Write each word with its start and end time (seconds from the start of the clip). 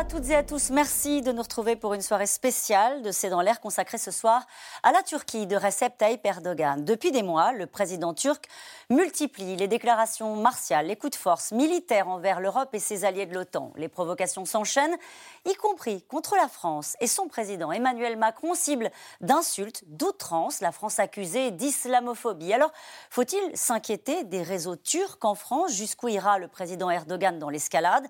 à 0.00 0.04
toutes 0.04 0.30
et 0.30 0.34
à 0.34 0.42
tous. 0.42 0.70
Merci 0.70 1.20
de 1.20 1.30
nous 1.30 1.42
retrouver 1.42 1.76
pour 1.76 1.92
une 1.92 2.00
soirée 2.00 2.26
spéciale 2.26 3.02
de 3.02 3.10
C'est 3.10 3.28
dans 3.28 3.42
l'air 3.42 3.60
consacrée 3.60 3.98
ce 3.98 4.10
soir 4.10 4.46
à 4.82 4.92
la 4.92 5.02
Turquie 5.02 5.46
de 5.46 5.56
Recep 5.56 5.94
Tayyip 5.98 6.24
Erdogan. 6.24 6.82
Depuis 6.86 7.12
des 7.12 7.22
mois, 7.22 7.52
le 7.52 7.66
président 7.66 8.14
turc 8.14 8.46
multiplie 8.90 9.54
les 9.54 9.68
déclarations 9.68 10.34
martiales, 10.34 10.86
les 10.86 10.96
coups 10.96 11.12
de 11.12 11.16
force 11.16 11.52
militaires 11.52 12.08
envers 12.08 12.40
l'Europe 12.40 12.74
et 12.74 12.80
ses 12.80 13.04
alliés 13.04 13.24
de 13.24 13.34
l'OTAN. 13.34 13.72
Les 13.76 13.86
provocations 13.86 14.44
s'enchaînent, 14.44 14.96
y 15.44 15.54
compris 15.54 16.02
contre 16.02 16.34
la 16.34 16.48
France 16.48 16.96
et 17.00 17.06
son 17.06 17.28
président 17.28 17.70
Emmanuel 17.70 18.16
Macron 18.16 18.54
cible 18.54 18.90
d'insultes, 19.20 19.84
d'outrances, 19.86 20.60
la 20.60 20.72
France 20.72 20.98
accusée 20.98 21.52
d'islamophobie. 21.52 22.52
Alors, 22.52 22.72
faut-il 23.10 23.40
s'inquiéter 23.56 24.24
des 24.24 24.42
réseaux 24.42 24.76
turcs 24.76 25.18
en 25.22 25.36
France? 25.36 25.72
Jusqu'où 25.72 26.08
ira 26.08 26.38
le 26.38 26.48
président 26.48 26.90
Erdogan 26.90 27.38
dans 27.38 27.48
l'escalade? 27.48 28.06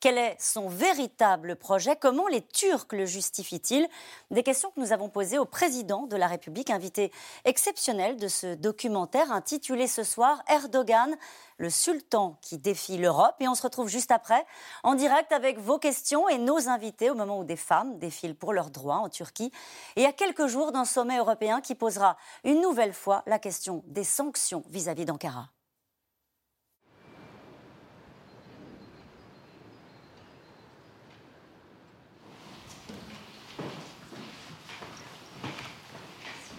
Quel 0.00 0.18
est 0.18 0.36
son 0.40 0.68
véritable 0.68 1.54
projet? 1.54 1.94
Comment 1.94 2.26
les 2.26 2.42
Turcs 2.42 2.88
le 2.90 3.06
justifient-ils? 3.06 3.86
Des 4.32 4.42
questions 4.42 4.70
que 4.72 4.80
nous 4.80 4.92
avons 4.92 5.08
posées 5.08 5.38
au 5.38 5.44
président 5.44 6.06
de 6.06 6.16
la 6.16 6.26
République, 6.26 6.70
invité 6.70 7.12
exceptionnel 7.44 8.16
de 8.16 8.26
ce 8.26 8.54
documentaire 8.54 9.30
intitulé 9.30 9.86
ce 9.86 10.02
soir 10.02 10.23
Erdogan, 10.48 11.14
le 11.58 11.70
sultan 11.70 12.38
qui 12.42 12.58
défie 12.58 12.98
l'Europe. 12.98 13.36
Et 13.40 13.48
on 13.48 13.54
se 13.54 13.62
retrouve 13.62 13.88
juste 13.88 14.10
après, 14.10 14.44
en 14.82 14.94
direct 14.94 15.32
avec 15.32 15.58
vos 15.58 15.78
questions 15.78 16.28
et 16.28 16.38
nos 16.38 16.68
invités 16.68 17.10
au 17.10 17.14
moment 17.14 17.38
où 17.38 17.44
des 17.44 17.56
femmes 17.56 17.98
défilent 17.98 18.36
pour 18.36 18.52
leurs 18.52 18.70
droits 18.70 18.96
en 18.96 19.08
Turquie. 19.08 19.52
Et 19.96 20.06
à 20.06 20.12
quelques 20.12 20.46
jours 20.46 20.72
d'un 20.72 20.84
sommet 20.84 21.18
européen 21.18 21.60
qui 21.60 21.74
posera 21.74 22.16
une 22.44 22.60
nouvelle 22.60 22.94
fois 22.94 23.22
la 23.26 23.38
question 23.38 23.82
des 23.86 24.04
sanctions 24.04 24.64
vis-à-vis 24.68 25.04
d'Ankara. 25.04 25.48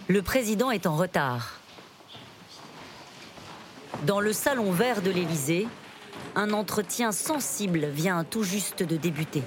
Le 0.08 0.22
président 0.22 0.70
est 0.70 0.86
en 0.86 0.94
retard. 0.94 1.65
Dans 4.04 4.20
le 4.20 4.32
salon 4.32 4.70
vert 4.70 5.00
de 5.00 5.10
l'Élysée, 5.10 5.66
un 6.34 6.52
entretien 6.52 7.12
sensible 7.12 7.86
vient 7.86 8.24
tout 8.24 8.42
juste 8.42 8.82
de 8.82 8.96
débuter. 8.96 9.42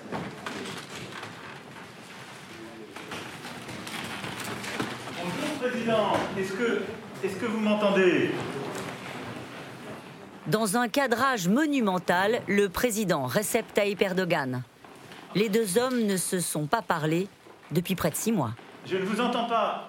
Bonjour 5.17 5.69
Président, 5.69 6.14
est-ce 6.38 6.53
que, 6.53 6.81
est 7.23 7.39
que 7.39 7.45
vous 7.45 7.59
m'entendez? 7.59 8.31
Dans 10.47 10.78
un 10.78 10.88
cadrage 10.88 11.47
monumental, 11.47 12.41
le 12.47 12.69
président 12.69 13.28
Recep 13.28 13.72
Tayyip 13.73 14.02
Erdogan. 14.02 14.63
Les 15.36 15.50
deux 15.50 15.78
hommes 15.78 16.06
ne 16.06 16.17
se 16.17 16.39
sont 16.39 16.66
pas 16.66 16.81
parlé 16.81 17.28
depuis 17.72 17.94
près 17.94 18.09
de 18.09 18.16
six 18.16 18.31
mois. 18.31 18.52
Je 18.88 18.97
ne 18.97 19.03
vous 19.03 19.22
entends 19.22 19.45
pas. 19.45 19.89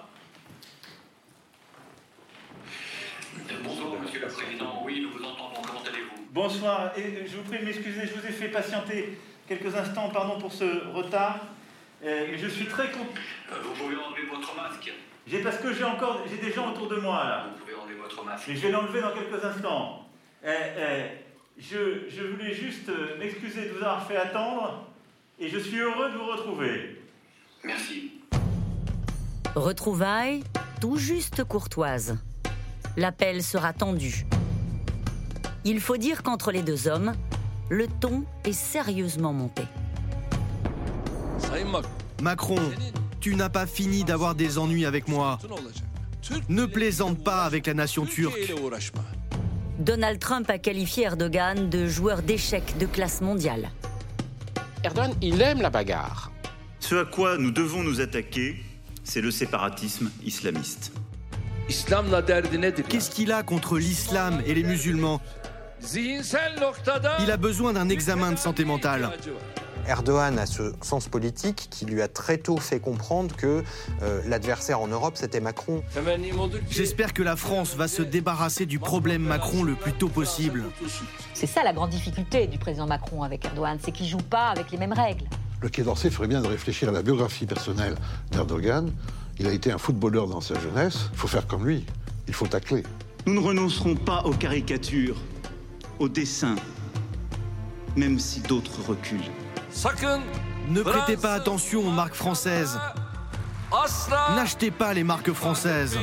Bonsoir, 6.33 6.93
et 6.97 7.27
je 7.27 7.35
vous 7.35 7.43
prie 7.43 7.59
de 7.59 7.65
m'excuser, 7.65 8.07
je 8.07 8.13
vous 8.13 8.25
ai 8.25 8.31
fait 8.31 8.47
patienter 8.47 9.17
quelques 9.49 9.75
instants, 9.75 10.07
pardon 10.13 10.39
pour 10.39 10.53
ce 10.53 10.87
retard. 10.93 11.41
Euh, 12.05 12.37
je 12.37 12.47
suis 12.47 12.67
très 12.67 12.89
content. 12.89 13.03
Euh, 13.51 13.55
vous 13.61 13.73
pouvez 13.73 13.97
enlever 13.97 14.25
votre 14.29 14.55
masque. 14.55 14.93
J'ai 15.27 15.41
parce 15.41 15.57
que 15.57 15.73
j'ai 15.73 15.83
encore 15.83 16.21
j'ai 16.29 16.37
des 16.37 16.53
gens 16.53 16.71
autour 16.71 16.87
de 16.87 16.95
moi 16.95 17.25
là. 17.25 17.47
Vous 17.51 17.59
pouvez 17.59 17.75
enlever 17.75 17.95
votre 17.95 18.23
masque. 18.23 18.47
Et 18.47 18.55
je 18.55 18.61
vais 18.61 18.71
l'enlever 18.71 19.01
dans 19.01 19.11
quelques 19.11 19.43
instants. 19.43 20.07
Euh, 20.45 21.09
je, 21.59 22.07
je, 22.07 22.23
voulais 22.23 22.53
juste 22.53 22.89
m'excuser 23.19 23.65
de 23.65 23.71
vous 23.71 23.83
avoir 23.83 24.07
fait 24.07 24.15
attendre 24.15 24.85
et 25.37 25.49
je 25.49 25.59
suis 25.59 25.79
heureux 25.79 26.11
de 26.11 26.17
vous 26.17 26.27
retrouver. 26.27 27.01
Merci. 27.65 28.13
Retrouvailles 29.53 30.45
tout 30.79 30.95
juste 30.95 31.43
courtoise. 31.43 32.17
L'appel 32.95 33.43
sera 33.43 33.73
tendu. 33.73 34.25
Il 35.63 35.79
faut 35.79 35.97
dire 35.97 36.23
qu'entre 36.23 36.51
les 36.51 36.63
deux 36.63 36.87
hommes, 36.87 37.13
le 37.69 37.87
ton 37.87 38.23
est 38.43 38.53
sérieusement 38.53 39.33
monté. 39.33 39.63
Macron, 42.21 42.59
tu 43.19 43.35
n'as 43.35 43.49
pas 43.49 43.67
fini 43.67 44.03
d'avoir 44.03 44.35
des 44.35 44.57
ennuis 44.57 44.85
avec 44.85 45.07
moi. 45.07 45.39
Ne 46.49 46.65
plaisante 46.65 47.23
pas 47.23 47.43
avec 47.43 47.67
la 47.67 47.73
nation 47.73 48.05
turque. 48.05 48.53
Donald 49.79 50.19
Trump 50.19 50.49
a 50.49 50.57
qualifié 50.57 51.05
Erdogan 51.05 51.69
de 51.69 51.87
joueur 51.87 52.21
d'échecs 52.21 52.77
de 52.79 52.85
classe 52.85 53.21
mondiale. 53.21 53.69
Erdogan, 54.83 55.13
il 55.21 55.41
aime 55.41 55.61
la 55.61 55.69
bagarre. 55.69 56.31
Ce 56.79 56.95
à 56.95 57.05
quoi 57.05 57.37
nous 57.37 57.51
devons 57.51 57.83
nous 57.83 58.01
attaquer, 58.01 58.55
c'est 59.03 59.21
le 59.21 59.31
séparatisme 59.31 60.11
islamiste. 60.23 60.91
Qu'est-ce 61.67 63.11
qu'il 63.11 63.31
a 63.31 63.43
contre 63.43 63.77
l'islam 63.77 64.41
et 64.45 64.53
les 64.53 64.63
musulmans? 64.63 65.21
Il 67.19 67.31
a 67.31 67.37
besoin 67.37 67.73
d'un 67.73 67.89
examen 67.89 68.31
de 68.31 68.37
santé 68.37 68.65
mentale. 68.65 69.09
Erdogan 69.87 70.37
a 70.37 70.45
ce 70.45 70.73
sens 70.81 71.07
politique 71.07 71.67
qui 71.69 71.85
lui 71.85 72.01
a 72.01 72.07
très 72.07 72.37
tôt 72.37 72.57
fait 72.57 72.79
comprendre 72.79 73.35
que 73.35 73.63
euh, 74.01 74.21
l'adversaire 74.27 74.79
en 74.79 74.87
Europe, 74.87 75.13
c'était 75.15 75.39
Macron. 75.39 75.83
J'espère 76.69 77.13
que 77.13 77.23
la 77.23 77.35
France 77.35 77.75
va 77.75 77.87
se 77.87 78.01
débarrasser 78.01 78.65
du 78.65 78.79
problème 78.79 79.23
Macron 79.23 79.63
le 79.63 79.75
plus 79.75 79.93
tôt 79.93 80.07
possible. 80.07 80.65
C'est 81.33 81.47
ça 81.47 81.63
la 81.63 81.73
grande 81.73 81.89
difficulté 81.89 82.47
du 82.47 82.57
président 82.57 82.87
Macron 82.87 83.23
avec 83.23 83.43
Erdogan, 83.45 83.77
c'est 83.83 83.91
qu'il 83.91 84.07
joue 84.07 84.17
pas 84.17 84.49
avec 84.49 84.71
les 84.71 84.77
mêmes 84.77 84.93
règles. 84.93 85.25
Le 85.61 85.69
Quai 85.69 85.83
d'Orsay 85.83 86.09
ferait 86.09 86.27
bien 86.27 86.41
de 86.41 86.47
réfléchir 86.47 86.89
à 86.89 86.91
la 86.91 87.01
biographie 87.01 87.45
personnelle 87.45 87.95
d'Erdogan. 88.31 88.91
Il 89.39 89.47
a 89.47 89.51
été 89.51 89.71
un 89.71 89.77
footballeur 89.77 90.27
dans 90.27 90.41
sa 90.41 90.59
jeunesse, 90.59 91.09
il 91.13 91.17
faut 91.17 91.27
faire 91.27 91.47
comme 91.47 91.65
lui, 91.65 91.85
il 92.27 92.33
faut 92.33 92.47
tacler. 92.47 92.83
Nous 93.25 93.33
ne 93.33 93.39
renoncerons 93.39 93.95
pas 93.95 94.23
aux 94.25 94.33
caricatures 94.33 95.17
au 96.01 96.09
dessin, 96.09 96.55
même 97.95 98.17
si 98.17 98.39
d'autres 98.41 98.81
reculent. 98.87 99.19
Ne 100.67 100.81
prêtez 100.81 101.15
pas 101.15 101.33
attention 101.33 101.81
aux 101.81 101.91
marques 101.91 102.15
françaises. 102.15 102.79
N'achetez 104.35 104.71
pas 104.71 104.95
les 104.95 105.03
marques 105.03 105.31
françaises. 105.31 105.99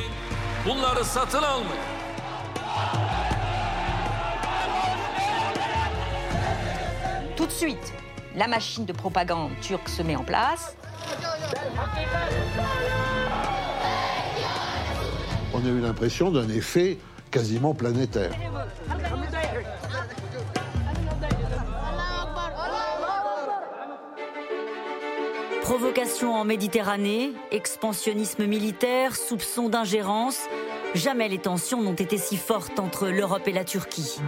Tout 7.35 7.45
de 7.45 7.51
suite, 7.51 7.93
la 8.35 8.47
machine 8.47 8.85
de 8.85 8.93
propagande 8.93 9.51
turque 9.61 9.89
se 9.89 10.01
met 10.01 10.15
en 10.15 10.23
place. 10.23 10.77
On 15.53 15.65
a 15.65 15.67
eu 15.67 15.81
l'impression 15.81 16.31
d'un 16.31 16.47
effet 16.47 16.97
quasiment 17.29 17.73
planétaire. 17.73 18.31
Provocation 25.61 26.33
en 26.33 26.45
Méditerranée, 26.45 27.31
expansionnisme 27.51 28.45
militaire, 28.45 29.15
soupçon 29.15 29.69
d'ingérence. 29.69 30.39
Jamais 30.95 31.29
les 31.29 31.37
tensions 31.37 31.83
n'ont 31.83 31.93
été 31.93 32.17
si 32.17 32.37
fortes 32.37 32.79
entre 32.79 33.07
l'Europe 33.07 33.47
et 33.47 33.51
la 33.51 33.63
Turquie. 33.63 34.19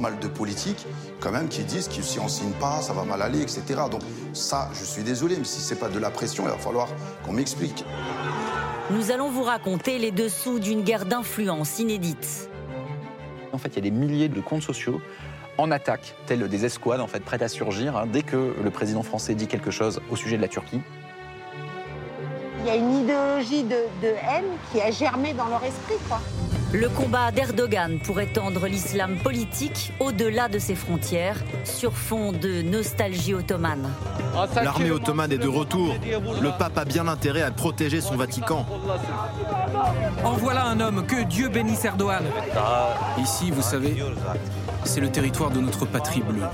Mal 0.00 0.18
de 0.18 0.28
politiques 0.28 0.86
quand 1.20 1.30
même 1.30 1.48
qui 1.48 1.62
disent 1.62 1.88
que 1.88 2.02
si 2.02 2.18
on 2.18 2.28
signe 2.28 2.52
pas, 2.52 2.80
ça 2.82 2.92
va 2.92 3.04
mal 3.04 3.22
aller, 3.22 3.40
etc. 3.40 3.62
Donc 3.90 4.02
ça, 4.32 4.70
je 4.72 4.84
suis 4.84 5.02
désolé, 5.02 5.36
mais 5.36 5.44
si 5.44 5.60
c'est 5.60 5.78
pas 5.78 5.88
de 5.88 5.98
la 5.98 6.10
pression, 6.10 6.44
il 6.44 6.50
va 6.50 6.58
falloir 6.58 6.88
qu'on 7.24 7.32
m'explique. 7.32 7.84
Nous 8.90 9.10
allons 9.10 9.30
vous 9.30 9.44
raconter 9.44 9.98
les 9.98 10.10
dessous 10.10 10.58
d'une 10.58 10.82
guerre 10.82 11.06
d'influence 11.06 11.78
inédite. 11.78 12.50
En 13.52 13.58
fait, 13.58 13.68
il 13.68 13.76
y 13.76 13.78
a 13.78 13.82
des 13.82 13.90
milliers 13.90 14.28
de 14.28 14.40
comptes 14.40 14.62
sociaux 14.62 15.00
en 15.58 15.70
attaque, 15.70 16.14
tels 16.26 16.48
des 16.48 16.64
escouades 16.64 17.00
en 17.00 17.06
fait 17.06 17.20
prêtes 17.20 17.42
à 17.42 17.48
surgir 17.48 17.96
hein, 17.96 18.06
dès 18.06 18.22
que 18.22 18.54
le 18.62 18.70
président 18.70 19.02
français 19.02 19.34
dit 19.34 19.46
quelque 19.46 19.70
chose 19.70 20.00
au 20.10 20.16
sujet 20.16 20.36
de 20.36 20.42
la 20.42 20.48
Turquie. 20.48 20.80
Il 22.60 22.66
y 22.66 22.70
a 22.70 22.76
une 22.76 23.02
idéologie 23.02 23.64
de, 23.64 23.76
haine 24.02 24.44
qui 24.70 24.80
a 24.80 24.90
germé 24.90 25.32
dans 25.32 25.48
leur 25.48 25.64
esprit, 25.64 25.96
quoi. 26.08 26.20
Le 26.72 26.88
combat 26.88 27.32
d'Erdogan 27.32 27.98
pour 27.98 28.20
étendre 28.20 28.68
l'islam 28.68 29.16
politique 29.16 29.92
au-delà 29.98 30.48
de 30.48 30.60
ses 30.60 30.76
frontières 30.76 31.36
sur 31.64 31.96
fond 31.96 32.30
de 32.30 32.62
nostalgie 32.62 33.34
ottomane. 33.34 33.88
L'armée 34.62 34.92
ottomane 34.92 35.32
est 35.32 35.38
de 35.38 35.48
retour. 35.48 35.96
Le 36.40 36.56
pape 36.56 36.78
a 36.78 36.84
bien 36.84 37.08
intérêt 37.08 37.42
à 37.42 37.50
protéger 37.50 38.00
son 38.00 38.14
Vatican. 38.14 38.66
En 40.24 40.32
voilà 40.34 40.66
un 40.66 40.78
homme, 40.78 41.06
que 41.06 41.24
Dieu 41.24 41.48
bénisse 41.48 41.84
Erdogan. 41.84 42.22
Ici, 43.18 43.50
vous 43.50 43.62
savez, 43.62 43.96
c'est 44.84 45.00
le 45.00 45.10
territoire 45.10 45.50
de 45.50 45.60
notre 45.60 45.86
patrie 45.86 46.22
bleue. 46.22 46.44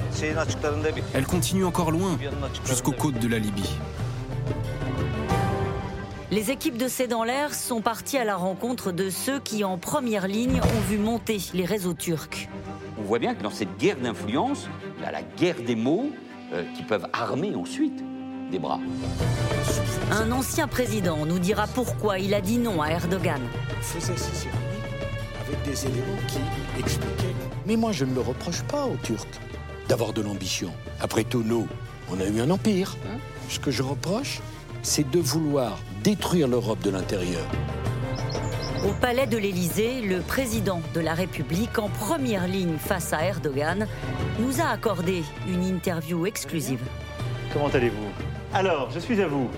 Elle 1.13 1.27
continue 1.27 1.67
encore 1.67 1.91
loin, 1.91 2.17
jusqu'aux 2.65 2.93
côtes 2.93 3.19
de 3.19 3.29
la 3.29 3.39
Libye. 3.39 3.77
Les 6.33 6.51
équipes 6.51 6.77
de 6.77 6.89
C'est 6.89 7.07
dans 7.07 7.23
l'air 7.23 7.55
sont 7.55 7.81
parties 7.81 8.19
à 8.19 8.25
la 8.25 8.35
rencontre 8.35 8.91
de 8.91 9.11
ceux 9.11 9.39
qui, 9.39 9.63
en 9.63 9.79
première 9.79 10.27
ligne, 10.27 10.61
ont 10.61 10.81
vu 10.89 10.99
monter 10.99 11.39
les 11.55 11.65
réseaux 11.65 11.95
turcs. 11.95 12.49
On 12.99 13.03
voit 13.03 13.21
bien 13.21 13.37
que 13.37 13.45
dans 13.45 13.51
cette 13.51 13.77
guerre 13.79 13.97
d'influence, 13.97 14.69
il 14.99 15.05
y 15.05 15.07
a 15.07 15.13
la 15.13 15.23
guerre 15.23 15.63
des 15.63 15.77
mots 15.77 16.11
euh, 16.53 16.65
qui 16.75 16.83
peuvent 16.83 17.07
armer 17.13 17.55
ensuite 17.55 18.03
des 18.51 18.59
bras. 18.59 18.81
Un 20.11 20.33
ancien 20.33 20.67
président 20.67 21.27
nous 21.27 21.39
dira 21.39 21.69
pourquoi 21.69 22.19
il 22.19 22.35
a 22.35 22.41
dit 22.41 22.59
non 22.59 22.83
à 22.83 22.89
Erdogan. 22.89 23.43
faisait 23.81 24.17
ses 24.17 24.49
avec 25.47 25.63
des 25.63 25.87
éléments 25.87 26.23
qui 26.27 26.81
expliquaient. 26.81 27.37
Mais 27.67 27.77
moi, 27.77 27.93
je 27.93 28.05
ne 28.05 28.13
le 28.13 28.21
reproche 28.21 28.63
pas 28.63 28.85
aux 28.85 28.97
Turcs 28.97 29.41
d'avoir 29.89 30.13
de 30.13 30.23
l'ambition. 30.23 30.73
Après 31.01 31.23
tout, 31.23 31.45
nous, 31.45 31.69
on 32.11 32.19
a 32.21 32.25
eu 32.25 32.41
un 32.41 32.51
empire. 32.51 32.97
Ce 33.49 33.61
que 33.61 33.71
je 33.71 33.85
reproche, 33.85 34.41
c'est 34.87 35.11
de 35.11 35.19
vouloir 35.19 35.79
détruire 36.05 36.47
l'Europe 36.47 36.79
de 36.79 36.91
l'intérieur. 36.91 37.43
Au 38.89 38.93
palais 39.01 39.27
de 39.27 39.37
l'Élysée, 39.37 40.01
le 40.01 40.21
président 40.21 40.81
de 40.95 41.01
la 41.01 41.13
République, 41.13 41.77
en 41.81 41.89
première 41.89 42.47
ligne 42.47 42.77
face 42.79 43.13
à 43.13 43.25
Erdogan, 43.25 43.89
nous 44.39 44.61
a 44.61 44.67
accordé 44.67 45.25
une 45.49 45.65
interview 45.65 46.25
exclusive. 46.25 46.79
Comment 47.53 47.67
allez-vous? 47.67 48.07
Alors, 48.55 48.93
je 48.93 49.01
suis 49.01 49.21
à 49.21 49.27
vous. 49.27 49.51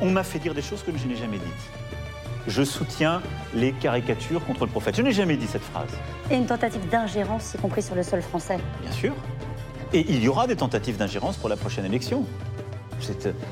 On 0.00 0.10
m'a 0.10 0.24
fait 0.24 0.40
dire 0.40 0.54
des 0.54 0.62
choses 0.62 0.82
que 0.82 0.90
je 0.96 1.06
n'ai 1.06 1.14
jamais 1.14 1.38
dites. 1.38 2.48
Je 2.48 2.64
soutiens 2.64 3.22
les 3.54 3.70
caricatures 3.70 4.44
contre 4.44 4.64
le 4.64 4.72
prophète. 4.72 4.96
Je 4.96 5.02
n'ai 5.02 5.12
jamais 5.12 5.36
dit 5.36 5.46
cette 5.46 5.62
phrase. 5.62 5.90
Et 6.32 6.34
une 6.34 6.46
tentative 6.46 6.88
d'ingérence, 6.88 7.54
y 7.54 7.58
compris 7.58 7.82
sur 7.82 7.94
le 7.94 8.02
sol 8.02 8.22
français. 8.22 8.58
Bien 8.82 8.92
sûr. 8.92 9.14
Et 9.92 10.04
il 10.08 10.20
y 10.20 10.26
aura 10.26 10.48
des 10.48 10.56
tentatives 10.56 10.96
d'ingérence 10.96 11.36
pour 11.36 11.48
la 11.48 11.56
prochaine 11.56 11.84
élection. 11.84 12.24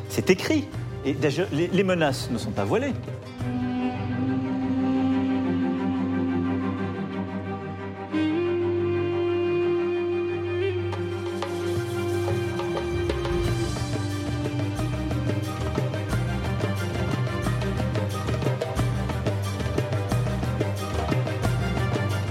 C'est 0.09 0.31
écrit. 0.31 0.67
Et 1.07 1.13
d'ailleurs, 1.13 1.47
les, 1.53 1.69
les 1.69 1.85
menaces 1.85 2.29
ne 2.33 2.37
sont 2.37 2.51
pas 2.51 2.65
voilées. 2.65 2.93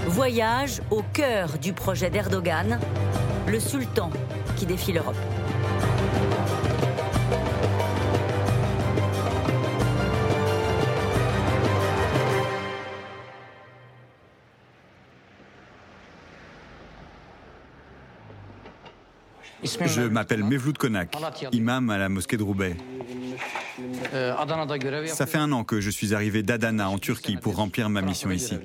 Voyage 0.06 0.82
au 0.90 1.02
cœur 1.14 1.56
du 1.58 1.72
projet 1.72 2.10
d'Erdogan, 2.10 2.78
le 3.46 3.58
sultan 3.58 4.10
qui 4.56 4.66
défie 4.66 4.92
l'Europe. 4.92 5.16
Je 19.66 20.02
m'appelle 20.02 20.44
Mevlut 20.44 20.74
Konak, 20.74 21.16
imam 21.52 21.90
à 21.90 21.98
la 21.98 22.08
mosquée 22.08 22.36
de 22.36 22.42
Roubaix. 22.42 22.76
Ça 25.06 25.26
fait 25.26 25.38
un 25.38 25.52
an 25.52 25.64
que 25.64 25.80
je 25.80 25.90
suis 25.90 26.14
arrivé 26.14 26.42
d'Adana 26.42 26.88
en 26.88 26.98
Turquie 26.98 27.36
pour 27.36 27.56
remplir 27.56 27.88
ma 27.88 28.02
mission 28.02 28.30
ici. 28.30 28.58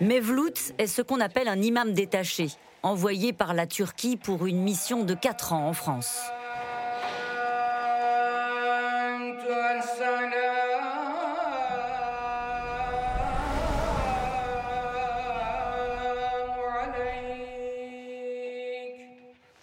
Mevlut 0.00 0.72
est 0.78 0.86
ce 0.86 1.02
qu'on 1.02 1.20
appelle 1.20 1.48
un 1.48 1.60
imam 1.60 1.92
détaché, 1.92 2.48
envoyé 2.82 3.32
par 3.32 3.54
la 3.54 3.66
Turquie 3.66 4.16
pour 4.16 4.46
une 4.46 4.62
mission 4.62 5.04
de 5.04 5.14
4 5.14 5.52
ans 5.52 5.68
en 5.68 5.72
France. 5.72 6.18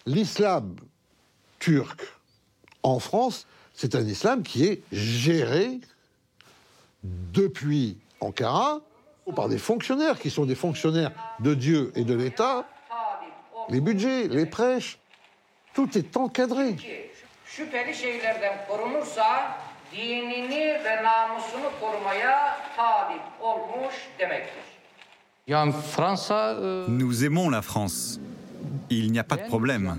L'islam 0.06 0.76
turc 1.58 2.00
en 2.82 2.98
France, 2.98 3.46
c'est 3.72 3.94
un 3.94 4.06
islam 4.06 4.42
qui 4.42 4.66
est 4.66 4.82
géré 4.92 5.80
depuis 7.02 7.98
Ankara 8.20 8.80
par 9.34 9.48
des 9.48 9.58
fonctionnaires 9.58 10.18
qui 10.18 10.30
sont 10.30 10.44
des 10.44 10.54
fonctionnaires 10.54 11.12
de 11.40 11.54
Dieu 11.54 11.92
et 11.94 12.04
de 12.04 12.14
l'État. 12.14 12.66
Les 13.70 13.80
budgets, 13.80 14.28
les 14.28 14.46
prêches, 14.46 14.98
tout 15.72 15.96
est 15.96 16.16
encadré. 16.16 16.76
e, 26.60 26.86
Nous 26.88 27.24
aimons 27.24 27.48
la 27.48 27.62
France. 27.62 28.20
Il 28.90 29.12
n'y 29.12 29.18
a 29.18 29.24
pas 29.24 29.36
de 29.36 29.46
problème. 29.46 29.94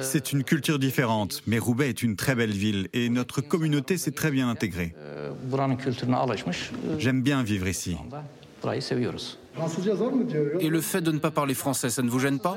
C'est 0.00 0.32
une 0.32 0.44
culture 0.44 0.78
différente, 0.78 1.42
mais 1.46 1.58
Roubaix 1.58 1.88
est 1.88 2.02
une 2.02 2.16
très 2.16 2.34
belle 2.34 2.52
ville 2.52 2.88
et 2.92 3.08
notre 3.08 3.40
communauté 3.40 3.98
s'est 3.98 4.12
très 4.12 4.30
bien 4.30 4.48
intégrée. 4.48 4.94
e, 4.94 6.16
alışmış. 6.16 6.70
E, 6.72 6.98
J'aime 6.98 7.22
bien 7.22 7.42
vivre 7.42 7.68
ici. 7.68 7.96
Et 10.60 10.68
le 10.68 10.80
fait 10.80 11.00
de 11.00 11.12
ne 11.12 11.18
pas 11.18 11.30
parler 11.30 11.54
français, 11.54 11.90
ça 11.90 12.02
ne 12.02 12.10
vous 12.10 12.18
gêne 12.18 12.38
pas? 12.38 12.56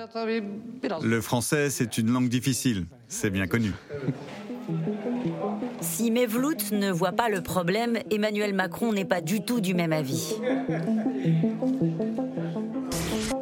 Le 1.03 1.21
français, 1.21 1.69
c'est 1.69 1.97
une 1.97 2.11
langue 2.11 2.29
difficile, 2.29 2.85
c'est 3.07 3.29
bien 3.29 3.47
connu. 3.47 3.73
Si 5.81 6.11
Mevlut 6.11 6.71
ne 6.71 6.91
voit 6.91 7.11
pas 7.11 7.29
le 7.29 7.41
problème, 7.41 7.99
Emmanuel 8.11 8.53
Macron 8.53 8.93
n'est 8.93 9.05
pas 9.05 9.21
du 9.21 9.41
tout 9.41 9.61
du 9.61 9.73
même 9.73 9.93
avis. 9.93 10.35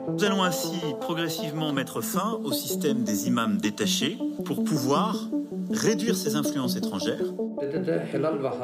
Nous 0.09 0.23
allons 0.23 0.43
ainsi 0.43 0.79
progressivement 1.01 1.73
mettre 1.73 2.01
fin 2.01 2.39
au 2.43 2.51
système 2.51 3.03
des 3.03 3.27
imams 3.27 3.57
détachés 3.57 4.17
pour 4.45 4.63
pouvoir 4.63 5.29
réduire 5.71 6.15
ces 6.15 6.35
influences 6.35 6.75
étrangères. 6.75 7.33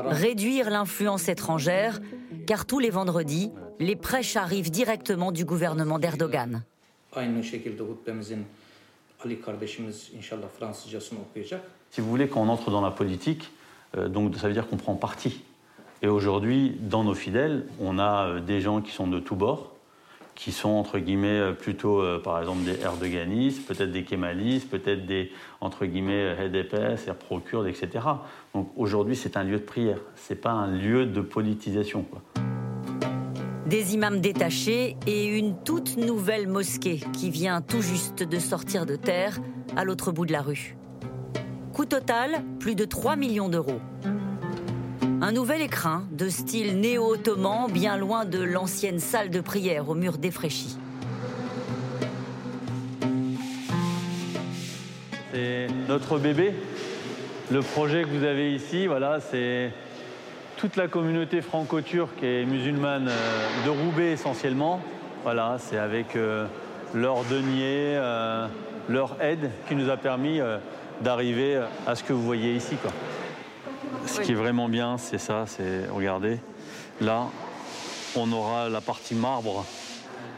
Réduire 0.06 0.70
l'influence 0.70 1.28
étrangère, 1.28 2.00
car 2.48 2.66
tous 2.66 2.80
les 2.80 2.90
vendredis, 2.90 3.52
les 3.80 3.96
prêches 3.96 4.38
arrivent 4.38 4.72
directement 4.72 5.32
du 5.32 5.46
gouvernement 5.46 6.00
d'Erdogan. 6.00 6.64
Si 11.92 12.01
vous 12.01 12.10
voulez, 12.10 12.28
quand 12.30 12.42
on 12.42 12.50
entre 12.50 12.72
dans 12.72 12.82
la 12.82 12.92
politique, 12.92 13.51
donc 13.98 14.36
ça 14.36 14.48
veut 14.48 14.53
dire 14.53 14.67
qu'on 14.67 14.77
prend 14.77 14.95
parti. 14.95 15.41
Et 16.03 16.07
aujourd'hui, 16.07 16.75
dans 16.79 17.03
nos 17.03 17.13
fidèles, 17.13 17.65
on 17.79 18.00
a 18.00 18.27
euh, 18.27 18.39
des 18.39 18.60
gens 18.60 18.81
qui 18.81 18.91
sont 18.91 19.07
de 19.07 19.19
tous 19.19 19.36
bords, 19.36 19.71
qui 20.33 20.51
sont 20.51 20.69
entre 20.69 20.98
guillemets 20.98 21.39
euh, 21.39 21.51
plutôt, 21.53 22.01
euh, 22.01 22.19
par 22.19 22.39
exemple, 22.39 22.63
des 22.63 22.81
erdoganistes, 22.81 23.67
peut-être 23.67 23.91
des 23.91 24.03
kémalistes, 24.03 24.67
peut-être 24.69 25.05
des 25.05 25.31
entre 25.60 25.86
guillemets 25.86 26.36
euh, 26.39 26.50
HDP, 26.50 26.74
Air 27.07 27.15
Pro-Kurdes, 27.15 27.67
etc. 27.67 27.89
Donc 28.55 28.71
aujourd'hui, 28.75 29.15
c'est 29.15 29.38
un 29.38 29.43
lieu 29.43 29.60
de 29.60 29.63
prière. 29.63 30.00
C'est 30.15 30.41
pas 30.41 30.51
un 30.51 30.71
lieu 30.71 31.05
de 31.05 31.21
politisation. 31.21 32.05
Des 33.67 33.93
imams 33.93 34.19
détachés 34.19 34.98
et 35.05 35.25
une 35.25 35.55
toute 35.63 35.98
nouvelle 35.98 36.48
mosquée 36.48 37.00
qui 37.13 37.29
vient 37.29 37.62
tout 37.62 37.81
juste 37.81 38.24
de 38.24 38.39
sortir 38.39 38.88
de 38.88 38.95
terre 38.95 39.38
à 39.75 39.86
l'autre 39.86 40.12
bout 40.12 40.25
de 40.25 40.31
la 40.31 40.41
rue. 40.41 40.75
Total, 41.90 42.44
plus 42.60 42.76
de 42.76 42.86
3 42.86 43.16
millions 43.16 43.50
d'euros. 43.50 43.82
Un 45.20 45.32
nouvel 45.32 45.62
écrin 45.62 46.06
de 46.12 46.30
style 46.30 46.80
néo-ottoman, 46.80 47.70
bien 47.72 47.98
loin 47.98 48.24
de 48.24 48.40
l'ancienne 48.40 49.00
salle 49.00 49.30
de 49.30 49.42
prière 49.42 49.90
aux 49.90 49.96
murs 49.96 50.18
défraîchis. 50.18 50.78
C'est 55.34 55.68
notre 55.90 56.18
bébé. 56.20 56.54
Le 57.52 57.62
projet 57.62 58.04
que 58.04 58.10
vous 58.10 58.24
avez 58.24 58.54
ici, 58.54 58.88
voilà, 58.88 59.20
c'est 59.20 59.74
toute 60.58 60.76
la 60.76 60.88
communauté 60.88 61.42
franco-turque 61.42 62.24
et 62.24 62.46
musulmane 62.46 63.10
euh, 63.10 63.66
de 63.66 63.70
Roubaix 63.70 64.12
essentiellement. 64.12 64.80
Voilà, 65.24 65.58
c'est 65.60 65.80
avec 65.80 66.16
euh, 66.16 66.46
leur 66.94 67.24
denier, 67.24 67.96
euh, 67.98 68.48
leur 68.88 69.18
aide 69.22 69.50
qui 69.68 69.76
nous 69.76 69.90
a 69.90 69.98
permis 69.98 70.40
d'arriver 71.03 71.62
à 71.88 71.96
ce 71.96 72.03
que 72.03 72.13
vous 72.13 72.24
voyez 72.24 72.55
ici. 72.55 72.75
Quoi. 72.81 72.91
Ce 74.05 74.22
qui 74.22 74.31
est 74.31 74.36
vraiment 74.36 74.70
bien, 74.70 74.98
c'est 74.98 75.17
ça, 75.17 75.46
c'est, 75.48 75.88
regardez, 75.89 76.39
là, 77.00 77.27
on 78.15 78.31
aura 78.31 78.70
la 78.70 78.81
partie 78.81 79.15
marbre 79.15 79.65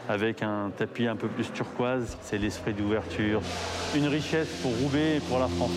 avec 0.08 0.42
un 0.42 0.70
tapis 0.76 1.06
un 1.06 1.16
peu 1.16 1.28
plus 1.28 1.50
turquoise. 1.52 2.16
C'est 2.22 2.38
l'esprit 2.38 2.74
d'ouverture, 2.74 3.40
une 3.94 4.06
richesse 4.06 4.48
pour 4.62 4.72
Roubaix 4.76 5.16
et 5.16 5.20
pour 5.20 5.38
la 5.38 5.48
France. 5.48 5.72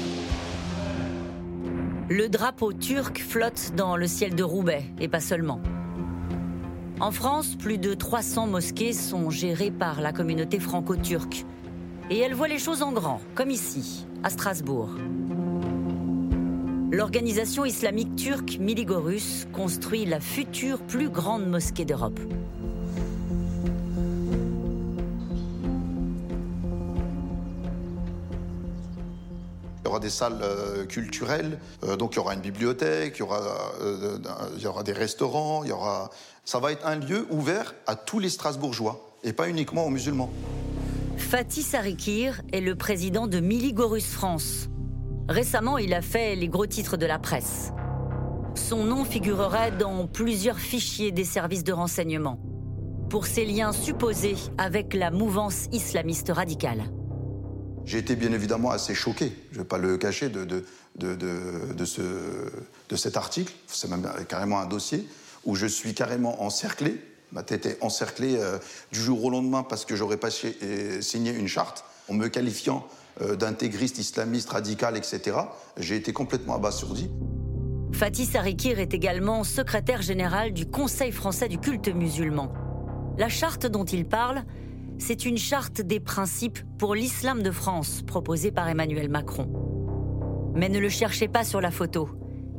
Le 2.10 2.30
drapeau 2.30 2.72
turc 2.72 3.20
flotte 3.20 3.74
dans 3.76 3.98
le 3.98 4.08
ciel 4.08 4.34
de 4.34 4.44
Roubaix, 4.44 4.86
et 5.00 5.08
pas 5.08 5.20
seulement. 5.20 5.60
En 7.00 7.12
France, 7.12 7.56
plus 7.56 7.78
de 7.78 7.94
300 7.94 8.48
mosquées 8.48 8.94
sont 8.94 9.30
gérées 9.30 9.72
par 9.72 10.02
la 10.02 10.14
communauté 10.14 10.60
franco-turque. 10.60 11.46
Et 12.10 12.20
elles 12.20 12.34
voient 12.34 12.48
les 12.48 12.60
choses 12.60 12.82
en 12.82 12.92
grand, 12.92 13.22
comme 13.36 13.52
ici, 13.52 14.07
à 14.24 14.30
Strasbourg. 14.30 14.90
L'organisation 16.92 17.66
islamique 17.66 18.16
turque 18.16 18.58
Miligorus 18.60 19.46
construit 19.54 20.06
la 20.06 20.20
future 20.20 20.80
plus 20.80 21.10
grande 21.10 21.46
mosquée 21.48 21.86
d'Europe. 21.86 22.20
Il 29.80 29.86
y 29.86 29.88
aura 29.88 30.00
des 30.00 30.10
salles 30.10 30.40
euh, 30.42 30.86
culturelles, 30.86 31.60
euh, 31.84 31.96
donc 31.96 32.14
il 32.14 32.18
y 32.18 32.20
aura 32.20 32.34
une 32.34 32.42
bibliothèque, 32.42 33.16
il 33.18 33.20
y 33.20 33.24
aura, 33.24 33.42
euh, 33.82 34.84
des 34.84 34.94
restaurants, 34.94 35.64
y 35.64 35.72
aura... 35.72 36.10
ça 36.46 36.60
va 36.60 36.72
être 36.72 36.86
un 36.86 36.96
lieu 36.96 37.28
ouvert 37.30 37.76
à 37.86 37.96
tous 37.96 38.20
les 38.20 38.30
Strasbourgeois 38.30 39.14
et 39.24 39.34
pas 39.34 39.50
uniquement 39.50 39.86
aux 39.86 39.90
musulmans. 39.90 40.32
Fatih 41.18 41.64
Sarikir 41.64 42.42
est 42.54 42.62
le 42.62 42.76
président 42.76 43.28
de 43.28 43.40
Miligorus 43.40 44.06
France. 44.06 44.70
Récemment, 45.28 45.78
il 45.78 45.94
a 45.94 46.02
fait 46.02 46.36
les 46.36 46.48
gros 46.48 46.68
titres 46.68 46.96
de 46.96 47.06
la 47.06 47.20
presse. 47.20 47.72
Son 48.56 48.86
nom 48.86 49.04
figurerait 49.04 49.72
dans 49.72 50.08
plusieurs 50.08 50.60
fichiers 50.60 51.12
des 51.12 51.26
services 51.26 51.64
de 51.64 51.74
renseignement 51.74 52.40
pour 53.10 53.26
ses 53.26 53.46
liens 53.46 53.74
supposés 53.74 54.36
avec 54.58 54.94
la 54.94 55.12
mouvance 55.12 55.66
islamiste 55.72 56.30
radicale. 56.30 56.84
J'ai 57.84 57.98
été 57.98 58.16
bien 58.16 58.32
évidemment 58.32 58.72
assez 58.72 58.94
choqué, 58.94 59.32
je 59.52 59.58
ne 59.58 59.64
vais 59.64 59.68
pas 59.68 59.78
le 59.78 59.98
cacher, 59.98 60.30
de, 60.30 60.46
de, 60.46 60.64
de, 60.96 61.74
de, 61.74 61.86
ce, 61.86 62.02
de 62.90 62.96
cet 62.96 63.18
article. 63.18 63.54
C'est 63.66 63.90
même 63.90 64.08
carrément 64.30 64.60
un 64.60 64.66
dossier 64.66 65.08
où 65.46 65.56
je 65.56 65.66
suis 65.66 65.94
carrément 65.94 66.44
encerclé. 66.44 67.02
Ma 67.32 67.44
tête 67.44 67.66
est 67.66 67.78
encerclée 67.82 68.38
euh, 68.38 68.58
du 68.92 69.00
jour 69.00 69.24
au 69.26 69.30
lendemain 69.30 69.64
parce 69.64 69.86
que 69.86 69.96
j'aurais 69.96 70.18
pas 70.18 70.30
signé 70.32 71.32
une 71.32 71.48
charte 71.48 71.84
en 72.10 72.14
me 72.14 72.28
qualifiant 72.28 72.88
euh, 73.22 73.36
d'intégriste 73.36 73.98
islamiste 73.98 74.50
radical, 74.50 74.96
etc. 74.96 75.38
J'ai 75.78 75.96
été 75.96 76.14
complètement 76.14 76.56
abasourdi. 76.56 77.10
Fatih 77.94 78.26
Sarikir 78.26 78.80
est 78.80 78.94
également 78.94 79.44
secrétaire 79.44 80.02
général 80.02 80.54
du 80.54 80.66
Conseil 80.66 81.12
français 81.12 81.48
du 81.48 81.58
culte 81.58 81.90
musulman. 81.90 82.54
La 83.18 83.30
charte 83.30 83.66
dont 83.66 83.86
il 83.86 84.06
parle 84.06 84.44
c'est 85.00 85.26
une 85.26 85.38
charte 85.38 85.82
des 85.82 86.00
principes 86.00 86.60
pour 86.78 86.96
l'islam 86.96 87.44
de 87.44 87.52
France 87.52 88.02
proposée 88.02 88.52
par 88.52 88.68
Emmanuel 88.68 89.10
Macron. 89.10 89.48
Mais 90.56 90.70
ne 90.70 90.80
le 90.80 90.90
cherchez 90.90 91.28
pas 91.28 91.44
sur 91.44 91.62
la 91.62 91.72
photo. 91.72 92.10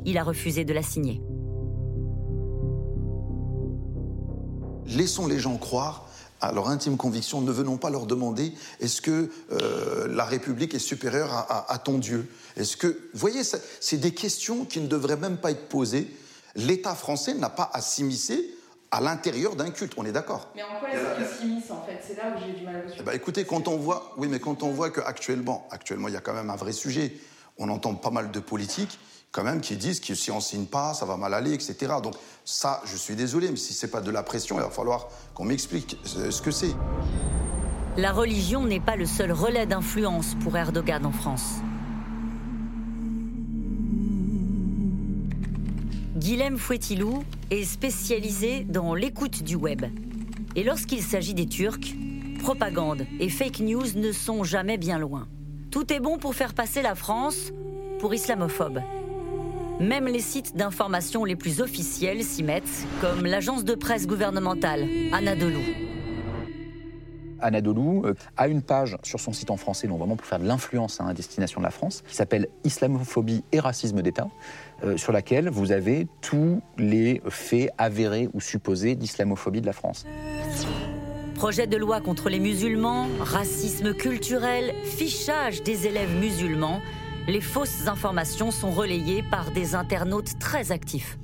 Il 0.04 0.18
a 0.18 0.22
refusé 0.22 0.64
de 0.64 0.72
la 0.72 0.82
signer. 0.82 1.20
Laissons 4.88 5.26
les 5.26 5.38
gens 5.38 5.57
croire 5.57 6.07
à 6.40 6.52
leur 6.52 6.68
intime 6.68 6.97
conviction. 6.97 7.40
Ne 7.40 7.52
venons 7.52 7.76
pas 7.76 7.90
leur 7.90 8.07
demander 8.07 8.52
est-ce 8.80 9.00
que 9.00 9.30
euh, 9.52 10.07
la 10.09 10.25
République 10.25 10.75
est 10.75 10.78
supérieure 10.78 11.33
à, 11.33 11.73
à 11.73 11.78
ton 11.78 11.99
Dieu? 11.99 12.30
Est-ce 12.57 12.76
que. 12.76 12.87
Vous 12.87 13.18
voyez, 13.18 13.42
c'est 13.45 13.97
des 13.99 14.14
questions 14.14 14.64
qui 14.64 14.80
ne 14.80 14.87
devraient 14.87 15.16
même 15.16 15.37
pas 15.37 15.50
être 15.50 15.68
posées. 15.68 16.09
L'État 16.54 16.95
français 16.95 17.35
n'a 17.35 17.50
pas 17.50 17.71
à 17.73 17.80
s'immiscer 17.80 18.54
à 18.90 19.00
l'intérieur 19.00 19.54
d'un 19.54 19.71
culte, 19.71 19.92
on 19.97 20.04
est 20.04 20.12
d'accord. 20.12 20.49
Mais 20.54 20.62
en 20.62 20.78
quoi 20.80 20.88
est-ce 20.90 21.16
qu'il 21.16 21.38
s'immisce 21.38 21.71
en 21.71 21.83
fait? 21.83 22.00
C'est 22.07 22.16
là 22.16 22.35
où 22.35 22.40
j'ai 22.40 22.59
du 22.59 22.64
mal 22.64 22.76
à 22.76 22.80
eh 22.99 23.02
ben, 23.02 23.12
Écoutez, 23.12 23.45
quand 23.45 23.68
on 23.68 23.76
voit, 23.76 24.14
oui, 24.16 24.28
mais 24.28 24.40
quand 24.40 24.62
on 24.62 24.71
voit 24.71 24.90
qu'actuellement, 24.90 25.68
actuellement, 25.71 26.09
il 26.09 26.14
y 26.14 26.16
a 26.16 26.21
quand 26.21 26.33
même 26.33 26.50
un 26.50 26.57
vrai 26.57 26.73
sujet. 26.73 27.14
On 27.59 27.68
entend 27.68 27.95
pas 27.95 28.11
mal 28.11 28.30
de 28.30 28.40
politiques 28.40 28.99
quand 29.32 29.44
même 29.44 29.61
qui 29.61 29.76
disent 29.76 30.00
que 30.00 30.14
si 30.14 30.30
on 30.30 30.40
signe 30.40 30.66
pas, 30.66 30.94
ça 30.94 31.04
va 31.04 31.16
mal 31.16 31.35
aller, 31.35 31.52
etc. 31.52 31.76
Donc 32.02 32.14
ça, 32.44 32.80
je 32.85 32.97
suis 32.97 33.14
désolé, 33.14 33.50
mais 33.50 33.56
si 33.56 33.75
c'est 33.75 33.90
pas 33.90 34.00
de 34.00 34.11
la 34.11 34.23
pression, 34.23 34.56
il 34.56 34.62
va 34.62 34.70
falloir 34.70 35.08
qu'on 35.35 35.44
m'explique 35.44 35.99
ce 36.04 36.40
que 36.40 36.50
c'est. 36.50 36.75
La 37.97 38.12
religion 38.12 38.64
n'est 38.64 38.80
pas 38.80 38.97
le 38.97 39.06
seul 39.06 39.32
relais 39.32 39.66
d'influence 39.66 40.37
pour 40.42 40.56
Erdogan 40.56 41.04
en 41.04 41.12
France. 41.12 41.56
Guilhem 46.16 46.58
Fouettilou 46.58 47.23
est 47.50 47.64
spécialisé 47.64 48.64
dans 48.64 48.94
l'écoute 48.94 49.42
du 49.42 49.56
web. 49.56 49.85
Et 50.56 50.64
lorsqu'il 50.64 51.02
s'agit 51.02 51.35
des 51.35 51.47
Turcs, 51.47 51.94
propagande 52.40 53.06
et 53.20 53.28
fake 53.28 53.61
news 53.61 53.87
ne 53.94 54.12
sont 54.12 54.42
jamais 54.42 54.78
bien 54.78 54.99
loin. 54.99 55.28
Tout 55.70 55.92
est 55.92 56.00
bon 56.00 56.18
pour 56.18 56.35
faire 56.35 56.54
passer 56.54 56.82
la 56.82 56.94
France 56.94 57.52
pour 58.00 58.14
islamophobe. 58.14 58.80
Même 59.80 60.06
les 60.06 60.20
sites 60.20 60.56
d'information 60.56 61.25
les 61.25 61.37
plus 61.37 61.61
officiels 61.61 62.25
s'y 62.25 62.42
mettent, 62.42 62.64
comme 63.00 63.25
l'agence 63.25 63.64
de 63.64 63.76
presse 63.76 64.08
gouvernementale 64.08 64.88
Anadolu. 65.12 65.62
Anadolu 67.40 68.04
euh, 68.04 68.14
a 68.37 68.49
une 68.49 68.61
page 68.61 68.97
sur 69.04 69.20
son 69.20 69.32
site 69.32 69.52
en 69.52 69.56
français, 69.56 69.87
donc 69.87 69.99
vraiment 69.99 70.16
pour 70.16 70.26
faire 70.26 70.40
de 70.40 70.47
l'influence 70.47 71.00
à 71.00 71.14
destination 71.14 71.61
de 71.61 71.64
la 71.64 71.70
France, 71.70 72.02
qui 72.08 72.16
s'appelle 72.16 72.49
Islamophobie 72.64 73.44
et 73.52 73.61
racisme 73.61 74.02
d'État, 74.02 74.28
euh, 74.82 74.97
sur 74.97 75.12
laquelle 75.12 75.49
vous 75.49 75.70
avez 75.70 76.08
tous 76.23 76.61
les 76.76 77.23
faits 77.28 77.70
avérés 77.78 78.28
ou 78.35 78.40
supposés 78.40 78.97
d'islamophobie 78.97 79.61
de 79.61 79.66
la 79.66 79.73
France. 79.73 80.04
Projet 81.37 81.68
de 81.68 81.76
loi 81.76 82.00
contre 82.00 82.30
les 82.30 82.40
musulmans, 82.40 83.06
racisme 83.20 83.94
culturel, 83.94 84.75
fichage 84.82 85.62
des 85.62 85.87
élèves 85.87 86.18
musulmans, 86.18 86.80
les 87.28 87.42
fausses 87.42 87.87
informations 87.88 88.50
sont 88.50 88.70
relayées 88.70 89.23
par 89.23 89.50
des 89.50 89.75
internautes 89.75 90.38
très 90.38 90.73
actifs. 90.73 91.18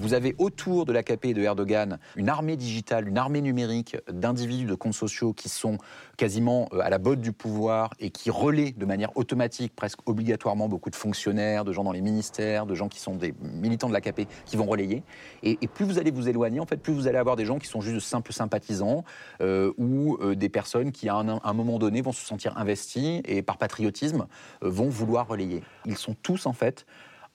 Vous 0.00 0.14
avez 0.14 0.34
autour 0.38 0.86
de 0.86 0.94
l'AKP 0.94 1.26
et 1.26 1.34
de 1.34 1.42
Erdogan 1.42 1.98
une 2.16 2.30
armée 2.30 2.56
digitale, 2.56 3.06
une 3.06 3.18
armée 3.18 3.42
numérique 3.42 3.98
d'individus 4.10 4.64
de 4.64 4.74
comptes 4.74 4.94
sociaux 4.94 5.34
qui 5.34 5.50
sont 5.50 5.76
quasiment 6.16 6.70
euh, 6.72 6.80
à 6.80 6.88
la 6.88 6.96
botte 6.96 7.20
du 7.20 7.32
pouvoir 7.32 7.92
et 8.00 8.08
qui 8.08 8.30
relaient 8.30 8.72
de 8.72 8.86
manière 8.86 9.14
automatique, 9.18 9.76
presque 9.76 9.98
obligatoirement, 10.08 10.68
beaucoup 10.70 10.88
de 10.88 10.96
fonctionnaires, 10.96 11.66
de 11.66 11.72
gens 11.72 11.84
dans 11.84 11.92
les 11.92 12.00
ministères, 12.00 12.64
de 12.64 12.74
gens 12.74 12.88
qui 12.88 12.98
sont 12.98 13.14
des 13.14 13.34
militants 13.42 13.90
de 13.90 13.92
l'AKP 13.92 14.26
qui 14.46 14.56
vont 14.56 14.64
relayer. 14.64 15.02
Et, 15.42 15.58
plus 15.68 15.84
vous 15.84 15.98
allez 15.98 16.10
vous 16.10 16.30
éloigner, 16.30 16.60
en 16.60 16.66
fait, 16.66 16.78
plus 16.78 16.94
vous 16.94 17.06
allez 17.06 17.18
avoir 17.18 17.36
des 17.36 17.44
gens 17.44 17.58
qui 17.58 17.66
sont 17.66 17.82
juste 17.82 17.96
de 17.96 18.00
simples 18.00 18.32
sympathisants 18.32 19.04
euh, 19.42 19.70
ou 19.76 20.16
euh, 20.22 20.34
des 20.34 20.48
personnes 20.48 20.92
qui, 20.92 21.10
à 21.10 21.16
un, 21.16 21.52
moment 21.52 21.78
donné, 21.78 22.00
vont 22.00 22.12
se 22.12 22.24
sentir 22.24 22.56
investis 22.56 23.20
et 23.26 23.42
par 23.42 23.58
patriotisme 23.58 24.26
vont 24.62 24.88
vouloir 24.88 25.28
relayer. 25.28 25.62
Ils 25.84 25.98
sont 25.98 26.16
tous, 26.22 26.46
en 26.46 26.54
fait, 26.54 26.86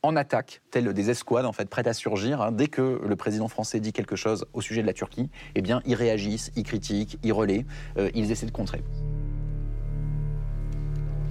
en 0.05 0.15
attaque, 0.15 0.61
telles 0.71 0.93
des 0.93 1.09
escouades 1.09 1.45
en 1.45 1.53
fait 1.53 1.69
prêtes 1.69 1.87
à 1.87 1.93
surgir. 1.93 2.41
Hein. 2.41 2.51
Dès 2.51 2.67
que 2.67 3.01
le 3.03 3.15
président 3.15 3.47
français 3.47 3.79
dit 3.79 3.93
quelque 3.93 4.15
chose 4.15 4.45
au 4.53 4.61
sujet 4.61 4.81
de 4.81 4.87
la 4.87 4.93
Turquie, 4.93 5.29
eh 5.55 5.61
bien 5.61 5.81
ils 5.85 5.95
réagissent, 5.95 6.51
ils 6.55 6.63
critiquent, 6.63 7.17
ils 7.23 7.33
relaient, 7.33 7.65
euh, 7.97 8.09
ils 8.13 8.31
essaient 8.31 8.45
de 8.45 8.51
contrer. 8.51 8.83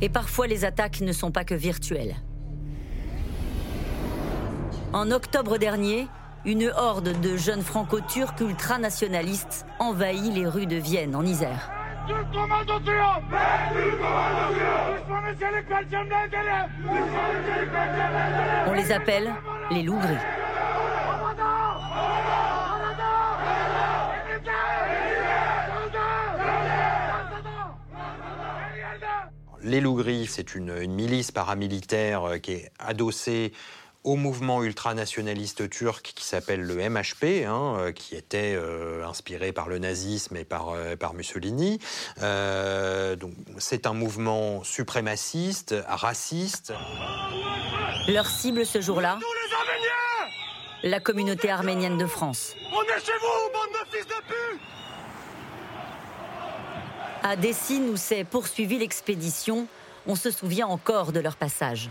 Et 0.00 0.08
parfois 0.08 0.46
les 0.46 0.64
attaques 0.64 1.00
ne 1.00 1.12
sont 1.12 1.30
pas 1.30 1.44
que 1.44 1.54
virtuelles. 1.54 2.16
En 4.92 5.10
octobre 5.10 5.58
dernier, 5.58 6.06
une 6.44 6.70
horde 6.76 7.20
de 7.20 7.36
jeunes 7.36 7.62
franco-turcs 7.62 8.40
ultranationalistes 8.40 9.66
envahit 9.78 10.32
les 10.32 10.46
rues 10.46 10.66
de 10.66 10.76
Vienne, 10.76 11.16
en 11.16 11.24
Isère. 11.24 11.83
On 18.66 18.72
les 18.72 18.92
appelle 18.92 19.32
les 19.70 19.82
loups 19.82 19.98
gris. 19.98 20.16
Les 29.62 29.80
loups 29.80 29.94
gris, 29.94 30.26
c'est 30.26 30.54
une, 30.54 30.76
une, 30.82 30.92
milice 30.92 31.32
paramilitaire 31.32 32.24
euh, 32.24 32.36
qui 32.36 32.52
est 32.52 32.70
adossée 32.78 33.54
au 34.04 34.16
mouvement 34.16 34.62
ultranationaliste 34.62 35.68
turc 35.70 36.12
qui 36.14 36.24
s'appelle 36.24 36.60
le 36.60 36.76
MHP, 36.76 37.46
hein, 37.46 37.76
euh, 37.78 37.92
qui 37.92 38.14
était 38.14 38.54
euh, 38.54 39.04
inspiré 39.06 39.52
par 39.52 39.68
le 39.68 39.78
nazisme 39.78 40.36
et 40.36 40.44
par, 40.44 40.68
euh, 40.68 40.94
par 40.94 41.14
Mussolini. 41.14 41.78
donc, 42.20 43.32
c'est 43.58 43.86
un 43.86 43.94
mouvement 43.94 44.62
suprémaciste, 44.62 45.74
raciste. 45.88 46.72
Leur 48.08 48.26
cible 48.26 48.66
ce 48.66 48.82
jour-là 48.82 49.18
La 50.82 51.00
communauté 51.00 51.50
arménienne 51.50 51.96
de 51.96 52.06
France. 52.06 52.54
On 52.72 52.82
est 52.82 53.00
chez 53.00 53.12
vous, 53.20 53.52
bande 53.52 53.72
de 53.72 53.96
fils 53.96 54.06
de 54.06 54.20
pute 54.28 54.60
À 57.22 57.36
Dessine, 57.36 57.88
où 57.88 57.96
s'est 57.96 58.24
poursuivie 58.24 58.78
l'expédition, 58.78 59.66
on 60.06 60.14
se 60.14 60.30
souvient 60.30 60.66
encore 60.66 61.12
de 61.12 61.20
leur 61.20 61.36
passage. 61.36 61.88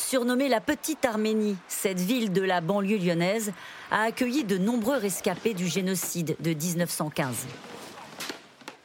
Surnommée 0.00 0.48
la 0.48 0.60
Petite 0.60 1.04
Arménie, 1.04 1.56
cette 1.68 2.00
ville 2.00 2.32
de 2.32 2.42
la 2.42 2.60
banlieue 2.60 2.96
lyonnaise 2.96 3.52
a 3.92 4.02
accueilli 4.02 4.44
de 4.44 4.56
nombreux 4.56 4.96
rescapés 4.96 5.54
du 5.54 5.68
génocide 5.68 6.36
de 6.40 6.52
1915. 6.52 7.46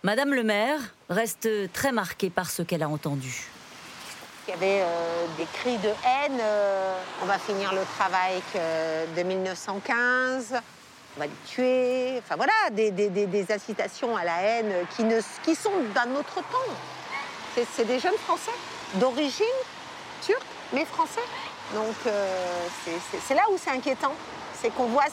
Madame 0.04 0.34
le 0.34 0.44
maire 0.44 0.80
reste 1.10 1.50
très 1.72 1.92
marquée 1.92 2.30
par 2.30 2.52
ce 2.52 2.62
qu'elle 2.62 2.84
a 2.84 2.90
entendu. 2.90 3.48
Il 4.48 4.52
y 4.52 4.54
avait 4.54 4.82
euh, 4.82 5.26
des 5.38 5.46
cris 5.46 5.78
de 5.78 5.88
haine. 5.88 6.38
Euh, 6.40 7.00
on 7.24 7.26
va 7.26 7.40
finir 7.40 7.74
le 7.74 7.82
travail 7.98 8.42
de 9.16 9.24
1915. 9.24 10.54
On 11.16 11.20
va 11.20 11.26
les 11.26 11.32
tuer. 11.48 12.20
Enfin 12.20 12.36
voilà, 12.36 12.52
des, 12.72 13.46
incitations 13.50 14.16
à 14.16 14.26
la 14.26 14.42
haine 14.42 14.74
qui, 15.44 15.56
sont 15.56 15.72
d'un 15.96 16.14
autre 16.16 16.36
temps. 16.36 17.64
C'est 17.74 17.86
des 17.86 18.00
jeunes 18.00 18.18
Français 18.18 18.52
d'origine 18.96 19.46
turque 20.22 20.55
mais 20.74 20.86
français. 20.86 21.22
Donc 21.74 21.96
c'est 23.28 23.36
là 23.36 23.44
où 23.52 23.58
c'est 23.58 23.72
inquiétant. 23.72 24.14
C'est 24.62 24.74
qu'on 24.74 24.88
voit 24.88 25.06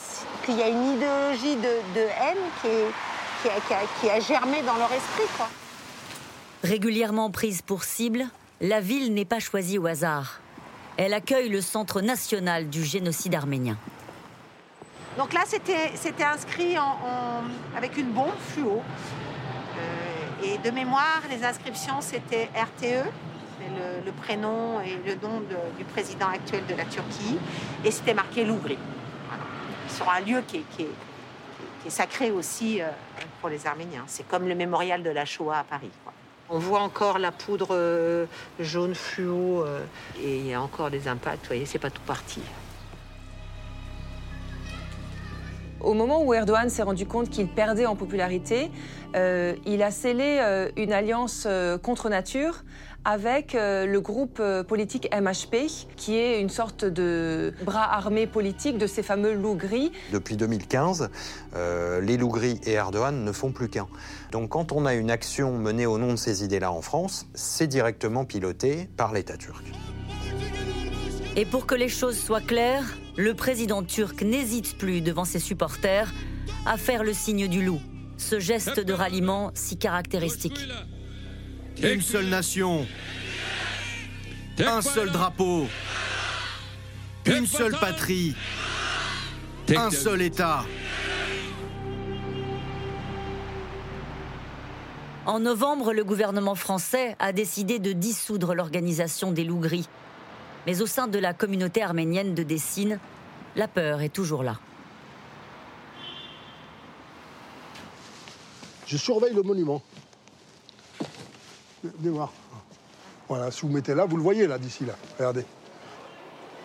qu'il 0.45 0.57
y 0.57 0.63
a 0.63 0.69
une 0.69 0.95
idéologie 0.95 1.55
de, 1.57 1.99
haine 1.99 2.37
qui, 2.61 3.49
qui, 4.01 4.09
a, 4.09 4.19
germé 4.19 4.61
dans 4.61 4.75
leur 4.75 4.91
esprit. 4.91 5.27
Quoi. 5.37 5.49
Régulièrement 6.63 7.29
prise 7.29 7.61
pour 7.61 7.83
cible, 7.83 8.25
la 8.61 8.79
ville 8.79 9.13
n'est 9.13 9.25
pas 9.25 9.39
choisie 9.39 9.77
au 9.77 9.85
hasard. 9.85 10.39
Elle 10.97 11.13
accueille 11.13 11.49
le 11.49 11.61
Centre 11.61 12.01
national 12.01 12.69
du 12.69 12.83
génocide 12.83 13.35
arménien. 13.35 13.77
Donc 15.17 15.33
là, 15.33 15.41
c'était 15.45 16.23
inscrit 16.23 16.75
avec 17.75 17.97
une 17.97 18.11
bombe 18.11 18.33
fluo. 18.49 18.81
Euh, 19.77 20.43
et 20.43 20.57
de 20.57 20.71
mémoire, 20.71 21.21
les 21.29 21.43
inscriptions, 21.43 22.01
c'était 22.01 22.49
RTE, 22.55 23.07
le, 23.59 24.05
le, 24.05 24.11
prénom 24.11 24.81
et 24.81 24.97
le 25.07 25.15
nom 25.15 25.41
du 25.77 25.83
président 25.85 26.27
actuel 26.27 26.65
de 26.67 26.75
la 26.75 26.85
Turquie, 26.85 27.37
et 27.83 27.91
c'était 27.91 28.13
marqué 28.13 28.45
Lougri. 28.45 28.77
Sur 29.87 30.09
un 30.09 30.21
lieu 30.21 30.41
qui 30.47 30.57
est, 30.57 31.89
sacré 31.89 32.31
aussi 32.31 32.81
euh, 32.81 32.87
pour 33.41 33.49
les 33.49 33.67
Arméniens. 33.67 34.05
C'est 34.07 34.25
comme 34.27 34.47
le 34.47 34.55
mémorial 34.55 35.03
de 35.03 35.09
la 35.09 35.25
Shoah 35.25 35.57
à 35.59 35.63
Paris. 35.65 35.91
On 36.49 36.57
voit 36.57 36.79
encore 36.79 37.19
la 37.19 37.31
poudre 37.31 37.69
euh, 37.71 38.25
jaune 38.59 38.95
fluo 38.95 39.65
et 40.21 40.37
il 40.37 40.47
y 40.47 40.53
a 40.53 40.61
encore 40.61 40.89
des 40.89 41.07
impacts. 41.07 41.41
Vous 41.41 41.47
voyez, 41.47 41.65
c'est 41.65 41.79
pas 41.79 41.89
tout 41.89 42.01
parti. 42.05 42.41
Au 45.83 45.93
moment 45.93 46.23
où 46.23 46.33
Erdogan 46.33 46.69
s'est 46.69 46.83
rendu 46.83 47.05
compte 47.05 47.29
qu'il 47.29 47.47
perdait 47.47 47.85
en 47.85 47.97
popularité, 47.97 48.71
euh, 49.15 49.53
il 49.65 49.83
a 49.83 49.91
scellé 49.91 50.37
euh, 50.39 50.69
une 50.77 50.93
alliance 50.93 51.43
euh, 51.45 51.77
contre 51.77 52.09
nature 52.09 52.63
avec 53.05 53.53
le 53.53 53.97
groupe 53.99 54.41
politique 54.67 55.09
MHP, 55.13 55.69
qui 55.95 56.15
est 56.15 56.39
une 56.39 56.49
sorte 56.49 56.85
de 56.85 57.53
bras 57.65 57.93
armé 57.93 58.27
politique 58.27 58.77
de 58.77 58.87
ces 58.87 59.03
fameux 59.03 59.33
loups 59.33 59.55
gris. 59.55 59.91
Depuis 60.11 60.37
2015, 60.37 61.09
les 62.01 62.17
loups 62.17 62.29
gris 62.29 62.59
et 62.65 62.73
Erdogan 62.73 63.23
ne 63.23 63.31
font 63.31 63.51
plus 63.51 63.69
qu'un. 63.69 63.87
Donc 64.31 64.49
quand 64.49 64.71
on 64.71 64.85
a 64.85 64.93
une 64.93 65.11
action 65.11 65.57
menée 65.57 65.85
au 65.85 65.97
nom 65.97 66.11
de 66.11 66.17
ces 66.17 66.43
idées-là 66.43 66.71
en 66.71 66.81
France, 66.81 67.27
c'est 67.33 67.67
directement 67.67 68.25
piloté 68.25 68.89
par 68.97 69.13
l'État 69.13 69.37
turc. 69.37 69.65
Et 71.35 71.45
pour 71.45 71.65
que 71.65 71.75
les 71.75 71.89
choses 71.89 72.17
soient 72.17 72.41
claires, 72.41 72.85
le 73.17 73.33
président 73.33 73.83
turc 73.83 74.21
n'hésite 74.21 74.77
plus 74.77 75.01
devant 75.01 75.25
ses 75.25 75.39
supporters 75.39 76.13
à 76.65 76.77
faire 76.77 77.03
le 77.03 77.13
signe 77.13 77.47
du 77.47 77.63
loup, 77.63 77.81
ce 78.17 78.39
geste 78.39 78.79
de 78.79 78.93
ralliement 78.93 79.51
si 79.53 79.77
caractéristique. 79.77 80.59
Une 81.81 82.01
seule 82.01 82.27
nation, 82.27 82.85
un 84.59 84.81
seul 84.81 85.11
drapeau, 85.11 85.67
une 87.25 87.45
seule 87.45 87.77
patrie, 87.79 88.35
un 89.75 89.89
seul 89.89 90.21
État. 90.21 90.65
En 95.25 95.39
novembre, 95.39 95.93
le 95.93 96.03
gouvernement 96.03 96.55
français 96.55 97.15
a 97.19 97.31
décidé 97.31 97.79
de 97.79 97.93
dissoudre 97.93 98.53
l'organisation 98.53 99.31
des 99.31 99.43
loups 99.43 99.59
gris 99.59 99.87
mais 100.65 100.81
au 100.81 100.85
sein 100.85 101.07
de 101.07 101.19
la 101.19 101.33
communauté 101.33 101.81
arménienne 101.81 102.33
de 102.33 102.43
Dessine, 102.43 102.99
la 103.55 103.67
peur 103.67 104.01
est 104.01 104.09
toujours 104.09 104.43
là. 104.43 104.59
Je 108.87 108.97
surveille 108.97 109.33
le 109.33 109.41
monument. 109.41 109.81
Venez 111.83 112.09
voir. 112.09 112.31
Voilà, 113.27 113.51
si 113.51 113.61
vous 113.61 113.69
mettez 113.69 113.93
là, 113.93 114.05
vous 114.05 114.17
le 114.17 114.23
voyez 114.23 114.47
là, 114.47 114.57
d'ici 114.57 114.85
là. 114.85 114.93
Regardez. 115.17 115.45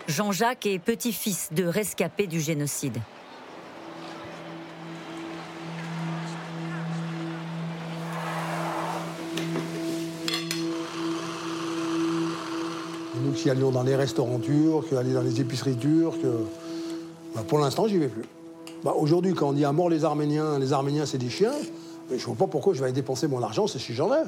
Jean-Jacques 0.07 0.67
est 0.67 0.79
petit-fils 0.79 1.53
de 1.53 1.65
rescapés 1.65 2.27
du 2.27 2.41
génocide. 2.41 2.99
nous 13.21 13.33
qui 13.33 13.51
allions 13.51 13.71
dans 13.71 13.83
les 13.83 13.97
restaurants 13.97 14.39
turcs, 14.39 14.93
aller 14.97 15.13
dans 15.13 15.23
les 15.23 15.41
épiceries 15.41 15.77
turques, 15.77 16.25
bah, 17.35 17.43
pour 17.47 17.59
l'instant, 17.59 17.89
j'y 17.89 17.99
vais 17.99 18.09
plus. 18.09 18.25
Bah, 18.85 18.95
Aujourd'hui, 18.97 19.35
quand 19.35 19.49
on 19.49 19.53
dit 19.53 19.65
à 19.65 19.73
mort 19.73 19.91
les 19.91 20.05
Arméniens, 20.05 20.59
les 20.59 20.73
Arméniens, 20.73 21.05
c'est 21.05 21.19
des 21.19 21.31
chiens, 21.31 21.53
mais 22.11 22.19
je 22.19 22.23
ne 22.23 22.35
vois 22.35 22.47
pas 22.47 22.51
pourquoi 22.51 22.75
je 22.75 22.83
vais 22.83 22.93
dépenser 22.93 23.27
mon 23.27 23.43
argent 23.43 23.67
c'est 23.67 23.79
si 23.79 23.95
j'en 23.95 24.13
ai. 24.13 24.23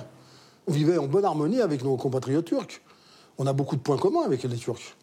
On 0.70 0.72
vivait 0.72 0.98
en 0.98 1.09
bonne 1.09 1.24
harmonie 1.24 1.61
avec 1.61 1.83
nos 1.83 1.96
compatriotes 1.96 2.44
turcs. 2.44 2.80
On 3.38 3.46
a 3.48 3.52
beaucoup 3.52 3.74
de 3.74 3.80
points 3.80 3.98
communs 3.98 4.22
avec 4.22 4.44
les 4.44 4.56
Turcs. 4.56 4.94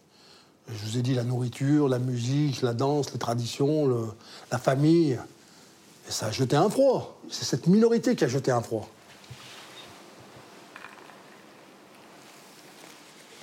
Je 0.69 0.85
vous 0.85 0.97
ai 0.97 1.01
dit 1.01 1.13
la 1.13 1.25
nourriture, 1.25 1.89
la 1.89 1.99
musique, 1.99 2.61
la 2.61 2.73
danse, 2.73 3.11
les 3.11 3.19
traditions, 3.19 4.07
la 4.49 4.57
famille. 4.59 5.19
Et 6.07 6.11
ça 6.11 6.27
a 6.27 6.31
jeté 6.31 6.55
un 6.55 6.69
froid. 6.69 7.19
C'est 7.29 7.43
cette 7.43 7.67
minorité 7.67 8.15
qui 8.15 8.23
a 8.23 8.29
jeté 8.29 8.49
un 8.49 8.61
froid. 8.61 8.87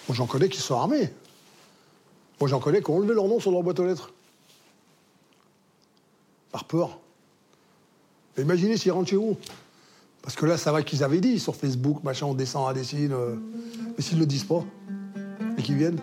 Moi, 0.09 0.17
j'en 0.17 0.27
connais 0.27 0.49
qui 0.49 0.63
sont 0.63 0.77
armés. 0.77 1.11
Moi, 2.41 2.49
j'en 2.49 2.59
connais 2.59 2.81
qui 2.81 2.91
ont 2.91 2.97
enlevé 2.97 3.13
leur 3.13 3.29
nom 3.29 3.39
sur 3.39 3.51
leur 3.51 3.63
boîte 3.63 3.81
aux 3.81 3.87
lettres. 3.87 4.15
Par 6.53 6.65
peur. 6.65 6.99
imaginez 8.39 8.79
s'ils 8.79 8.93
rentrent 8.93 9.11
chez 9.11 9.17
vous. 9.17 9.37
Parce 10.25 10.35
que 10.35 10.47
là, 10.47 10.57
ça 10.57 10.73
va 10.73 10.83
qu'ils 10.83 11.05
avaient 11.05 11.21
dit 11.21 11.39
sur 11.39 11.55
Facebook, 11.55 12.03
machin, 12.03 12.27
on 12.27 12.35
descend 12.35 12.69
à 12.69 12.73
Dessine. 12.73 13.13
Euh, 13.13 13.37
mais 13.97 14.03
s'ils 14.03 14.17
ne 14.17 14.23
le 14.23 14.27
disent 14.27 14.45
pas, 14.45 14.65
et 15.57 15.63
qu'ils 15.63 15.77
viennent. 15.77 16.01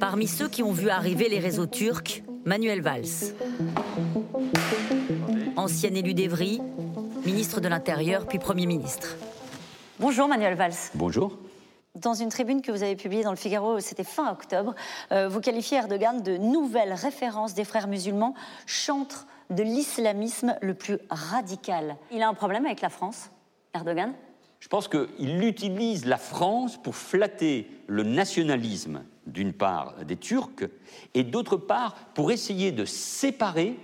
Parmi 0.00 0.28
ceux 0.28 0.48
qui 0.48 0.62
ont 0.62 0.72
vu 0.72 0.88
arriver 0.88 1.28
les 1.28 1.40
réseaux 1.40 1.66
turcs, 1.66 2.22
Manuel 2.44 2.80
Valls 2.80 3.34
ancien 5.56 5.94
élu 5.94 6.14
d'Evry, 6.14 6.60
ministre 7.24 7.60
de 7.60 7.68
l'Intérieur 7.68 8.26
puis 8.26 8.38
Premier 8.38 8.66
ministre. 8.66 9.16
Bonjour 9.98 10.28
Manuel 10.28 10.56
Valls. 10.56 10.74
Bonjour. 10.94 11.38
Dans 11.94 12.14
une 12.14 12.28
tribune 12.28 12.60
que 12.60 12.72
vous 12.72 12.82
avez 12.82 12.96
publiée 12.96 13.22
dans 13.22 13.30
le 13.30 13.36
Figaro, 13.36 13.78
c'était 13.78 14.02
fin 14.02 14.28
octobre, 14.32 14.74
euh, 15.12 15.28
vous 15.28 15.40
qualifiez 15.40 15.78
Erdogan 15.78 16.22
de 16.22 16.36
nouvelle 16.36 16.92
référence 16.92 17.54
des 17.54 17.62
frères 17.62 17.86
musulmans, 17.86 18.34
chantre 18.66 19.28
de 19.50 19.62
l'islamisme 19.62 20.56
le 20.60 20.74
plus 20.74 20.98
radical. 21.08 21.96
Il 22.10 22.20
a 22.22 22.28
un 22.28 22.34
problème 22.34 22.66
avec 22.66 22.80
la 22.80 22.88
France, 22.88 23.30
Erdogan? 23.74 24.12
Je 24.58 24.66
pense 24.66 24.88
qu'il 24.88 25.44
utilise 25.44 26.04
la 26.04 26.16
France 26.16 26.82
pour 26.82 26.96
flatter 26.96 27.70
le 27.86 28.02
nationalisme, 28.02 29.04
d'une 29.26 29.52
part, 29.52 29.94
des 30.04 30.16
Turcs, 30.16 30.64
et 31.14 31.22
d'autre 31.22 31.56
part, 31.56 31.94
pour 32.14 32.32
essayer 32.32 32.72
de 32.72 32.86
séparer 32.86 33.78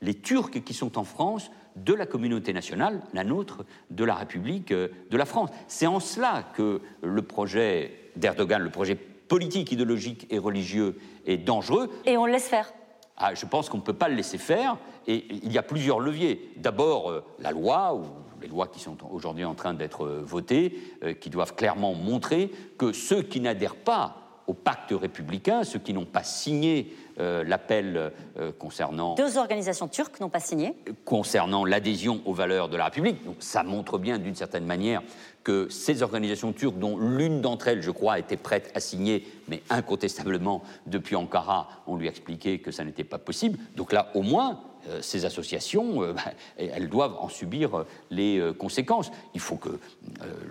les 0.00 0.14
Turcs 0.14 0.64
qui 0.64 0.74
sont 0.74 0.98
en 0.98 1.04
France 1.04 1.48
de 1.76 1.94
la 1.94 2.06
communauté 2.06 2.52
nationale, 2.52 3.00
la 3.12 3.24
nôtre, 3.24 3.64
de 3.90 4.04
la 4.04 4.14
République 4.14 4.72
euh, 4.72 4.88
de 5.10 5.16
la 5.16 5.24
France. 5.24 5.50
C'est 5.68 5.86
en 5.86 6.00
cela 6.00 6.44
que 6.54 6.80
le 7.02 7.22
projet 7.22 8.10
d'Erdogan, 8.16 8.62
le 8.62 8.70
projet 8.70 8.94
politique, 8.94 9.72
idéologique 9.72 10.26
et 10.30 10.38
religieux 10.38 10.98
est 11.26 11.38
dangereux. 11.38 11.90
Et 12.04 12.16
on 12.16 12.26
le 12.26 12.32
laisse 12.32 12.48
faire 12.48 12.72
ah, 13.16 13.34
Je 13.34 13.46
pense 13.46 13.68
qu'on 13.68 13.78
ne 13.78 13.82
peut 13.82 13.92
pas 13.92 14.08
le 14.08 14.14
laisser 14.14 14.38
faire. 14.38 14.76
Et 15.06 15.26
il 15.30 15.52
y 15.52 15.58
a 15.58 15.62
plusieurs 15.62 16.00
leviers. 16.00 16.52
D'abord, 16.56 17.10
euh, 17.10 17.24
la 17.38 17.50
loi, 17.50 17.94
ou 17.94 18.02
les 18.40 18.48
lois 18.48 18.68
qui 18.68 18.80
sont 18.80 18.96
aujourd'hui 19.10 19.44
en 19.44 19.54
train 19.54 19.74
d'être 19.74 20.04
euh, 20.04 20.22
votées, 20.22 20.78
qui 21.20 21.30
doivent 21.30 21.54
clairement 21.54 21.94
montrer 21.94 22.50
que 22.76 22.92
ceux 22.92 23.22
qui 23.22 23.40
n'adhèrent 23.40 23.76
pas 23.76 24.18
au 24.46 24.54
pacte 24.54 24.92
républicain, 24.92 25.64
ceux 25.64 25.78
qui 25.78 25.94
n'ont 25.94 26.04
pas 26.04 26.24
signé 26.24 26.94
euh, 27.18 27.44
l'appel 27.44 28.12
euh, 28.38 28.52
concernant... 28.58 29.14
Deux 29.14 29.38
organisations 29.38 29.88
turques 29.88 30.20
n'ont 30.20 30.28
pas 30.28 30.40
signé. 30.40 30.74
Concernant 31.04 31.64
l'adhésion 31.64 32.20
aux 32.24 32.34
valeurs 32.34 32.68
de 32.68 32.76
la 32.76 32.86
République. 32.86 33.24
Donc 33.24 33.36
ça 33.40 33.62
montre 33.62 33.98
bien 33.98 34.18
d'une 34.18 34.34
certaine 34.34 34.64
manière 34.64 35.02
que 35.44 35.68
ces 35.68 36.02
organisations 36.02 36.52
turques, 36.52 36.78
dont 36.78 36.96
l'une 36.98 37.40
d'entre 37.40 37.68
elles, 37.68 37.82
je 37.82 37.90
crois, 37.90 38.18
était 38.18 38.36
prête 38.36 38.70
à 38.74 38.80
signer, 38.80 39.26
mais 39.48 39.62
incontestablement, 39.70 40.62
depuis 40.86 41.16
Ankara, 41.16 41.68
on 41.86 41.96
lui 41.96 42.06
a 42.06 42.10
expliqué 42.10 42.60
que 42.60 42.70
ça 42.70 42.84
n'était 42.84 43.04
pas 43.04 43.18
possible. 43.18 43.58
Donc 43.76 43.92
là, 43.92 44.10
au 44.14 44.22
moins, 44.22 44.60
ces 45.00 45.24
associations, 45.24 46.02
euh, 46.02 46.12
bah, 46.12 46.32
elles 46.56 46.88
doivent 46.88 47.16
en 47.18 47.28
subir 47.28 47.78
euh, 47.78 47.86
les 48.10 48.42
conséquences. 48.58 49.10
Il 49.34 49.40
faut 49.40 49.56
que 49.56 49.78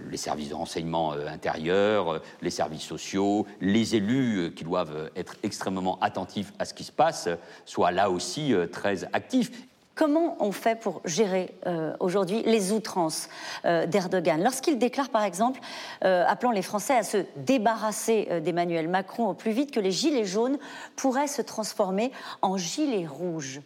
les 0.09 0.17
services 0.17 0.49
de 0.49 0.55
renseignement 0.55 1.11
intérieur, 1.11 2.21
les 2.41 2.49
services 2.49 2.83
sociaux, 2.83 3.45
les 3.59 3.95
élus 3.95 4.53
qui 4.55 4.63
doivent 4.63 5.11
être 5.15 5.35
extrêmement 5.43 5.99
attentifs 5.99 6.53
à 6.59 6.65
ce 6.65 6.73
qui 6.73 6.83
se 6.83 6.91
passe, 6.91 7.29
soient 7.65 7.91
là 7.91 8.09
aussi 8.09 8.53
très 8.71 9.03
actifs. 9.13 9.51
Comment 9.95 10.37
on 10.39 10.51
fait 10.51 10.79
pour 10.79 11.01
gérer 11.05 11.53
aujourd'hui 11.99 12.41
les 12.43 12.71
outrances 12.71 13.29
d'Erdogan? 13.63 14.41
Lorsqu'il 14.41 14.77
déclare 14.79 15.09
par 15.09 15.23
exemple, 15.23 15.59
appelant 16.01 16.51
les 16.51 16.61
Français 16.61 16.95
à 16.95 17.03
se 17.03 17.25
débarrasser 17.37 18.41
d'Emmanuel 18.41 18.87
Macron 18.87 19.29
au 19.29 19.33
plus 19.33 19.51
vite 19.51 19.71
que 19.71 19.79
les 19.79 19.91
gilets 19.91 20.25
jaunes 20.25 20.57
pourraient 20.95 21.27
se 21.27 21.41
transformer 21.41 22.11
en 22.41 22.57
gilets 22.57 23.07
rouges, 23.07 23.61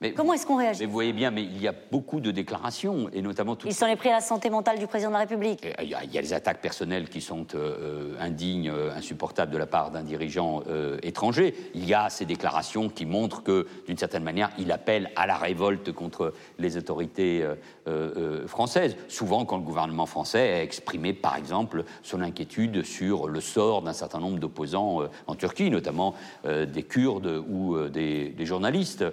Mais, 0.00 0.12
Comment 0.12 0.34
est-ce 0.34 0.46
qu'on 0.46 0.56
réagit 0.56 0.80
mais 0.80 0.86
vous 0.86 0.92
voyez 0.92 1.12
bien, 1.12 1.30
mais 1.30 1.42
il 1.42 1.60
y 1.60 1.68
a 1.68 1.74
beaucoup 1.90 2.20
de 2.20 2.30
déclarations, 2.30 3.08
et 3.12 3.22
notamment 3.22 3.56
toutes 3.56 3.70
Il 3.70 3.74
s'en 3.74 3.86
est 3.86 3.96
pris 3.96 4.10
à 4.10 4.12
la 4.12 4.20
santé 4.20 4.50
mentale 4.50 4.78
du 4.78 4.86
président 4.86 5.10
de 5.10 5.14
la 5.14 5.20
République. 5.20 5.64
Et 5.64 5.74
Il 5.82 5.88
y, 5.88 5.94
a, 5.94 6.04
il 6.04 6.12
y 6.12 6.18
a 6.18 6.20
les 6.20 6.32
attaques 6.32 6.60
personnelles 6.60 7.08
qui 7.08 7.20
sont 7.20 7.46
euh, 7.54 8.12
euh, 8.14 8.20
indignes, 8.20 8.70
euh, 8.70 8.94
insupportables 8.94 9.52
de 9.52 9.58
la 9.58 9.66
part 9.66 9.90
d'un 9.90 10.02
dirigeant 10.02 10.62
euh, 10.68 10.98
étranger. 11.02 11.54
Il 11.74 11.86
y 11.86 11.94
a 11.94 12.10
ces 12.10 12.26
déclarations 12.26 12.88
qui 12.88 13.06
montrent 13.06 13.42
que, 13.42 13.66
d'une 13.86 13.96
certaine 13.96 14.22
manière, 14.22 14.50
il 14.58 14.70
appelle 14.70 15.10
à 15.16 15.26
la 15.26 15.36
révolte 15.36 15.92
contre 15.92 16.34
les 16.58 16.76
autorités 16.76 17.42
euh, 17.42 17.54
euh, 17.88 18.46
françaises. 18.46 18.96
Souvent, 19.08 19.44
quand 19.44 19.56
le 19.56 19.62
gouvernement 19.62 20.06
français 20.06 20.52
a 20.54 20.62
exprimé, 20.62 21.12
par 21.14 21.36
exemple, 21.36 21.84
son 22.02 22.20
inquiétude 22.20 22.84
sur 22.84 23.28
le 23.28 23.40
sort 23.40 23.82
d'un 23.82 23.92
certain 23.92 24.18
nombre 24.18 24.38
d'opposants 24.38 25.02
euh, 25.02 25.08
en 25.26 25.34
Turquie, 25.34 25.70
notamment 25.70 26.14
euh, 26.44 26.66
des 26.66 26.82
Kurdes 26.82 27.42
ou 27.48 27.76
euh, 27.76 27.88
des, 27.88 28.28
des 28.28 28.46
journalistes. 28.46 29.04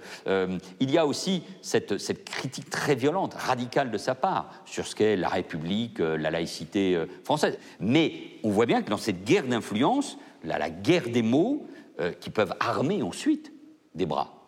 Il 0.80 0.92
y 0.92 0.98
a 0.98 1.06
aussi 1.06 1.44
cette, 1.62 2.24
critique 2.26 2.70
très 2.70 2.96
violente, 2.96 3.34
radicale 3.34 3.92
de 3.92 3.98
sa 3.98 4.16
part, 4.16 4.50
sur 4.66 4.88
ce 4.88 4.96
qu'est 4.96 5.16
la 5.16 5.30
République, 5.30 6.00
euh, 6.00 6.18
la 6.18 6.32
laïcité 6.32 6.96
euh, 6.96 7.06
française. 7.24 7.58
Mais 7.80 8.14
on 8.44 8.50
voit 8.50 8.66
bien 8.66 8.82
que 8.82 8.90
dans 8.90 8.98
cette 8.98 9.24
guerre 9.24 9.46
d'influence, 9.46 10.18
la, 10.44 10.58
la 10.58 10.70
guerre 10.70 11.10
des 11.10 11.22
mots, 11.22 11.68
euh, 12.00 12.12
qui 12.12 12.32
peuvent 12.32 12.56
armer 12.60 13.04
ensuite 13.04 13.54
des 13.94 14.08
bras. 14.08 14.43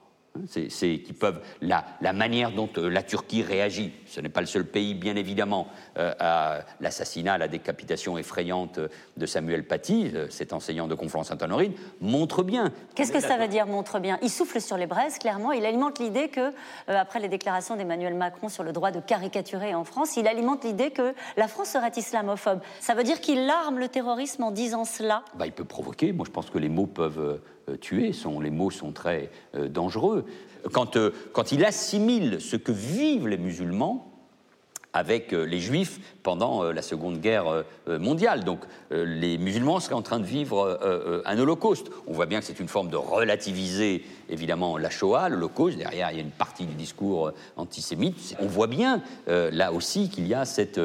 C'est, 0.47 0.99
qui 0.99 1.13
peuvent 1.13 1.41
la, 1.61 1.85
la 2.01 2.13
manière 2.13 2.51
dont 2.51 2.69
euh, 2.77 2.89
la 2.89 3.03
Turquie 3.03 3.41
réagit. 3.41 3.93
Ce 4.05 4.19
n'est 4.21 4.29
pas 4.29 4.41
le 4.41 4.47
seul 4.47 4.65
pays, 4.65 4.93
bien 4.93 5.15
évidemment, 5.15 5.67
euh, 5.97 6.13
à 6.19 6.59
l'assassinat, 6.79 7.33
à 7.33 7.37
la 7.37 7.47
décapitation 7.47 8.17
effrayante 8.17 8.79
de 9.17 9.25
Samuel 9.25 9.65
Paty, 9.65 10.11
euh, 10.13 10.27
cet 10.29 10.53
enseignant 10.53 10.87
de 10.87 10.95
Conflans-Sainte-Honorine, 10.95 11.73
montre 12.01 12.43
bien. 12.43 12.71
Qu'est-ce 12.95 13.11
que 13.11 13.19
ça 13.19 13.37
veut 13.37 13.47
dire, 13.47 13.65
montre 13.65 13.99
bien? 13.99 14.19
Il 14.21 14.29
souffle 14.29 14.61
sur 14.61 14.77
les 14.77 14.87
braises, 14.87 15.17
clairement. 15.17 15.51
Il 15.51 15.65
alimente 15.65 15.99
l'idée 15.99 16.29
que, 16.29 16.49
euh, 16.49 16.51
après 16.87 17.19
les 17.19 17.29
déclarations 17.29 17.75
d'Emmanuel 17.75 18.13
Macron 18.13 18.49
sur 18.49 18.63
le 18.63 18.71
droit 18.71 18.91
de 18.91 18.99
caricaturer 18.99 19.73
en 19.73 19.83
France, 19.83 20.17
il 20.17 20.27
alimente 20.27 20.63
l'idée 20.63 20.91
que 20.91 21.13
la 21.37 21.47
France 21.47 21.69
serait 21.69 21.91
islamophobe. 21.95 22.59
Ça 22.79 22.93
veut 22.93 23.03
dire 23.03 23.21
qu'il 23.21 23.49
arme 23.49 23.79
le 23.79 23.87
terrorisme 23.87 24.43
en 24.43 24.51
disant 24.51 24.85
cela? 24.85 25.23
Bah, 25.35 25.45
il 25.45 25.51
peut 25.51 25.65
provoquer. 25.65 26.11
Moi, 26.11 26.25
je 26.25 26.31
pense 26.31 26.49
que 26.49 26.57
les 26.57 26.69
mots 26.69 26.87
peuvent 26.87 27.19
euh, 27.19 27.25
euh, 27.25 27.39
tuer. 27.79 28.13
Sont, 28.13 28.39
les 28.39 28.51
mots 28.51 28.71
sont 28.71 28.91
très 28.91 29.29
euh, 29.55 29.67
dangereux. 29.67 30.25
Euh, 30.65 31.11
quand 31.33 31.51
il 31.51 31.65
assimile 31.65 32.41
ce 32.41 32.55
que 32.55 32.71
vivent 32.71 33.27
les 33.27 33.37
musulmans 33.37 34.14
avec 34.95 35.33
euh, 35.33 35.43
les 35.45 35.59
juifs 35.59 35.99
pendant 36.23 36.63
euh, 36.63 36.71
la 36.71 36.81
Seconde 36.81 37.19
Guerre 37.19 37.63
euh, 37.87 37.99
mondiale. 37.99 38.43
Donc 38.45 38.61
les 38.91 39.37
musulmans 39.37 39.79
seraient 39.81 39.93
en 39.95 40.01
train 40.01 40.19
de 40.19 40.25
vivre 40.25 40.79
un 41.25 41.37
holocauste. 41.37 41.87
On 42.07 42.13
voit 42.13 42.25
bien 42.25 42.39
que 42.39 42.45
c'est 42.45 42.59
une 42.59 42.67
forme 42.69 42.89
de 42.89 42.95
relativiser 42.95 44.05
évidemment 44.29 44.77
la 44.77 44.89
Shoah, 44.89 45.27
l'holocauste. 45.29 45.77
Derrière, 45.77 46.11
il 46.11 46.17
y 46.17 46.19
a 46.19 46.23
une 46.23 46.31
partie 46.31 46.65
du 46.65 46.73
discours 46.75 47.31
antisémite. 47.57 48.35
On 48.39 48.45
voit 48.45 48.67
bien 48.67 49.01
là 49.27 49.73
aussi 49.73 50.09
qu'il 50.09 50.27
y 50.27 50.33
a 50.33 50.45
cet 50.45 50.79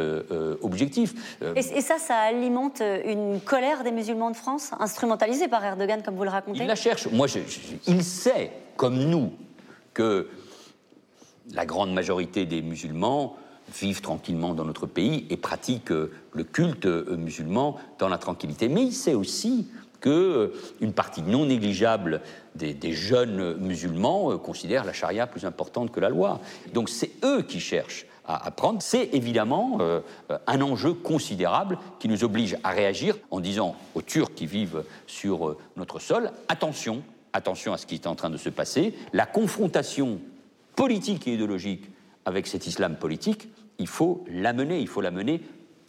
objectif. 0.62 1.36
Et, 1.54 1.60
et 1.60 1.80
ça, 1.80 1.98
ça 1.98 2.16
alimente 2.16 2.82
une 3.04 3.40
colère 3.40 3.84
des 3.84 3.92
musulmans 3.92 4.30
de 4.30 4.36
France, 4.36 4.72
instrumentalisée 4.80 5.48
par 5.48 5.64
Erdogan, 5.64 6.02
comme 6.02 6.16
vous 6.16 6.24
le 6.24 6.30
racontez 6.30 6.60
Il 6.60 6.66
la 6.66 6.74
cherche. 6.74 7.06
Moi, 7.12 7.26
je- 7.28 7.38
je- 7.46 7.60
il 7.86 8.02
sait, 8.02 8.50
comme 8.76 8.98
nous, 8.98 9.32
que 9.94 10.28
la 11.54 11.66
grande 11.66 11.92
majorité 11.92 12.44
des 12.46 12.62
musulmans 12.62 13.36
vivent 13.78 14.00
tranquillement 14.00 14.54
dans 14.54 14.64
notre 14.64 14.86
pays 14.86 15.26
et 15.30 15.36
pratiquent 15.36 15.92
euh, 15.92 16.12
le 16.32 16.44
culte 16.44 16.86
euh, 16.86 17.16
musulman 17.16 17.76
dans 17.98 18.08
la 18.08 18.18
tranquillité. 18.18 18.68
Mais 18.68 18.82
il 18.82 18.92
sait 18.92 19.14
aussi 19.14 19.68
que 20.00 20.10
euh, 20.10 20.54
une 20.80 20.92
partie 20.92 21.22
non 21.22 21.46
négligeable 21.46 22.20
des, 22.54 22.92
jeunes 22.92 23.56
musulmans 23.58 24.36
considère 24.38 24.84
la 24.84 24.92
charia 24.92 25.26
plus 25.26 25.44
importante 25.44 25.92
que 25.92 26.00
la 26.00 26.08
loi. 26.08 26.40
Donc 26.74 26.88
c'est 26.88 27.12
eux 27.24 27.42
qui 27.42 27.60
cherchent 27.60 28.06
à, 28.26 28.46
à 28.46 28.50
prendre. 28.50 28.82
C'est 28.82 29.10
évidemment 29.12 29.78
un 30.46 30.60
enjeu 30.60 30.92
considérable 30.92 31.78
qui 32.00 32.08
nous 32.08 32.24
oblige 32.24 32.58
à 32.64 32.70
réagir 32.70 33.16
en 33.30 33.40
disant 33.40 33.76
aux 33.94 34.02
Turcs 34.02 34.34
qui 34.34 34.46
vivent 34.46 34.82
sur 35.06 35.56
notre 35.76 36.00
sol 36.00 36.32
attention, 36.48 37.02
attention 37.32 37.72
à 37.72 37.78
ce 37.78 37.86
qui 37.86 37.94
est 37.94 38.08
en 38.08 38.16
train 38.16 38.30
de 38.30 38.36
se 38.36 38.50
passer. 38.50 38.94
La 39.12 39.26
confrontation 39.26 40.18
politique 40.74 41.28
et 41.28 41.34
idéologique 41.34 41.88
avec 42.24 42.46
cet 42.46 42.66
islam 42.66 42.96
politique, 42.96 43.48
il 43.80 43.88
faut 43.88 44.24
l'amener, 44.28 44.78
il 44.78 44.88
faut 44.88 45.00
l'amener 45.00 45.40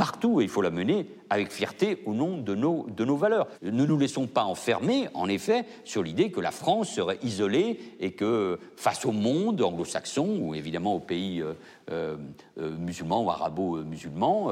partout 0.02 0.42
et 0.42 0.46
il 0.46 0.50
faut 0.50 0.64
l'amener 0.64 1.06
avec 1.30 1.52
fierté 1.52 2.02
au 2.08 2.16
nom 2.16 2.38
de 2.38 2.56
nos, 2.56 2.88
de 2.90 3.06
nos 3.06 3.18
valeurs. 3.18 3.48
Ne 3.62 3.86
nous 3.86 4.00
laissons 4.00 4.26
pas 4.26 4.46
enfermer, 4.46 5.08
en 5.14 5.30
effet, 5.30 5.64
sur 5.84 6.02
l'idée 6.02 6.32
que 6.32 6.40
la 6.40 6.50
France 6.50 6.90
serait 6.90 7.20
isolée 7.22 7.80
et 8.00 8.14
que 8.14 8.58
face 8.78 9.06
au 9.06 9.12
monde 9.12 9.62
anglo-saxon 9.62 10.40
ou 10.42 10.56
évidemment 10.56 10.96
aux 10.96 11.00
pays 11.02 11.40
euh, 11.44 11.54
euh, 11.92 12.18
euh, 12.60 12.72
musulmans 12.80 13.24
ou 13.24 13.30
arabo-musulmans, 13.30 14.50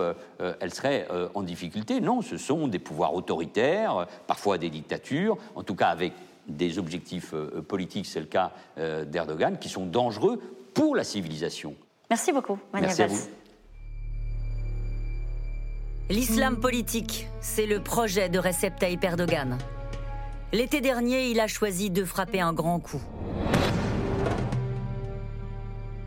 elle 0.60 0.71
serait 0.71 1.08
en 1.34 1.41
difficulté. 1.41 1.99
Non, 1.99 2.21
ce 2.21 2.38
sont 2.38 2.67
des 2.67 2.78
pouvoirs 2.78 3.15
autoritaires, 3.15 4.06
parfois 4.28 4.60
des 4.60 4.69
dictatures, 4.69 5.36
en 5.56 5.63
tout 5.63 5.75
cas 5.75 5.88
avec 5.88 6.13
des 6.47 6.78
objectifs 6.78 7.34
politiques, 7.67 8.06
c'est 8.06 8.19
le 8.19 8.28
cas 8.28 8.52
d'Erdogan, 8.78 9.58
qui 9.58 9.69
sont 9.69 9.88
dangereux 9.88 10.39
pour 10.75 10.95
la 10.95 11.04
civilisation. 11.04 11.75
Merci 12.09 12.31
beaucoup, 12.31 12.57
Mania 12.73 12.87
Merci 12.87 13.01
à 13.03 13.07
Valls. 13.07 13.17
vous. 13.17 13.27
L'islam 16.09 16.59
politique, 16.59 17.27
c'est 17.39 17.67
le 17.67 17.81
projet 17.81 18.29
de 18.29 18.39
Recep 18.39 18.77
Tayyip 18.79 19.03
Erdogan. 19.03 19.57
L'été 20.51 20.81
dernier, 20.81 21.29
il 21.29 21.39
a 21.39 21.45
choisi 21.47 21.91
de 21.91 22.03
frapper 22.03 22.41
un 22.41 22.53
grand 22.53 22.79
coup. 22.79 23.01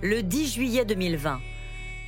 Le 0.02 0.22
10 0.24 0.52
juillet 0.54 0.84
2020, 0.84 1.38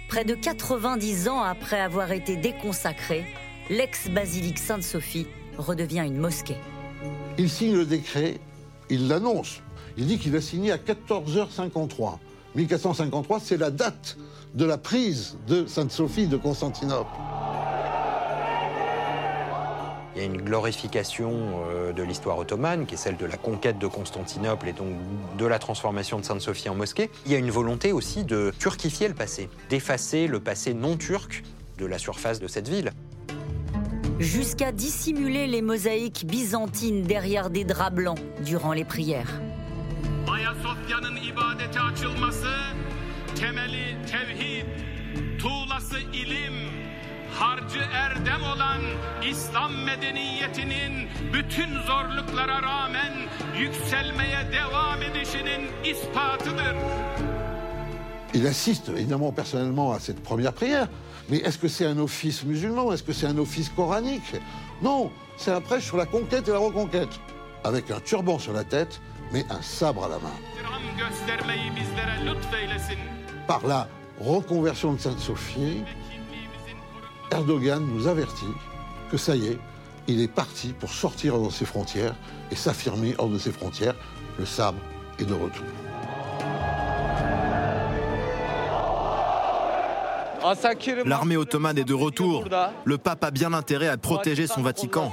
près 0.08 0.24
de 0.24 0.34
90 0.34 1.28
ans 1.28 1.40
après 1.42 1.80
avoir 1.80 2.10
été 2.10 2.36
déconsacré, 2.36 3.24
l'ex-basilique 3.70 4.58
Sainte-Sophie 4.58 5.28
redevient 5.56 6.02
une 6.04 6.18
mosquée. 6.18 6.56
Il 7.38 7.48
signe 7.48 7.76
le 7.76 7.86
décret, 7.86 8.38
il 8.90 9.06
l'annonce. 9.06 9.62
Il 9.96 10.06
dit 10.06 10.18
qu'il 10.18 10.34
a 10.34 10.40
signé 10.40 10.72
à 10.72 10.76
14h53. 10.78 12.18
1453, 12.54 13.40
c'est 13.40 13.56
la 13.56 13.70
date 13.70 14.16
de 14.54 14.64
la 14.64 14.78
prise 14.78 15.36
de 15.48 15.66
Sainte-Sophie 15.66 16.28
de 16.28 16.36
Constantinople. 16.36 17.10
Il 20.14 20.20
y 20.20 20.22
a 20.22 20.26
une 20.26 20.40
glorification 20.40 21.64
euh, 21.68 21.92
de 21.92 22.02
l'histoire 22.04 22.38
ottomane, 22.38 22.86
qui 22.86 22.94
est 22.94 22.98
celle 22.98 23.16
de 23.16 23.26
la 23.26 23.36
conquête 23.36 23.80
de 23.80 23.88
Constantinople 23.88 24.68
et 24.68 24.72
donc 24.72 24.94
de 25.36 25.44
la 25.44 25.58
transformation 25.58 26.20
de 26.20 26.24
Sainte-Sophie 26.24 26.68
en 26.68 26.76
mosquée. 26.76 27.10
Il 27.26 27.32
y 27.32 27.34
a 27.34 27.38
une 27.38 27.50
volonté 27.50 27.90
aussi 27.90 28.22
de 28.22 28.52
turquifier 28.60 29.08
le 29.08 29.14
passé, 29.14 29.48
d'effacer 29.70 30.28
le 30.28 30.38
passé 30.38 30.72
non 30.72 30.96
turc 30.96 31.42
de 31.78 31.86
la 31.86 31.98
surface 31.98 32.38
de 32.38 32.46
cette 32.46 32.68
ville. 32.68 32.92
Jusqu'à 34.20 34.70
dissimuler 34.70 35.48
les 35.48 35.62
mosaïques 35.62 36.24
byzantines 36.24 37.02
derrière 37.02 37.50
des 37.50 37.64
draps 37.64 37.96
blancs 37.96 38.20
durant 38.44 38.72
les 38.72 38.84
prières. 38.84 39.40
Il 58.34 58.46
assiste 58.46 58.88
évidemment 58.88 59.30
personnellement 59.30 59.92
à 59.92 60.00
cette 60.00 60.20
première 60.20 60.52
prière, 60.52 60.88
mais 61.28 61.38
est-ce 61.38 61.58
que 61.58 61.68
c'est 61.68 61.86
un 61.86 61.98
office 61.98 62.44
musulman 62.44 62.92
Est-ce 62.92 63.02
que 63.02 63.12
c'est 63.12 63.26
un 63.26 63.38
office 63.38 63.68
coranique? 63.68 64.34
Non, 64.82 65.10
c'est 65.36 65.52
un 65.52 65.60
prêche 65.60 65.84
sur 65.84 65.96
la 65.96 66.06
conquête 66.06 66.48
et 66.48 66.52
la 66.52 66.58
reconquête, 66.58 67.20
avec 67.62 67.90
un 67.90 68.00
turban 68.00 68.38
sur 68.38 68.52
la 68.52 68.64
tête, 68.64 69.00
mais 69.32 69.44
un 69.50 69.62
sabre 69.62 70.04
à 70.04 70.08
la 70.08 70.18
main. 70.18 70.32
Par 73.46 73.66
la 73.66 73.88
reconversion 74.20 74.92
de 74.92 75.00
Sainte-Sophie, 75.00 75.82
Erdogan 77.30 77.84
nous 77.84 78.06
avertit 78.06 78.54
que 79.10 79.16
ça 79.16 79.36
y 79.36 79.48
est, 79.48 79.58
il 80.06 80.20
est 80.20 80.28
parti 80.28 80.72
pour 80.72 80.90
sortir 80.90 81.38
de 81.38 81.50
ses 81.50 81.64
frontières 81.64 82.14
et 82.50 82.56
s'affirmer 82.56 83.14
hors 83.18 83.28
de 83.28 83.38
ses 83.38 83.52
frontières. 83.52 83.94
Le 84.38 84.46
sabre 84.46 84.78
est 85.18 85.24
de 85.24 85.34
retour. 85.34 85.64
L'armée 91.06 91.36
ottomane 91.36 91.78
est 91.78 91.84
de 91.84 91.94
retour. 91.94 92.44
Le 92.84 92.98
pape 92.98 93.24
a 93.24 93.30
bien 93.30 93.52
intérêt 93.54 93.88
à 93.88 93.96
protéger 93.96 94.46
son 94.46 94.60
Vatican. 94.60 95.10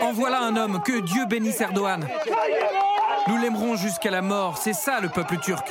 En 0.00 0.12
voilà 0.12 0.42
un 0.42 0.56
homme, 0.56 0.80
que 0.84 1.00
Dieu 1.00 1.26
bénisse 1.26 1.60
Erdogan. 1.60 2.06
Nous 3.28 3.36
l'aimerons 3.36 3.76
jusqu'à 3.76 4.10
la 4.10 4.22
mort, 4.22 4.56
c'est 4.56 4.72
ça 4.72 5.00
le 5.00 5.10
peuple 5.10 5.36
turc. 5.38 5.70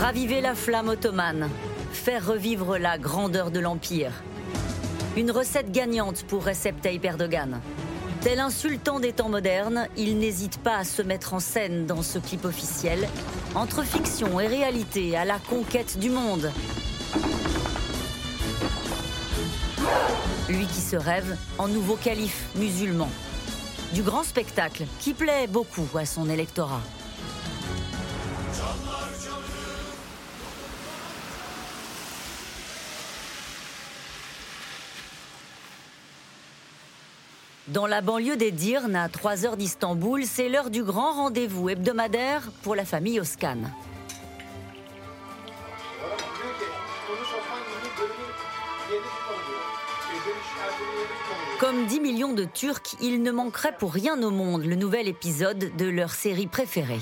Raviver 0.00 0.40
la 0.40 0.54
flamme 0.54 0.88
ottomane, 0.88 1.50
faire 1.92 2.26
revivre 2.26 2.78
la 2.78 2.96
grandeur 2.96 3.50
de 3.50 3.60
l'Empire. 3.60 4.12
Une 5.18 5.30
recette 5.30 5.70
gagnante 5.70 6.24
pour 6.24 6.46
Recep 6.46 6.80
Tayyip 6.80 7.04
Erdogan. 7.04 7.60
Tel 8.22 8.40
un 8.40 8.48
sultan 8.48 9.00
des 9.00 9.12
temps 9.12 9.28
modernes, 9.28 9.86
il 9.98 10.16
n'hésite 10.18 10.56
pas 10.60 10.78
à 10.78 10.84
se 10.84 11.02
mettre 11.02 11.34
en 11.34 11.40
scène 11.40 11.84
dans 11.84 12.00
ce 12.00 12.18
clip 12.18 12.46
officiel, 12.46 13.06
entre 13.54 13.82
fiction 13.82 14.40
et 14.40 14.46
réalité 14.46 15.14
à 15.14 15.26
la 15.26 15.38
conquête 15.38 15.98
du 15.98 16.08
monde. 16.08 16.50
Lui 20.48 20.66
qui 20.68 20.80
se 20.80 20.96
rêve 20.96 21.36
en 21.58 21.68
nouveau 21.68 21.96
calife 21.96 22.46
musulman. 22.56 23.10
Du 23.94 24.02
grand 24.02 24.24
spectacle 24.24 24.86
qui 24.98 25.14
plaît 25.14 25.46
beaucoup 25.46 25.86
à 25.96 26.04
son 26.04 26.28
électorat. 26.28 26.80
Dans 37.68 37.86
la 37.86 38.00
banlieue 38.00 38.36
d'Edirne, 38.36 38.96
à 38.96 39.08
3 39.08 39.46
heures 39.46 39.56
d'Istanbul, 39.56 40.24
c'est 40.26 40.48
l'heure 40.48 40.70
du 40.70 40.82
grand 40.82 41.12
rendez-vous 41.12 41.68
hebdomadaire 41.68 42.50
pour 42.64 42.74
la 42.74 42.84
famille 42.84 43.20
Oskan. 43.20 43.58
Comme 51.60 51.86
10 51.86 52.00
millions 52.00 52.32
de 52.32 52.44
Turcs, 52.44 52.96
il 53.00 53.22
ne 53.22 53.30
manquerait 53.30 53.76
pour 53.76 53.92
rien 53.92 54.20
au 54.22 54.30
monde 54.30 54.64
le 54.64 54.74
nouvel 54.74 55.08
épisode 55.08 55.76
de 55.76 55.86
leur 55.86 56.10
série 56.10 56.46
préférée. 56.46 57.00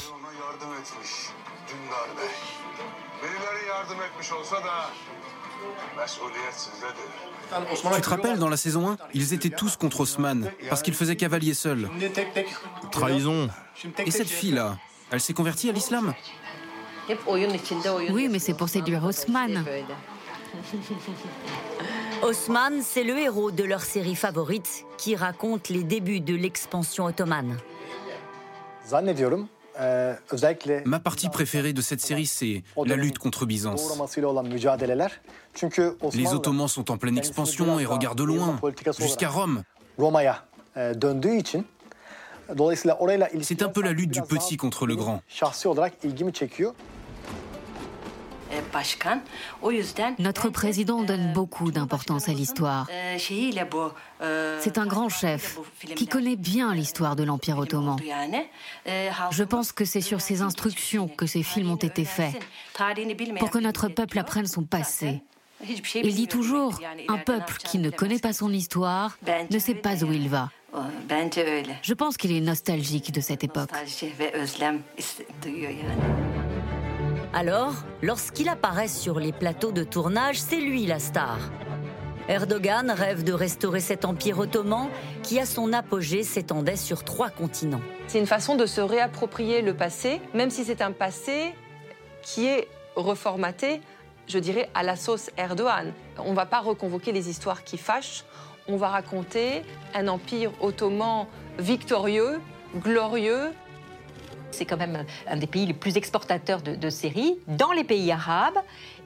Tu 7.75 8.03
te 8.03 8.09
rappelles, 8.09 8.39
dans 8.39 8.49
la 8.49 8.57
saison 8.57 8.91
1, 8.91 8.99
ils 9.15 9.33
étaient 9.33 9.51
tous 9.51 9.77
contre 9.77 10.01
Osman, 10.01 10.51
parce 10.69 10.83
qu'il 10.83 10.95
faisait 10.95 11.17
cavalier 11.17 11.55
seul. 11.55 11.89
Trahison. 12.91 13.49
Et 14.05 14.11
cette 14.11 14.29
fille-là, 14.29 14.79
elle 15.11 15.21
s'est 15.21 15.35
convertie 15.35 15.69
à 15.69 15.73
l'islam 15.73 16.15
Oui, 18.11 18.29
mais 18.31 18.39
c'est 18.39 18.55
pour 18.55 18.69
séduire 18.69 19.05
Osman. 19.05 19.65
Osman, 22.23 22.83
c'est 22.83 23.03
le 23.03 23.19
héros 23.19 23.51
de 23.51 23.65
leur 23.65 23.81
série 23.81 24.15
favorite 24.15 24.85
qui 24.97 25.17
raconte 25.17 25.69
les 25.69 25.83
débuts 25.83 26.21
de 26.21 26.37
l'expansion 26.37 27.07
ottomane. 27.07 27.59
Özellikle 30.33 30.83
Ma 30.85 31.01
partie 31.01 31.29
préférée 31.31 31.73
de 31.73 31.81
cette 31.81 32.01
série, 32.01 32.27
c'est 32.27 32.63
la 32.85 32.95
lutte 32.95 33.19
contre 33.19 33.45
Byzance. 33.45 33.99
Les 36.15 36.33
Ottomans 36.33 36.69
sont 36.69 36.93
en 36.93 36.97
pleine 36.97 37.19
expansion 37.19 37.81
et 37.81 37.87
regardent 37.87 38.19
de 38.19 38.25
loin, 38.25 38.61
jusqu'à 38.99 39.29
Rome. 39.29 39.65
Orayla 39.99 40.47
C'est 43.41 43.63
un 43.63 43.69
peu 43.69 43.83
la 43.83 43.93
lutte 43.93 44.11
du 44.11 44.23
petit 44.23 44.57
contre 44.57 44.87
le 44.87 44.95
grand. 44.95 45.23
Notre 50.19 50.49
président 50.49 51.03
donne 51.03 51.33
beaucoup 51.33 51.71
d'importance 51.71 52.29
à 52.29 52.33
l'histoire. 52.33 52.89
C'est 53.19 54.79
un 54.79 54.87
grand 54.87 55.09
chef 55.09 55.59
qui 55.97 56.07
connaît 56.07 56.37
bien 56.37 56.75
l'histoire 56.75 57.17
de 57.17 57.23
l'Empire 57.23 57.59
ottoman. 57.59 57.97
Je 58.87 59.43
pense 59.45 59.73
que 59.73 59.85
c'est 59.85 60.01
sur 60.01 60.21
ses 60.21 60.43
instructions 60.43 61.09
que 61.09 61.27
ces 61.27 61.43
films 61.43 61.71
ont 61.71 61.77
été 61.77 62.05
faits, 62.05 62.35
pour 63.39 63.51
que 63.51 63.59
notre 63.59 63.89
peuple 63.89 64.19
apprenne 64.19 64.47
son 64.47 64.63
passé. 64.63 65.23
Il 65.95 66.15
dit 66.15 66.27
toujours, 66.27 66.81
un 67.09 67.19
peuple 67.19 67.55
qui 67.59 67.79
ne 67.79 67.91
connaît 67.91 68.19
pas 68.19 68.33
son 68.33 68.53
histoire 68.53 69.17
ne 69.51 69.59
sait 69.59 69.75
pas 69.75 70.03
où 70.03 70.13
il 70.13 70.29
va. 70.29 70.51
Je 71.83 71.95
pense 71.95 72.17
qu'il 72.17 72.33
est 72.33 72.41
nostalgique 72.41 73.13
de 73.13 73.21
cette 73.21 73.45
époque. 73.45 73.71
Alors, 77.35 77.73
lorsqu'il 78.03 78.51
apparaît 78.51 78.89
sur 78.89 79.19
les 79.19 79.33
plateaux 79.33 79.73
de 79.73 79.85
tournage, 79.85 80.39
c'est 80.39 80.61
lui 80.61 80.85
la 80.85 80.99
star. 80.99 81.39
Erdogan 82.29 82.91
rêve 82.91 83.25
de 83.25 83.33
restaurer 83.33 83.81
cet 83.81 84.05
empire 84.05 84.39
ottoman 84.39 84.91
qui, 85.23 85.41
à 85.41 85.47
son 85.47 85.73
apogée, 85.73 86.25
s'étendait 86.25 86.77
sur 86.77 87.05
trois 87.05 87.31
continents. 87.31 87.81
C'est 88.07 88.19
une 88.19 88.27
façon 88.27 88.55
de 88.55 88.67
se 88.67 88.83
réapproprier 88.83 89.63
le 89.63 89.75
passé, 89.75 90.21
même 90.35 90.51
si 90.51 90.63
c'est 90.63 90.83
un 90.83 90.93
passé 90.93 91.55
qui 92.21 92.47
est 92.47 92.69
reformaté, 92.97 93.81
je 94.29 94.39
dirais, 94.39 94.69
à 94.75 94.83
la 94.83 94.97
sauce 94.97 95.31
Erdogan. 95.39 95.95
On 96.19 96.33
ne 96.33 96.37
va 96.37 96.47
pas 96.47 96.61
reconvoquer 96.61 97.13
les 97.13 97.31
histoires 97.31 97.65
qui 97.65 97.79
fâchent, 97.79 98.25
on 98.69 98.77
va 98.77 98.89
raconter 98.89 99.63
un 99.95 100.07
empire 100.07 100.53
ottoman 100.61 101.27
victorieux, 101.59 102.41
glorieux, 102.77 103.53
C'est 104.53 104.65
quand 104.65 104.77
même 104.77 105.05
un 105.27 105.37
des 105.37 105.47
pays 105.47 105.67
les 105.67 105.75
plus 105.75 105.97
exportateurs 105.97 106.63
de, 106.63 106.91
séries 106.91 107.39
dans 107.49 107.73
les 107.73 107.85
pays 107.85 108.11
arabes. 108.13 108.59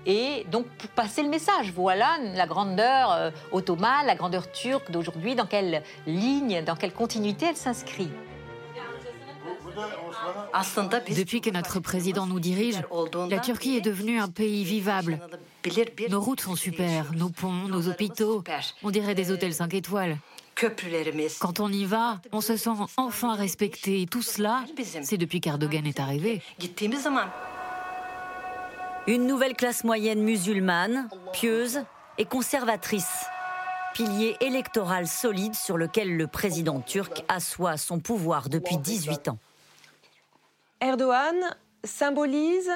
Et 0.07 0.47
donc, 0.51 0.67
pour 0.79 0.91
passer 0.91 1.23
le 1.23 1.29
message, 1.29 1.73
voilà 1.75 2.17
la 2.35 2.47
grandeur 2.47 3.13
euh, 3.13 3.31
ottomane, 3.51 4.07
la 4.07 4.15
grandeur 4.15 4.51
turque 4.53 4.91
d'aujourd'hui, 4.91 5.35
dans 5.35 5.47
quelle 5.47 5.83
ligne, 6.07 6.63
dans 6.65 6.77
quelle 6.77 6.93
continuité 6.93 7.47
elle 7.47 7.57
s'inscrit? 7.57 8.11
Depuis 11.17 11.41
que 11.41 11.51
notre 11.51 11.81
président 11.81 12.27
nous 12.27 12.41
dirige, 12.41 12.81
la 13.29 13.39
Turquie 13.39 13.77
est 13.77 13.81
devenue 13.81 14.19
un 14.19 14.29
pays 14.29 14.65
vivable. 14.65 15.19
Nos 16.09 16.21
routes 16.21 16.41
sont 16.41 16.57
super, 16.57 17.13
nos 17.15 17.29
ponts, 17.29 17.69
nos 17.69 17.89
hôpitaux, 17.89 18.43
on 18.83 18.91
dirait 18.91 19.15
des 19.15 19.31
hôtels 19.31 19.55
5 19.55 19.75
étoiles. 19.75 20.19
Quand 21.39 21.61
on 21.61 21.69
y 21.69 21.85
va, 21.85 22.21
on 22.33 22.41
se 22.41 22.57
sent 22.57 22.71
enfin 22.97 23.35
respecté. 23.35 24.03
Et 24.03 24.07
tout 24.07 24.23
cela, 24.23 24.65
c'est 25.03 25.19
depuis 25.19 25.41
qu'Erdogan 25.41 25.87
est 25.87 26.01
arrivé. 26.01 26.43
Une 29.07 29.27
nouvelle 29.27 29.55
classe 29.55 29.85
moyenne 29.85 30.23
musulmane, 30.23 31.09
pieuse 31.33 31.81
et 32.17 32.25
conservatrice. 32.25 33.27
Pilier 33.93 34.37
électoral 34.41 35.07
solide 35.07 35.55
sur 35.55 35.77
lequel 35.77 36.17
le 36.17 36.27
président 36.27 36.81
turc 36.81 37.23
assoit 37.29 37.77
son 37.77 37.99
pouvoir 37.99 38.49
depuis 38.49 38.79
18 38.79 39.29
ans. 39.29 39.39
Erdogan 40.81 41.37
symbolise 41.85 42.71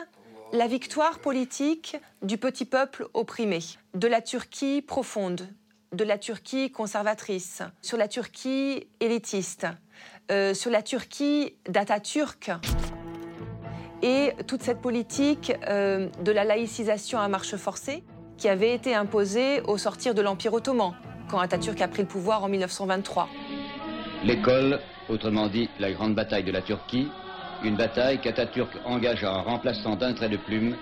la 0.53 0.67
victoire 0.67 1.19
politique 1.19 1.97
du 2.23 2.39
petit 2.39 2.65
peuple 2.65 3.09
opprimé, 3.15 3.61
de 3.95 4.09
la 4.09 4.21
Turquie 4.21 4.83
profonde, 4.83 5.49
de 5.93 6.05
la 6.05 6.19
Turquie 6.19 6.71
conservatrice, 6.71 7.63
sur 7.83 7.99
la 7.99 8.09
Turquie 8.09 8.87
élitiste, 9.01 9.67
euh, 10.31 10.55
sur 10.55 10.71
la 10.71 10.83
Turquie 10.83 11.55
d'Atatürk. 11.69 12.51
Et 14.03 14.33
toute 14.47 14.63
cette 14.63 14.81
politique 14.81 15.53
euh, 15.69 16.09
de 16.23 16.33
la 16.33 16.45
laïcisation 16.45 17.19
à 17.19 17.29
marche 17.29 17.57
forcée 17.57 18.03
qui 18.39 18.49
avait 18.49 18.75
été 18.75 18.95
imposée 18.95 19.61
au 19.63 19.77
sortir 19.77 20.15
de 20.15 20.23
l'Empire 20.23 20.55
ottoman, 20.55 20.95
quand 21.29 21.39
Atatürk 21.39 21.81
a 21.83 21.89
pris 21.89 22.03
le 22.03 22.09
pouvoir 22.09 22.43
en 22.43 22.49
1923. 22.49 23.29
L'école, 24.25 24.81
autrement 25.09 25.49
dit 25.49 25.69
la 25.79 25.93
grande 25.93 26.15
bataille 26.15 26.45
de 26.45 26.53
la 26.53 26.63
Turquie, 26.63 27.09
une 27.63 27.77
bataille 27.77 28.21
qu'Atatürk 28.21 28.71
engagea 28.87 29.31
en 29.31 29.43
remplaçant 29.43 29.97
d'un 29.97 30.15
trait 30.15 30.31
de 30.31 30.39
plume 30.39 30.77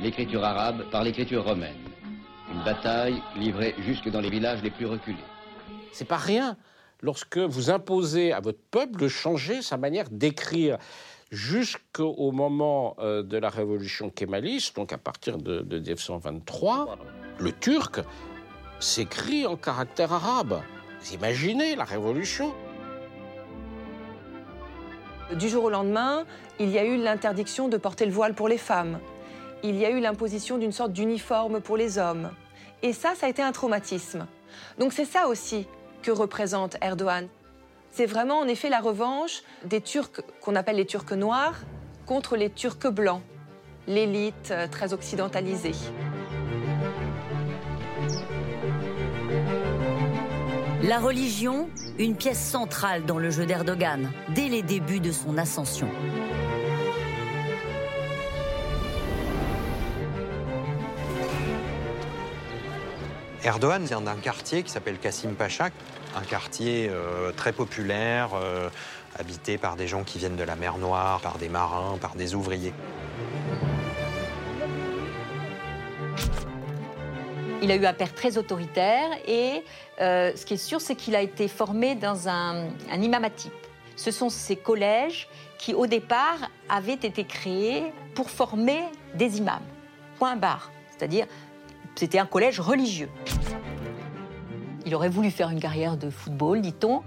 l'écriture 0.00 0.42
arabe 0.42 0.90
par 0.90 1.04
l'écriture 1.04 1.44
romaine. 1.44 1.93
Une 2.54 2.62
bataille 2.62 3.20
livrée 3.34 3.74
jusque 3.80 4.08
dans 4.08 4.20
les 4.20 4.30
villages 4.30 4.62
les 4.62 4.70
plus 4.70 4.86
reculés. 4.86 5.18
C'est 5.90 6.04
pas 6.04 6.16
rien 6.16 6.56
lorsque 7.02 7.38
vous 7.38 7.70
imposez 7.70 8.32
à 8.32 8.38
votre 8.38 8.60
peuple 8.70 8.96
de 8.96 9.08
changer 9.08 9.60
sa 9.60 9.76
manière 9.76 10.08
d'écrire 10.08 10.78
jusqu'au 11.32 12.30
moment 12.30 12.94
euh, 13.00 13.24
de 13.24 13.38
la 13.38 13.48
révolution 13.48 14.08
kémaliste, 14.08 14.76
donc 14.76 14.92
à 14.92 14.98
partir 14.98 15.38
de, 15.38 15.62
de 15.62 15.78
1923, 15.80 16.96
le 17.40 17.50
turc 17.50 18.00
s'écrit 18.78 19.46
en 19.46 19.56
caractère 19.56 20.12
arabe. 20.12 20.62
Vous 21.00 21.14
imaginez 21.14 21.74
la 21.74 21.84
révolution 21.84 22.54
Du 25.32 25.48
jour 25.48 25.64
au 25.64 25.70
lendemain, 25.70 26.24
il 26.60 26.70
y 26.70 26.78
a 26.78 26.84
eu 26.84 26.98
l'interdiction 26.98 27.68
de 27.68 27.78
porter 27.78 28.06
le 28.06 28.12
voile 28.12 28.34
pour 28.34 28.46
les 28.46 28.58
femmes. 28.58 29.00
Il 29.64 29.74
y 29.74 29.84
a 29.84 29.90
eu 29.90 29.98
l'imposition 29.98 30.56
d'une 30.56 30.72
sorte 30.72 30.92
d'uniforme 30.92 31.60
pour 31.60 31.76
les 31.76 31.98
hommes. 31.98 32.30
Et 32.84 32.92
ça, 32.92 33.14
ça 33.14 33.24
a 33.24 33.28
été 33.30 33.40
un 33.40 33.50
traumatisme. 33.50 34.26
Donc 34.78 34.92
c'est 34.92 35.06
ça 35.06 35.26
aussi 35.26 35.66
que 36.02 36.10
représente 36.10 36.76
Erdogan. 36.82 37.28
C'est 37.90 38.04
vraiment 38.04 38.38
en 38.40 38.46
effet 38.46 38.68
la 38.68 38.80
revanche 38.80 39.42
des 39.64 39.80
Turcs 39.80 40.20
qu'on 40.42 40.54
appelle 40.54 40.76
les 40.76 40.84
Turcs 40.84 41.12
noirs 41.12 41.54
contre 42.04 42.36
les 42.36 42.50
Turcs 42.50 42.90
blancs, 42.92 43.22
l'élite 43.86 44.50
euh, 44.50 44.66
très 44.68 44.92
occidentalisée. 44.92 45.72
La 50.82 50.98
religion, 50.98 51.70
une 51.98 52.14
pièce 52.14 52.44
centrale 52.44 53.06
dans 53.06 53.18
le 53.18 53.30
jeu 53.30 53.46
d'Erdogan, 53.46 54.12
dès 54.34 54.48
les 54.48 54.60
débuts 54.60 55.00
de 55.00 55.10
son 55.10 55.38
ascension. 55.38 55.88
Erdogan 63.44 63.84
vient 63.84 64.00
d'un 64.00 64.16
quartier 64.16 64.62
qui 64.62 64.70
s'appelle 64.70 64.98
Kassim 64.98 65.34
Pacha. 65.34 65.68
un 66.16 66.22
quartier 66.22 66.88
euh, 66.90 67.30
très 67.30 67.52
populaire, 67.52 68.30
euh, 68.34 68.70
habité 69.18 69.58
par 69.58 69.76
des 69.76 69.86
gens 69.86 70.02
qui 70.02 70.16
viennent 70.18 70.36
de 70.36 70.44
la 70.44 70.56
mer 70.56 70.78
Noire, 70.78 71.20
par 71.20 71.36
des 71.36 71.50
marins, 71.50 71.98
par 72.00 72.14
des 72.14 72.34
ouvriers. 72.34 72.72
Il 77.60 77.70
a 77.70 77.76
eu 77.76 77.84
un 77.84 77.92
père 77.92 78.14
très 78.14 78.38
autoritaire 78.38 79.10
et 79.28 79.62
euh, 80.00 80.32
ce 80.34 80.46
qui 80.46 80.54
est 80.54 80.56
sûr, 80.56 80.80
c'est 80.80 80.94
qu'il 80.94 81.14
a 81.14 81.20
été 81.20 81.46
formé 81.46 81.96
dans 81.96 82.30
un, 82.30 82.68
un. 82.90 83.30
Ce 83.96 84.10
sont 84.10 84.30
ces 84.30 84.56
collèges 84.56 85.28
qui, 85.58 85.74
au 85.74 85.86
départ, 85.86 86.50
avaient 86.70 86.94
été 86.94 87.24
créés 87.24 87.92
pour 88.14 88.30
former 88.30 88.84
des 89.14 89.36
imams. 89.36 89.60
Point 90.18 90.36
barre. 90.36 90.70
C'est-à-dire, 90.96 91.26
c'était 91.96 92.18
un 92.18 92.26
collège 92.26 92.60
religieux. 92.60 93.08
Il 94.86 94.94
aurait 94.94 95.08
voulu 95.08 95.30
faire 95.30 95.50
une 95.50 95.60
carrière 95.60 95.96
de 95.96 96.10
football, 96.10 96.60
dit-on. 96.60 97.02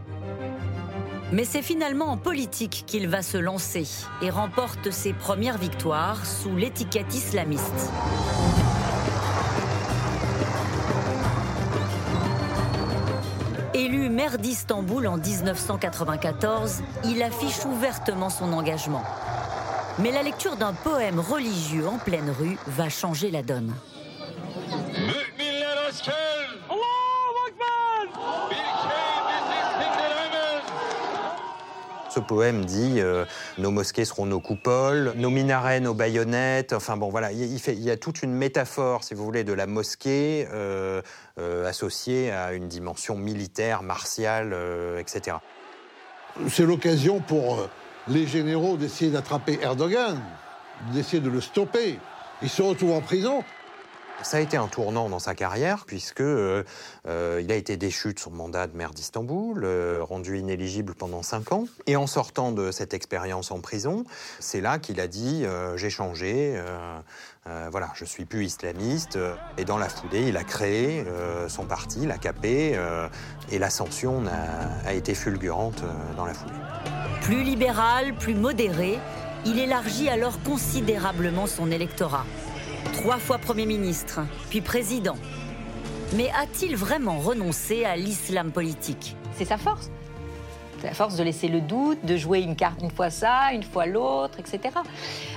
Mais 1.32 1.44
c'est 1.44 1.62
finalement 1.62 2.06
en 2.06 2.18
politique 2.18 2.86
qu'il 2.88 3.08
va 3.08 3.22
se 3.22 3.38
lancer 3.38 3.86
et 4.22 4.30
remporte 4.30 4.92
ses 4.92 5.14
premières 5.14 5.58
victoires 5.58 6.26
sous 6.26 6.56
l'étiquette 6.56 7.14
islamiste. 7.14 7.92
Élu 13.74 14.10
maire 14.10 14.38
d'Istanbul 14.40 15.06
en 15.06 15.18
1994, 15.18 16.82
il 17.06 17.22
affiche 17.22 17.66
ouvertement 17.66 18.30
son 18.30 18.54
engagement. 18.54 19.04
Mais 20.00 20.12
la 20.12 20.24
lecture 20.24 20.56
d'un 20.56 20.74
poème 20.74 21.20
religieux 21.20 21.88
en 21.88 21.98
pleine 21.98 22.30
rue 22.30 22.58
va 22.68 22.90
changer 22.90 23.30
la 23.30 23.44
donne. 23.44 23.74
Allahu! 26.06 26.98
Ce 32.18 32.20
poème 32.20 32.66
dit 32.66 32.96
euh, 32.98 33.26
nos 33.60 33.70
mosquées 33.70 34.04
seront 34.04 34.26
nos 34.26 34.40
coupoles, 34.40 35.14
nos 35.18 35.30
minarets, 35.30 35.80
nos 35.80 35.94
baïonnettes. 35.94 36.74
Enfin 36.74 36.98
bon, 36.98 37.10
voilà, 37.10 37.32
il, 37.32 37.44
il 37.44 37.60
fait, 37.60 37.74
il 37.74 37.84
y 37.84 37.92
a 37.92 37.98
toute 37.98 38.24
une 38.24 38.34
métaphore, 38.34 39.04
si 39.04 39.14
vous 39.14 39.24
voulez, 39.24 39.44
de 39.44 39.54
la 39.54 39.68
mosquée 39.68 40.48
euh, 40.52 41.04
euh, 41.40 41.68
associée 41.68 42.32
à 42.32 42.54
une 42.54 42.68
dimension 42.68 43.16
militaire, 43.16 43.84
martiale, 43.84 44.52
euh, 44.54 44.98
etc. 44.98 45.38
C'est 46.50 46.66
l'occasion 46.66 47.20
pour 47.20 47.70
les 48.08 48.26
généraux 48.26 48.78
d'essayer 48.78 49.12
d'attraper 49.12 49.60
Erdogan, 49.62 50.20
d'essayer 50.94 51.22
de 51.22 51.30
le 51.30 51.40
stopper. 51.42 52.00
Il 52.42 52.50
se 52.50 52.64
retrouve 52.64 52.94
en 52.94 53.02
prison. 53.02 53.44
Ça 54.24 54.38
a 54.38 54.40
été 54.40 54.58
un 54.58 54.68
tournant 54.68 55.10
dans 55.10 55.20
sa 55.20 55.36
carrière, 55.36 55.86
puisque 55.86 56.22
euh, 56.22 56.64
euh, 57.08 57.40
il 57.44 57.52
a 57.52 57.56
été 57.56 57.78
déchu 57.78 58.14
de 58.14 58.20
son 58.20 58.32
mandat 58.32 58.66
de 58.66 58.76
maire 58.76 58.92
d'Istanbul, 58.92 59.64
euh, 59.64 60.00
rendu 60.02 60.40
inéligible 60.40 60.96
pendant 60.96 61.22
cinq 61.22 61.52
ans. 61.52 61.66
Et 61.86 61.96
en 61.96 62.08
sortant 62.08 62.52
de 62.52 62.72
cette 62.72 62.96
expérience 62.96 63.52
en 63.52 63.60
prison, 63.60 64.06
c'est 64.40 64.60
là 64.60 64.80
qu'il 64.80 65.00
a 65.00 65.08
dit 65.08 65.46
j'ai 65.76 65.90
changé. 65.90 66.60
voilà, 67.72 67.90
je 67.94 68.06
suis 68.06 68.26
plus 68.26 68.46
islamiste. 68.46 69.18
Et 69.58 69.66
dans 69.66 69.78
la 69.78 69.90
foulée, 69.90 70.28
il 70.28 70.38
a 70.38 70.44
créé 70.44 71.06
son 71.48 71.66
parti, 71.66 72.06
l'AKP, 72.06 72.46
euh, 72.76 73.08
et 73.52 73.60
l'ascension 73.60 74.24
a, 74.26 74.90
a 74.90 74.94
été 74.94 75.14
fulgurante 75.14 75.84
dans 76.16 76.26
la 76.26 76.34
foulée. 76.34 76.54
Plus 77.22 77.44
libéral, 77.44 78.16
plus 78.16 78.36
modéré, 78.36 79.00
il 79.46 79.60
élargit 79.60 80.10
alors 80.10 80.42
considérablement 80.44 81.48
son 81.48 81.72
électorat. 81.72 82.26
Trois 82.94 83.18
fois 83.18 83.38
Premier 83.38 83.66
ministre, 83.66 84.22
puis 84.50 84.62
président. 84.62 85.16
Mais 86.16 86.30
a-t-il 86.30 86.76
vraiment 86.76 87.20
renoncé 87.20 87.86
à 87.86 87.96
l'islam 87.96 88.52
politique? 88.52 89.16
C'est 89.36 89.46
sa 89.46 89.58
force. 89.58 89.90
C'est 90.80 90.88
la 90.88 90.94
force 90.94 91.16
de 91.16 91.24
laisser 91.24 91.48
le 91.48 91.62
doute, 91.62 92.06
de 92.06 92.18
jouer 92.18 92.40
une 92.40 92.56
carte 92.56 92.82
une 92.82 92.92
fois 92.92 93.10
ça, 93.10 93.52
une 93.54 93.64
fois 93.64 93.86
l'autre, 93.86 94.40
etc. 94.40 94.76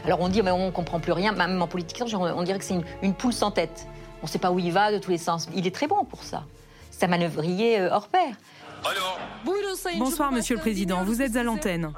Alors 0.05 0.21
on 0.21 0.29
dit, 0.29 0.43
mais 0.43 0.51
on 0.51 0.67
ne 0.67 0.71
comprend 0.71 1.01
plus 1.01 1.13
rien, 1.13 1.33
même 1.33 1.61
en 1.61 1.67
politique, 1.67 2.03
on 2.15 2.43
dirait 2.43 2.59
que 2.59 2.65
c'est 2.65 2.75
une, 2.75 2.85
une 3.03 3.15
poule 3.15 3.33
sans 3.33 3.51
tête. 3.51 3.87
On 4.23 4.27
ne 4.27 4.31
sait 4.31 4.39
pas 4.39 4.51
où 4.51 4.59
il 4.59 4.73
va 4.73 4.93
de 4.93 4.99
tous 4.99 5.11
les 5.11 5.19
sens. 5.19 5.49
Il 5.55 5.67
est 5.67 5.75
très 5.75 5.87
bon 5.87 6.05
pour 6.05 6.23
ça. 6.23 6.45
C'est 6.91 7.05
un 7.07 7.09
manœuvrier 7.09 7.81
euh, 7.81 7.91
hors 7.91 8.09
pair. 8.09 8.35
Bonsoir, 9.99 10.33
Monsieur 10.33 10.57
le 10.57 10.61
Président. 10.61 11.05
Vous 11.05 11.23
êtes 11.23 11.37
à 11.37 11.43
l'antenne. 11.43 11.93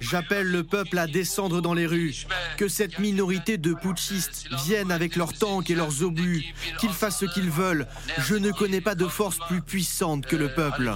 J'appelle 0.00 0.50
le 0.50 0.64
peuple 0.64 0.98
à 0.98 1.06
descendre 1.06 1.60
dans 1.60 1.74
les 1.74 1.86
rues, 1.86 2.26
que 2.56 2.68
cette 2.68 2.98
minorité 2.98 3.58
de 3.58 3.74
putschistes 3.74 4.48
viennent 4.64 4.92
avec 4.92 5.16
leurs 5.16 5.32
tanks 5.32 5.70
et 5.70 5.74
leurs 5.74 6.02
obus, 6.02 6.44
qu'ils 6.78 6.92
fassent 6.92 7.18
ce 7.18 7.26
qu'ils 7.26 7.50
veulent. 7.50 7.86
Je 8.18 8.34
ne 8.34 8.50
connais 8.50 8.80
pas 8.80 8.94
de 8.94 9.06
force 9.06 9.38
plus 9.48 9.62
puissante 9.62 10.26
que 10.26 10.36
le 10.36 10.52
peuple. 10.52 10.94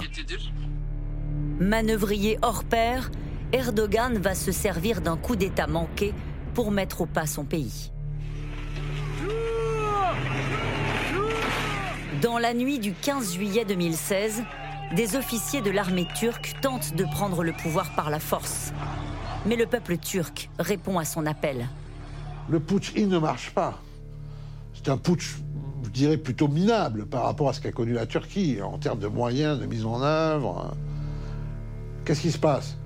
Manœuvrier 1.59 2.37
hors 2.41 2.63
pair, 2.63 3.09
Erdogan 3.53 4.17
va 4.17 4.35
se 4.35 4.51
servir 4.51 5.01
d'un 5.01 5.17
coup 5.17 5.35
d'État 5.35 5.67
manqué 5.67 6.13
pour 6.53 6.71
mettre 6.71 7.01
au 7.01 7.05
pas 7.05 7.25
son 7.25 7.45
pays. 7.45 7.91
Dans 12.21 12.37
la 12.37 12.53
nuit 12.53 12.79
du 12.79 12.93
15 12.93 13.33
juillet 13.33 13.65
2016, 13.65 14.43
des 14.93 15.15
officiers 15.15 15.61
de 15.61 15.71
l'armée 15.71 16.07
turque 16.15 16.53
tentent 16.61 16.95
de 16.95 17.03
prendre 17.05 17.43
le 17.43 17.53
pouvoir 17.53 17.95
par 17.95 18.09
la 18.09 18.19
force. 18.19 18.71
Mais 19.45 19.55
le 19.55 19.65
peuple 19.65 19.97
turc 19.97 20.49
répond 20.59 20.99
à 20.99 21.05
son 21.05 21.25
appel. 21.25 21.67
Le 22.49 22.59
putsch, 22.59 22.91
il 22.95 23.07
ne 23.07 23.17
marche 23.17 23.51
pas. 23.51 23.81
C'est 24.73 24.89
un 24.89 24.97
putsch, 24.97 25.37
je 25.83 25.89
dirais, 25.89 26.17
plutôt 26.17 26.47
minable 26.47 27.05
par 27.05 27.23
rapport 27.23 27.49
à 27.49 27.53
ce 27.53 27.61
qu'a 27.61 27.71
connu 27.71 27.93
la 27.93 28.05
Turquie 28.05 28.59
en 28.61 28.77
termes 28.77 28.99
de 28.99 29.07
moyens, 29.07 29.59
de 29.59 29.65
mise 29.65 29.85
en 29.85 30.01
œuvre. 30.01 30.75
Qu'est-ce 32.05 32.21
qui 32.21 32.31
se 32.31 32.37
passe? 32.37 32.77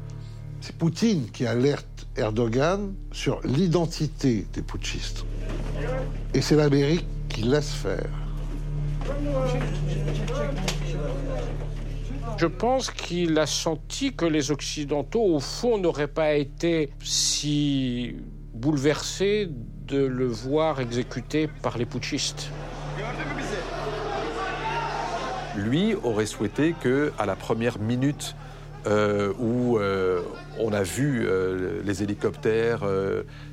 C'est 0.61 0.75
Poutine 0.75 1.29
qui 1.31 1.45
alerte 1.45 2.07
Erdogan 2.15 2.93
sur 3.11 3.41
l'identité 3.43 4.45
des 4.53 4.61
putschistes. 4.61 5.25
Et 6.33 6.41
c'est 6.41 6.55
l'Amérique 6.55 7.05
qui 7.29 7.43
laisse 7.43 7.71
faire. 7.71 8.09
Je 12.37 12.45
pense 12.45 12.91
qu'il 12.91 13.37
a 13.37 13.45
senti 13.45 14.13
que 14.13 14.25
les 14.25 14.51
Occidentaux, 14.51 15.23
au 15.23 15.39
fond, 15.39 15.77
n'auraient 15.77 16.07
pas 16.07 16.33
été 16.33 16.91
si 17.03 18.15
bouleversés 18.53 19.49
de 19.87 20.05
le 20.05 20.27
voir 20.27 20.79
exécuté 20.79 21.49
par 21.61 21.77
les 21.77 21.85
putschistes. 21.85 22.51
Lui 25.57 25.95
aurait 26.03 26.25
souhaité 26.25 26.75
que, 26.79 27.11
à 27.17 27.25
la 27.25 27.35
première 27.35 27.79
minute 27.79 28.35
euh, 28.87 29.33
où 29.39 29.77
euh, 29.77 30.21
on 30.57 30.71
a 30.71 30.83
vu 30.83 31.25
euh, 31.25 31.81
les 31.83 32.01
hélicoptères 32.01 32.83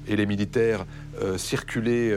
et 0.06 0.16
les 0.16 0.26
militaires 0.26 0.86
circuler 1.36 2.16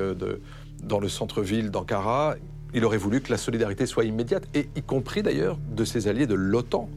dans 0.83 0.99
le 0.99 1.09
centre-ville 1.09 1.71
d'Ankara, 1.71 2.35
il 2.73 2.85
aurait 2.85 2.97
voulu 2.97 3.21
que 3.21 3.31
la 3.31 3.37
solidarité 3.37 3.85
soit 3.85 4.05
immédiate, 4.05 4.43
et 4.53 4.69
y 4.75 4.81
compris 4.81 5.23
d'ailleurs 5.23 5.57
de 5.75 5.83
ses 5.85 6.07
alliés 6.07 6.27
de 6.27 6.35
l'OTAN. 6.35 6.89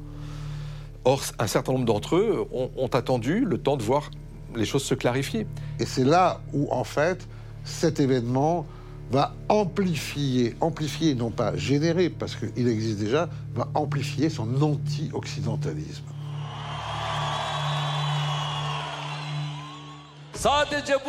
Or, 1.04 1.22
un 1.38 1.46
certain 1.46 1.72
nombre 1.72 1.85
d'entre 1.85 2.16
eux 2.16 2.46
ont, 2.52 2.70
ont 2.76 2.88
attendu 2.88 3.44
le 3.44 3.58
temps 3.58 3.76
de 3.76 3.82
voir 3.82 4.11
les 4.54 4.64
choses 4.64 4.85
se 4.85 4.94
clarifier. 4.94 5.46
Et 5.80 5.87
c'est 5.87 6.04
là 6.04 6.40
où, 6.52 6.68
en 6.70 6.85
fait, 6.85 7.26
cet 7.64 8.00
événement 8.00 8.66
va 9.11 9.35
amplifier, 9.48 10.54
amplifier, 10.61 11.14
non 11.14 11.30
pas 11.30 11.56
générer, 11.56 12.08
parce 12.08 12.37
qu'il 12.37 12.68
existe 12.68 12.98
déjà, 12.98 13.28
va 13.54 13.68
amplifier 13.74 14.30
son 14.30 14.62
anti-occidentalisme. 14.62 16.04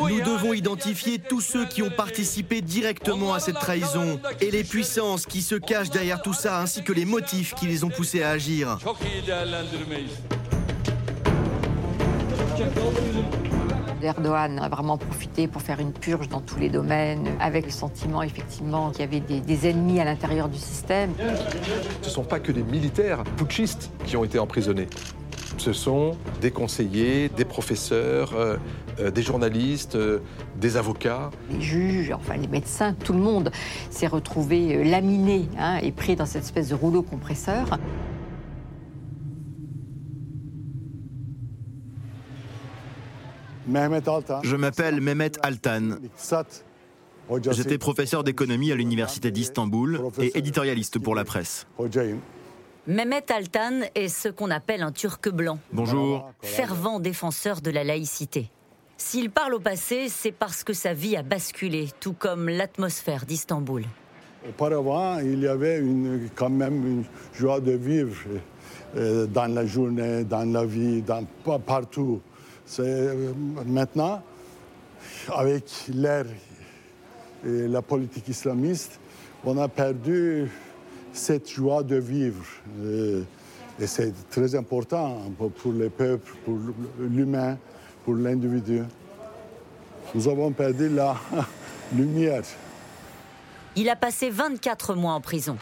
Nous 0.00 0.20
devons 0.20 0.52
identifier 0.52 1.18
tous 1.18 1.40
ceux 1.40 1.66
qui 1.66 1.82
ont 1.82 1.90
participé 1.90 2.60
directement 2.60 3.34
à 3.34 3.40
cette 3.40 3.56
trahison 3.56 4.20
et 4.40 4.50
les 4.50 4.62
puissances 4.62 5.26
qui 5.26 5.42
se 5.42 5.56
cachent 5.56 5.90
derrière 5.90 6.22
tout 6.22 6.32
ça, 6.32 6.60
ainsi 6.60 6.84
que 6.84 6.92
les 6.92 7.04
motifs 7.04 7.54
qui 7.54 7.66
les 7.66 7.82
ont 7.82 7.88
poussés 7.88 8.22
à 8.22 8.30
agir. 8.30 8.78
Erdogan 14.02 14.58
a 14.58 14.68
vraiment 14.68 14.98
profité 14.98 15.48
pour 15.48 15.62
faire 15.62 15.80
une 15.80 15.92
purge 15.92 16.28
dans 16.28 16.40
tous 16.40 16.58
les 16.58 16.68
domaines, 16.68 17.26
avec 17.40 17.64
le 17.64 17.70
sentiment 17.70 18.22
effectivement 18.22 18.90
qu'il 18.90 19.00
y 19.00 19.04
avait 19.04 19.20
des, 19.20 19.40
des 19.40 19.68
ennemis 19.68 19.98
à 19.98 20.04
l'intérieur 20.04 20.48
du 20.48 20.58
système. 20.58 21.14
Ce 22.02 22.08
ne 22.08 22.12
sont 22.12 22.24
pas 22.24 22.38
que 22.38 22.52
des 22.52 22.62
militaires 22.62 23.24
putschistes 23.36 23.90
qui 24.04 24.16
ont 24.16 24.24
été 24.24 24.38
emprisonnés. 24.38 24.88
Ce 25.58 25.72
sont 25.72 26.16
des 26.40 26.50
conseillers, 26.50 27.28
des 27.28 27.44
professeurs, 27.44 28.34
euh, 28.34 28.56
euh, 29.00 29.10
des 29.10 29.22
journalistes, 29.22 29.96
euh, 29.96 30.20
des 30.60 30.76
avocats. 30.76 31.30
Les 31.50 31.60
juges, 31.60 32.12
enfin 32.12 32.36
les 32.36 32.48
médecins, 32.48 32.94
tout 32.94 33.12
le 33.12 33.20
monde 33.20 33.50
s'est 33.90 34.06
retrouvé 34.06 34.84
laminé 34.84 35.48
hein, 35.58 35.78
et 35.82 35.92
pris 35.92 36.16
dans 36.16 36.26
cette 36.26 36.44
espèce 36.44 36.68
de 36.68 36.74
rouleau 36.74 37.02
compresseur. 37.02 37.78
Je 44.42 44.56
m'appelle 44.56 45.00
Mehmet 45.00 45.32
Altan. 45.42 45.96
J'étais 47.50 47.78
professeur 47.78 48.22
d'économie 48.22 48.70
à 48.70 48.74
l'université 48.74 49.30
d'Istanbul 49.30 50.00
et 50.20 50.36
éditorialiste 50.38 50.98
pour 50.98 51.14
la 51.14 51.24
presse. 51.24 51.66
Mehmet 52.86 53.32
Altan 53.32 53.80
est 53.94 54.08
ce 54.08 54.28
qu'on 54.28 54.50
appelle 54.50 54.82
un 54.82 54.92
turc 54.92 55.30
blanc. 55.30 55.58
Bonjour. 55.72 56.30
Fervent 56.42 57.00
défenseur 57.00 57.62
de 57.62 57.70
la 57.70 57.82
laïcité. 57.82 58.50
S'il 58.98 59.30
parle 59.30 59.54
au 59.54 59.58
passé, 59.58 60.10
c'est 60.10 60.32
parce 60.32 60.62
que 60.64 60.74
sa 60.74 60.92
vie 60.92 61.16
a 61.16 61.22
basculé, 61.22 61.88
tout 61.98 62.12
comme 62.12 62.50
l'atmosphère 62.50 63.24
d'Istanbul. 63.24 63.84
Auparavant, 64.46 65.18
il 65.20 65.40
y 65.40 65.46
avait 65.46 65.78
une, 65.78 66.28
quand 66.34 66.50
même 66.50 66.86
une 66.86 67.04
joie 67.32 67.58
de 67.58 67.72
vivre 67.72 68.18
euh, 68.96 69.26
dans 69.26 69.46
la 69.46 69.64
journée, 69.64 70.24
dans 70.24 70.44
la 70.52 70.66
vie, 70.66 71.00
dans, 71.00 71.24
partout. 71.60 72.20
Euh, 72.80 73.32
maintenant, 73.64 74.22
avec 75.34 75.64
l'ère 75.88 76.26
et 77.46 77.66
la 77.66 77.80
politique 77.80 78.28
islamiste, 78.28 79.00
on 79.42 79.56
a 79.56 79.68
perdu 79.68 80.50
cette 81.14 81.48
joie 81.48 81.82
de 81.82 81.96
vivre. 81.96 82.44
Euh, 82.80 83.22
et 83.80 83.86
c'est 83.86 84.12
très 84.30 84.54
important 84.54 85.22
pour 85.62 85.72
les 85.72 85.88
peuples, 85.88 86.32
pour 86.44 86.58
l'humain, 86.98 87.56
pour 88.04 88.14
l'individu. 88.14 88.82
Nous 90.14 90.28
avons 90.28 90.52
perdu 90.52 90.88
la 90.88 91.16
lumière. 91.96 92.42
Il 93.76 93.88
a 93.88 93.96
passé 93.96 94.30
24 94.30 94.94
mois 94.94 95.14
en 95.14 95.20
prison. 95.20 95.56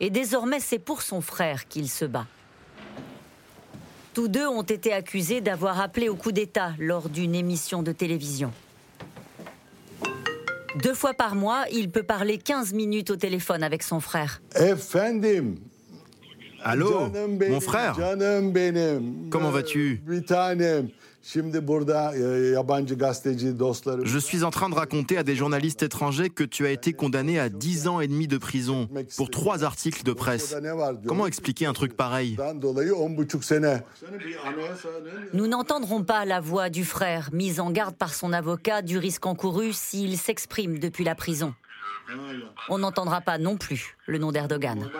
Et 0.00 0.10
désormais, 0.10 0.60
c'est 0.60 0.78
pour 0.78 1.02
son 1.02 1.20
frère 1.20 1.68
qu'il 1.68 1.90
se 1.90 2.04
bat. 2.04 2.26
Tous 4.14 4.28
deux 4.28 4.46
ont 4.46 4.62
été 4.62 4.92
accusés 4.92 5.40
d'avoir 5.40 5.80
appelé 5.80 6.08
au 6.08 6.14
coup 6.14 6.32
d'État 6.32 6.72
lors 6.78 7.08
d'une 7.08 7.34
émission 7.34 7.82
de 7.82 7.92
télévision. 7.92 8.52
Deux 10.82 10.94
fois 10.94 11.14
par 11.14 11.34
mois, 11.34 11.64
il 11.72 11.90
peut 11.90 12.02
parler 12.02 12.38
15 12.38 12.72
minutes 12.72 13.10
au 13.10 13.16
téléphone 13.16 13.62
avec 13.62 13.82
son 13.82 14.00
frère. 14.00 14.42
Allô, 16.62 17.08
mon 17.50 17.60
frère. 17.60 17.96
Comment 19.30 19.50
vas-tu? 19.50 20.02
Je 24.04 24.18
suis 24.18 24.44
en 24.44 24.50
train 24.50 24.68
de 24.68 24.74
raconter 24.74 25.16
à 25.16 25.22
des 25.22 25.34
journalistes 25.34 25.82
étrangers 25.82 26.28
que 26.28 26.44
tu 26.44 26.66
as 26.66 26.70
été 26.70 26.92
condamné 26.92 27.38
à 27.38 27.48
10 27.48 27.88
ans 27.88 28.00
et 28.00 28.08
demi 28.08 28.28
de 28.28 28.36
prison 28.36 28.90
pour 29.16 29.30
trois 29.30 29.64
articles 29.64 30.02
de 30.02 30.12
presse. 30.12 30.54
Comment 31.06 31.26
expliquer 31.26 31.64
un 31.64 31.72
truc 31.72 31.96
pareil? 31.96 32.36
Nous 35.32 35.46
n'entendrons 35.46 36.04
pas 36.04 36.26
la 36.26 36.40
voix 36.40 36.68
du 36.68 36.84
frère, 36.84 37.30
mise 37.32 37.58
en 37.58 37.70
garde 37.70 37.96
par 37.96 38.12
son 38.12 38.34
avocat 38.34 38.82
du 38.82 38.98
risque 38.98 39.24
encouru 39.24 39.72
s'il 39.72 40.18
s'exprime 40.18 40.78
depuis 40.78 41.04
la 41.04 41.14
prison. 41.14 41.54
On 42.68 42.76
n'entendra 42.76 43.22
pas 43.22 43.38
non 43.38 43.56
plus 43.56 43.96
le 44.06 44.18
nom 44.18 44.30
d'Erdogan. 44.30 44.90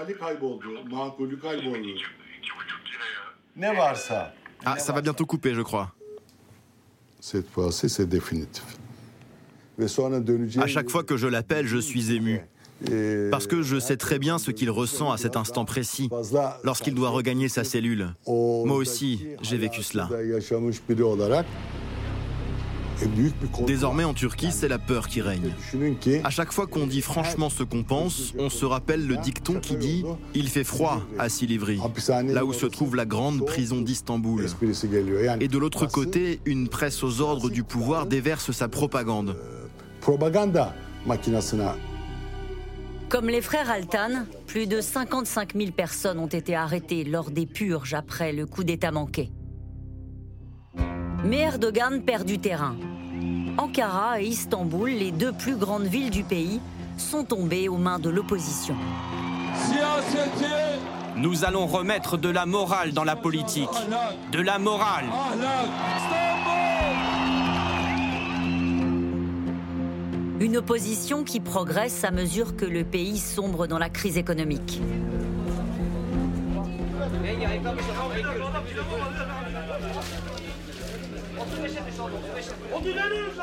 Ah, 4.65 4.79
ça 4.79 4.93
va 4.95 5.03
bientôt 5.03 5.27
couper, 5.27 5.53
je 5.53 5.61
crois. 5.61 5.93
Cette 7.27 7.49
fois-ci, 7.49 7.89
c'est 7.89 8.07
définitif. 8.07 8.77
À 10.59 10.67
chaque 10.67 10.91
fois 10.91 11.03
que 11.05 11.17
je 11.17 11.27
l'appelle, 11.27 11.67
je 11.67 11.79
suis 11.79 12.13
ému. 12.13 12.43
Parce 13.31 13.47
que 13.47 13.63
je 13.63 13.79
sais 13.79 13.97
très 13.97 14.19
bien 14.19 14.37
ce 14.37 14.51
qu'il 14.51 14.69
ressent 14.69 15.11
à 15.11 15.17
cet 15.17 15.39
instant 15.39 15.65
précis, 15.65 16.11
lorsqu'il 16.65 16.95
doit 16.95 17.09
regagner 17.09 17.49
sa 17.49 17.65
cellule. 17.65 18.15
Moi 18.27 18.77
aussi, 18.77 19.27
j'ai 19.41 19.57
vécu 19.57 19.83
cela. 19.83 20.11
Désormais 23.67 24.05
en 24.05 24.15
Turquie, 24.15 24.51
c'est 24.51 24.69
la 24.69 24.79
peur 24.79 25.09
qui 25.09 25.21
règne. 25.21 25.53
À 26.25 26.31
chaque 26.31 26.53
fois 26.53 26.67
qu'on 26.67 26.87
dit 26.87 27.03
franchement 27.03 27.51
ce 27.51 27.63
qu'on 27.63 27.83
pense, 27.83 28.35
on 28.39 28.51
se 28.51 28.65
rappelle 28.65 29.07
le 29.07 29.17
dicton 29.17 29.61
qui 29.61 29.77
dit⁇ 29.77 30.03
Il 30.35 30.49
fait 30.49 30.65
froid 30.65 31.03
à 31.19 31.29
Silivri⁇ 31.29 31.79
là 32.33 32.45
où 32.45 32.53
se 32.53 32.67
trouve 32.67 32.97
la 32.97 33.07
grande 33.07 33.45
prison 33.45 33.81
d'Istanbul. 33.81 34.47
Et 35.41 35.49
de 35.49 35.59
l'autre 35.59 35.87
côté, 35.87 36.41
une 36.45 36.69
presse 36.69 37.03
aux 37.03 37.21
ordres 37.21 37.51
du 37.51 37.65
pouvoir 37.65 38.07
déverse 38.07 38.51
sa 38.53 38.69
propagande. 38.69 39.37
Comme 43.09 43.29
les 43.29 43.41
frères 43.43 43.71
Altan, 43.71 44.25
plus 44.47 44.67
de 44.67 44.81
55 44.81 45.55
000 45.55 45.71
personnes 45.71 46.19
ont 46.19 46.27
été 46.27 46.55
arrêtées 46.55 47.05
lors 47.05 47.31
des 47.31 47.47
purges 47.47 47.95
après 47.95 48.33
le 48.33 48.47
coup 48.47 48.65
d'État 48.65 48.91
manqué. 48.91 49.31
Mais 51.25 51.39
Erdogan 51.39 52.03
perd 52.03 52.27
du 52.27 52.39
terrain. 52.39 52.77
Ankara 53.57 54.21
et 54.21 54.27
Istanbul, 54.27 54.91
les 54.91 55.13
deux 55.13 55.33
plus 55.33 55.57
grandes 55.57 55.85
villes 55.87 56.11
du 56.11 56.25
pays, 56.25 56.61
sont 56.97 57.25
tombées 57.25 57.69
aux 57.69 57.77
mains 57.77 57.99
de 57.99 58.11
l'opposition. 58.11 58.75
Nous 61.17 61.45
allons 61.45 61.67
remettre 61.67 62.17
de 62.17 62.29
la 62.29 62.47
morale 62.47 62.93
dans 62.93 63.05
la 63.05 63.15
politique. 63.15 63.69
De 64.33 64.41
la 64.41 64.59
morale. 64.59 65.07
Une 70.41 70.57
opposition 70.57 71.23
qui 71.23 71.39
progresse 71.41 72.03
à 72.05 72.11
mesure 72.11 72.57
que 72.57 72.65
le 72.65 72.85
pays 72.85 73.19
sombre 73.19 73.67
dans 73.67 73.79
la 73.79 73.89
crise 73.89 74.19
économique. 74.19 74.81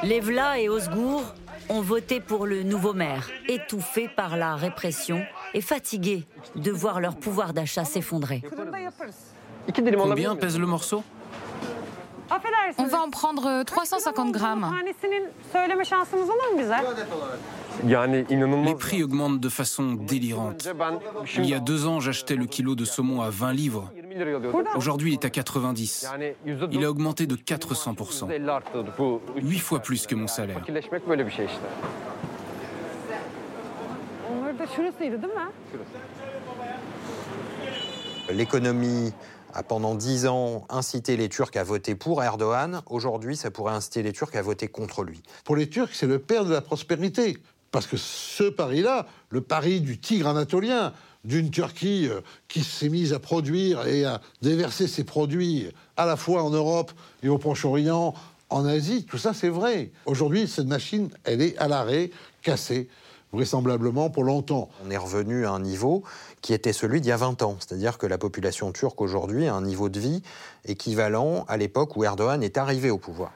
Levla 0.03 0.59
et 0.59 0.69
Osgour 0.69 1.23
ont 1.69 1.81
voté 1.81 2.19
pour 2.19 2.45
le 2.45 2.63
nouveau 2.63 2.93
maire, 2.93 3.29
étouffés 3.47 4.09
par 4.09 4.37
la 4.37 4.55
répression 4.55 5.23
et 5.53 5.61
fatigués 5.61 6.25
de 6.55 6.71
voir 6.71 6.99
leur 6.99 7.15
pouvoir 7.15 7.53
d'achat 7.53 7.85
s'effondrer. 7.85 8.41
Combien 9.97 10.35
pèse 10.35 10.59
le 10.59 10.65
morceau 10.65 11.03
on 12.77 12.85
va 12.85 13.01
en 13.01 13.09
prendre 13.09 13.63
350 13.63 14.31
grammes. 14.31 14.73
Les 17.83 18.75
prix 18.75 19.03
augmentent 19.03 19.39
de 19.39 19.49
façon 19.49 19.93
délirante. 19.93 20.69
Il 21.37 21.45
y 21.45 21.53
a 21.53 21.59
deux 21.59 21.87
ans, 21.87 21.99
j'achetais 21.99 22.35
le 22.35 22.45
kilo 22.45 22.75
de 22.75 22.85
saumon 22.85 23.21
à 23.21 23.29
20 23.29 23.53
livres. 23.53 23.91
Aujourd'hui, 24.75 25.11
il 25.11 25.13
est 25.13 25.25
à 25.25 25.29
90. 25.29 26.07
Il 26.71 26.85
a 26.85 26.89
augmenté 26.89 27.27
de 27.27 27.35
400%. 27.35 28.27
Huit 29.37 29.59
fois 29.59 29.79
plus 29.79 30.07
que 30.07 30.15
mon 30.15 30.27
salaire. 30.27 30.63
L'économie 38.29 39.13
a 39.53 39.63
pendant 39.63 39.95
dix 39.95 40.27
ans 40.27 40.65
incité 40.69 41.17
les 41.17 41.27
Turcs 41.27 41.55
à 41.55 41.63
voter 41.63 41.95
pour 41.95 42.23
Erdogan. 42.23 42.81
Aujourd'hui, 42.89 43.35
ça 43.35 43.51
pourrait 43.51 43.73
inciter 43.73 44.03
les 44.03 44.13
Turcs 44.13 44.35
à 44.35 44.41
voter 44.41 44.67
contre 44.67 45.03
lui. 45.03 45.21
Pour 45.43 45.55
les 45.55 45.67
Turcs, 45.69 45.91
c'est 45.93 46.07
le 46.07 46.19
père 46.19 46.45
de 46.45 46.53
la 46.53 46.61
prospérité. 46.61 47.37
Parce 47.71 47.87
que 47.87 47.97
ce 47.97 48.43
pari-là, 48.43 49.07
le 49.29 49.41
pari 49.41 49.79
du 49.79 49.97
tigre 49.97 50.27
anatolien, 50.27 50.93
d'une 51.23 51.51
Turquie 51.51 52.07
euh, 52.09 52.21
qui 52.47 52.63
s'est 52.63 52.89
mise 52.89 53.13
à 53.13 53.19
produire 53.19 53.87
et 53.87 54.05
à 54.05 54.21
déverser 54.41 54.87
ses 54.87 55.03
produits 55.03 55.67
à 55.97 56.05
la 56.05 56.15
fois 56.15 56.43
en 56.43 56.49
Europe 56.49 56.91
et 57.23 57.29
au 57.29 57.37
Proche-Orient, 57.37 58.13
en 58.49 58.65
Asie, 58.65 59.05
tout 59.05 59.17
ça 59.17 59.33
c'est 59.33 59.49
vrai. 59.49 59.91
Aujourd'hui, 60.05 60.47
cette 60.47 60.67
machine, 60.67 61.09
elle 61.23 61.41
est 61.41 61.57
à 61.57 61.67
l'arrêt, 61.67 62.11
cassée 62.41 62.89
vraisemblablement 63.33 64.09
pour 64.09 64.23
longtemps. 64.23 64.69
On 64.85 64.91
est 64.91 64.97
revenu 64.97 65.45
à 65.45 65.51
un 65.51 65.59
niveau 65.59 66.03
qui 66.41 66.53
était 66.53 66.73
celui 66.73 67.01
d'il 67.01 67.09
y 67.09 67.13
a 67.13 67.17
20 67.17 67.41
ans, 67.43 67.57
c'est-à-dire 67.59 67.97
que 67.97 68.05
la 68.05 68.17
population 68.17 68.71
turque 68.71 68.99
aujourd'hui 69.01 69.47
a 69.47 69.55
un 69.55 69.61
niveau 69.61 69.89
de 69.89 69.99
vie 69.99 70.21
équivalent 70.65 71.45
à 71.47 71.57
l'époque 71.57 71.95
où 71.95 72.03
Erdogan 72.03 72.43
est 72.43 72.57
arrivé 72.57 72.89
au 72.89 72.97
pouvoir. 72.97 73.31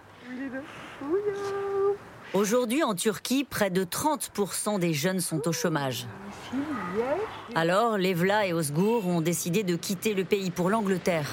Aujourd'hui, 2.36 2.84
en 2.84 2.96
Turquie, 2.96 3.46
près 3.46 3.70
de 3.70 3.86
30% 3.86 4.78
des 4.78 4.94
jeunes 4.94 5.22
sont 5.22 5.48
au 5.48 5.54
chômage. 5.54 6.06
Alors, 7.56 7.98
Levla 7.98 8.46
et 8.46 8.52
Osgur 8.52 9.08
ont 9.08 9.22
décidé 9.22 9.64
de 9.64 9.78
quitter 9.78 10.14
le 10.14 10.26
pays 10.26 10.52
pour 10.52 10.70
l'Angleterre. 10.70 11.30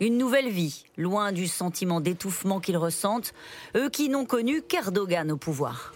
Une 0.00 0.18
nouvelle 0.18 0.50
vie, 0.50 0.84
loin 0.98 1.32
du 1.32 1.48
sentiment 1.48 2.02
d'étouffement 2.02 2.60
qu'ils 2.60 2.76
ressentent, 2.76 3.32
eux 3.74 3.88
qui 3.88 4.10
n'ont 4.10 4.26
connu 4.26 4.60
qu'Erdogan 4.60 5.32
au 5.32 5.38
pouvoir. 5.38 5.94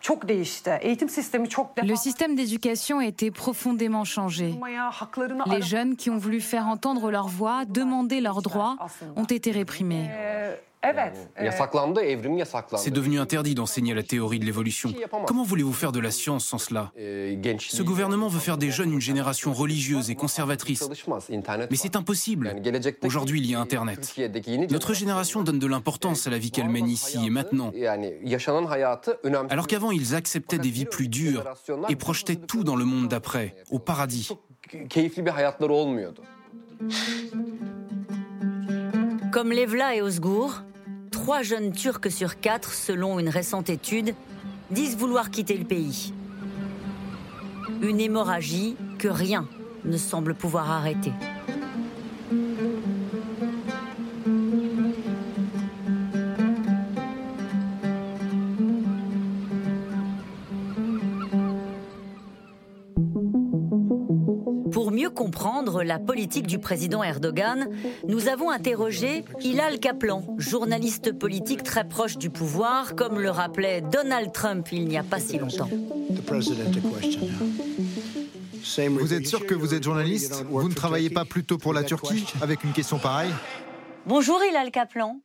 Eğitim 0.00 0.14
çok 0.16 0.28
değişti. 0.28 0.78
Eğitim 0.80 1.08
sistemi 1.08 1.48
çok 1.48 1.78
Le 1.78 1.96
système 1.96 2.36
d'éducation 2.36 2.98
a 2.98 3.04
été 3.04 3.30
profondément 3.30 4.04
changé. 4.04 4.54
Les 5.46 5.62
jeunes 5.62 5.96
qui 5.96 6.10
ont 6.10 6.18
voulu 6.18 6.40
faire 6.40 6.66
entendre 6.66 7.10
leur 7.10 7.28
voix, 7.28 7.64
demander 7.64 8.20
leurs 8.20 8.42
droits, 8.42 8.76
ont 9.16 9.26
été 9.26 9.52
réprimés. 9.52 10.08
C'est 12.76 12.90
devenu 12.90 13.20
interdit 13.20 13.54
d'enseigner 13.54 13.92
la 13.92 14.02
théorie 14.02 14.38
de 14.38 14.46
l'évolution. 14.46 14.94
Comment 15.26 15.44
voulez-vous 15.44 15.74
faire 15.74 15.92
de 15.92 16.00
la 16.00 16.10
science 16.10 16.46
sans 16.46 16.58
cela? 16.58 16.90
Ce 16.96 17.82
gouvernement 17.82 18.28
veut 18.28 18.40
faire 18.40 18.56
des 18.56 18.70
jeunes 18.70 18.92
une 18.92 19.00
génération 19.00 19.52
religieuse 19.52 20.10
et 20.10 20.14
conservatrice. 20.14 20.88
Mais 21.70 21.76
c'est 21.76 21.96
impossible. 21.96 22.56
Aujourd'hui, 23.02 23.40
il 23.40 23.50
y 23.50 23.54
a 23.54 23.60
Internet. 23.60 24.14
Notre 24.70 24.94
génération 24.94 25.42
donne 25.42 25.58
de 25.58 25.66
l'importance 25.66 26.26
à 26.26 26.30
la 26.30 26.38
vie 26.38 26.50
qu'elle 26.50 26.70
mène 26.70 26.88
ici 26.88 27.18
et 27.26 27.30
maintenant. 27.30 27.72
Alors 29.50 29.66
qu'avant, 29.66 29.90
ils 29.90 30.14
acceptaient 30.14 30.58
des 30.58 30.70
vies 30.70 30.86
plus 30.86 31.08
dures 31.08 31.44
et 31.90 31.96
projetaient 31.96 32.36
tout 32.36 32.64
dans 32.64 32.76
le 32.76 32.86
monde 32.86 33.08
d'après, 33.08 33.54
au 33.70 33.78
paradis. 33.78 34.30
Comme 39.30 39.52
Levla 39.52 39.94
et 39.94 40.02
Osgur, 40.02 40.64
trois 41.10 41.42
jeunes 41.42 41.72
Turcs 41.72 42.10
sur 42.10 42.40
quatre, 42.40 42.72
selon 42.72 43.18
une 43.18 43.28
récente 43.28 43.68
étude, 43.68 44.14
disent 44.70 44.96
vouloir 44.96 45.30
quitter 45.30 45.56
le 45.56 45.64
pays. 45.64 46.12
Une 47.82 48.00
hémorragie 48.00 48.76
que 48.98 49.08
rien 49.08 49.48
ne 49.84 49.96
semble 49.96 50.34
pouvoir 50.34 50.70
arrêter. 50.70 51.12
Comprendre 65.40 65.82
la 65.82 65.98
politique 65.98 66.46
du 66.46 66.58
président 66.58 67.02
Erdogan, 67.02 67.70
nous 68.06 68.28
avons 68.28 68.50
interrogé 68.50 69.24
Hilal 69.40 69.80
Kaplan, 69.80 70.22
journaliste 70.36 71.18
politique 71.18 71.62
très 71.62 71.88
proche 71.88 72.18
du 72.18 72.28
pouvoir, 72.28 72.94
comme 72.94 73.18
le 73.18 73.30
rappelait 73.30 73.80
Donald 73.80 74.32
Trump 74.32 74.68
il 74.70 74.86
n'y 74.86 74.98
a 74.98 75.02
pas 75.02 75.18
si 75.18 75.38
longtemps. 75.38 75.70
Vous 79.00 79.14
êtes 79.14 79.26
sûr 79.26 79.46
que 79.46 79.54
vous 79.54 79.72
êtes 79.72 79.82
journaliste? 79.82 80.44
Vous 80.50 80.68
ne 80.68 80.74
travaillez 80.74 81.08
pas 81.08 81.24
plutôt 81.24 81.56
pour 81.56 81.72
la 81.72 81.84
Turquie 81.84 82.26
avec 82.42 82.62
une 82.62 82.72
question 82.72 82.98
pareille? 82.98 83.32
Bonjour 84.04 84.38
Hilal 84.44 84.70
Kaplan. 84.70 85.22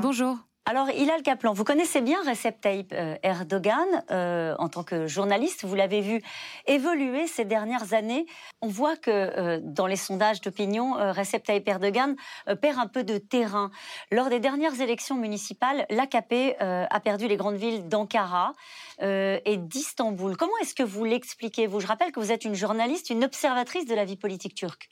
Bonjour. 0.00 0.36
Alors, 0.70 0.90
Hilal 0.90 1.22
Kaplan, 1.22 1.54
vous 1.54 1.64
connaissez 1.64 2.02
bien 2.02 2.18
Recep 2.28 2.60
Tayyip 2.60 2.92
euh, 2.92 3.16
Erdogan 3.22 3.86
euh, 4.10 4.54
en 4.58 4.68
tant 4.68 4.82
que 4.82 5.06
journaliste. 5.06 5.64
Vous 5.64 5.74
l'avez 5.74 6.02
vu 6.02 6.20
évoluer 6.66 7.26
ces 7.26 7.46
dernières 7.46 7.94
années. 7.94 8.26
On 8.60 8.68
voit 8.68 8.94
que 8.98 9.10
euh, 9.10 9.60
dans 9.62 9.86
les 9.86 9.96
sondages 9.96 10.42
d'opinion, 10.42 10.92
Recep 10.92 11.42
Tayyip 11.42 11.66
Erdogan 11.66 12.16
perd 12.60 12.78
un 12.78 12.86
peu 12.86 13.02
de 13.02 13.16
terrain. 13.16 13.70
Lors 14.12 14.28
des 14.28 14.40
dernières 14.40 14.78
élections 14.82 15.14
municipales, 15.14 15.86
l'AKP 15.88 16.58
a 16.60 17.00
perdu 17.00 17.28
les 17.28 17.38
grandes 17.38 17.56
villes 17.56 17.88
d'Ankara 17.88 18.52
et 19.00 19.56
d'Istanbul. 19.56 20.36
Comment 20.36 20.52
est-ce 20.62 20.74
que 20.74 20.82
vous 20.82 21.04
l'expliquez, 21.04 21.66
vous? 21.66 21.80
Je 21.80 21.86
rappelle 21.86 22.12
que 22.12 22.20
vous 22.20 22.32
êtes 22.32 22.44
une 22.44 22.54
journaliste, 22.54 23.10
une 23.10 23.24
observatrice 23.24 23.86
de 23.86 23.94
la 23.94 24.04
vie 24.04 24.16
politique 24.16 24.54
turque. 24.54 24.88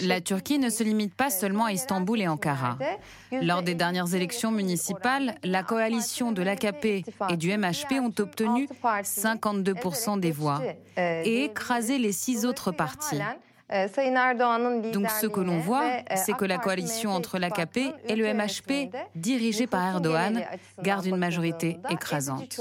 La 0.00 0.20
Turquie 0.20 0.58
ne 0.58 0.70
se 0.70 0.82
limite 0.82 1.14
pas 1.14 1.30
seulement 1.30 1.66
à 1.66 1.72
Istanbul 1.72 2.20
et 2.20 2.28
Ankara. 2.28 2.78
Lors 3.30 3.62
des 3.62 3.74
dernières 3.74 4.14
élections 4.14 4.50
municipales, 4.50 5.36
la 5.44 5.62
coalition 5.62 6.32
de 6.32 6.42
l'AKP 6.42 7.04
et 7.30 7.36
du 7.36 7.56
MHP 7.56 8.00
ont 8.00 8.12
obtenu 8.18 8.68
52% 8.82 10.18
des 10.20 10.32
voix 10.32 10.60
et 10.96 11.44
écrasé 11.44 11.98
les 11.98 12.12
six 12.12 12.44
autres 12.44 12.72
partis. 12.72 13.18
Donc 14.92 15.10
ce 15.10 15.26
que 15.26 15.40
l'on 15.40 15.58
voit, 15.60 15.84
c'est 16.14 16.34
que 16.34 16.44
la 16.44 16.58
coalition 16.58 17.10
entre 17.10 17.38
l'AKP 17.38 17.78
et 18.08 18.16
le 18.16 18.32
MHP, 18.32 18.94
dirigée 19.14 19.66
par 19.66 19.94
Erdogan, 19.94 20.44
garde 20.82 21.06
une 21.06 21.16
majorité 21.16 21.78
écrasante. 21.90 22.60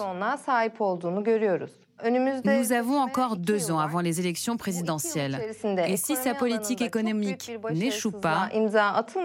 Nous 2.03 2.71
avons 2.71 2.99
encore 2.99 3.37
deux 3.37 3.71
ans 3.71 3.79
avant 3.79 3.99
les 3.99 4.19
élections 4.19 4.57
présidentielles. 4.57 5.53
Et 5.85 5.97
si 5.97 6.15
sa 6.15 6.33
politique 6.33 6.81
économique 6.81 7.51
n'échoue 7.71 8.11
pas, 8.11 8.49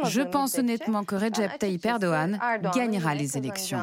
je 0.05 0.23
pense 0.23 0.59
honnêtement 0.59 1.05
que 1.05 1.15
Recep 1.15 1.59
Tayyip 1.59 1.87
Erdogan 1.87 2.39
gagnera 2.75 3.15
les 3.15 3.39
élections. 3.39 3.79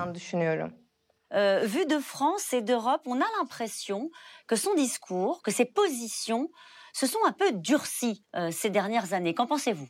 Euh, 1.34 1.62
vu 1.64 1.88
de 1.88 1.98
France 1.98 2.54
et 2.54 2.62
d'Europe, 2.62 3.02
on 3.08 3.20
a 3.20 3.26
l'impression 3.40 4.12
que 4.48 4.56
son 4.56 4.76
discours, 4.76 5.42
que 5.42 5.50
ses 5.50 5.66
positions 5.66 6.50
se 6.94 7.08
sont 7.08 7.20
un 7.26 7.32
peu 7.32 7.52
durcis 7.52 8.24
euh, 8.36 8.50
ces 8.52 8.70
dernières 8.70 9.14
années. 9.14 9.34
Qu'en 9.34 9.48
pensez-vous? 9.48 9.88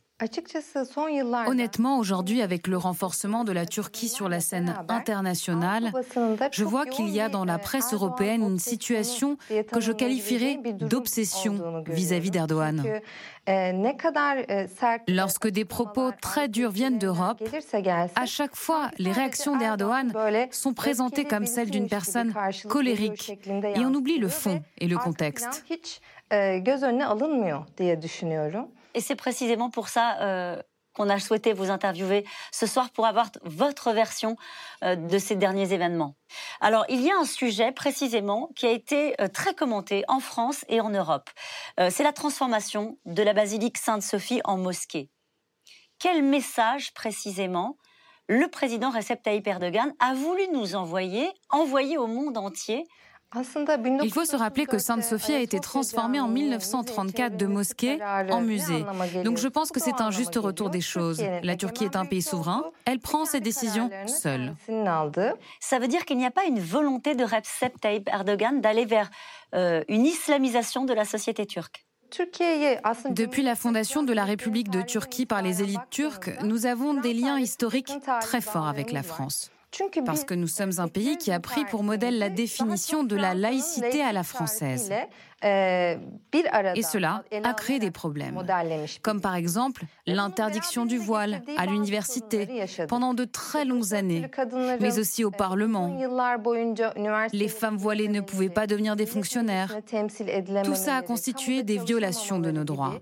Honnêtement, 1.46 1.98
aujourd'hui, 1.98 2.40
avec 2.40 2.66
le 2.66 2.78
renforcement 2.78 3.44
de 3.44 3.52
la 3.52 3.66
Turquie 3.66 4.08
sur 4.08 4.28
la 4.28 4.40
scène 4.40 4.74
internationale, 4.88 5.92
je 6.52 6.64
vois 6.64 6.86
qu'il 6.86 7.10
y 7.10 7.20
a 7.20 7.28
dans 7.28 7.44
la 7.44 7.58
presse 7.58 7.92
européenne 7.92 8.42
une 8.42 8.58
situation 8.58 9.36
que 9.72 9.80
je 9.80 9.92
qualifierais 9.92 10.58
d'obsession 10.74 11.82
vis-à-vis 11.88 12.30
d'Erdogan. 12.30 12.82
Lorsque 15.08 15.48
des 15.48 15.64
propos 15.64 16.10
très 16.22 16.48
durs 16.48 16.70
viennent 16.70 16.98
d'Europe, 16.98 17.42
à 18.16 18.26
chaque 18.26 18.56
fois, 18.56 18.90
les 18.98 19.12
réactions 19.12 19.56
d'Erdogan 19.56 20.12
sont 20.52 20.74
présentées 20.74 21.24
comme 21.24 21.44
celles 21.44 21.70
d'une 21.70 21.88
personne 21.88 22.32
colérique 22.68 23.38
et 23.74 23.84
on 23.84 23.92
oublie 23.92 24.18
le 24.18 24.28
fond 24.28 24.62
et 24.78 24.86
le 24.86 24.96
contexte. 24.96 25.64
Et 28.94 29.00
c'est 29.00 29.16
précisément 29.16 29.70
pour 29.70 29.88
ça 29.88 30.20
euh, 30.20 30.62
qu'on 30.94 31.08
a 31.08 31.18
souhaité 31.18 31.52
vous 31.52 31.70
interviewer 31.70 32.24
ce 32.52 32.66
soir 32.66 32.90
pour 32.90 33.06
avoir 33.06 33.30
votre 33.42 33.92
version 33.92 34.36
euh, 34.82 34.96
de 34.96 35.18
ces 35.18 35.36
derniers 35.36 35.72
événements. 35.72 36.16
Alors, 36.60 36.84
il 36.88 37.00
y 37.00 37.10
a 37.10 37.16
un 37.16 37.24
sujet 37.24 37.72
précisément 37.72 38.50
qui 38.56 38.66
a 38.66 38.70
été 38.70 39.14
très 39.32 39.54
commenté 39.54 40.04
en 40.08 40.20
France 40.20 40.64
et 40.68 40.80
en 40.80 40.90
Europe. 40.90 41.30
c'est 41.90 42.02
la 42.02 42.12
transformation 42.12 42.98
de 43.04 43.22
la 43.22 43.32
basilique 43.32 43.78
Sainte-Sophie 43.78 44.40
en 44.44 44.56
mosquée. 44.56 45.10
Quel 45.98 46.22
message 46.22 46.92
précisément 46.94 47.76
le 48.28 48.48
président 48.48 48.90
Recep 48.90 49.22
Tayyip 49.22 49.46
Erdogan 49.46 49.92
a 49.98 50.14
voulu 50.14 50.42
nous 50.52 50.76
envoyer, 50.76 51.30
envoyer 51.50 51.98
au 51.98 52.06
monde 52.06 52.38
entier 52.38 52.84
il 54.02 54.12
faut 54.12 54.24
se 54.24 54.36
rappeler 54.36 54.66
que 54.66 54.78
Sainte-Sophie 54.78 55.34
a 55.34 55.40
été 55.40 55.58
transformée 55.58 56.20
en 56.20 56.28
1934 56.28 57.36
de 57.36 57.46
mosquée 57.46 57.98
en 58.30 58.40
musée. 58.40 58.84
Donc 59.24 59.38
je 59.38 59.48
pense 59.48 59.70
que 59.70 59.80
c'est 59.80 60.00
un 60.00 60.10
juste 60.10 60.36
retour 60.36 60.70
des 60.70 60.80
choses. 60.80 61.22
La 61.42 61.56
Turquie 61.56 61.84
est 61.84 61.96
un 61.96 62.04
pays 62.04 62.22
souverain, 62.22 62.64
elle 62.84 63.00
prend 63.00 63.24
ses 63.24 63.40
décisions 63.40 63.90
seule. 64.06 64.54
Ça 65.60 65.78
veut 65.78 65.88
dire 65.88 66.04
qu'il 66.04 66.18
n'y 66.18 66.26
a 66.26 66.30
pas 66.30 66.44
une 66.44 66.60
volonté 66.60 67.14
de 67.14 67.24
Recep 67.24 67.80
Tayyip 67.80 68.08
Erdogan 68.08 68.60
d'aller 68.60 68.84
vers 68.84 69.10
euh, 69.54 69.82
une 69.88 70.06
islamisation 70.06 70.84
de 70.84 70.92
la 70.92 71.04
société 71.04 71.46
turque 71.46 71.84
depuis 73.10 73.42
la 73.42 73.56
fondation 73.56 74.02
de 74.02 74.12
la 74.12 74.24
République 74.24 74.70
de 74.70 74.82
Turquie 74.82 75.26
par 75.26 75.42
les 75.42 75.62
élites 75.62 75.90
turques, 75.90 76.30
nous 76.42 76.66
avons 76.66 76.94
des 76.94 77.12
liens 77.12 77.38
historiques 77.38 77.92
très 78.20 78.40
forts 78.40 78.68
avec 78.68 78.92
la 78.92 79.02
France. 79.02 79.50
Parce 80.04 80.24
que 80.24 80.34
nous 80.34 80.46
sommes 80.46 80.78
un 80.78 80.88
pays 80.88 81.16
qui 81.16 81.32
a 81.32 81.40
pris 81.40 81.64
pour 81.64 81.82
modèle 81.82 82.18
la 82.18 82.30
définition 82.30 83.04
de 83.04 83.16
la 83.16 83.34
laïcité 83.34 84.02
à 84.02 84.12
la 84.12 84.22
française. 84.22 84.92
Et 85.42 86.82
cela 86.82 87.22
a 87.42 87.54
créé 87.54 87.78
des 87.78 87.90
problèmes, 87.90 88.42
comme 89.02 89.20
par 89.20 89.34
exemple 89.34 89.84
l'interdiction 90.06 90.86
du 90.86 90.96
voile 90.96 91.42
à 91.58 91.66
l'université 91.66 92.64
pendant 92.88 93.12
de 93.12 93.24
très 93.24 93.64
longues 93.64 93.94
années, 93.94 94.30
mais 94.80 94.98
aussi 94.98 95.22
au 95.24 95.30
Parlement. 95.30 95.94
Les 97.32 97.48
femmes 97.48 97.76
voilées 97.76 98.08
ne 98.08 98.20
pouvaient 98.20 98.48
pas 98.48 98.66
devenir 98.66 98.96
des 98.96 99.06
fonctionnaires. 99.06 99.76
Tout 100.64 100.74
ça 100.74 100.96
a 100.96 101.02
constitué 101.02 101.62
des 101.62 101.78
violations 101.78 102.38
de 102.38 102.50
nos 102.50 102.64
droits. 102.64 102.98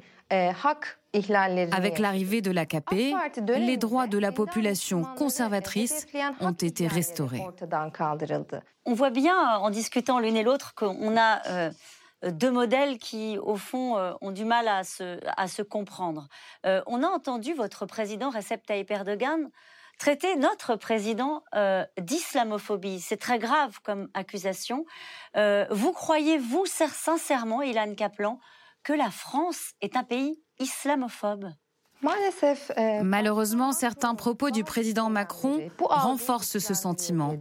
Avec 1.12 1.98
l'arrivée 1.98 2.40
de 2.40 2.50
l'AKP, 2.50 3.14
les 3.48 3.76
droits 3.76 4.06
de 4.06 4.16
la 4.18 4.32
population 4.32 5.04
conservatrice 5.16 6.06
ont 6.40 6.52
été 6.52 6.86
restaurés. 6.86 7.42
On 8.86 8.94
voit 8.94 9.10
bien, 9.10 9.56
en 9.58 9.70
discutant 9.70 10.18
l'une 10.18 10.36
et 10.36 10.42
l'autre, 10.42 10.74
qu'on 10.74 11.16
a 11.16 11.70
euh, 12.24 12.30
deux 12.30 12.50
modèles 12.50 12.98
qui, 12.98 13.38
au 13.38 13.56
fond, 13.56 13.96
euh, 13.98 14.12
ont 14.22 14.30
du 14.30 14.44
mal 14.44 14.68
à 14.68 14.84
se, 14.84 15.20
à 15.36 15.48
se 15.48 15.62
comprendre. 15.62 16.28
Euh, 16.66 16.82
on 16.86 17.02
a 17.02 17.06
entendu 17.06 17.52
votre 17.52 17.84
président 17.86 18.30
Recep 18.30 18.64
Tayyip 18.64 18.90
Erdogan 18.90 19.50
traiter 19.98 20.34
notre 20.34 20.74
président 20.74 21.44
d'islamophobie. 21.96 22.98
C'est 22.98 23.18
très 23.18 23.38
grave 23.38 23.78
comme 23.84 24.08
accusation. 24.14 24.84
vous 25.36 25.92
croyez, 25.92 26.38
vous, 26.38 26.66
sincèrement, 26.66 27.62
Ilan 27.62 27.94
Kaplan, 27.94 28.40
que 28.82 28.92
la 28.92 29.10
France 29.10 29.72
est 29.80 29.96
un 29.96 30.04
pays 30.04 30.42
islamophobe 30.58 31.50
Malheureusement, 33.02 33.72
certains 33.72 34.14
propos 34.14 34.50
du 34.50 34.64
président 34.64 35.08
Macron 35.08 35.60
renforcent 35.78 36.58
ce 36.58 36.74
sentiment. 36.74 37.36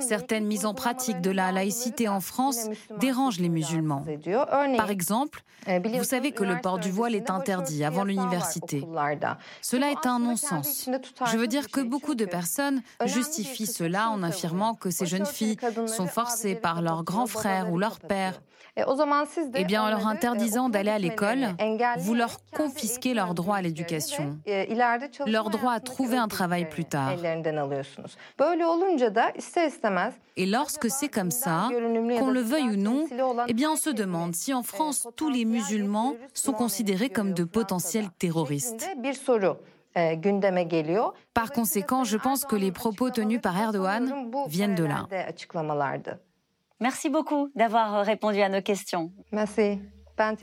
Certaines 0.00 0.46
mises 0.46 0.66
en 0.66 0.74
pratique 0.74 1.20
de 1.20 1.30
la 1.30 1.52
laïcité 1.52 2.08
en 2.08 2.20
France 2.20 2.68
dérangent 2.98 3.40
les 3.40 3.48
musulmans. 3.48 4.04
Par 4.76 4.90
exemple, 4.90 5.42
vous 5.66 6.04
savez 6.04 6.32
que 6.32 6.44
le 6.44 6.60
port 6.60 6.78
du 6.78 6.90
voile 6.90 7.14
est 7.14 7.30
interdit 7.30 7.84
avant 7.84 8.04
l'université. 8.04 8.86
Cela 9.60 9.90
est 9.90 10.06
un 10.06 10.20
non-sens. 10.20 10.88
Je 11.26 11.36
veux 11.36 11.48
dire 11.48 11.68
que 11.68 11.80
beaucoup 11.80 12.14
de 12.14 12.24
personnes 12.24 12.82
justifient 13.04 13.66
cela 13.66 14.10
en 14.10 14.22
affirmant 14.22 14.74
que 14.74 14.90
ces 14.90 15.06
jeunes 15.06 15.26
filles 15.26 15.56
sont 15.86 16.06
forcées 16.06 16.54
par 16.54 16.82
leurs 16.82 17.02
grands 17.02 17.26
frères 17.26 17.72
ou 17.72 17.78
leurs 17.78 17.98
pères 17.98 18.40
eh 18.76 19.64
bien, 19.64 19.82
en 19.82 19.88
leur 19.88 20.06
interdisant 20.06 20.68
d'aller 20.68 20.90
à 20.90 20.98
l'école, 20.98 21.48
vous 21.98 22.14
leur 22.14 22.38
confisquez 22.54 23.14
leur 23.14 23.34
droit 23.34 23.56
à 23.56 23.62
l'éducation, 23.62 24.38
leur 25.26 25.48
droit 25.50 25.72
à 25.72 25.80
trouver 25.80 26.18
un 26.18 26.28
travail 26.28 26.68
plus 26.68 26.84
tard. 26.84 27.14
Et 30.36 30.46
lorsque 30.46 30.90
c'est 30.90 31.08
comme 31.08 31.30
ça, 31.30 31.68
qu'on 31.70 32.30
le 32.30 32.40
veuille 32.40 32.70
ou 32.70 32.76
non, 32.76 33.06
eh 33.48 33.54
bien, 33.54 33.72
on 33.72 33.76
se 33.76 33.90
demande 33.90 34.34
si 34.34 34.52
en 34.52 34.62
France, 34.62 35.08
tous 35.16 35.30
les 35.30 35.46
musulmans 35.46 36.14
sont 36.34 36.52
considérés 36.52 37.08
comme 37.08 37.32
de 37.32 37.44
potentiels 37.44 38.10
terroristes. 38.18 38.86
Par 41.32 41.52
conséquent, 41.52 42.04
je 42.04 42.18
pense 42.18 42.44
que 42.44 42.56
les 42.56 42.72
propos 42.72 43.08
tenus 43.08 43.40
par 43.40 43.58
Erdogan 43.58 44.30
viennent 44.46 44.74
de 44.74 44.84
là. 44.84 45.06
Merci 46.80 47.08
beaucoup 47.08 47.50
d'avoir 47.54 47.94
euh, 47.94 48.02
répondu 48.02 48.40
à 48.42 48.48
nos 48.48 48.60
questions. 48.60 49.10
Merci. 49.32 49.80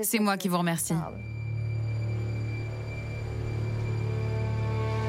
C'est 0.01 0.19
moi 0.19 0.37
qui 0.37 0.47
vous 0.47 0.57
remercie. 0.57 0.93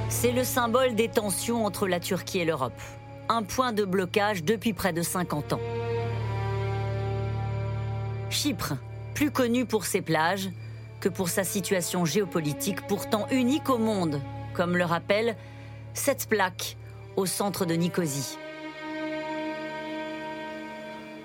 C'est 0.08 0.32
le 0.32 0.44
symbole 0.44 0.94
des 0.94 1.08
tensions 1.08 1.64
entre 1.64 1.86
la 1.86 2.00
Turquie 2.00 2.38
et 2.38 2.44
l'Europe. 2.44 2.80
Un 3.28 3.42
point 3.42 3.72
de 3.72 3.84
blocage 3.84 4.44
depuis 4.44 4.72
près 4.72 4.92
de 4.92 5.02
50 5.02 5.54
ans. 5.54 5.60
Chypre, 8.30 8.74
plus 9.14 9.30
connu 9.30 9.66
pour 9.66 9.84
ses 9.84 10.02
plages 10.02 10.50
que 11.00 11.08
pour 11.08 11.28
sa 11.28 11.44
situation 11.44 12.04
géopolitique 12.04 12.86
pourtant 12.86 13.26
unique 13.30 13.68
au 13.68 13.78
monde, 13.78 14.20
comme 14.54 14.76
le 14.76 14.84
rappelle 14.84 15.36
cette 15.94 16.28
plaque 16.28 16.76
au 17.16 17.26
centre 17.26 17.64
de 17.64 17.74
Nicosie. 17.74 18.38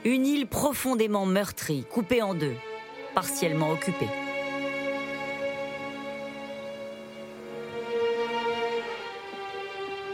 Une 0.05 0.25
île 0.25 0.47
profondément 0.47 1.25
meurtrie, 1.25 1.83
coupée 1.83 2.21
en 2.21 2.33
deux, 2.33 2.55
partiellement 3.13 3.71
occupée. 3.71 4.07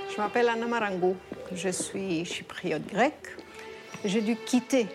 Je 0.09 0.17
m'appelle 0.17 0.49
Anna 0.49 0.65
Marangou, 0.65 1.15
je 1.53 1.69
suis 1.69 2.25
chypriote 2.25 2.87
grecque. 2.87 3.37
J'ai 4.03 4.21
dû 4.21 4.35
quitter 4.35 4.87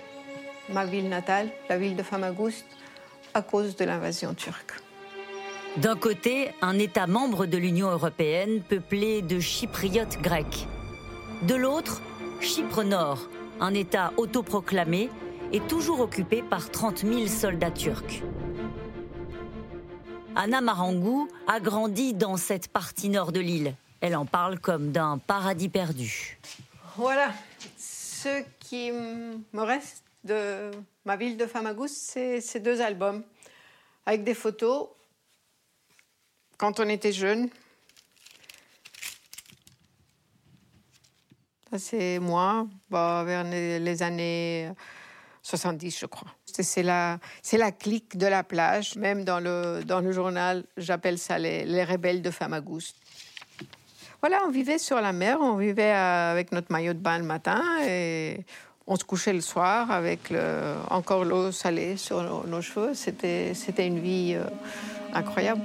ma 0.71 0.85
ville 0.85 1.09
natale, 1.09 1.51
la 1.69 1.79
ville 1.79 1.95
de 1.95 2.03
Famagoust, 2.03 2.67
à 3.33 3.43
cause 3.43 3.77
de 3.77 3.85
l'invasion 3.85 4.35
turque. 4.35 4.73
D'un 5.77 5.95
côté, 5.95 6.51
un 6.63 6.77
État 6.81 7.07
membre 7.07 7.47
de 7.47 7.59
l'Union 7.59 7.91
européenne 7.91 8.61
peuplé 8.69 9.23
de 9.23 9.39
chypriotes 9.39 10.21
grecs. 10.21 10.67
De 11.43 11.55
l'autre, 11.55 12.03
Chypre 12.41 12.83
Nord, 12.83 13.29
un 13.61 13.75
État 13.75 14.13
autoproclamé 14.17 15.11
et 15.53 15.61
toujours 15.61 16.01
occupé 16.01 16.43
par 16.43 16.71
30 16.71 16.99
000 16.99 17.27
soldats 17.27 17.71
turcs. 17.71 18.23
Anna 20.37 20.61
Marangou 20.61 21.29
a 21.47 21.61
grandi 21.61 22.15
dans 22.15 22.37
cette 22.37 22.69
partie 22.69 23.09
nord 23.09 23.33
de 23.33 23.41
l'île. 23.41 23.75
Elle 24.01 24.17
en 24.17 24.25
parle 24.25 24.59
comme 24.59 24.93
d'un 24.93 25.19
paradis 25.19 25.69
perdu. 25.69 26.39
Voilà, 26.97 27.33
ce 27.77 28.43
qui 28.61 28.91
me 28.93 29.63
reste 29.63 30.05
de 30.25 30.71
ma 31.05 31.17
ville 31.17 31.37
de 31.37 31.47
Famagouste, 31.47 31.97
c'est 31.97 32.41
ces 32.41 32.61
deux 32.61 32.81
albums 32.81 33.23
avec 34.07 34.25
des 34.25 34.35
photos 34.35 34.89
quand 36.57 36.79
on 36.79 36.89
était 36.89 37.13
jeune, 37.13 37.49
C'est 41.79 42.19
moi, 42.19 42.67
bah, 42.91 43.23
vers 43.25 43.45
les 43.45 44.03
années 44.03 44.71
70, 45.43 45.99
je 46.01 46.07
crois. 46.07 46.29
C'est 46.45 46.83
la, 46.83 47.19
clique 47.73 48.17
de 48.17 48.27
la 48.27 48.43
plage. 48.43 48.97
Même 48.97 49.25
dans 49.25 49.41
le, 49.41 50.13
journal, 50.13 50.65
j'appelle 50.77 51.19
ça 51.19 51.39
les, 51.39 51.65
les, 51.65 51.85
rebelles 51.85 52.23
de 52.23 52.31
Famagouste. 52.31 52.97
Voilà, 54.21 54.41
on 54.47 54.51
vivait 54.51 54.79
sur 54.79 55.01
la 55.01 55.13
mer, 55.13 55.39
on 55.41 55.57
vivait 55.57 55.93
avec 55.93 56.53
notre 56.53 56.71
maillot 56.71 56.93
de 56.93 56.99
bain 56.99 57.19
le 57.19 57.25
matin 57.25 57.63
et 57.87 58.45
on 58.87 58.97
se 58.97 59.05
couchait 59.05 59.33
le 59.33 59.41
soir 59.41 59.91
avec 59.91 60.33
encore 60.91 61.25
l'eau 61.25 61.53
salée 61.53 61.97
sur 61.97 62.23
nos, 62.47 62.61
cheveux. 62.61 62.93
C'était 62.93 63.87
une 63.87 64.01
vie 64.01 64.35
euh, 64.35 64.45
incroyable. 65.15 65.63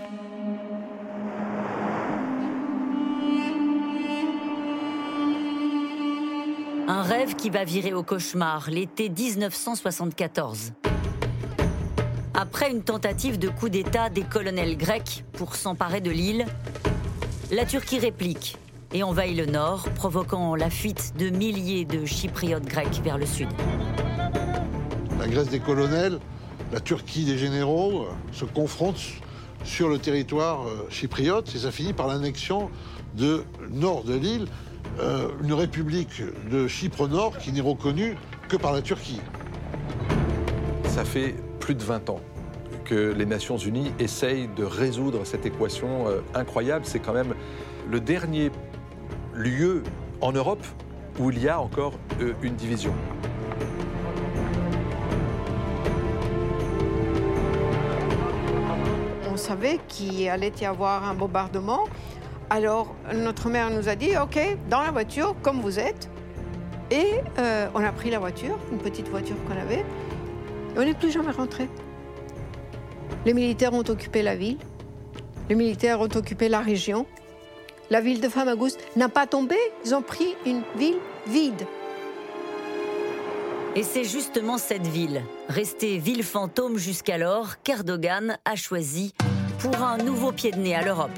Un 6.88 7.02
rêve 7.02 7.36
qui 7.36 7.50
va 7.50 7.64
virer 7.64 7.94
au 7.94 8.04
cauchemar 8.04 8.70
l'été 8.70 9.10
1974. 9.10 10.74
Après 12.36 12.70
une 12.70 12.84
tentative 12.84 13.40
de 13.40 13.50
coup 13.50 13.70
d'État 13.70 14.10
des 14.10 14.22
colonels 14.22 14.78
grecs 14.78 15.24
pour 15.34 15.56
s'emparer 15.56 16.00
de 16.00 16.12
l'île, 16.12 16.46
la 17.52 17.66
Turquie 17.66 17.98
réplique 17.98 18.58
et 18.94 19.02
envahit 19.02 19.36
le 19.36 19.48
nord, 19.48 19.90
provoquant 19.96 20.56
la 20.56 20.70
fuite 20.70 21.14
de 21.18 21.30
milliers 21.30 21.86
de 21.86 22.06
chypriotes 22.06 22.66
grecs 22.66 23.02
vers 23.04 23.18
le 23.18 23.26
sud. 23.26 23.50
La 25.20 25.28
Grèce 25.28 25.50
des 25.50 25.60
colonels, 25.60 26.20
la 26.72 26.82
Turquie 26.82 27.26
des 27.26 27.40
généraux 27.40 28.04
euh, 28.04 28.12
se 28.32 28.46
confrontent 28.46 29.02
sur 29.64 29.90
le 29.90 29.98
territoire 29.98 30.68
euh, 30.68 30.88
chypriote 30.92 31.54
et 31.56 31.60
ça 31.60 31.72
finit 31.72 31.94
par 31.94 32.08
l'annexion 32.08 32.70
de 33.16 33.44
nord 33.72 34.04
de 34.04 34.14
l'île 34.14 34.48
euh, 35.00 35.30
une 35.44 35.54
république 35.54 36.22
de 36.50 36.68
Chypre 36.68 37.08
Nord 37.08 37.38
qui 37.38 37.52
n'est 37.52 37.62
reconnue 37.62 38.16
que 38.48 38.56
par 38.56 38.72
la 38.72 38.82
Turquie. 38.82 39.22
Ça 40.86 41.04
fait 41.04 41.36
plus 41.60 41.76
de 41.76 41.84
20 41.84 42.10
ans 42.10 42.22
que 42.86 43.12
les 43.12 43.26
Nations 43.26 43.58
Unies 43.58 43.92
essayent 44.00 44.48
de 44.56 44.64
résoudre 44.64 45.26
cette 45.26 45.46
équation 45.46 46.08
euh, 46.08 46.22
incroyable. 46.34 46.86
C'est 46.86 47.00
quand 47.00 47.14
même 47.14 47.34
le 47.90 48.00
dernier 48.00 48.52
lieu 49.34 49.84
en 50.22 50.32
Europe 50.32 50.66
où 51.20 51.32
il 51.32 51.42
y 51.42 51.50
a 51.50 51.60
encore 51.60 51.94
euh, 52.22 52.34
une 52.42 52.56
division. 52.56 52.94
On 59.30 59.38
savait 59.38 59.80
qu'il 59.90 60.30
allait 60.30 60.54
y 60.62 60.66
avoir 60.66 61.04
un 61.04 61.14
bombardement. 61.14 61.84
Alors, 62.50 62.96
notre 63.14 63.50
mère 63.50 63.72
nous 63.72 63.90
a 63.90 63.96
dit, 63.96 64.12
OK, 64.18 64.40
dans 64.70 64.82
la 64.82 64.92
voiture, 64.92 65.36
comme 65.42 65.62
vous 65.62 65.80
êtes. 65.80 66.10
Et 66.92 67.16
euh, 67.40 67.68
on 67.74 67.84
a 67.84 67.92
pris 67.92 68.12
la 68.12 68.20
voiture, 68.20 68.60
une 68.72 68.78
petite 68.78 69.08
voiture 69.08 69.36
qu'on 69.48 69.60
avait, 69.60 69.80
et 69.80 70.78
on 70.78 70.84
n'est 70.84 70.94
plus 70.94 71.12
jamais 71.12 71.32
rentré. 71.32 71.68
Les 73.26 73.34
militaires 73.34 73.74
ont 73.74 73.84
occupé 73.90 74.22
la 74.22 74.36
ville, 74.36 74.60
les 75.50 75.56
militaires 75.56 76.00
ont 76.00 76.10
occupé 76.16 76.48
la 76.48 76.60
région. 76.60 77.08
La 77.90 78.02
ville 78.02 78.22
de 78.22 78.30
Famagouste 78.30 78.80
n'a 78.96 79.10
pas 79.10 79.26
tombé, 79.26 79.56
ils 79.84 79.96
ont 79.96 80.02
pris 80.02 80.36
une 80.46 80.62
ville 80.76 80.98
vide. 81.28 81.66
Et 83.76 83.84
c'est 83.84 84.04
justement 84.04 84.58
cette 84.58 84.88
ville, 84.88 85.24
restée 85.50 85.98
ville 85.98 86.24
fantôme 86.24 86.78
jusqu'alors, 86.78 87.62
qu'Erdogan 87.64 88.38
a 88.46 88.56
choisi 88.56 89.14
pour 89.60 89.84
un 89.84 89.98
nouveau 89.98 90.32
pied 90.32 90.52
de 90.52 90.58
nez 90.58 90.76
à 90.76 90.84
l'Europe. 90.84 91.12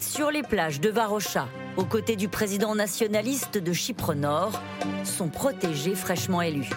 Sur 0.00 0.30
les 0.30 0.42
plages 0.42 0.80
de 0.80 0.88
Varocha, 0.88 1.48
aux 1.76 1.84
côtés 1.84 2.16
du 2.16 2.28
président 2.28 2.74
nationaliste 2.74 3.58
de 3.58 3.72
Chypre 3.72 4.14
Nord, 4.14 4.60
son 5.04 5.28
protégé 5.28 5.94
fraîchement 5.94 6.40
élu. 6.40 6.68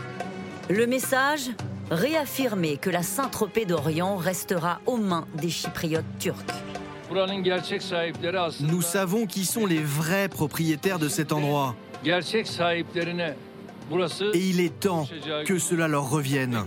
Le 0.69 0.85
message 0.87 1.51
Réaffirmer 1.91 2.77
que 2.77 2.89
la 2.89 3.03
Saint-Tropez 3.03 3.65
d'Orient 3.65 4.15
restera 4.15 4.81
aux 4.87 4.97
mains 4.97 5.27
des 5.35 5.51
Chypriotes 5.51 6.03
turcs. 6.19 6.35
Nous 8.61 8.81
savons 8.81 9.27
qui 9.27 9.45
sont 9.45 9.67
les 9.67 9.83
vrais 9.83 10.27
propriétaires 10.27 10.97
de 10.97 11.07
cet 11.07 11.31
endroit. 11.31 11.75
Et 12.03 12.09
il 14.39 14.59
est 14.61 14.79
temps 14.79 15.07
que 15.45 15.59
cela 15.59 15.87
leur 15.87 16.09
revienne. 16.09 16.65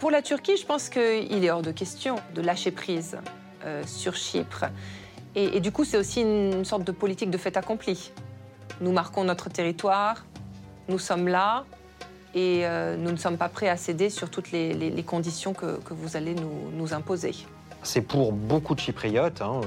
Pour 0.00 0.10
la 0.10 0.22
Turquie, 0.22 0.56
je 0.56 0.64
pense 0.64 0.88
qu'il 0.88 1.44
est 1.44 1.50
hors 1.50 1.62
de 1.62 1.72
question 1.72 2.16
de 2.34 2.40
lâcher 2.40 2.70
prise 2.70 3.18
euh, 3.64 3.82
sur 3.86 4.14
Chypre. 4.14 4.66
Et, 5.34 5.60
du 5.60 5.70
coup, 5.70 5.84
c'est 5.84 5.98
aussi 5.98 6.22
une 6.22 6.64
sorte 6.64 6.82
de 6.82 6.90
politique 6.90 7.30
de 7.30 7.38
fait 7.38 7.56
accompli. 7.56 8.10
Nous 8.80 8.90
marquons 8.90 9.22
notre 9.22 9.50
territoire, 9.50 10.24
nous 10.88 10.98
sommes 10.98 11.28
là, 11.28 11.64
et 12.34 12.64
nous 12.98 13.12
ne 13.12 13.16
sommes 13.16 13.36
pas 13.36 13.48
prêts 13.48 13.68
à 13.68 13.76
céder 13.76 14.10
sur 14.10 14.30
toutes 14.30 14.50
les, 14.50 15.04
conditions 15.06 15.52
que, 15.52 15.78
vous 15.90 16.16
allez 16.16 16.34
nous 16.34 16.92
imposer. 16.92 17.34
C'est 17.82 18.02
pour 18.02 18.32
beaucoup 18.32 18.74
de 18.74 18.80
Chypriotes, 18.80 19.40
hein, 19.40 19.60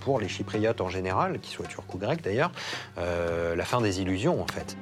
pour 0.00 0.18
les 0.18 0.28
Chypriotes 0.28 0.80
en 0.80 0.88
général, 0.88 1.38
qu'ils 1.40 1.52
soient 1.52 1.66
turcs 1.66 1.94
ou 1.94 1.98
grecs 1.98 2.22
d'ailleurs, 2.22 2.52
euh, 2.98 3.54
la 3.54 3.64
fin 3.64 3.80
des 3.80 4.00
illusions 4.00 4.42
en 4.42 4.46
fait. 4.46 4.76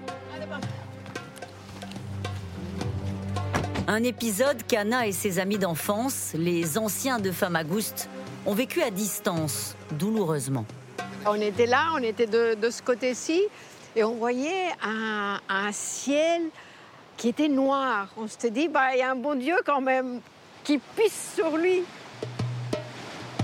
Un 3.91 4.05
épisode 4.05 4.67
qu'Anna 4.67 5.07
et 5.07 5.13
ses 5.13 5.39
amis 5.39 5.57
d'enfance, 5.57 6.33
les 6.35 6.77
anciens 6.77 7.19
de 7.19 7.33
Famagouste, 7.33 8.11
ont 8.45 8.53
vécu 8.53 8.83
à 8.83 8.91
distance, 8.91 9.77
douloureusement. 9.93 10.67
On 11.25 11.41
était 11.41 11.65
là, 11.65 11.93
on 11.95 12.03
était 12.03 12.27
de, 12.27 12.71
ce 12.71 12.83
côté-ci, 12.83 13.41
et 13.97 14.05
on 14.05 14.17
voyait 14.17 14.67
un, 14.83 15.73
ciel 15.73 16.43
qui 17.17 17.29
était 17.31 17.49
noir. 17.49 18.09
On 18.19 18.29
s'était 18.29 18.51
dit, 18.51 18.69
bah, 18.69 18.95
il 18.95 18.99
y 18.99 19.03
a 19.03 19.11
un 19.11 19.17
bon 19.17 19.35
Dieu 19.37 19.57
quand 19.65 19.81
même 19.81 20.21
qui 20.65 20.79
pisse 20.95 21.33
sur 21.35 21.57
lui. 21.57 21.83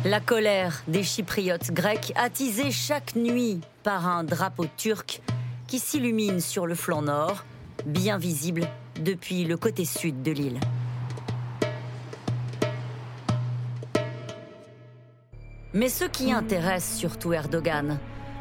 La 0.05 0.20
colère 0.20 0.82
des 0.86 1.05
Chypriotes 1.05 1.72
grecs 1.72 2.12
attisée 2.16 2.70
chaque 2.70 3.16
nuit 3.16 3.62
par 3.82 4.07
un 4.07 4.24
drapeau 4.24 4.66
turc 4.76 5.22
qui 5.66 5.78
s'illumine 5.78 6.42
sur 6.42 6.66
le 6.66 6.74
flanc 6.74 7.01
nord, 7.01 7.47
bien 7.86 8.18
visible 8.18 8.68
depuis 9.01 9.45
le 9.45 9.57
côté 9.57 9.84
sud 9.84 10.22
de 10.22 10.32
l'île. 10.32 10.61
Mais 15.72 15.88
ce 15.88 16.05
qui 16.05 16.30
intéresse 16.30 16.97
surtout 16.97 17.32
Erdogan, 17.32 17.99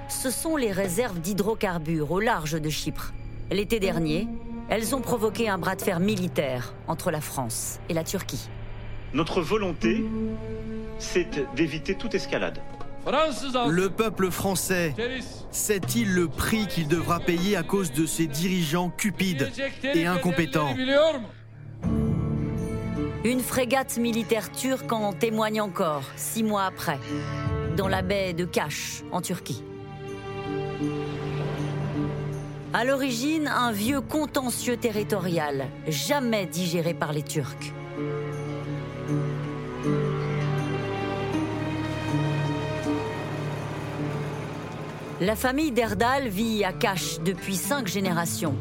ce 0.07 0.29
sont 0.29 0.55
les 0.55 0.71
réserves 0.71 1.19
d'hydrocarbures 1.19 2.11
au 2.11 2.19
large 2.19 2.61
de 2.61 2.69
Chypre. 2.69 3.11
L'été 3.51 3.79
dernier, 3.79 4.27
elles 4.69 4.95
ont 4.95 5.01
provoqué 5.01 5.49
un 5.49 5.57
bras 5.57 5.75
de 5.75 5.81
fer 5.81 5.99
militaire 5.99 6.73
entre 6.87 7.09
la 7.09 7.21
France 7.21 7.79
et 7.89 7.93
la 7.93 8.03
Turquie. 8.03 8.49
Notre 9.13 9.41
volonté, 9.41 10.05
c'est 10.99 11.27
d'éviter 11.55 11.95
toute 11.95 12.15
escalade. 12.15 12.59
Le 13.05 13.89
peuple 13.89 14.31
français 14.31 14.95
sait-il 15.51 16.13
le 16.13 16.27
prix 16.27 16.67
qu'il 16.67 16.87
devra 16.87 17.19
payer 17.19 17.57
à 17.57 17.63
cause 17.63 17.91
de 17.91 18.05
ses 18.05 18.27
dirigeants 18.27 18.89
cupides 18.89 19.51
et 19.83 20.05
incompétents 20.05 20.73
Une 23.25 23.39
frégate 23.41 23.97
militaire 23.97 24.51
turque 24.51 24.91
en 24.91 25.11
témoigne 25.11 25.59
encore, 25.61 26.03
six 26.15 26.43
mois 26.43 26.63
après, 26.63 26.99
dans 27.75 27.89
la 27.89 28.01
baie 28.01 28.33
de 28.33 28.45
Kaş, 28.45 29.03
en 29.11 29.21
Turquie. 29.21 29.63
À 32.73 32.85
l'origine, 32.85 33.47
un 33.47 33.71
vieux 33.71 34.01
contentieux 34.01 34.77
territorial, 34.77 35.67
jamais 35.87 36.45
digéré 36.45 36.93
par 36.93 37.13
les 37.13 37.21
Turcs. 37.21 37.73
La 45.25 45.37
famille 45.37 45.71
d'Erdal 45.71 46.27
vit 46.27 46.65
à 46.65 46.73
Cache 46.73 47.21
depuis 47.21 47.55
cinq 47.55 47.87
générations. 47.87 48.55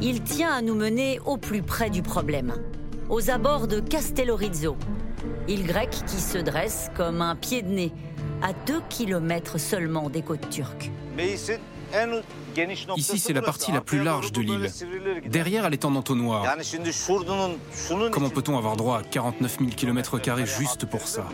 Il 0.00 0.22
tient 0.22 0.52
à 0.52 0.62
nous 0.62 0.76
mener 0.76 1.18
au 1.26 1.36
plus 1.36 1.62
près 1.62 1.90
du 1.90 2.00
problème, 2.00 2.54
aux 3.08 3.28
abords 3.28 3.66
de 3.66 3.80
Castellorizzo, 3.80 4.76
île 5.48 5.66
grecque 5.66 6.04
qui 6.06 6.20
se 6.20 6.38
dresse 6.38 6.92
comme 6.96 7.20
un 7.20 7.34
pied 7.34 7.62
de 7.62 7.70
nez, 7.70 7.92
à 8.40 8.52
deux 8.66 8.80
kilomètres 8.88 9.58
seulement 9.58 10.08
des 10.10 10.22
côtes 10.22 10.48
turques. 10.48 10.92
Ici, 12.96 13.18
c'est 13.18 13.32
la 13.32 13.42
partie 13.42 13.72
la 13.72 13.80
plus 13.80 14.02
large 14.02 14.32
de 14.32 14.40
l'île. 14.40 14.70
Derrière, 15.26 15.66
elle 15.66 15.74
est 15.74 15.84
en 15.84 15.94
entonnoir. 15.94 16.44
Comment 18.10 18.30
peut-on 18.30 18.58
avoir 18.58 18.76
droit 18.76 18.98
à 18.98 19.02
49 19.02 19.58
000 19.58 19.70
km 19.70 20.18
juste 20.44 20.86
pour 20.86 21.02
ça 21.02 21.24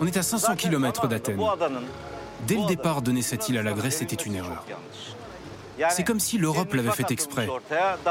On 0.00 0.06
est 0.06 0.16
à 0.16 0.22
500 0.22 0.56
km 0.56 1.08
d'Athènes. 1.08 1.40
Dès 2.46 2.56
le 2.56 2.66
départ, 2.66 3.02
donner 3.02 3.22
cette 3.22 3.48
île 3.48 3.58
à 3.58 3.62
la 3.62 3.72
Grèce 3.72 4.02
était 4.02 4.16
une 4.16 4.36
erreur. 4.36 4.64
C'est 5.90 6.04
comme 6.04 6.20
si 6.20 6.38
l'Europe 6.38 6.72
l'avait 6.74 6.90
fait 6.90 7.10
exprès, 7.10 7.48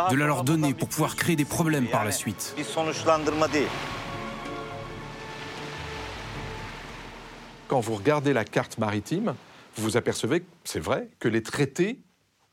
de 0.09 0.15
la 0.15 0.25
leur 0.25 0.43
donner 0.43 0.73
pour 0.73 0.89
pouvoir 0.89 1.15
créer 1.15 1.35
des 1.35 1.45
problèmes 1.45 1.87
par 1.87 2.03
la 2.03 2.11
suite. 2.11 2.55
Quand 7.67 7.79
vous 7.79 7.95
regardez 7.95 8.33
la 8.33 8.43
carte 8.43 8.77
maritime, 8.77 9.33
vous 9.75 9.83
vous 9.83 9.97
apercevez, 9.97 10.43
c'est 10.63 10.79
vrai, 10.79 11.09
que 11.19 11.27
les 11.27 11.43
traités 11.43 12.01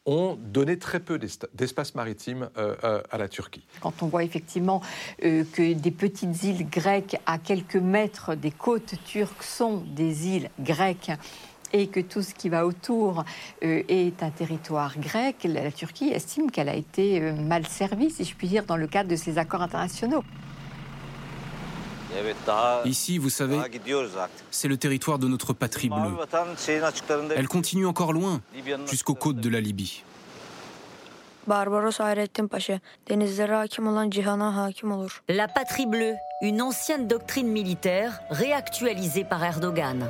ont 0.06 0.36
donné 0.40 0.78
très 0.78 1.00
peu 1.00 1.18
d'espace 1.18 1.94
maritime 1.94 2.48
euh, 2.56 2.74
euh, 2.84 3.02
à 3.10 3.18
la 3.18 3.28
Turquie. 3.28 3.66
Quand 3.80 4.02
on 4.02 4.06
voit 4.06 4.24
effectivement 4.24 4.80
euh, 5.24 5.44
que 5.52 5.74
des 5.74 5.90
petites 5.90 6.42
îles 6.42 6.68
grecques 6.68 7.16
à 7.26 7.38
quelques 7.38 7.76
mètres 7.76 8.34
des 8.34 8.50
côtes 8.50 8.94
turques 9.04 9.42
sont 9.42 9.84
des 9.94 10.28
îles 10.28 10.50
grecques, 10.58 11.12
et 11.72 11.86
que 11.86 12.00
tout 12.00 12.22
ce 12.22 12.34
qui 12.34 12.48
va 12.48 12.66
autour 12.66 13.24
est 13.62 14.24
un 14.24 14.30
territoire 14.30 14.98
grec, 14.98 15.44
la 15.44 15.70
Turquie 15.70 16.08
estime 16.08 16.50
qu'elle 16.50 16.68
a 16.68 16.74
été 16.74 17.20
mal 17.20 17.64
servie, 17.64 18.10
si 18.10 18.24
je 18.24 18.34
puis 18.34 18.48
dire, 18.48 18.64
dans 18.64 18.76
le 18.76 18.88
cadre 18.88 19.08
de 19.08 19.14
ces 19.14 19.38
accords 19.38 19.62
internationaux. 19.62 20.24
Ici, 22.84 23.18
vous 23.18 23.30
savez, 23.30 23.58
c'est 24.50 24.68
le 24.68 24.76
territoire 24.76 25.18
de 25.18 25.28
notre 25.28 25.52
patrie 25.52 25.88
bleue. 25.88 26.16
Elle 27.36 27.48
continue 27.48 27.86
encore 27.86 28.12
loin, 28.12 28.40
jusqu'aux 28.86 29.14
côtes 29.14 29.36
de 29.36 29.48
la 29.48 29.60
Libye. 29.60 30.02
La 35.28 35.48
patrie 35.48 35.86
bleue, 35.86 36.14
une 36.42 36.62
ancienne 36.62 37.08
doctrine 37.08 37.48
militaire 37.48 38.20
réactualisée 38.30 39.24
par 39.24 39.42
Erdogan. 39.42 40.08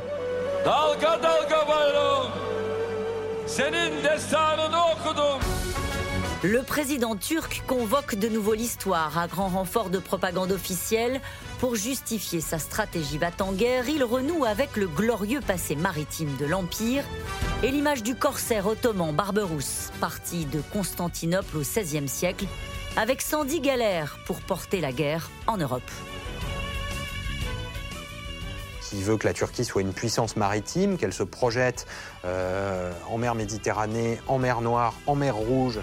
Le 6.42 6.62
président 6.62 7.16
turc 7.16 7.62
convoque 7.66 8.14
de 8.14 8.26
nouveau 8.26 8.54
l'histoire 8.54 9.18
à 9.18 9.28
grand 9.28 9.48
renfort 9.48 9.90
de 9.90 9.98
propagande 9.98 10.52
officielle. 10.52 11.20
Pour 11.58 11.74
justifier 11.74 12.40
sa 12.40 12.58
stratégie 12.58 13.18
va 13.18 13.28
en 13.40 13.52
guerre, 13.52 13.90
il 13.90 14.02
renoue 14.02 14.46
avec 14.46 14.78
le 14.78 14.88
glorieux 14.88 15.42
passé 15.42 15.76
maritime 15.76 16.34
de 16.38 16.46
l'Empire 16.46 17.04
et 17.62 17.70
l'image 17.70 18.02
du 18.02 18.14
corsaire 18.14 18.66
ottoman 18.66 19.14
Barberousse, 19.14 19.90
parti 20.00 20.46
de 20.46 20.62
Constantinople 20.72 21.58
au 21.58 21.60
XVIe 21.60 22.08
siècle, 22.08 22.46
avec 22.96 23.20
110 23.20 23.60
galères 23.60 24.18
pour 24.24 24.40
porter 24.40 24.80
la 24.80 24.92
guerre 24.92 25.28
en 25.46 25.58
Europe. 25.58 25.90
Il 28.94 29.02
veut 29.02 29.18
que 29.18 29.26
la 29.26 29.34
Turquie 29.34 29.66
soit 29.66 29.82
une 29.82 29.92
puissance 29.92 30.36
maritime, 30.36 30.96
qu'elle 30.96 31.12
se 31.12 31.22
projette 31.22 31.86
euh, 32.24 32.92
en 33.10 33.18
mer 33.18 33.34
Méditerranée, 33.34 34.18
en 34.26 34.38
mer 34.38 34.62
Noire, 34.62 34.94
en 35.06 35.14
mer 35.14 35.36
Rouge, 35.36 35.80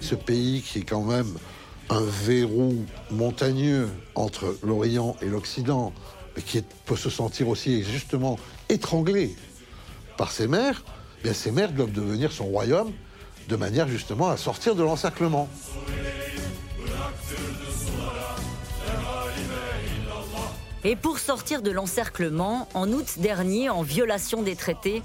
ce 0.00 0.14
pays 0.14 0.62
qui 0.62 0.80
est 0.80 0.84
quand 0.84 1.02
même 1.02 1.32
un 1.90 2.02
verrou 2.02 2.84
montagneux 3.10 3.88
entre 4.14 4.56
l'Orient 4.62 5.16
et 5.22 5.26
l'Occident, 5.26 5.92
et 6.36 6.42
qui 6.42 6.62
peut 6.84 6.96
se 6.96 7.10
sentir 7.10 7.48
aussi 7.48 7.82
justement 7.82 8.38
étranglé 8.68 9.34
par 10.16 10.32
ses 10.32 10.48
mers, 10.48 10.82
bien 11.22 11.32
ces 11.32 11.50
mers 11.50 11.72
doivent 11.72 11.92
devenir 11.92 12.32
son 12.32 12.46
royaume 12.46 12.92
de 13.48 13.56
manière 13.56 13.88
justement 13.88 14.28
à 14.28 14.36
sortir 14.36 14.74
de 14.74 14.82
l'encerclement. 14.82 15.48
Et 20.84 20.94
pour 20.94 21.18
sortir 21.18 21.62
de 21.62 21.70
l'encerclement, 21.72 22.68
en 22.74 22.92
août 22.92 23.18
dernier, 23.18 23.68
en 23.70 23.82
violation 23.82 24.42
des 24.42 24.54
traités, 24.54 25.02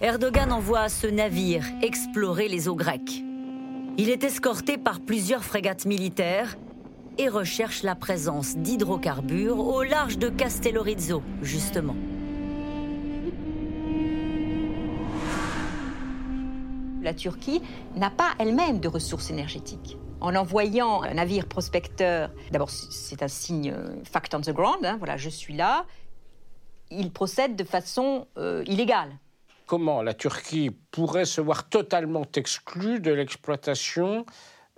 Erdogan 0.00 0.50
envoie 0.50 0.88
ce 0.88 1.06
navire 1.06 1.64
explorer 1.80 2.48
les 2.48 2.66
eaux 2.68 2.74
grecques. 2.74 3.22
Il 3.98 4.08
est 4.08 4.24
escorté 4.24 4.78
par 4.78 5.00
plusieurs 5.00 5.44
frégates 5.44 5.84
militaires 5.84 6.56
et 7.18 7.28
recherche 7.28 7.82
la 7.82 7.94
présence 7.94 8.56
d'hydrocarbures 8.56 9.58
au 9.58 9.82
large 9.82 10.16
de 10.16 10.30
Castellorizzo, 10.30 11.22
justement. 11.42 11.94
La 17.02 17.12
Turquie 17.12 17.60
n'a 17.94 18.08
pas 18.08 18.30
elle-même 18.38 18.80
de 18.80 18.88
ressources 18.88 19.30
énergétiques. 19.30 19.98
En 20.22 20.36
envoyant 20.36 21.02
un 21.02 21.14
navire 21.14 21.46
prospecteur, 21.46 22.30
d'abord 22.50 22.70
c'est 22.70 23.22
un 23.22 23.28
signe 23.28 23.72
euh, 23.76 24.02
fact 24.04 24.34
on 24.34 24.40
the 24.40 24.54
ground, 24.54 24.86
hein, 24.86 24.96
voilà, 24.96 25.18
je 25.18 25.28
suis 25.28 25.54
là, 25.54 25.84
il 26.90 27.10
procède 27.10 27.56
de 27.56 27.64
façon 27.64 28.26
euh, 28.38 28.62
illégale 28.66 29.10
comment 29.66 30.02
la 30.02 30.14
Turquie 30.14 30.70
pourrait 30.90 31.24
se 31.24 31.40
voir 31.40 31.68
totalement 31.68 32.26
exclue 32.34 33.00
de 33.00 33.12
l'exploitation 33.12 34.26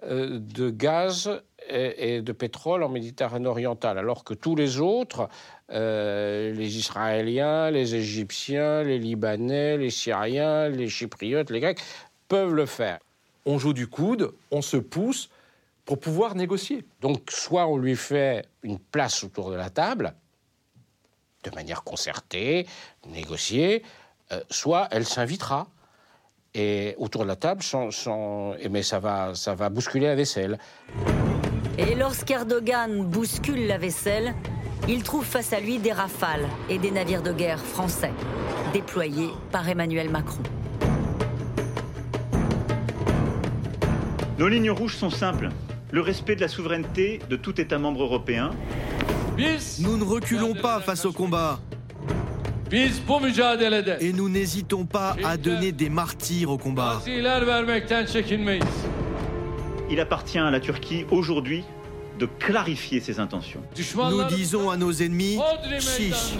euh, 0.05 0.39
de 0.39 0.71
gaz 0.71 1.43
et, 1.69 2.21
de 2.21 2.33
pétrole 2.33 2.83
en 2.83 2.91
Méditerranée 2.91 3.47
orientale, 3.47 3.97
alors 3.97 4.23
que 4.23 4.35
tous 4.35 4.55
les 4.55 4.81
autres, 4.81 5.29
euh, 5.71 6.53
les 6.53 6.77
Israéliens, 6.77 7.71
les 7.71 7.95
Égyptiens, 7.95 8.83
les 8.83 8.99
Libanais, 8.99 9.79
les 9.79 9.91
Syriens, 9.91 10.69
les 10.69 10.89
Chypriotes, 10.89 11.51
les 11.51 11.61
Grecs, 11.61 11.81
peuvent 12.29 12.55
le 12.55 12.67
faire. 12.67 12.99
On 13.47 13.59
joue 13.59 13.73
du 13.73 13.87
coude, 13.87 14.35
on 14.51 14.61
se 14.61 14.77
pousse 14.77 15.31
pour 15.85 15.99
pouvoir 15.99 16.35
négocier. 16.35 16.85
Donc, 17.01 17.31
soit 17.31 17.67
on 17.67 17.79
lui 17.79 17.97
fait 17.97 18.47
une 18.63 18.79
place 18.79 19.25
autour 19.25 19.51
de 19.51 19.57
la 19.57 19.71
table, 19.71 20.15
de 21.45 21.51
manière 21.55 21.83
concertée, 21.83 22.67
négociée, 23.07 23.83
euh, 24.33 24.41
soit 24.51 24.89
elle 24.91 25.05
s'invitera 25.05 25.67
et 26.55 26.95
autour 26.99 27.23
de 27.23 27.29
la 27.29 27.37
table, 27.37 27.63
sans, 27.63 27.91
mais 28.71 28.83
ça 28.83 29.01
va, 29.01 29.35
ça 29.35 29.55
va 29.55 29.69
bousculer 29.69 30.07
la 30.07 30.15
vaisselle. 30.15 30.59
Et 31.79 31.97
lorsqu'Erdogan 31.97 33.05
bouscule 33.05 33.67
la 33.67 33.77
vaisselle, 33.77 34.35
il 34.89 35.03
trouve 35.03 35.25
face 35.25 35.53
à 35.53 35.61
lui 35.61 35.79
des 35.79 35.93
rafales 35.93 36.47
et 36.69 36.79
des 36.79 36.93
navires 36.93 37.23
de 37.23 37.33
guerre 37.33 37.59
français, 37.59 38.13
déployés 38.73 39.31
par 39.51 39.69
Emmanuel 39.69 40.11
Macron. 40.11 40.43
Nos 44.39 44.49
lignes 44.49 44.71
rouges 44.71 44.97
sont 44.97 45.11
simples. 45.11 45.49
Le 45.91 46.01
respect 46.01 46.37
de 46.37 46.41
la 46.41 46.49
souveraineté 46.49 47.21
de 47.29 47.37
tout 47.37 47.61
État 47.61 47.79
membre 47.79 48.03
européen. 48.03 48.51
Nous 49.81 49.97
ne 49.97 50.05
reculons 50.05 50.55
pas 50.55 50.81
face 50.81 51.05
au 51.05 51.13
combat. 51.13 51.61
Et 52.75 54.13
nous 54.13 54.29
n'hésitons 54.29 54.85
pas 54.85 55.17
à 55.23 55.37
donner 55.37 55.71
des 55.71 55.89
martyrs 55.89 56.51
au 56.51 56.59
combat. 56.59 57.01
Il 59.91 60.01
appartient 60.01 60.39
à 60.39 60.51
la 60.51 60.59
Turquie 60.59 61.07
aujourd'hui 61.13 61.63
de 62.19 62.27
clarifier 62.27 63.01
ses 63.01 63.21
intentions. 63.21 63.63
Nous 64.11 64.25
disons 64.25 64.71
à 64.71 64.77
nos 64.77 64.91
ennemis, 64.91 65.39
chiche. 65.79 66.35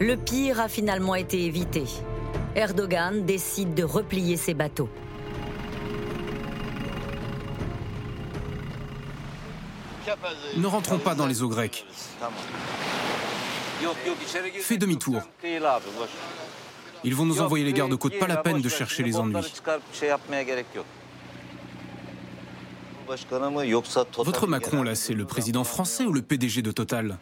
Le 0.00 0.16
pire 0.16 0.60
a 0.60 0.68
finalement 0.68 1.14
été 1.14 1.44
évité. 1.44 1.84
Erdogan 2.56 3.24
décide 3.24 3.74
de 3.74 3.84
replier 3.84 4.36
ses 4.36 4.54
bateaux. 4.54 4.88
Ne 10.56 10.66
rentrons 10.66 10.98
pas 10.98 11.14
dans 11.14 11.26
les 11.26 11.42
eaux 11.42 11.48
grecques. 11.48 11.84
Fais 14.60 14.76
demi-tour. 14.76 15.20
Ils 17.04 17.14
vont 17.14 17.24
nous 17.24 17.40
envoyer 17.40 17.64
les 17.64 17.72
gardes-côtes, 17.72 18.18
pas 18.18 18.26
la 18.26 18.38
peine 18.38 18.60
de 18.60 18.68
chercher 18.68 19.02
les 19.02 19.16
ennuis. 19.16 19.40
Votre 24.18 24.46
Macron, 24.46 24.82
là, 24.82 24.94
c'est 24.94 25.14
le 25.14 25.24
président 25.24 25.64
français 25.64 26.04
ou 26.04 26.12
le 26.12 26.20
PDG 26.22 26.60
de 26.60 26.72
Total? 26.72 27.18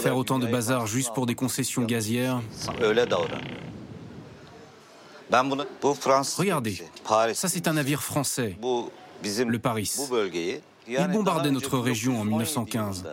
Faire 0.00 0.16
autant 0.16 0.38
de 0.38 0.46
bazar 0.46 0.86
juste 0.86 1.14
pour 1.14 1.26
des 1.26 1.34
concessions 1.34 1.82
gazières? 1.82 2.40
Regardez, 6.38 6.82
ça 7.34 7.48
c'est 7.48 7.68
un 7.68 7.74
navire 7.74 8.02
français, 8.02 8.58
le 9.22 9.58
Paris. 9.58 9.94
Il 10.88 11.08
bombardait 11.12 11.50
notre 11.50 11.78
région 11.78 12.20
en 12.20 12.24
1915. 12.24 13.04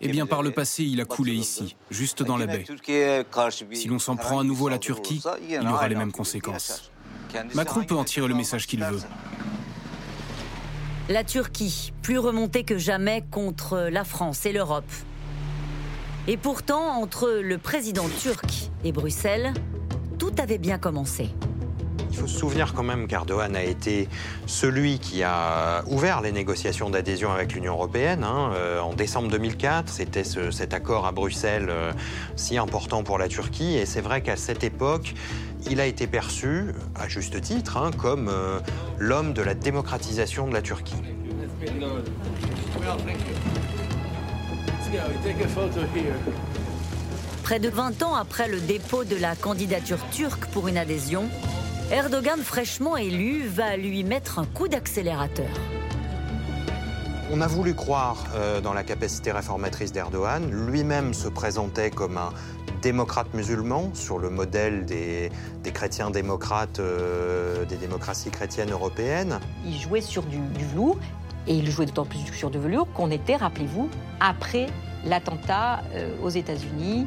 Eh 0.00 0.08
bien, 0.08 0.26
par 0.26 0.42
le 0.42 0.50
passé, 0.50 0.84
il 0.84 1.00
a 1.00 1.04
coulé 1.04 1.34
ici, 1.34 1.76
juste 1.90 2.22
dans 2.22 2.36
la 2.36 2.46
baie. 2.46 2.64
Si 3.72 3.88
l'on 3.88 3.98
s'en 3.98 4.16
prend 4.16 4.40
à 4.40 4.44
nouveau 4.44 4.68
à 4.68 4.70
la 4.70 4.78
Turquie, 4.78 5.22
il 5.48 5.54
y 5.54 5.58
aura 5.58 5.88
les 5.88 5.94
mêmes 5.94 6.12
conséquences. 6.12 6.90
Macron 7.54 7.84
peut 7.84 7.96
en 7.96 8.04
tirer 8.04 8.28
le 8.28 8.34
message 8.34 8.66
qu'il 8.66 8.84
veut. 8.84 9.00
La 11.08 11.22
Turquie, 11.22 11.92
plus 12.02 12.18
remontée 12.18 12.64
que 12.64 12.78
jamais 12.78 13.24
contre 13.30 13.88
la 13.92 14.02
France 14.02 14.44
et 14.44 14.52
l'Europe. 14.52 14.90
Et 16.26 16.36
pourtant, 16.36 17.00
entre 17.00 17.30
le 17.30 17.58
président 17.58 18.08
turc 18.20 18.70
et 18.82 18.90
Bruxelles, 18.90 19.54
tout 20.18 20.32
avait 20.38 20.58
bien 20.58 20.78
commencé. 20.78 21.30
Il 22.10 22.16
faut 22.16 22.26
se 22.26 22.38
souvenir 22.38 22.72
quand 22.74 22.82
même 22.82 23.06
qu'Erdogan 23.06 23.54
a 23.56 23.62
été 23.62 24.08
celui 24.46 24.98
qui 24.98 25.22
a 25.22 25.82
ouvert 25.86 26.20
les 26.20 26.32
négociations 26.32 26.90
d'adhésion 26.90 27.32
avec 27.32 27.52
l'Union 27.52 27.74
européenne. 27.74 28.24
Hein. 28.24 28.52
Euh, 28.54 28.80
en 28.80 28.94
décembre 28.94 29.28
2004, 29.28 29.88
c'était 29.88 30.24
cet 30.24 30.74
accord 30.74 31.06
à 31.06 31.12
Bruxelles 31.12 31.68
euh, 31.68 31.92
si 32.36 32.56
important 32.58 33.02
pour 33.02 33.18
la 33.18 33.28
Turquie. 33.28 33.74
Et 33.74 33.86
c'est 33.86 34.00
vrai 34.00 34.22
qu'à 34.22 34.36
cette 34.36 34.64
époque, 34.64 35.14
il 35.68 35.80
a 35.80 35.86
été 35.86 36.06
perçu, 36.06 36.66
à 36.94 37.08
juste 37.08 37.40
titre, 37.40 37.76
hein, 37.76 37.90
comme 37.96 38.28
euh, 38.28 38.60
l'homme 38.98 39.32
de 39.32 39.42
la 39.42 39.54
démocratisation 39.54 40.46
de 40.46 40.54
la 40.54 40.62
Turquie. 40.62 40.94
Près 47.42 47.58
de 47.60 47.68
20 47.68 48.02
ans 48.02 48.14
après 48.14 48.48
le 48.48 48.60
dépôt 48.60 49.04
de 49.04 49.16
la 49.16 49.36
candidature 49.36 49.98
turque 50.10 50.46
pour 50.46 50.68
une 50.68 50.78
adhésion, 50.78 51.28
Erdogan 51.92 52.40
fraîchement 52.42 52.96
élu 52.96 53.46
va 53.46 53.76
lui 53.76 54.02
mettre 54.02 54.40
un 54.40 54.44
coup 54.44 54.66
d'accélérateur. 54.66 55.46
On 57.30 57.40
a 57.40 57.46
voulu 57.46 57.74
croire 57.74 58.24
euh, 58.34 58.60
dans 58.60 58.72
la 58.72 58.82
capacité 58.82 59.30
réformatrice 59.30 59.92
d'Erdogan. 59.92 60.50
Lui-même 60.50 61.14
se 61.14 61.28
présentait 61.28 61.92
comme 61.92 62.18
un 62.18 62.30
démocrate 62.82 63.32
musulman 63.34 63.90
sur 63.94 64.18
le 64.18 64.30
modèle 64.30 64.84
des, 64.84 65.30
chrétiens 65.72 66.10
démocrates 66.10 66.80
euh, 66.80 67.64
des 67.66 67.76
démocraties 67.76 68.30
chrétiennes 68.30 68.72
européennes. 68.72 69.38
Il 69.64 69.78
jouait 69.78 70.00
sur 70.00 70.24
du, 70.24 70.38
du 70.38 70.64
velours 70.64 70.98
et 71.46 71.54
il 71.54 71.70
jouait 71.70 71.86
d'autant 71.86 72.04
plus 72.04 72.18
sur 72.34 72.50
du 72.50 72.58
velours 72.58 72.92
qu'on 72.94 73.12
était, 73.12 73.36
rappelez-vous, 73.36 73.88
après 74.18 74.66
l'attentat 75.04 75.84
euh, 75.94 76.10
aux 76.20 76.30
États-Unis, 76.30 77.06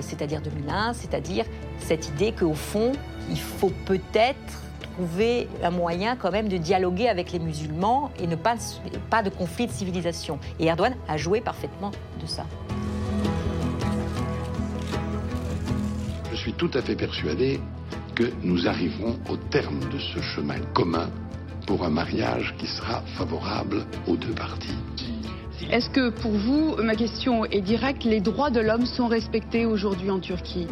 c'est-à-dire 0.00 0.40
2001, 0.40 0.92
c'est-à-dire 0.94 1.44
cette 1.78 2.08
idée 2.08 2.32
qu'au 2.32 2.54
fond, 2.54 2.92
il 3.30 3.38
faut 3.38 3.72
peut-être 3.86 4.62
trouver 4.94 5.48
un 5.62 5.70
moyen 5.70 6.16
quand 6.16 6.30
même 6.30 6.48
de 6.48 6.56
dialoguer 6.56 7.08
avec 7.08 7.32
les 7.32 7.38
musulmans 7.38 8.10
et 8.18 8.26
ne 8.26 8.36
pas, 8.36 8.56
pas 9.10 9.22
de 9.22 9.30
conflit 9.30 9.66
de 9.66 9.72
civilisation. 9.72 10.38
Et 10.58 10.66
Erdogan 10.66 10.94
a 11.08 11.16
joué 11.16 11.40
parfaitement 11.40 11.90
de 12.20 12.26
ça. 12.26 12.44
Je 16.30 16.36
suis 16.36 16.52
tout 16.54 16.70
à 16.74 16.82
fait 16.82 16.96
persuadé 16.96 17.60
que 18.14 18.24
nous 18.42 18.68
arriverons 18.68 19.16
au 19.28 19.36
terme 19.36 19.80
de 19.90 19.98
ce 19.98 20.20
chemin 20.20 20.58
commun 20.74 21.08
pour 21.66 21.84
un 21.84 21.90
mariage 21.90 22.54
qui 22.58 22.66
sera 22.66 23.02
favorable 23.16 23.84
aux 24.06 24.16
deux 24.16 24.34
parties. 24.34 24.76
Est-ce 25.70 25.90
que 25.90 26.10
pour 26.10 26.32
vous, 26.32 26.76
ma 26.82 26.94
question 26.94 27.44
est 27.44 27.60
directe, 27.60 28.04
les 28.04 28.20
droits 28.20 28.50
de 28.50 28.60
l'homme 28.60 28.86
sont 28.86 29.06
respectés 29.06 29.66
aujourd'hui 29.66 30.10
en 30.10 30.18
Turquie? 30.18 30.66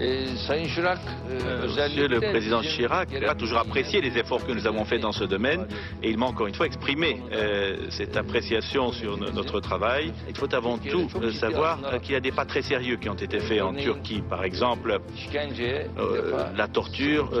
Monsieur 0.00 2.06
le 2.06 2.20
président 2.20 2.60
Chirac 2.60 3.08
a 3.14 3.34
toujours 3.34 3.58
apprécié 3.58 4.00
les 4.00 4.16
efforts 4.16 4.46
que 4.46 4.52
nous 4.52 4.68
avons 4.68 4.84
faits 4.84 5.00
dans 5.00 5.10
ce 5.10 5.24
domaine 5.24 5.66
et 6.04 6.10
il 6.10 6.18
m'a 6.18 6.26
encore 6.26 6.46
une 6.46 6.54
fois 6.54 6.66
exprimé 6.66 7.20
euh, 7.32 7.88
cette 7.90 8.16
appréciation 8.16 8.92
sur 8.92 9.16
notre 9.16 9.58
travail. 9.58 10.12
Il 10.28 10.36
faut 10.36 10.54
avant 10.54 10.78
tout 10.78 11.08
euh, 11.20 11.32
savoir 11.32 11.80
qu'il 12.02 12.12
y 12.12 12.16
a 12.16 12.20
des 12.20 12.30
pas 12.30 12.44
très 12.44 12.62
sérieux 12.62 12.96
qui 12.96 13.08
ont 13.08 13.14
été 13.14 13.40
faits 13.40 13.60
en 13.60 13.74
Turquie. 13.74 14.22
Par 14.22 14.44
exemple, 14.44 15.00
euh, 15.34 16.44
la 16.56 16.68
torture, 16.68 17.32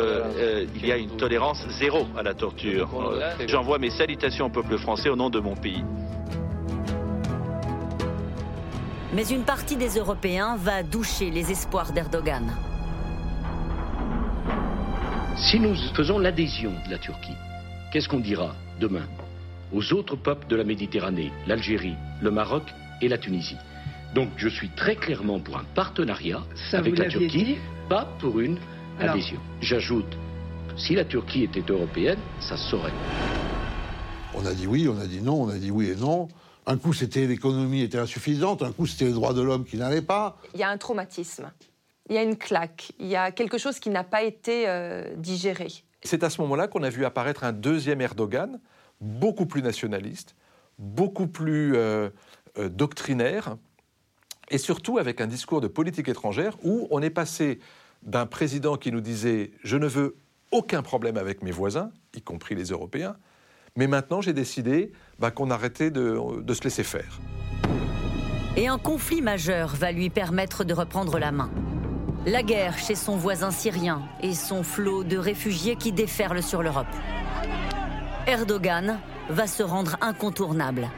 il 0.74 0.84
y 0.84 0.90
a 0.90 0.96
une 0.96 1.16
tolérance 1.16 1.64
zéro 1.78 2.08
à 2.16 2.24
la 2.24 2.34
torture. 2.34 2.88
J'envoie 3.46 3.78
mes 3.78 3.90
salutations 3.90 4.46
au 4.46 4.50
peuple 4.50 4.78
français 4.78 5.10
au 5.10 5.16
nom 5.16 5.30
de 5.30 5.38
mon 5.38 5.54
pays. 5.54 5.84
Mais 9.14 9.26
une 9.26 9.42
partie 9.42 9.76
des 9.76 9.96
Européens 9.96 10.56
va 10.56 10.82
doucher 10.82 11.30
les 11.30 11.50
espoirs 11.50 11.92
d'Erdogan. 11.92 12.52
Si 15.36 15.58
nous 15.58 15.74
faisons 15.94 16.18
l'adhésion 16.18 16.72
de 16.84 16.90
la 16.90 16.98
Turquie, 16.98 17.36
qu'est-ce 17.90 18.06
qu'on 18.06 18.20
dira 18.20 18.54
demain 18.80 19.06
aux 19.72 19.94
autres 19.94 20.16
peuples 20.16 20.46
de 20.48 20.56
la 20.56 20.64
Méditerranée, 20.64 21.32
l'Algérie, 21.46 21.96
le 22.20 22.30
Maroc 22.30 22.64
et 23.00 23.08
la 23.08 23.16
Tunisie? 23.16 23.56
Donc 24.14 24.28
je 24.36 24.48
suis 24.48 24.68
très 24.68 24.94
clairement 24.94 25.40
pour 25.40 25.56
un 25.56 25.64
partenariat 25.74 26.42
avec 26.74 26.98
la 26.98 27.06
Turquie, 27.06 27.56
pas 27.88 28.06
pour 28.18 28.40
une 28.40 28.58
adhésion. 29.00 29.38
J'ajoute, 29.62 30.18
si 30.76 30.94
la 30.94 31.06
Turquie 31.06 31.44
était 31.44 31.64
européenne, 31.72 32.18
ça 32.40 32.58
se 32.58 32.68
saurait. 32.70 32.92
On 34.34 34.44
a 34.44 34.52
dit 34.52 34.66
oui, 34.66 34.86
on 34.86 35.00
a 35.00 35.06
dit 35.06 35.22
non, 35.22 35.44
on 35.44 35.48
a 35.48 35.56
dit 35.56 35.70
oui 35.70 35.90
et 35.90 35.96
non. 35.96 36.28
Un 36.68 36.76
coup, 36.76 36.92
c'était 36.92 37.26
l'économie 37.26 37.80
était 37.80 37.96
insuffisante, 37.96 38.62
un 38.62 38.72
coup, 38.72 38.86
c'était 38.86 39.06
les 39.06 39.12
droits 39.12 39.32
de 39.32 39.40
l'homme 39.40 39.64
qui 39.64 39.78
n'allaient 39.78 40.02
pas. 40.02 40.36
Il 40.52 40.60
y 40.60 40.62
a 40.62 40.68
un 40.68 40.76
traumatisme, 40.76 41.50
il 42.10 42.14
y 42.14 42.18
a 42.18 42.22
une 42.22 42.36
claque, 42.36 42.92
il 42.98 43.06
y 43.06 43.16
a 43.16 43.32
quelque 43.32 43.56
chose 43.56 43.78
qui 43.78 43.88
n'a 43.88 44.04
pas 44.04 44.22
été 44.22 44.68
euh, 44.68 45.14
digéré. 45.16 45.68
C'est 46.02 46.22
à 46.22 46.28
ce 46.28 46.42
moment-là 46.42 46.68
qu'on 46.68 46.82
a 46.82 46.90
vu 46.90 47.06
apparaître 47.06 47.42
un 47.44 47.52
deuxième 47.52 48.02
Erdogan, 48.02 48.60
beaucoup 49.00 49.46
plus 49.46 49.62
nationaliste, 49.62 50.36
beaucoup 50.78 51.26
plus 51.26 51.74
euh, 51.74 52.10
euh, 52.58 52.68
doctrinaire, 52.68 53.56
et 54.50 54.58
surtout 54.58 54.98
avec 54.98 55.22
un 55.22 55.26
discours 55.26 55.62
de 55.62 55.68
politique 55.68 56.08
étrangère 56.08 56.58
où 56.64 56.86
on 56.90 57.00
est 57.00 57.08
passé 57.08 57.60
d'un 58.02 58.26
président 58.26 58.76
qui 58.76 58.92
nous 58.92 59.00
disait 59.00 59.52
Je 59.64 59.78
ne 59.78 59.86
veux 59.86 60.16
aucun 60.50 60.82
problème 60.82 61.16
avec 61.16 61.40
mes 61.40 61.50
voisins, 61.50 61.92
y 62.14 62.20
compris 62.20 62.54
les 62.54 62.64
Européens, 62.64 63.16
mais 63.78 63.86
maintenant, 63.86 64.20
j'ai 64.20 64.32
décidé 64.32 64.90
bah, 65.20 65.30
qu'on 65.30 65.52
arrêtait 65.52 65.92
de, 65.92 66.42
de 66.42 66.54
se 66.54 66.64
laisser 66.64 66.82
faire. 66.82 67.20
Et 68.56 68.66
un 68.66 68.76
conflit 68.76 69.22
majeur 69.22 69.76
va 69.76 69.92
lui 69.92 70.10
permettre 70.10 70.64
de 70.64 70.74
reprendre 70.74 71.20
la 71.20 71.30
main. 71.30 71.48
La 72.26 72.42
guerre 72.42 72.76
chez 72.76 72.96
son 72.96 73.16
voisin 73.16 73.52
syrien 73.52 74.02
et 74.20 74.34
son 74.34 74.64
flot 74.64 75.04
de 75.04 75.16
réfugiés 75.16 75.76
qui 75.76 75.92
déferlent 75.92 76.42
sur 76.42 76.60
l'Europe. 76.60 76.88
Erdogan 78.26 78.98
va 79.30 79.46
se 79.46 79.62
rendre 79.62 79.96
incontournable. 80.00 80.90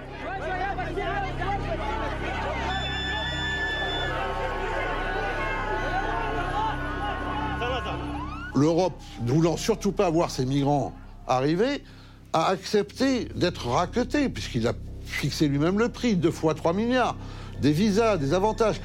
L'Europe, 8.55 8.99
ne 9.21 9.33
voulant 9.33 9.59
surtout 9.59 9.93
pas 9.93 10.09
voir 10.09 10.31
ces 10.31 10.47
migrants 10.47 10.95
arriver, 11.27 11.85
a 12.33 12.49
accepté 12.49 13.25
d'être 13.35 13.69
raquetée, 13.69 14.29
puisqu'il 14.29 14.67
a 14.67 14.73
fixé 15.03 15.49
lui-même 15.49 15.79
le 15.79 15.89
prix, 15.89 16.17
deux 16.17 16.31
fois 16.31 16.55
3 16.55 16.73
milliards, 16.73 17.17
des 17.61 17.73
visas, 17.73 18.17
des 18.17 18.35
avantages. 18.35 18.81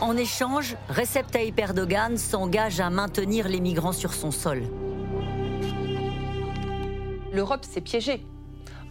En 0.00 0.16
échange, 0.16 0.76
Recep 0.88 1.30
Tayyip 1.30 1.58
Erdogan 1.58 2.16
s'engage 2.16 2.80
à 2.80 2.90
maintenir 2.90 3.48
les 3.48 3.60
migrants 3.60 3.92
sur 3.92 4.12
son 4.12 4.30
sol. 4.30 4.62
L'Europe 7.32 7.64
s'est 7.64 7.80
piégée. 7.80 8.24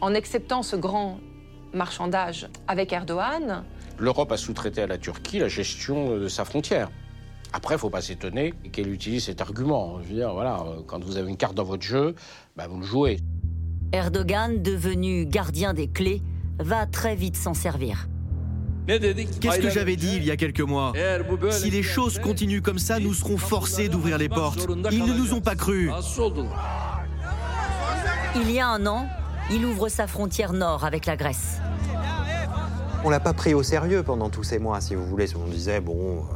En 0.01 0.13
acceptant 0.13 0.63
ce 0.63 0.75
grand 0.75 1.19
marchandage 1.73 2.49
avec 2.67 2.91
Erdogan, 2.91 3.63
L'Europe 3.99 4.31
a 4.31 4.37
sous-traité 4.37 4.83
à 4.83 4.87
la 4.87 4.97
Turquie 4.97 5.39
la 5.39 5.47
gestion 5.47 6.17
de 6.17 6.27
sa 6.27 6.45
frontière. 6.45 6.89
Après, 7.53 7.75
il 7.75 7.77
ne 7.77 7.81
faut 7.81 7.89
pas 7.89 8.01
s'étonner 8.01 8.53
qu'elle 8.71 8.91
utilise 8.91 9.25
cet 9.25 9.41
argument. 9.41 9.99
Je 10.03 10.09
veux 10.09 10.15
dire, 10.15 10.33
voilà, 10.33 10.63
quand 10.85 11.03
vous 11.03 11.17
avez 11.17 11.29
une 11.29 11.37
carte 11.37 11.55
dans 11.55 11.63
votre 11.63 11.83
jeu, 11.83 12.15
bah, 12.55 12.67
vous 12.67 12.79
le 12.79 12.85
jouez. 12.85 13.19
Erdogan, 13.93 14.61
devenu 14.61 15.25
gardien 15.25 15.73
des 15.73 15.87
clés, 15.87 16.21
va 16.59 16.85
très 16.85 17.15
vite 17.15 17.37
s'en 17.37 17.53
servir. 17.53 18.07
Qu'est-ce 18.87 19.59
que 19.59 19.69
j'avais 19.69 19.97
dit 19.97 20.15
il 20.15 20.23
y 20.23 20.31
a 20.31 20.37
quelques 20.37 20.61
mois 20.61 20.93
Si 21.51 21.69
les 21.69 21.83
choses 21.83 22.19
continuent 22.19 22.61
comme 22.61 22.79
ça, 22.79 22.99
nous 22.99 23.13
serons 23.13 23.37
forcés 23.37 23.89
d'ouvrir 23.89 24.17
les 24.17 24.29
portes. 24.29 24.65
Ils 24.91 25.05
ne 25.05 25.13
nous 25.13 25.33
ont 25.33 25.41
pas 25.41 25.55
cru. 25.55 25.91
Il 28.35 28.51
y 28.51 28.59
a 28.59 28.67
un 28.67 28.85
an, 28.85 29.07
il 29.51 29.65
ouvre 29.65 29.89
sa 29.89 30.07
frontière 30.07 30.53
nord 30.53 30.85
avec 30.85 31.05
la 31.05 31.17
Grèce. 31.17 31.59
On 33.03 33.09
l'a 33.09 33.19
pas 33.19 33.33
pris 33.33 33.53
au 33.53 33.63
sérieux 33.63 34.03
pendant 34.03 34.29
tous 34.29 34.43
ces 34.43 34.59
mois, 34.59 34.81
si 34.81 34.95
vous 34.95 35.05
voulez. 35.05 35.27
On 35.35 35.47
disait, 35.47 35.79
bon, 35.79 36.17
euh, 36.17 36.35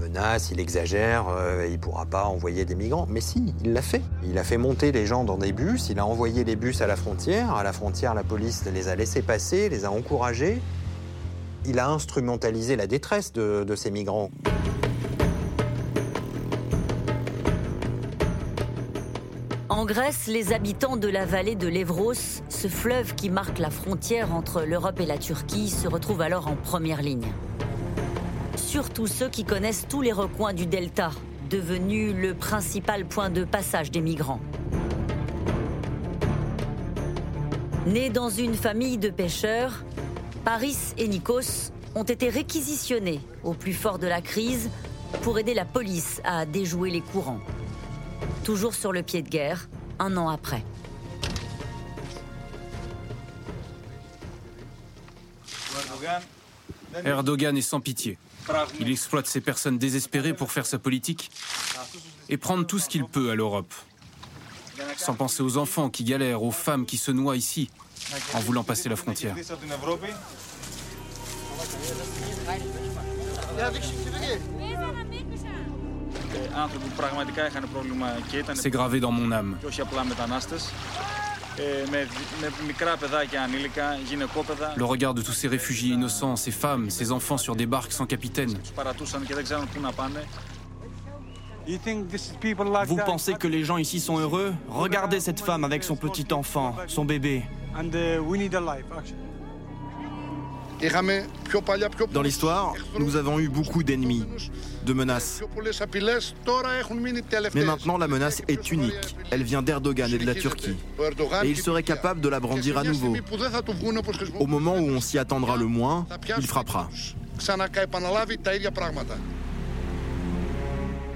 menace, 0.00 0.50
il 0.50 0.58
exagère, 0.58 1.26
euh, 1.28 1.68
il 1.70 1.78
pourra 1.78 2.06
pas 2.06 2.24
envoyer 2.24 2.64
des 2.64 2.74
migrants. 2.74 3.06
Mais 3.08 3.20
si, 3.20 3.54
il 3.62 3.72
l'a 3.72 3.82
fait. 3.82 4.02
Il 4.24 4.38
a 4.38 4.44
fait 4.44 4.56
monter 4.56 4.90
les 4.92 5.06
gens 5.06 5.24
dans 5.24 5.36
des 5.36 5.52
bus, 5.52 5.88
il 5.90 5.98
a 5.98 6.06
envoyé 6.06 6.42
les 6.42 6.56
bus 6.56 6.80
à 6.80 6.86
la 6.86 6.96
frontière. 6.96 7.54
À 7.54 7.62
la 7.62 7.72
frontière, 7.72 8.14
la 8.14 8.24
police 8.24 8.64
les 8.72 8.88
a 8.88 8.96
laissés 8.96 9.22
passer, 9.22 9.68
les 9.68 9.84
a 9.84 9.92
encouragés. 9.92 10.60
Il 11.66 11.78
a 11.78 11.88
instrumentalisé 11.88 12.74
la 12.74 12.86
détresse 12.86 13.32
de, 13.32 13.64
de 13.64 13.76
ces 13.76 13.90
migrants. 13.90 14.30
En 19.68 19.84
Grèce, 19.84 20.26
les 20.26 20.52
habitants 20.52 20.96
de 20.96 21.08
la 21.08 21.24
vallée 21.24 21.54
de 21.54 21.68
l'Evros, 21.68 22.14
ce 22.48 22.68
fleuve 22.68 23.14
qui 23.14 23.30
marque 23.30 23.58
la 23.58 23.70
frontière 23.70 24.34
entre 24.34 24.62
l'Europe 24.62 25.00
et 25.00 25.06
la 25.06 25.16
Turquie, 25.16 25.70
se 25.70 25.86
retrouvent 25.86 26.22
alors 26.22 26.48
en 26.48 26.56
première 26.56 27.02
ligne. 27.02 27.28
Surtout 28.70 29.08
ceux 29.08 29.28
qui 29.28 29.42
connaissent 29.42 29.86
tous 29.88 30.00
les 30.00 30.12
recoins 30.12 30.52
du 30.52 30.64
delta, 30.64 31.10
devenu 31.50 32.12
le 32.12 32.34
principal 32.34 33.04
point 33.04 33.28
de 33.28 33.42
passage 33.42 33.90
des 33.90 34.00
migrants. 34.00 34.38
Nés 37.86 38.10
dans 38.10 38.30
une 38.30 38.54
famille 38.54 38.96
de 38.96 39.10
pêcheurs, 39.10 39.84
Paris 40.44 40.76
et 40.98 41.08
Nikos 41.08 41.72
ont 41.96 42.04
été 42.04 42.28
réquisitionnés 42.28 43.18
au 43.42 43.54
plus 43.54 43.72
fort 43.72 43.98
de 43.98 44.06
la 44.06 44.20
crise 44.20 44.70
pour 45.22 45.40
aider 45.40 45.54
la 45.54 45.64
police 45.64 46.20
à 46.22 46.46
déjouer 46.46 46.90
les 46.90 47.00
courants. 47.00 47.40
Toujours 48.44 48.74
sur 48.74 48.92
le 48.92 49.02
pied 49.02 49.22
de 49.22 49.28
guerre, 49.28 49.68
un 49.98 50.16
an 50.16 50.28
après. 50.28 50.62
Erdogan 57.04 57.56
est 57.56 57.62
sans 57.62 57.80
pitié. 57.80 58.16
Il 58.80 58.90
exploite 58.90 59.26
ces 59.26 59.40
personnes 59.40 59.78
désespérées 59.78 60.34
pour 60.34 60.52
faire 60.52 60.66
sa 60.66 60.78
politique 60.78 61.30
et 62.28 62.36
prendre 62.36 62.66
tout 62.66 62.78
ce 62.78 62.88
qu'il 62.88 63.04
peut 63.04 63.30
à 63.30 63.34
l'Europe. 63.34 63.72
Sans 64.96 65.14
penser 65.14 65.42
aux 65.42 65.56
enfants 65.56 65.90
qui 65.90 66.04
galèrent, 66.04 66.42
aux 66.42 66.50
femmes 66.50 66.86
qui 66.86 66.96
se 66.96 67.10
noient 67.10 67.36
ici 67.36 67.70
en 68.34 68.40
voulant 68.40 68.64
passer 68.64 68.88
la 68.88 68.96
frontière. 68.96 69.36
C'est 78.54 78.70
gravé 78.70 79.00
dans 79.00 79.12
mon 79.12 79.32
âme. 79.32 79.58
Le 84.76 84.84
regard 84.84 85.14
de 85.14 85.22
tous 85.22 85.32
ces 85.32 85.48
réfugiés 85.48 85.94
innocents, 85.94 86.36
ces 86.36 86.50
femmes, 86.50 86.90
ces 86.90 87.12
enfants 87.12 87.38
sur 87.38 87.56
des 87.56 87.66
barques 87.66 87.92
sans 87.92 88.06
capitaine. 88.06 88.56
Vous 92.86 92.96
pensez 92.96 93.34
que 93.34 93.48
les 93.48 93.64
gens 93.64 93.76
ici 93.76 94.00
sont 94.00 94.18
heureux? 94.18 94.54
Regardez 94.68 95.20
cette 95.20 95.40
femme 95.40 95.64
avec 95.64 95.84
son 95.84 95.96
petit 95.96 96.32
enfant, 96.32 96.74
son 96.86 97.04
bébé. 97.04 97.44
Dans 102.12 102.22
l'histoire, 102.22 102.74
nous 102.98 103.16
avons 103.16 103.38
eu 103.38 103.48
beaucoup 103.48 103.82
d'ennemis, 103.82 104.24
de 104.86 104.92
menaces. 104.92 105.42
Mais 107.54 107.64
maintenant, 107.64 107.98
la 107.98 108.08
menace 108.08 108.42
est 108.48 108.70
unique. 108.70 109.16
Elle 109.30 109.42
vient 109.42 109.62
d'Erdogan 109.62 110.12
et 110.12 110.18
de 110.18 110.26
la 110.26 110.34
Turquie. 110.34 110.76
Et 111.42 111.50
il 111.50 111.60
serait 111.60 111.82
capable 111.82 112.20
de 112.20 112.28
la 112.28 112.40
brandir 112.40 112.78
à 112.78 112.84
nouveau. 112.84 113.14
Au 114.38 114.46
moment 114.46 114.76
où 114.76 114.88
on 114.88 115.00
s'y 115.00 115.18
attendra 115.18 115.56
le 115.56 115.66
moins, 115.66 116.06
il 116.38 116.46
frappera. 116.46 116.88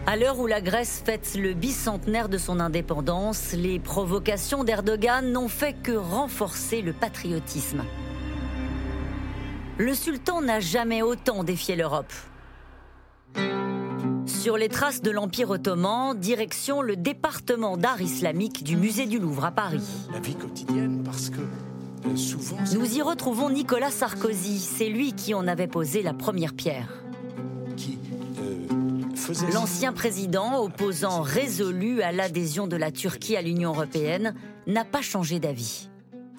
À 0.07 0.17
l'heure 0.17 0.39
où 0.39 0.47
la 0.47 0.61
Grèce 0.61 1.03
fête 1.03 1.35
le 1.35 1.55
bicentenaire 1.55 2.29
de 2.29 2.37
son 2.37 2.61
indépendance, 2.61 3.53
les 3.55 3.79
provocations 3.79 4.63
d'Erdogan 4.63 5.33
n'ont 5.33 5.49
fait 5.49 5.73
que 5.73 5.93
renforcer 5.93 6.83
le 6.83 6.93
patriotisme. 6.93 7.83
Le 9.77 9.93
sultan 9.93 10.41
n'a 10.41 10.61
jamais 10.61 11.03
autant 11.03 11.43
défié 11.43 11.75
l'Europe. 11.75 12.13
Sur 14.27 14.57
les 14.57 14.69
traces 14.69 15.03
de 15.03 15.11
l'Empire 15.11 15.51
ottoman, 15.51 16.17
direction 16.17 16.81
le 16.81 16.95
département 16.95 17.77
d'art 17.77 18.01
islamique 18.01 18.63
du 18.63 18.77
musée 18.77 19.07
du 19.07 19.19
Louvre 19.19 19.47
à 19.47 19.51
Paris. 19.51 19.83
La 20.13 20.21
vie 20.21 20.37
quotidienne, 20.37 21.03
parce 21.05 21.29
que 21.29 21.41
euh, 22.07 22.15
souvent. 22.15 22.59
Nous 22.73 22.99
y 22.99 23.03
retrouvons 23.03 23.51
Nicolas 23.51 23.91
Sarkozy, 23.91 24.61
c'est 24.61 24.89
lui 24.89 25.13
qui 25.13 25.35
en 25.35 25.49
avait 25.49 25.67
posé 25.67 26.03
la 26.03 26.15
première 26.15 26.55
pierre. 26.55 26.89
Qui 27.77 27.99
euh, 28.39 29.17
faisait. 29.17 29.51
L'ancien 29.51 29.93
président, 29.93 30.63
opposant 30.63 31.21
résolu 31.21 32.01
à 32.03 32.13
l'adhésion 32.13 32.69
de 32.69 32.77
la 32.77 32.93
Turquie 32.93 33.37
à 33.37 33.43
l'Union 33.43 33.71
européenne, 33.71 34.37
n'a 34.69 34.85
pas 34.85 35.03
changé 35.03 35.41
d'avis. 35.41 35.89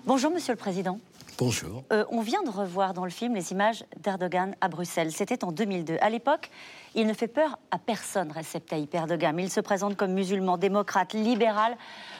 Bonjour, 0.05 0.31
monsieur 0.31 0.53
le 0.53 0.57
président. 0.57 1.01
Bonjour. 1.37 1.83
Euh, 1.91 2.05
on 2.11 2.21
vient 2.21 2.43
de 2.43 2.49
revoir 2.49 2.93
dans 2.93 3.03
le 3.03 3.11
film 3.11 3.35
les 3.35 3.51
images 3.51 3.83
d'Erdogan 4.01 4.55
à 4.61 4.69
Bruxelles. 4.69 5.11
C'était 5.11 5.43
en 5.43 5.51
2002. 5.51 5.97
À 5.99 6.09
l'époque, 6.09 6.49
il 6.93 7.05
ne 7.07 7.13
fait 7.13 7.27
peur 7.27 7.59
à 7.71 7.77
personne, 7.77 8.31
Recep 8.31 8.65
Tayyip 8.65 8.93
Erdogan. 8.95 9.35
Mais 9.35 9.43
il 9.43 9.49
se 9.51 9.59
présente 9.59 9.97
comme 9.97 10.13
musulman, 10.13 10.57
démocrate, 10.57 11.13
libéral, 11.13 11.75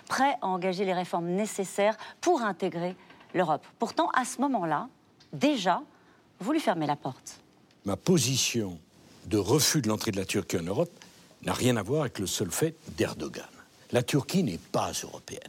prêt 0.10 0.36
à 0.42 0.48
engager 0.48 0.84
les 0.84 0.94
réformes 0.94 1.30
nécessaires 1.30 1.96
pour 2.20 2.42
intégrer 2.42 2.96
l'Europe. 3.34 3.66
Pourtant, 3.80 4.10
à 4.14 4.26
ce 4.26 4.42
moment-là, 4.42 4.90
déjà, 5.32 5.82
vous 6.42 6.52
lui 6.52 6.60
fermez 6.60 6.86
la 6.86 6.98
porte. 6.98 7.40
Ma 7.86 7.96
position 7.96 8.78
de 9.28 9.38
refus 9.38 9.82
de 9.82 9.88
l'entrée 9.88 10.12
de 10.12 10.18
la 10.18 10.26
Turquie 10.26 10.58
en 10.58 10.64
Europe 10.64 10.92
n'a 11.44 11.54
rien 11.54 11.78
à 11.78 11.84
voir 11.84 12.02
avec 12.02 12.20
le 12.20 12.28
seul 12.28 12.52
fait 12.52 12.76
d'Erdogan. 12.98 13.46
La 13.94 14.04
Turquie 14.04 14.44
n'est 14.44 14.58
pas 14.58 14.92
européenne. 15.04 15.42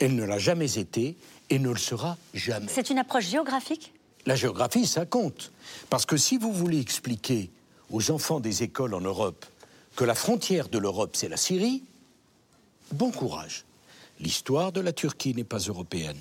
Elle 0.00 0.16
ne 0.16 0.24
l'a 0.24 0.38
jamais 0.38 0.78
été 0.78 1.16
et 1.50 1.58
ne 1.58 1.68
le 1.68 1.78
sera 1.78 2.16
jamais. 2.32 2.66
C'est 2.68 2.90
une 2.90 2.98
approche 2.98 3.28
géographique? 3.28 3.92
La 4.26 4.36
géographie, 4.36 4.86
ça 4.86 5.06
compte. 5.06 5.50
Parce 5.90 6.06
que 6.06 6.16
si 6.16 6.38
vous 6.38 6.52
voulez 6.52 6.80
expliquer 6.80 7.50
aux 7.90 8.10
enfants 8.10 8.40
des 8.40 8.62
écoles 8.62 8.94
en 8.94 9.00
Europe 9.00 9.44
que 9.96 10.04
la 10.04 10.14
frontière 10.14 10.68
de 10.68 10.78
l'Europe, 10.78 11.16
c'est 11.16 11.28
la 11.28 11.36
Syrie, 11.36 11.82
bon 12.92 13.10
courage. 13.10 13.64
L'histoire 14.20 14.72
de 14.72 14.80
la 14.80 14.92
Turquie 14.92 15.34
n'est 15.34 15.44
pas 15.44 15.58
européenne. 15.58 16.18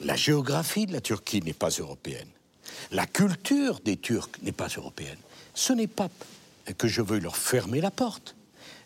La 0.00 0.16
géographie 0.16 0.86
de 0.86 0.92
la 0.92 1.00
Turquie 1.00 1.40
n'est 1.42 1.52
pas 1.52 1.68
européenne. 1.68 2.28
La 2.90 3.06
culture 3.06 3.80
des 3.80 3.96
Turcs 3.96 4.30
n'est 4.42 4.52
pas 4.52 4.68
européenne. 4.68 5.18
Ce 5.54 5.72
n'est 5.72 5.86
pas 5.86 6.08
que 6.78 6.88
je 6.88 7.02
veuille 7.02 7.20
leur 7.20 7.36
fermer 7.36 7.80
la 7.80 7.90
porte. 7.90 8.34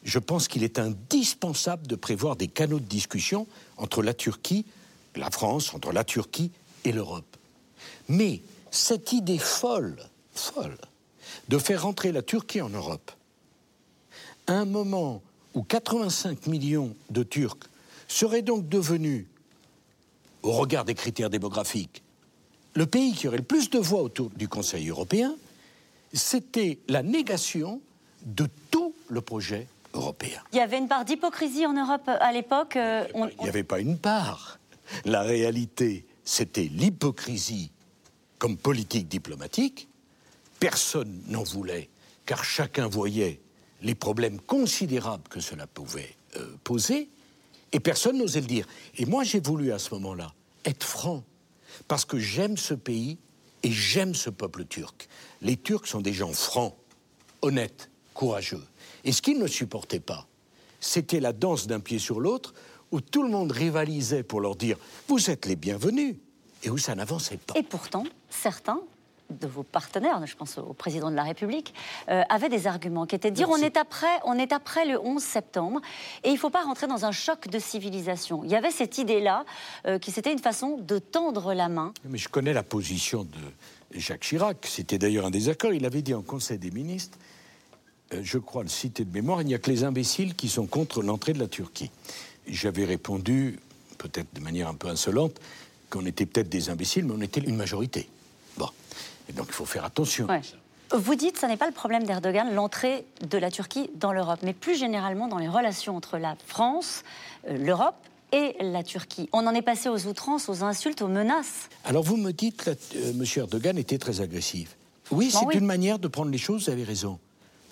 Je 0.03 0.18
pense 0.18 0.49
qu'il 0.49 0.62
est 0.62 0.78
indispensable 0.78 1.87
de 1.87 1.97
prévoir 1.97 2.37
des 2.37 2.49
canaux 2.49 2.80
de 2.80 2.85
discussion 2.85 3.47
entre 3.78 4.03
la 4.03 4.12
Turquie 4.12 4.66
la 5.16 5.30
France, 5.30 5.74
entre 5.74 5.92
la 5.92 6.04
Turquie 6.04 6.50
et 6.84 6.92
l'Europe. 6.92 7.36
Mais 8.08 8.42
cette 8.70 9.12
idée 9.12 9.38
folle, 9.38 9.96
folle, 10.34 10.76
de 11.48 11.58
faire 11.58 11.82
rentrer 11.82 12.12
la 12.12 12.22
Turquie 12.22 12.60
en 12.60 12.70
Europe, 12.70 13.10
à 14.46 14.54
un 14.54 14.64
moment 14.64 15.22
où 15.54 15.62
85 15.62 16.46
millions 16.46 16.94
de 17.10 17.22
Turcs 17.22 17.68
seraient 18.08 18.42
donc 18.42 18.68
devenus, 18.68 19.26
au 20.42 20.52
regard 20.52 20.84
des 20.84 20.94
critères 20.94 21.30
démographiques, 21.30 22.02
le 22.74 22.86
pays 22.86 23.12
qui 23.12 23.28
aurait 23.28 23.38
le 23.38 23.44
plus 23.44 23.70
de 23.70 23.78
voix 23.78 24.02
autour 24.02 24.30
du 24.30 24.48
Conseil 24.48 24.88
européen, 24.88 25.34
c'était 26.12 26.78
la 26.88 27.02
négation 27.02 27.80
de 28.24 28.48
tout 28.70 28.94
le 29.08 29.20
projet 29.20 29.68
européen. 29.94 30.40
Il 30.52 30.56
y 30.56 30.60
avait 30.60 30.78
une 30.78 30.88
part 30.88 31.04
d'hypocrisie 31.04 31.66
en 31.66 31.72
Europe 31.72 32.08
à 32.08 32.32
l'époque. 32.32 32.76
Euh, 32.76 33.06
il 33.14 33.42
n'y 33.42 33.48
avait 33.48 33.62
pas 33.62 33.80
une 33.80 33.98
part. 33.98 34.58
La 35.05 35.22
réalité, 35.22 36.07
c'était 36.24 36.70
l'hypocrisie 36.72 37.70
comme 38.39 38.57
politique 38.57 39.09
diplomatique. 39.09 39.89
Personne 40.61 41.22
n'en 41.26 41.43
voulait, 41.43 41.91
car 42.26 42.45
chacun 42.45 42.89
voyait 42.89 43.41
les 43.82 43.95
problèmes 43.95 44.41
considérables 44.41 45.28
que 45.28 45.41
cela 45.41 45.66
pouvait 45.66 46.16
euh, 46.37 46.57
poser, 46.64 47.09
et 47.72 47.80
personne 47.80 48.18
n'osait 48.18 48.41
le 48.41 48.47
dire. 48.47 48.66
Et 48.97 49.05
moi, 49.05 49.24
j'ai 49.24 49.41
voulu 49.41 49.72
à 49.72 49.78
ce 49.78 49.93
moment-là 49.95 50.32
être 50.64 50.85
franc, 50.85 51.24
parce 51.89 52.05
que 52.05 52.18
j'aime 52.18 52.57
ce 52.57 52.74
pays 52.74 53.18
et 53.62 53.70
j'aime 53.70 54.14
ce 54.14 54.30
peuple 54.30 54.64
turc. 54.64 55.09
Les 55.43 55.57
Turcs 55.57 55.87
sont 55.87 56.01
des 56.01 56.12
gens 56.12 56.32
francs, 56.32 56.74
honnêtes, 57.43 57.91
courageux. 58.14 58.64
Et 59.05 59.12
ce 59.12 59.22
qu'ils 59.22 59.39
ne 59.39 59.47
supportaient 59.47 60.01
pas, 60.01 60.26
c'était 60.80 61.20
la 61.20 61.32
danse 61.32 61.66
d'un 61.66 61.80
pied 61.80 61.99
sur 61.99 62.20
l'autre, 62.20 62.55
où 62.91 63.01
tout 63.01 63.22
le 63.22 63.28
monde 63.28 63.53
rivalisait 63.53 64.22
pour 64.22 64.41
leur 64.41 64.57
dire 64.57 64.76
Vous 65.09 65.30
êtes 65.30 65.47
les 65.47 65.57
bienvenus, 65.57 66.16
et 66.62 66.70
où 66.70 66.78
ça 66.78 66.95
n'avançait 66.95 67.37
pas. 67.37 67.55
Et 67.57 67.62
pourtant, 67.62 68.05
certains 68.30 68.80
de 69.30 69.47
vos 69.47 69.62
partenaires, 69.62 70.24
je 70.26 70.37
pense 70.37 70.59
au 70.59 70.74
président 70.74 71.11
de 71.11 71.16
la 71.16 71.22
République, 71.22 71.74
euh, 72.11 72.22
avaient 72.28 72.49
des 72.49 72.66
arguments 72.66 73.07
qui 73.07 73.16
étaient 73.16 73.30
de 73.30 73.37
dire 73.37 73.49
on 73.49 73.57
est, 73.57 73.76
après, 73.76 74.20
on 74.24 74.39
est 74.39 74.53
après 74.53 74.85
le 74.85 75.01
11 75.01 75.22
septembre 75.22 75.80
et 76.22 76.28
il 76.28 76.35
ne 76.35 76.39
faut 76.39 76.51
pas 76.51 76.62
rentrer 76.62 76.87
dans 76.87 77.05
un 77.05 77.12
choc 77.12 77.49
de 77.49 77.59
civilisation. 77.59 78.45
Il 78.45 78.51
y 78.51 78.57
avait 78.57 78.70
cette 78.70 78.99
idée-là 78.99 79.45
euh, 79.87 79.99
qui 79.99 80.11
c'était 80.11 80.32
une 80.32 80.39
façon 80.39 80.78
de 80.78 80.99
tendre 80.99 81.55
la 81.55 81.68
main. 81.68 81.93
Mais 82.05 82.18
je 82.18 82.28
connais 82.28 82.53
la 82.53 82.62
position 82.62 83.24
de 83.24 83.99
Jacques 83.99 84.20
Chirac. 84.20 84.59
C'était 84.66 84.99
d'ailleurs 84.99 85.26
un 85.26 85.30
désaccord. 85.30 85.72
Il 85.72 85.87
avait 85.87 86.03
dit 86.03 86.14
en 86.14 86.22
Conseil 86.22 86.59
des 86.59 86.70
ministres 86.70 87.18
euh, 88.12 88.20
je 88.22 88.39
crois 88.39 88.62
le 88.62 88.68
citer 88.68 89.05
de 89.05 89.12
mémoire, 89.12 89.41
il 89.41 89.47
n'y 89.47 89.55
a 89.55 89.59
que 89.59 89.70
les 89.70 89.85
imbéciles 89.85 90.35
qui 90.35 90.49
sont 90.49 90.66
contre 90.66 91.03
l'entrée 91.03 91.32
de 91.32 91.39
la 91.39 91.49
Turquie. 91.49 91.91
J'avais 92.47 92.84
répondu, 92.84 93.59
peut-être 93.99 94.34
de 94.34 94.40
manière 94.40 94.68
un 94.68 94.74
peu 94.74 94.88
insolente, 94.88 95.40
qu'on 95.90 96.07
était 96.07 96.26
peut-être 96.26 96.49
des 96.49 96.70
imbéciles, 96.70 97.05
mais 97.05 97.14
on 97.16 97.20
était 97.20 97.40
une 97.40 97.57
majorité. 97.57 98.09
Bon. 98.57 98.68
Et 99.28 99.32
donc 99.32 99.47
il 99.49 99.55
faut 99.55 99.64
faire 99.64 99.84
attention. 99.84 100.26
Vous 100.92 101.14
dites 101.14 101.34
que 101.34 101.40
ce 101.40 101.47
n'est 101.47 101.57
pas 101.57 101.66
le 101.66 101.72
problème 101.72 102.05
d'Erdogan, 102.05 102.55
l'entrée 102.55 103.05
de 103.28 103.38
la 103.38 103.51
Turquie 103.51 103.90
dans 103.95 104.12
l'Europe, 104.12 104.40
mais 104.42 104.53
plus 104.53 104.78
généralement 104.78 105.26
dans 105.26 105.38
les 105.38 105.49
relations 105.49 105.97
entre 105.97 106.18
la 106.18 106.36
France, 106.47 107.03
euh, 107.49 107.57
l'Europe 107.57 107.97
et 108.32 108.55
la 108.61 108.82
Turquie. 108.82 109.28
On 109.32 109.47
en 109.47 109.55
est 109.55 109.62
passé 109.62 109.88
aux 109.88 110.07
outrances, 110.07 110.49
aux 110.49 110.62
insultes, 110.62 111.03
aux 111.03 111.09
menaces. 111.09 111.68
Alors 111.84 112.05
vous 112.05 112.16
me 112.16 112.32
dites 112.32 112.64
que 112.64 112.70
euh, 112.70 113.11
M. 113.11 113.24
Erdogan 113.36 113.78
était 113.78 113.99
très 113.99 114.20
agressif. 114.20 114.76
Oui, 115.11 115.30
c'est 115.30 115.57
une 115.57 115.66
manière 115.66 115.99
de 115.99 116.09
prendre 116.09 116.30
les 116.30 116.38
choses, 116.38 116.64
vous 116.64 116.70
avez 116.70 116.84
raison. 116.84 117.18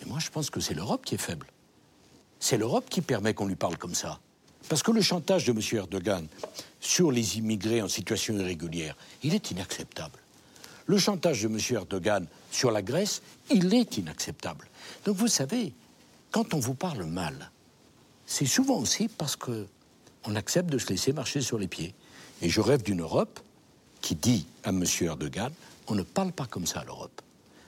Mais 0.01 0.11
moi, 0.11 0.19
je 0.19 0.31
pense 0.31 0.51
que 0.51 0.61
c'est 0.61 0.75
l'Europe 0.75 1.05
qui 1.05 1.15
est 1.15 1.19
faible. 1.19 1.47
C'est 2.41 2.57
l'Europe 2.57 2.87
qui 2.91 3.01
permet 3.01 3.35
qu'on 3.35 3.47
lui 3.47 3.57
parle 3.57 3.79
comme 3.79 3.95
ça. 3.95 4.19
Parce 4.69 4.83
que 4.83 4.91
le 4.91 5.03
chantage 5.03 5.45
de 5.45 5.53
M. 5.53 5.61
Erdogan 5.73 6.27
sur 6.81 7.13
les 7.13 7.39
immigrés 7.39 7.83
en 7.83 7.89
situation 7.89 8.35
irrégulière, 8.39 8.97
il 9.23 9.35
est 9.35 9.51
inacceptable. 9.51 10.19
Le 10.87 10.99
chantage 10.99 11.43
de 11.43 11.49
M. 11.49 11.59
Erdogan 11.71 12.27
sur 12.51 12.71
la 12.71 12.83
Grèce, 12.83 13.23
il 13.51 13.73
est 13.75 13.99
inacceptable. 13.99 14.69
Donc 15.05 15.17
vous 15.17 15.29
savez, 15.29 15.73
quand 16.31 16.55
on 16.55 16.59
vous 16.59 16.75
parle 16.75 17.05
mal, 17.05 17.51
c'est 18.27 18.47
souvent 18.47 18.79
aussi 18.79 19.09
parce 19.09 19.37
que 19.37 19.67
on 20.25 20.37
accepte 20.37 20.71
de 20.71 20.79
se 20.79 20.89
laisser 20.89 21.13
marcher 21.13 21.41
sur 21.41 21.59
les 21.59 21.69
pieds. 21.69 21.95
Et 22.41 22.49
je 22.49 22.61
rêve 22.61 22.83
d'une 22.83 23.01
Europe 23.01 23.41
qui 24.01 24.15
dit 24.15 24.47
à 24.65 24.71
M. 24.71 24.85
Erdogan, 25.01 25.53
on 25.87 25.95
ne 25.95 26.03
parle 26.03 26.33
pas 26.33 26.47
comme 26.47 26.67
ça 26.67 26.81
à 26.81 26.85
l'Europe. 26.85 27.21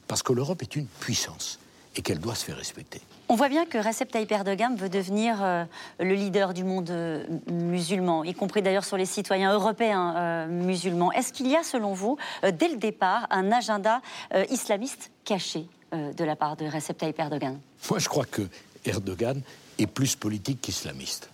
Parce 0.07 0.23
que 0.23 0.33
l'Europe 0.33 0.63
est 0.63 0.77
une 0.77 0.87
puissance 0.87 1.59
et 1.97 2.03
qu'elle 2.03 2.19
doit 2.19 2.35
se 2.35 2.45
faire 2.45 2.57
respecter. 2.57 3.01
On 3.29 3.37
voit 3.37 3.49
bien 3.49 3.65
que 3.65 3.79
Recep 3.79 4.11
Tayyip 4.11 4.31
Erdogan 4.31 4.77
veut 4.77 4.91
devenir 4.91 5.39
euh, 5.43 5.65
le 5.99 6.15
leader 6.15 6.53
du 6.53 6.63
monde 6.63 6.91
euh, 6.91 7.25
musulman, 7.51 8.23
y 8.23 8.35
compris 8.35 8.61
d'ailleurs 8.61 8.85
sur 8.85 8.99
les 8.99 9.07
citoyens 9.07 9.55
européens 9.55 10.15
euh, 10.17 10.47
musulmans. 10.47 11.11
Est-ce 11.11 11.33
qu'il 11.33 11.49
y 11.49 11.57
a, 11.57 11.63
selon 11.63 11.95
vous, 11.95 12.19
dès 12.43 12.69
le 12.69 12.77
départ, 12.77 13.27
un 13.31 13.51
agenda 13.51 14.03
islamiste 14.51 15.11
caché 15.25 15.67
de 15.93 16.25
la 16.25 16.37
part 16.37 16.57
de 16.57 16.67
Recep 16.67 16.99
Tayyip 16.99 17.19
Erdogan? 17.19 17.59
Moi, 17.89 17.99
je 17.99 18.09
crois 18.09 18.25
que 18.25 18.43
Erdogan 18.85 19.41
est 19.79 19.87
plus 19.87 20.17
politique 20.17 20.61
qu'islamiste. 20.61 21.31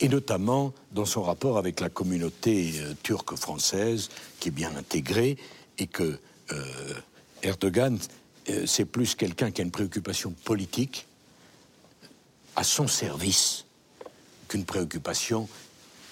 Et 0.00 0.08
notamment 0.08 0.72
dans 0.92 1.04
son 1.04 1.22
rapport 1.22 1.58
avec 1.58 1.80
la 1.80 1.88
communauté 1.88 2.74
turque-française, 3.02 4.08
qui 4.40 4.48
est 4.48 4.52
bien 4.52 4.74
intégrée, 4.76 5.36
et 5.78 5.86
que 5.86 6.18
Erdogan 7.42 7.98
c'est 8.66 8.84
plus 8.84 9.14
quelqu'un 9.14 9.50
qui 9.50 9.60
a 9.60 9.64
une 9.64 9.70
préoccupation 9.70 10.32
politique 10.44 11.06
à 12.54 12.64
son 12.64 12.88
service 12.88 13.66
qu'une 14.48 14.64
préoccupation 14.64 15.48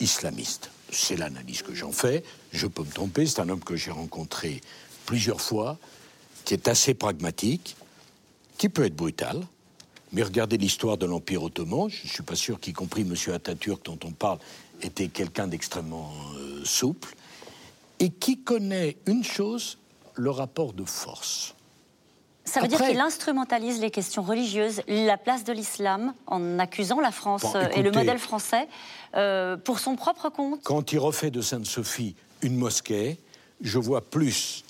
islamiste. 0.01 0.71
C'est 0.91 1.17
l'analyse 1.17 1.63
que 1.63 1.75
j'en 1.75 1.93
fais. 1.93 2.23
Je 2.53 2.67
peux 2.67 2.83
me 2.83 2.91
tromper. 2.91 3.27
C'est 3.27 3.41
un 3.41 3.49
homme 3.49 3.65
que 3.65 3.77
j'ai 3.77 3.91
rencontré 3.91 4.61
plusieurs 5.07 5.41
fois, 5.41 5.79
qui 6.45 6.55
est 6.55 6.69
assez 6.69 6.95
pragmatique, 6.95 7.77
qui 8.59 8.69
peut 8.69 8.85
être 8.85 8.97
brutal. 8.97 9.41
Mais 10.13 10.23
regardez 10.23 10.57
l'histoire 10.57 10.97
de 10.97 11.07
l'Empire 11.07 11.43
ottoman. 11.43 11.89
Je 11.89 12.05
ne 12.05 12.09
suis 12.09 12.23
pas 12.23 12.37
sûr 12.37 12.61
qu'y 12.61 12.73
compris 12.73 13.03
M. 13.03 13.15
Atatürk, 13.35 13.85
dont 13.85 13.99
on 14.05 14.13
parle, 14.13 14.39
était 14.83 15.09
quelqu'un 15.09 15.49
d'extrêmement 15.49 16.13
euh, 16.37 16.65
souple. 16.65 17.17
Et 17.99 18.11
qui 18.11 18.43
connaît 18.43 18.97
une 19.07 19.25
chose, 19.25 19.79
le 20.15 20.31
rapport 20.31 20.73
de 20.73 20.85
force. 20.85 21.54
Ça 22.45 22.61
veut 22.61 22.69
dire 22.69 22.85
qu'il 22.85 23.01
instrumentalise 23.01 23.81
les 23.81 23.91
questions 23.91 24.23
religieuses, 24.23 24.83
la 24.87 25.17
place 25.17 25.45
de 25.45 25.53
l'islam, 25.53 26.13
en 26.27 26.59
accusant 26.59 27.01
la 27.01 27.11
France 27.11 27.47
euh, 27.55 27.69
et 27.75 27.83
le 27.83 27.91
modèle 27.91 28.19
français 28.19 28.69
euh, 29.15 29.57
pour 29.57 29.79
son 29.79 29.97
propre 29.97 30.29
compte. 30.29 30.61
Quand 30.63 30.93
il 30.93 30.99
refait 30.99 31.31
de 31.31 31.41
Sainte-Sophie 31.41 32.15
une 32.43 32.57
mosquée, 32.57 33.19
je 33.61 33.79
vois 33.79 34.03
plus, 34.03 34.65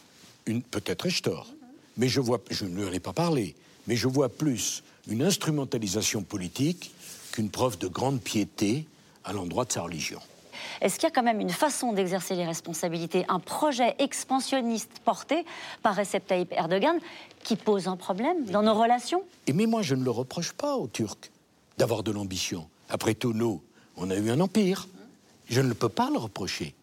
une, 0.47 0.63
peut-être 0.63 1.07
ai-je 1.07 1.23
tort, 1.23 1.49
mais 1.97 2.09
je 2.09 2.21
vois, 2.21 2.41
je 2.51 2.65
ne 2.65 2.85
lui 2.85 2.97
ai 2.97 3.01
pas 3.01 3.13
parlé, 3.13 3.57
mais 3.87 3.97
je 3.97 4.07
vois 4.07 4.29
plus 4.29 4.83
une 5.09 5.23
instrumentalisation 5.23 6.23
politique 6.23 6.93
qu'une 7.33 7.51
preuve 7.51 7.79
de 7.79 7.89
grande 7.89 8.21
piété 8.21 8.87
à 9.25 9.33
l'endroit 9.33 9.65
de 9.65 9.73
sa 9.73 9.83
religion. 9.83 10.21
Est-ce 10.81 10.95
qu'il 10.97 11.05
y 11.05 11.07
a 11.07 11.15
quand 11.15 11.23
même 11.23 11.41
une 11.41 11.51
façon 11.51 11.93
d'exercer 11.93 12.35
les 12.35 12.47
responsabilités, 12.47 13.25
un 13.29 13.41
projet 13.41 13.95
expansionniste 13.99 15.01
porté 15.05 15.45
par 15.83 15.97
Recep 15.97 16.27
Tayyip 16.27 16.53
Erdogan 16.53 16.99
qui 17.43 17.57
pose 17.57 17.89
un 17.89 17.97
problème 17.97 18.45
dans 18.47 18.63
nos 18.63 18.75
relations? 18.75 19.23
Et 19.47 19.53
mais 19.53 19.67
moi, 19.67 19.83
je 19.83 19.95
ne 19.95 20.05
le 20.05 20.11
reproche 20.11 20.53
pas 20.53 20.77
aux 20.77 20.89
Turcs 20.89 21.31
d'avoir 21.79 22.03
de 22.03 22.11
l'ambition. 22.13 22.69
Après 22.89 23.15
tout, 23.15 23.33
nous, 23.33 23.63
on 23.97 24.11
a 24.11 24.17
eu 24.17 24.31
un 24.31 24.41
empire. 24.41 24.89
Je 25.49 25.61
ne 25.61 25.73
peux 25.73 25.89
pas 25.89 26.11
le 26.11 26.19
reprocher. 26.19 26.75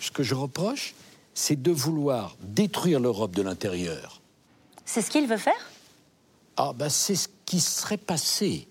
Ce 0.00 0.10
que 0.10 0.22
je 0.22 0.34
reproche, 0.34 0.94
c'est 1.34 1.60
de 1.60 1.70
vouloir 1.70 2.36
détruire 2.40 3.00
l'Europe 3.00 3.32
de 3.32 3.42
l'intérieur. 3.42 4.20
C'est 4.84 5.02
ce 5.02 5.10
qu'il 5.10 5.26
veut 5.26 5.36
faire? 5.36 5.70
Ah, 6.56 6.72
ben 6.74 6.88
c'est 6.88 7.14
ce 7.14 7.28
qui 7.44 7.60
serait 7.60 7.96
passé 7.96 8.66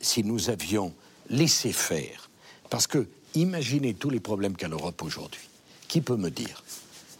si 0.00 0.22
nous 0.22 0.50
avions 0.50 0.92
laissé 1.30 1.72
faire. 1.72 2.28
Parce 2.68 2.86
que 2.86 3.08
Imaginez 3.34 3.94
tous 3.94 4.10
les 4.10 4.20
problèmes 4.20 4.56
qu'a 4.56 4.68
l'Europe 4.68 5.02
aujourd'hui. 5.02 5.48
Qui 5.88 6.00
peut 6.00 6.16
me 6.16 6.30
dire 6.30 6.62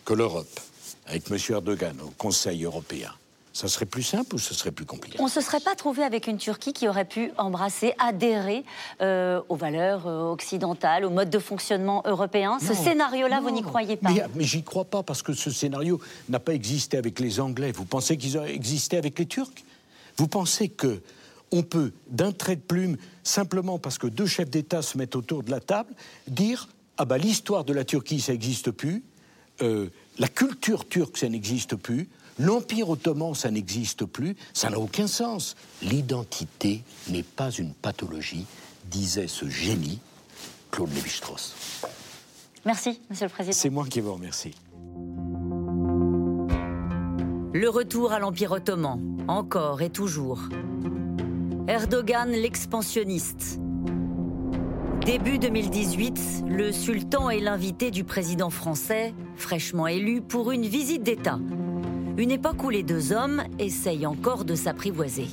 que 0.04 0.14
l'Europe, 0.14 0.60
avec 1.06 1.30
M. 1.30 1.38
Erdogan 1.50 1.96
au 2.02 2.10
Conseil 2.10 2.64
européen, 2.64 3.12
ça 3.52 3.68
serait 3.68 3.86
plus 3.86 4.02
simple 4.02 4.34
ou 4.34 4.38
ce 4.38 4.52
serait 4.52 4.72
plus 4.72 4.84
compliqué? 4.84 5.16
On 5.20 5.24
ne 5.24 5.30
se 5.30 5.40
serait 5.40 5.60
pas 5.60 5.76
trouvé 5.76 6.02
avec 6.02 6.26
une 6.26 6.38
Turquie 6.38 6.72
qui 6.72 6.88
aurait 6.88 7.04
pu 7.04 7.30
embrasser, 7.38 7.94
adhérer 7.98 8.64
euh, 9.00 9.40
aux 9.48 9.54
valeurs 9.54 10.08
euh, 10.08 10.32
occidentales, 10.32 11.04
au 11.04 11.10
mode 11.10 11.30
de 11.30 11.38
fonctionnement 11.38 12.02
européen? 12.04 12.58
ce 12.60 12.74
scénario-là, 12.74 13.40
vous 13.40 13.50
n'y 13.50 13.62
croyez 13.62 13.96
pas? 13.96 14.10
Mais, 14.10 14.24
mais 14.34 14.44
j'y 14.44 14.64
crois 14.64 14.84
pas 14.84 15.04
parce 15.04 15.22
que 15.22 15.32
ce 15.34 15.50
scénario 15.50 16.00
n'a 16.28 16.40
pas 16.40 16.52
existé 16.52 16.96
avec 16.96 17.20
les 17.20 17.38
Anglais. 17.38 17.70
Vous 17.70 17.84
pensez 17.84 18.16
qu'ils 18.16 18.38
ont 18.38 18.44
existé 18.44 18.96
avec 18.96 19.18
les 19.18 19.26
Turcs? 19.26 19.64
Vous 20.16 20.26
pensez 20.26 20.68
que 20.68 21.00
on 21.52 21.62
peut, 21.62 21.92
d'un 22.08 22.32
trait 22.32 22.56
de 22.56 22.60
plume, 22.60 22.96
simplement 23.22 23.78
parce 23.78 23.98
que 23.98 24.06
deux 24.06 24.26
chefs 24.26 24.50
d'État 24.50 24.82
se 24.82 24.98
mettent 24.98 25.16
autour 25.16 25.42
de 25.42 25.50
la 25.50 25.60
table, 25.60 25.94
dire 26.26 26.68
ah 26.96 27.04
bah 27.04 27.18
l'histoire 27.18 27.64
de 27.64 27.72
la 27.72 27.84
Turquie 27.84 28.20
ça 28.20 28.32
n'existe 28.32 28.70
plus, 28.70 29.04
euh, 29.62 29.88
la 30.18 30.28
culture 30.28 30.88
turque 30.88 31.16
ça 31.16 31.28
n'existe 31.28 31.76
plus, 31.76 32.08
l'empire 32.38 32.88
ottoman 32.90 33.34
ça 33.34 33.50
n'existe 33.50 34.04
plus, 34.04 34.36
ça 34.52 34.70
n'a 34.70 34.78
aucun 34.78 35.06
sens. 35.06 35.56
L'identité 35.82 36.82
n'est 37.08 37.22
pas 37.22 37.50
une 37.50 37.72
pathologie, 37.72 38.46
disait 38.90 39.28
ce 39.28 39.48
génie 39.48 40.00
Claude 40.70 40.92
Lévi-Strauss. 40.92 41.54
Merci, 42.66 43.00
Monsieur 43.10 43.26
le 43.26 43.30
Président. 43.30 43.56
C'est 43.56 43.70
moi 43.70 43.86
qui 43.86 44.00
vous 44.00 44.14
remercie. 44.14 44.54
Le 47.52 47.68
retour 47.68 48.12
à 48.12 48.18
l'Empire 48.18 48.52
ottoman, 48.52 49.24
encore 49.28 49.82
et 49.82 49.90
toujours. 49.90 50.40
Erdogan 51.66 52.30
l'expansionniste. 52.30 53.58
Début 55.06 55.38
2018, 55.38 56.44
le 56.46 56.72
sultan 56.72 57.30
est 57.30 57.40
l'invité 57.40 57.90
du 57.90 58.04
président 58.04 58.50
français, 58.50 59.14
fraîchement 59.34 59.86
élu, 59.86 60.20
pour 60.20 60.50
une 60.50 60.66
visite 60.66 61.02
d'État. 61.02 61.38
Une 62.18 62.30
époque 62.30 62.62
où 62.62 62.68
les 62.68 62.82
deux 62.82 63.14
hommes 63.14 63.42
essayent 63.58 64.04
encore 64.04 64.44
de 64.44 64.54
s'apprivoiser. 64.54 65.28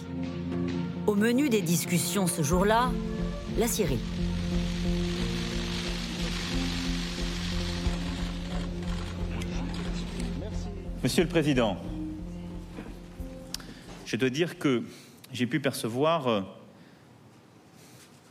Au 1.06 1.16
menu 1.16 1.50
des 1.50 1.62
discussions 1.62 2.28
ce 2.28 2.42
jour-là, 2.44 2.92
la 3.58 3.68
Syrie. 3.68 4.00
Monsieur 11.04 11.24
le 11.24 11.30
Président, 11.30 11.76
je 14.06 14.16
dois 14.16 14.30
dire 14.30 14.58
que 14.58 14.82
j'ai 15.34 15.48
pu 15.48 15.60
percevoir 15.60 16.28
euh, 16.28 16.42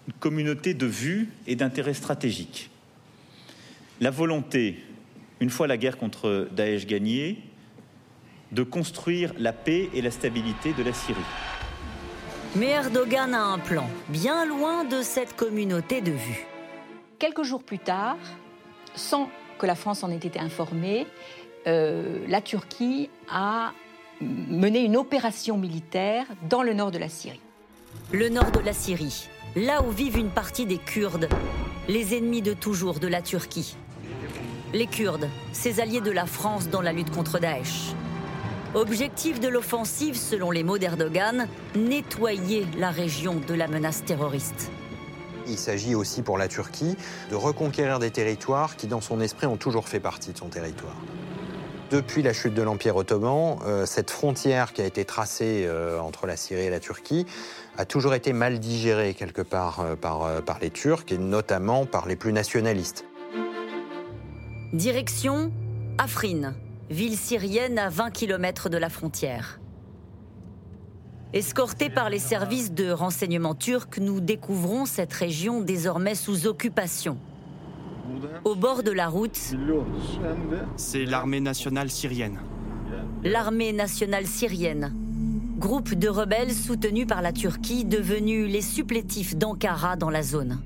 une 0.06 0.14
communauté 0.14 0.74
de 0.74 0.86
vues 0.86 1.30
et 1.46 1.56
d'intérêts 1.56 1.94
stratégiques. 1.94 2.70
La 4.00 4.10
volonté, 4.10 4.82
une 5.40 5.50
fois 5.50 5.66
la 5.66 5.76
guerre 5.76 5.98
contre 5.98 6.48
Daesh 6.52 6.86
gagnée, 6.86 7.38
de 8.52 8.62
construire 8.62 9.32
la 9.38 9.52
paix 9.52 9.88
et 9.94 10.02
la 10.02 10.10
stabilité 10.10 10.72
de 10.72 10.82
la 10.82 10.92
Syrie. 10.92 11.20
Mais 12.56 12.70
Erdogan 12.70 13.32
a 13.32 13.44
un 13.44 13.58
plan, 13.58 13.88
bien 14.08 14.44
loin 14.44 14.84
de 14.84 15.02
cette 15.02 15.36
communauté 15.36 16.00
de 16.00 16.10
vues. 16.10 16.46
Quelques 17.18 17.44
jours 17.44 17.62
plus 17.62 17.78
tard, 17.78 18.16
sans 18.96 19.30
que 19.58 19.66
la 19.66 19.76
France 19.76 20.02
en 20.02 20.10
ait 20.10 20.16
été 20.16 20.40
informée, 20.40 21.06
euh, 21.66 22.24
la 22.26 22.40
Turquie 22.40 23.08
a 23.30 23.72
mené 24.20 24.80
une 24.80 24.96
opération 24.96 25.56
militaire 25.56 26.26
dans 26.48 26.62
le 26.62 26.74
nord 26.74 26.90
de 26.90 26.98
la 26.98 27.08
Syrie. 27.08 27.40
Le 28.12 28.28
nord 28.28 28.50
de 28.52 28.60
la 28.60 28.72
Syrie, 28.72 29.28
là 29.56 29.82
où 29.82 29.90
vivent 29.90 30.18
une 30.18 30.30
partie 30.30 30.66
des 30.66 30.78
Kurdes, 30.78 31.28
les 31.88 32.16
ennemis 32.16 32.42
de 32.42 32.52
toujours 32.52 33.00
de 33.00 33.08
la 33.08 33.22
Turquie. 33.22 33.76
Les 34.72 34.86
Kurdes, 34.86 35.28
ces 35.52 35.80
alliés 35.80 36.00
de 36.00 36.10
la 36.10 36.26
France 36.26 36.68
dans 36.68 36.82
la 36.82 36.92
lutte 36.92 37.10
contre 37.10 37.38
Daesh. 37.38 37.92
Objectif 38.74 39.40
de 39.40 39.48
l'offensive, 39.48 40.16
selon 40.16 40.52
les 40.52 40.62
mots 40.62 40.78
d'Erdogan, 40.78 41.48
nettoyer 41.74 42.66
la 42.78 42.90
région 42.90 43.40
de 43.48 43.54
la 43.54 43.66
menace 43.66 44.04
terroriste. 44.04 44.70
Il 45.48 45.58
s'agit 45.58 45.96
aussi 45.96 46.22
pour 46.22 46.38
la 46.38 46.46
Turquie 46.46 46.96
de 47.30 47.34
reconquérir 47.34 47.98
des 47.98 48.12
territoires 48.12 48.76
qui, 48.76 48.86
dans 48.86 49.00
son 49.00 49.20
esprit, 49.20 49.46
ont 49.46 49.56
toujours 49.56 49.88
fait 49.88 49.98
partie 49.98 50.32
de 50.32 50.38
son 50.38 50.48
territoire. 50.48 50.94
Depuis 51.90 52.22
la 52.22 52.32
chute 52.32 52.54
de 52.54 52.62
l'Empire 52.62 52.94
ottoman, 52.94 53.58
euh, 53.66 53.84
cette 53.84 54.12
frontière 54.12 54.72
qui 54.72 54.80
a 54.80 54.84
été 54.84 55.04
tracée 55.04 55.64
euh, 55.66 55.98
entre 55.98 56.28
la 56.28 56.36
Syrie 56.36 56.62
et 56.62 56.70
la 56.70 56.78
Turquie 56.78 57.26
a 57.76 57.84
toujours 57.84 58.14
été 58.14 58.32
mal 58.32 58.60
digérée 58.60 59.12
quelque 59.12 59.42
part 59.42 59.80
euh, 59.80 59.96
par, 59.96 60.40
par 60.44 60.60
les 60.60 60.70
Turcs 60.70 61.06
et 61.10 61.18
notamment 61.18 61.86
par 61.86 62.06
les 62.06 62.14
plus 62.14 62.32
nationalistes. 62.32 63.06
Direction 64.72 65.50
Afrin, 65.98 66.54
ville 66.90 67.16
syrienne 67.16 67.76
à 67.76 67.88
20 67.88 68.12
km 68.12 68.68
de 68.68 68.78
la 68.78 68.88
frontière. 68.88 69.58
Escortés 71.32 71.90
par 71.90 72.08
les 72.08 72.20
services 72.20 72.70
de 72.72 72.92
renseignement 72.92 73.56
turcs, 73.56 73.98
nous 73.98 74.20
découvrons 74.20 74.86
cette 74.86 75.12
région 75.12 75.60
désormais 75.60 76.14
sous 76.14 76.46
occupation. 76.46 77.18
Au 78.44 78.54
bord 78.54 78.82
de 78.82 78.90
la 78.90 79.08
route, 79.08 79.38
c'est 80.76 81.04
l'armée 81.04 81.40
nationale 81.40 81.90
syrienne. 81.90 82.40
L'armée 83.22 83.72
nationale 83.72 84.26
syrienne, 84.26 84.94
groupe 85.58 85.94
de 85.94 86.08
rebelles 86.08 86.52
soutenus 86.52 87.06
par 87.06 87.22
la 87.22 87.32
Turquie, 87.32 87.84
devenus 87.84 88.50
les 88.50 88.62
supplétifs 88.62 89.36
d'Ankara 89.36 89.96
dans 89.96 90.10
la 90.10 90.22
zone. 90.22 90.58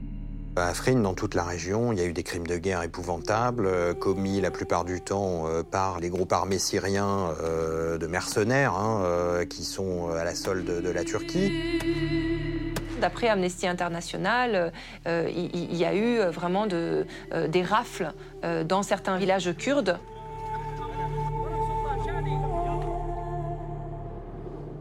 À 0.57 0.69
Afrin, 0.69 0.95
dans 0.95 1.15
toute 1.15 1.35
la 1.35 1.43
région, 1.43 1.93
il 1.93 1.99
y 1.99 2.03
a 2.03 2.05
eu 2.05 2.13
des 2.13 2.23
crimes 2.23 2.47
de 2.47 2.57
guerre 2.59 2.83
épouvantables, 2.83 3.67
euh, 3.67 3.93
commis 3.93 4.41
la 4.41 4.53
plupart 4.53 4.85
du 4.85 5.01
temps 5.01 5.49
euh, 5.49 5.65
par 5.65 5.99
les 5.99 6.11
groupes 6.11 6.33
armés 6.33 6.61
syriens 6.61 7.35
euh, 7.43 7.99
de 7.99 8.07
mercenaires 8.07 8.75
hein, 8.75 9.45
qui 9.51 9.65
sont 9.65 10.11
à 10.11 10.23
la 10.23 10.37
solde 10.37 10.81
de 10.81 10.91
la 10.91 11.03
Turquie. 11.03 11.51
D'après 13.05 13.29
Amnesty 13.29 13.67
International, 13.67 14.73
euh, 15.07 15.31
il, 15.31 15.77
y 15.77 15.85
a 15.85 15.95
eu 15.95 16.21
vraiment 16.31 16.67
de, 16.67 17.07
euh, 17.35 17.49
des 17.49 17.63
rafles 17.63 18.15
euh, 18.45 18.65
dans 18.65 18.83
certains 18.83 19.19
villages 19.19 19.55
kurdes. 19.59 19.99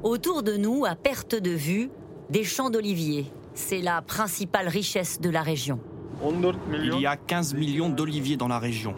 Autour 0.03 0.41
de 0.41 0.55
nous, 0.55 0.85
à 0.85 0.95
perte 0.95 1.35
de 1.35 1.49
vue, 1.49 1.89
des 2.29 2.45
champs 2.45 2.69
d'oliviers. 2.69 3.25
C'est 3.55 3.81
la 3.81 4.01
principale 4.01 4.69
richesse 4.69 5.19
de 5.19 5.29
la 5.29 5.41
région. 5.41 5.81
Il 6.71 7.01
y 7.01 7.05
a 7.05 7.17
15 7.17 7.55
millions 7.55 7.89
d'oliviers 7.89 8.37
dans 8.37 8.47
la 8.47 8.59
région, 8.59 8.95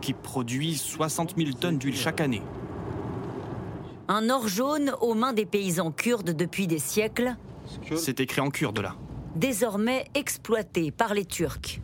qui 0.00 0.12
produisent 0.12 0.82
60 0.82 1.34
000 1.36 1.50
tonnes 1.58 1.78
d'huile 1.78 1.96
chaque 1.96 2.20
année. 2.20 2.42
Un 4.06 4.30
or 4.30 4.46
jaune 4.46 4.92
aux 5.00 5.14
mains 5.14 5.32
des 5.32 5.46
paysans 5.46 5.90
kurdes 5.90 6.30
depuis 6.30 6.68
des 6.68 6.78
siècles, 6.78 7.34
c'est 7.96 8.20
écrit 8.20 8.40
en 8.40 8.50
kurde 8.50 8.80
là. 8.80 8.94
Désormais 9.34 10.06
exploité 10.14 10.90
par 10.90 11.14
les 11.14 11.24
Turcs 11.24 11.80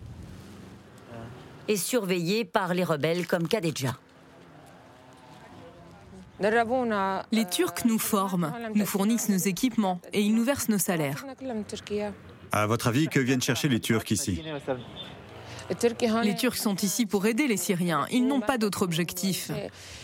et 1.66 1.76
surveillé 1.76 2.44
par 2.44 2.74
les 2.74 2.84
rebelles 2.84 3.26
comme 3.26 3.48
Kadedja. 3.48 3.96
Les 6.40 7.44
Turcs 7.50 7.84
nous 7.84 7.98
forment, 7.98 8.52
nous 8.74 8.86
fournissent 8.86 9.28
nos 9.28 9.38
équipements 9.38 10.00
et 10.12 10.20
ils 10.20 10.34
nous 10.34 10.44
versent 10.44 10.68
nos 10.68 10.78
salaires. 10.78 11.24
À 12.52 12.66
votre 12.66 12.86
avis, 12.86 13.08
que 13.08 13.18
viennent 13.20 13.42
chercher 13.42 13.68
les 13.68 13.80
Turcs 13.80 14.10
ici 14.10 14.42
les 16.22 16.34
Turcs 16.34 16.56
sont 16.56 16.76
ici 16.76 17.06
pour 17.06 17.26
aider 17.26 17.46
les 17.46 17.56
Syriens. 17.56 18.06
Ils 18.10 18.26
n'ont 18.26 18.40
pas 18.40 18.58
d'autre 18.58 18.82
objectif. 18.82 19.50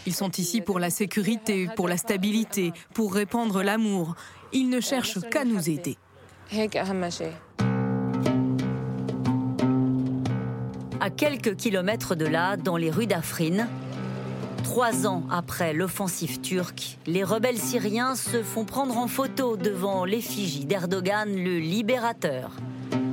Ils 0.07 0.15
sont 0.15 0.31
ici 0.33 0.61
pour 0.61 0.79
la 0.79 0.91
sécurité, 0.91 1.69
pour 1.77 1.89
la 1.89 1.97
stabilité, 1.97 2.73
pour 2.93 3.15
répandre 3.15 3.63
l'amour. 3.63 4.15
Ils 4.55 4.69
ne 4.71 4.81
cherchent 4.81 5.19
qu'à 5.31 5.45
nous 5.45 5.69
aider. 5.69 5.97
À 11.01 11.11
quelques 11.11 11.57
kilomètres 11.57 12.15
de 12.15 12.25
là, 12.25 12.57
dans 12.57 12.77
les 12.77 12.91
rues 12.91 13.09
d'Afrin, 13.09 13.67
trois 14.63 15.09
ans 15.09 15.25
après 15.29 15.73
l'offensive 15.73 16.41
turque, 16.41 16.99
les 17.07 17.25
rebelles 17.25 17.59
syriens 17.59 18.15
se 18.15 18.45
font 18.45 18.65
prendre 18.65 18.97
en 18.97 19.09
photo 19.09 19.57
devant 19.57 20.05
l'effigie 20.05 20.65
d'Erdogan, 20.67 21.35
le 21.35 21.59
libérateur, 21.59 22.53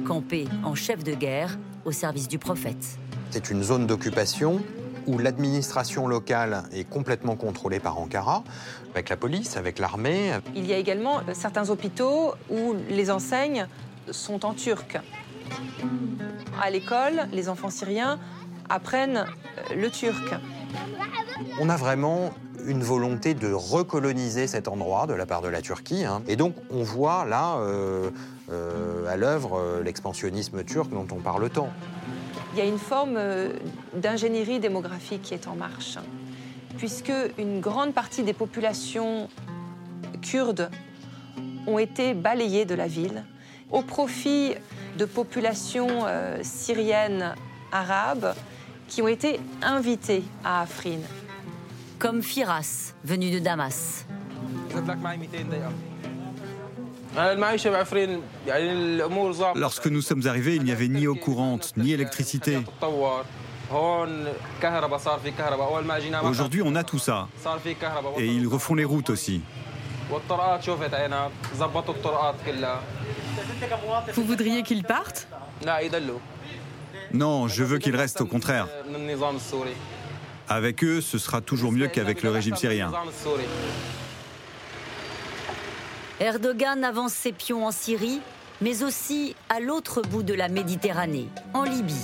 campé 0.05 0.45
en 0.63 0.75
chef 0.75 1.03
de 1.03 1.15
guerre 1.15 1.57
au 1.85 1.91
service 1.91 2.27
du 2.27 2.37
prophète. 2.37 2.99
C'est 3.31 3.49
une 3.49 3.63
zone 3.63 3.87
d'occupation 3.87 4.61
où 5.07 5.17
l'administration 5.17 6.07
locale 6.07 6.63
est 6.73 6.87
complètement 6.87 7.35
contrôlée 7.35 7.79
par 7.79 7.97
Ankara, 7.99 8.43
avec 8.93 9.09
la 9.09 9.17
police, 9.17 9.57
avec 9.57 9.79
l'armée. 9.79 10.31
Il 10.55 10.65
y 10.65 10.73
a 10.73 10.77
également 10.77 11.19
euh, 11.19 11.33
certains 11.33 11.69
hôpitaux 11.69 12.33
où 12.49 12.75
les 12.89 13.11
enseignes 13.11 13.67
sont 14.09 14.45
en 14.45 14.53
turc. 14.53 14.99
À 16.61 16.69
l'école, 16.69 17.27
les 17.31 17.49
enfants 17.49 17.69
syriens 17.69 18.19
apprennent 18.69 19.25
euh, 19.71 19.75
le 19.75 19.89
turc. 19.89 20.35
On 21.59 21.69
a 21.69 21.77
vraiment 21.77 22.31
une 22.65 22.83
volonté 22.83 23.33
de 23.33 23.51
recoloniser 23.51 24.45
cet 24.45 24.67
endroit 24.67 25.07
de 25.07 25.13
la 25.13 25.25
part 25.25 25.41
de 25.41 25.47
la 25.47 25.61
Turquie. 25.61 26.05
Hein. 26.05 26.21
Et 26.27 26.35
donc 26.35 26.53
on 26.69 26.83
voit 26.83 27.25
là 27.25 27.57
euh, 27.57 28.11
à 29.09 29.17
l'œuvre 29.17 29.81
l'expansionnisme 29.83 30.63
turc 30.63 30.91
dont 30.91 31.07
on 31.11 31.21
parle 31.21 31.49
tant 31.49 31.69
il 32.53 32.59
y 32.59 32.61
a 32.61 32.65
une 32.65 32.79
forme 32.79 33.15
euh, 33.17 33.53
d'ingénierie 33.93 34.59
démographique 34.59 35.21
qui 35.21 35.33
est 35.33 35.47
en 35.47 35.55
marche, 35.55 35.97
puisque 36.77 37.13
une 37.37 37.61
grande 37.61 37.93
partie 37.93 38.23
des 38.23 38.33
populations 38.33 39.29
kurdes 40.21 40.69
ont 41.67 41.79
été 41.79 42.13
balayées 42.13 42.65
de 42.65 42.75
la 42.75 42.87
ville 42.87 43.23
au 43.71 43.81
profit 43.81 44.55
de 44.97 45.05
populations 45.05 46.05
euh, 46.05 46.39
syriennes 46.43 47.35
arabes 47.71 48.35
qui 48.87 49.01
ont 49.01 49.07
été 49.07 49.39
invitées 49.61 50.23
à 50.43 50.61
Afrin. 50.61 50.99
Comme 51.97 52.21
Firas, 52.21 52.93
venu 53.05 53.31
de 53.31 53.39
Damas. 53.39 54.05
Lorsque 59.55 59.87
nous 59.87 60.01
sommes 60.01 60.27
arrivés, 60.27 60.55
il 60.55 60.63
n'y 60.63 60.71
avait 60.71 60.87
ni 60.87 61.07
eau 61.07 61.15
courante, 61.15 61.73
ni 61.77 61.91
électricité. 61.91 62.59
Aujourd'hui, 66.23 66.61
on 66.63 66.75
a 66.75 66.83
tout 66.83 66.99
ça. 66.99 67.27
Et 68.17 68.25
ils 68.25 68.47
refont 68.47 68.75
les 68.75 68.85
routes 68.85 69.09
aussi. 69.09 69.41
Vous 74.13 74.23
voudriez 74.25 74.63
qu'ils 74.63 74.83
partent 74.83 75.27
Non, 77.13 77.47
je 77.47 77.63
veux 77.63 77.77
qu'ils 77.77 77.95
restent 77.95 78.21
au 78.21 78.25
contraire. 78.25 78.67
Avec 80.49 80.83
eux, 80.83 80.99
ce 81.01 81.17
sera 81.17 81.39
toujours 81.39 81.71
mieux 81.71 81.87
qu'avec 81.87 82.23
le 82.23 82.29
régime 82.29 82.55
syrien. 82.57 82.91
Erdogan 86.21 86.83
avance 86.83 87.13
ses 87.13 87.31
pions 87.31 87.65
en 87.65 87.71
Syrie, 87.71 88.21
mais 88.61 88.83
aussi 88.83 89.35
à 89.49 89.59
l'autre 89.59 90.03
bout 90.03 90.21
de 90.21 90.35
la 90.35 90.49
Méditerranée, 90.49 91.27
en 91.55 91.63
Libye. 91.63 91.95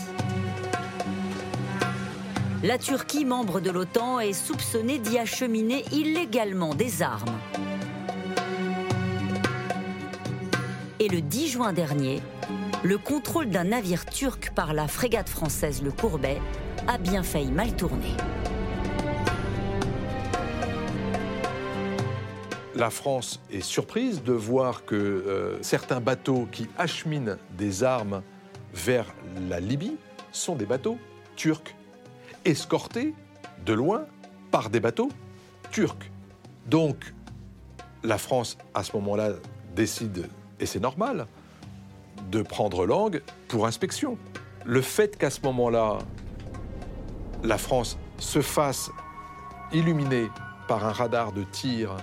La 2.64 2.80
Turquie, 2.80 3.26
membre 3.26 3.60
de 3.60 3.70
l'OTAN, 3.70 4.20
est 4.20 4.34
soupçonnée 4.34 4.98
d'y 4.98 5.20
acheminer 5.20 5.86
illégalement 5.92 6.74
des 6.74 7.04
armes. 7.04 7.38
Et 11.00 11.10
le 11.10 11.22
10 11.22 11.50
juin 11.50 11.72
dernier, 11.72 12.20
le 12.84 12.98
contrôle 12.98 13.52
d'un 13.52 13.66
navire 13.66 14.08
turc 14.08 14.52
par 14.56 14.74
la 14.74 14.88
frégate 14.88 15.30
française 15.30 15.84
Le 15.84 15.92
Courbet 15.92 16.42
a 16.88 16.98
bien 16.98 17.22
failli 17.22 17.52
mal 17.52 17.76
tourner. 17.76 18.16
La 22.78 22.92
France 22.92 23.42
est 23.52 23.62
surprise 23.62 24.22
de 24.22 24.34
voir 24.34 24.86
que 24.86 24.94
euh, 24.94 25.58
certains 25.64 26.00
bateaux 26.00 26.48
qui 26.52 26.68
acheminent 26.78 27.38
des 27.58 27.84
armes 27.84 28.22
vers 28.72 29.16
la 29.50 29.60
Libye 29.60 29.98
sont 30.32 30.56
des 30.56 30.68
bateaux 30.68 31.00
turcs, 31.36 31.76
escortés 32.46 33.16
de 33.66 33.74
loin 33.74 34.06
par 34.52 34.70
des 34.70 34.80
bateaux 34.80 35.10
turcs. 35.72 36.12
Donc, 36.68 37.16
la 38.04 38.20
France, 38.20 38.60
à 38.76 38.84
ce 38.84 38.96
moment-là, 38.98 39.32
décide, 39.76 40.30
et 40.60 40.68
c'est 40.68 40.80
normal, 40.80 41.26
de 42.30 42.44
prendre 42.44 42.86
langue 42.86 43.24
pour 43.48 43.66
inspection. 43.66 44.20
Le 44.66 44.84
fait 44.84 45.18
qu'à 45.18 45.32
ce 45.32 45.42
moment-là, 45.42 45.98
la 47.44 47.58
France 47.58 47.98
se 48.20 48.42
fasse 48.42 48.92
illuminer 49.74 50.28
par 50.68 50.86
un 50.86 50.92
radar 50.92 51.32
de 51.32 51.42
tir 51.42 51.98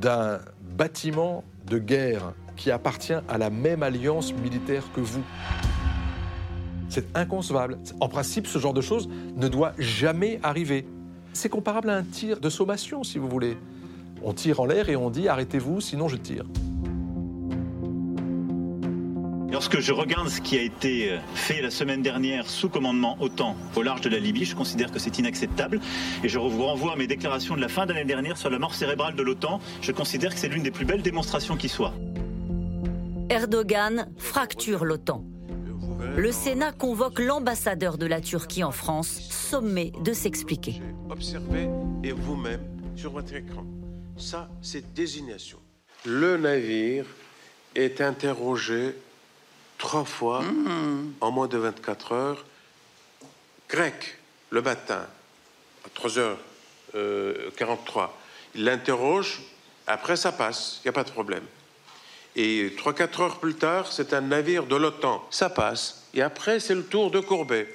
d'un 0.00 0.40
bâtiment 0.76 1.44
de 1.66 1.78
guerre 1.78 2.32
qui 2.56 2.70
appartient 2.70 3.14
à 3.28 3.38
la 3.38 3.50
même 3.50 3.82
alliance 3.82 4.32
militaire 4.32 4.84
que 4.94 5.00
vous. 5.00 5.22
C'est 6.88 7.16
inconcevable. 7.16 7.78
En 8.00 8.08
principe, 8.08 8.46
ce 8.46 8.58
genre 8.58 8.74
de 8.74 8.82
choses 8.82 9.08
ne 9.36 9.48
doit 9.48 9.72
jamais 9.78 10.38
arriver. 10.42 10.86
C'est 11.32 11.48
comparable 11.48 11.88
à 11.88 11.96
un 11.96 12.02
tir 12.02 12.40
de 12.40 12.50
sommation, 12.50 13.02
si 13.02 13.18
vous 13.18 13.28
voulez. 13.28 13.56
On 14.22 14.34
tire 14.34 14.60
en 14.60 14.66
l'air 14.66 14.88
et 14.88 14.96
on 14.96 15.08
dit 15.08 15.28
arrêtez-vous, 15.28 15.80
sinon 15.80 16.08
je 16.08 16.16
tire. 16.16 16.44
Lorsque 19.52 19.80
je 19.80 19.92
regarde 19.92 20.30
ce 20.30 20.40
qui 20.40 20.56
a 20.56 20.62
été 20.62 21.12
euh, 21.12 21.18
fait 21.34 21.60
la 21.60 21.70
semaine 21.70 22.00
dernière 22.00 22.48
sous 22.48 22.70
commandement 22.70 23.18
OTAN 23.20 23.54
au 23.76 23.82
large 23.82 24.00
de 24.00 24.08
la 24.08 24.18
Libye, 24.18 24.46
je 24.46 24.56
considère 24.56 24.90
que 24.90 24.98
c'est 24.98 25.18
inacceptable. 25.18 25.78
Et 26.24 26.30
je 26.30 26.38
vous 26.38 26.64
renvoie 26.64 26.94
à 26.94 26.96
mes 26.96 27.06
déclarations 27.06 27.54
de 27.54 27.60
la 27.60 27.68
fin 27.68 27.84
d'année 27.84 28.06
dernière 28.06 28.38
sur 28.38 28.48
la 28.48 28.58
mort 28.58 28.74
cérébrale 28.74 29.14
de 29.14 29.22
l'OTAN. 29.22 29.60
Je 29.82 29.92
considère 29.92 30.32
que 30.32 30.40
c'est 30.40 30.48
l'une 30.48 30.62
des 30.62 30.70
plus 30.70 30.86
belles 30.86 31.02
démonstrations 31.02 31.58
qui 31.58 31.68
soit. 31.68 31.92
Erdogan 33.28 34.08
fracture 34.16 34.86
l'OTAN. 34.86 35.22
Le 36.16 36.32
Sénat 36.32 36.72
convoque 36.72 37.18
l'ambassadeur 37.18 37.98
de 37.98 38.06
la 38.06 38.22
Turquie 38.22 38.64
en 38.64 38.72
France, 38.72 39.20
sommé 39.30 39.92
de 40.02 40.14
s'expliquer. 40.14 40.80
Observez 41.10 41.68
et 42.02 42.12
vous-même 42.12 42.62
sur 42.96 43.12
votre 43.12 43.34
écran. 43.34 43.66
Ça, 44.16 44.48
c'est 44.62 44.94
désignation. 44.94 45.58
Le 46.06 46.38
navire 46.38 47.04
est 47.74 48.00
interrogé 48.00 48.94
trois 49.82 50.04
fois 50.04 50.42
mm. 50.42 51.14
en 51.20 51.30
moins 51.32 51.48
de 51.48 51.58
24 51.58 52.12
heures. 52.12 52.44
Grec, 53.68 54.18
le 54.50 54.62
matin, 54.62 55.04
à 55.84 55.88
3h43, 56.00 56.36
euh, 56.94 57.50
il 58.54 58.64
l'interroge, 58.64 59.42
après 59.86 60.16
ça 60.16 60.30
passe, 60.30 60.80
il 60.80 60.86
n'y 60.86 60.90
a 60.90 60.92
pas 60.92 61.04
de 61.04 61.10
problème. 61.10 61.42
Et 62.36 62.70
3-4 62.78 63.22
heures 63.22 63.40
plus 63.40 63.54
tard, 63.54 63.92
c'est 63.92 64.14
un 64.14 64.20
navire 64.20 64.66
de 64.66 64.76
l'OTAN, 64.76 65.22
ça 65.30 65.50
passe. 65.50 66.04
Et 66.14 66.22
après, 66.22 66.60
c'est 66.60 66.74
le 66.74 66.84
tour 66.84 67.10
de 67.10 67.20
Courbet. 67.20 67.68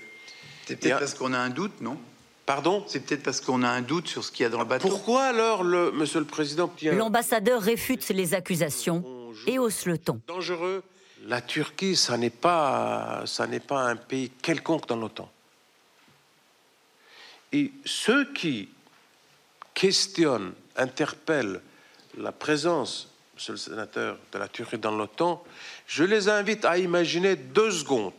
C'est 0.66 0.78
peut-être 0.78 1.00
parce 1.00 1.14
qu'on 1.14 1.34
a 1.34 1.40
un 1.40 1.50
doute, 1.50 1.82
non? 1.82 1.98
Pardon? 2.46 2.84
C'est 2.88 3.02
peut-être 3.02 3.24
parce 3.24 3.42
qu'on 3.42 3.62
a 3.64 3.70
un 3.70 3.82
doute 3.82 4.08
sur 4.08 4.24
ce 4.24 4.32
qu'il 4.32 4.44
y 4.44 4.46
a 4.46 4.50
dans 4.50 4.60
le 4.60 4.66
bateau. 4.66 4.88
Pourquoi 4.88 5.26
alors, 5.26 5.64
le, 5.64 5.92
Monsieur 5.92 6.20
le 6.20 6.26
Président 6.26 6.72
L'ambassadeur 6.84 7.62
réfute 7.62 8.08
les 8.10 8.34
accusations 8.34 9.04
et 9.46 9.60
hausse 9.60 9.86
le 9.86 9.98
ton. 9.98 10.22
Dangereux 10.28 10.84
la 11.26 11.42
Turquie, 11.42 11.96
ça 11.96 12.18
n'est 12.18 12.30
pas, 12.30 13.24
un 13.70 13.96
pays 13.96 14.30
quelconque 14.42 14.88
dans 14.88 14.96
l'OTAN. 14.96 15.30
Et 17.52 17.72
ceux 17.86 18.32
qui 18.34 18.70
questionnent, 19.74 20.54
interpellent 20.76 21.62
la 22.18 22.32
présence, 22.32 23.10
monsieur 23.36 23.54
le 23.54 23.58
sénateur, 23.58 24.18
de 24.32 24.38
la 24.38 24.48
Turquie 24.48 24.78
dans 24.78 24.92
l'OTAN, 24.92 25.44
je 25.88 26.04
les 26.04 26.30
invite 26.30 26.66
à 26.66 26.78
imaginer 26.78 27.36
deux 27.36 27.72
secondes, 27.72 28.14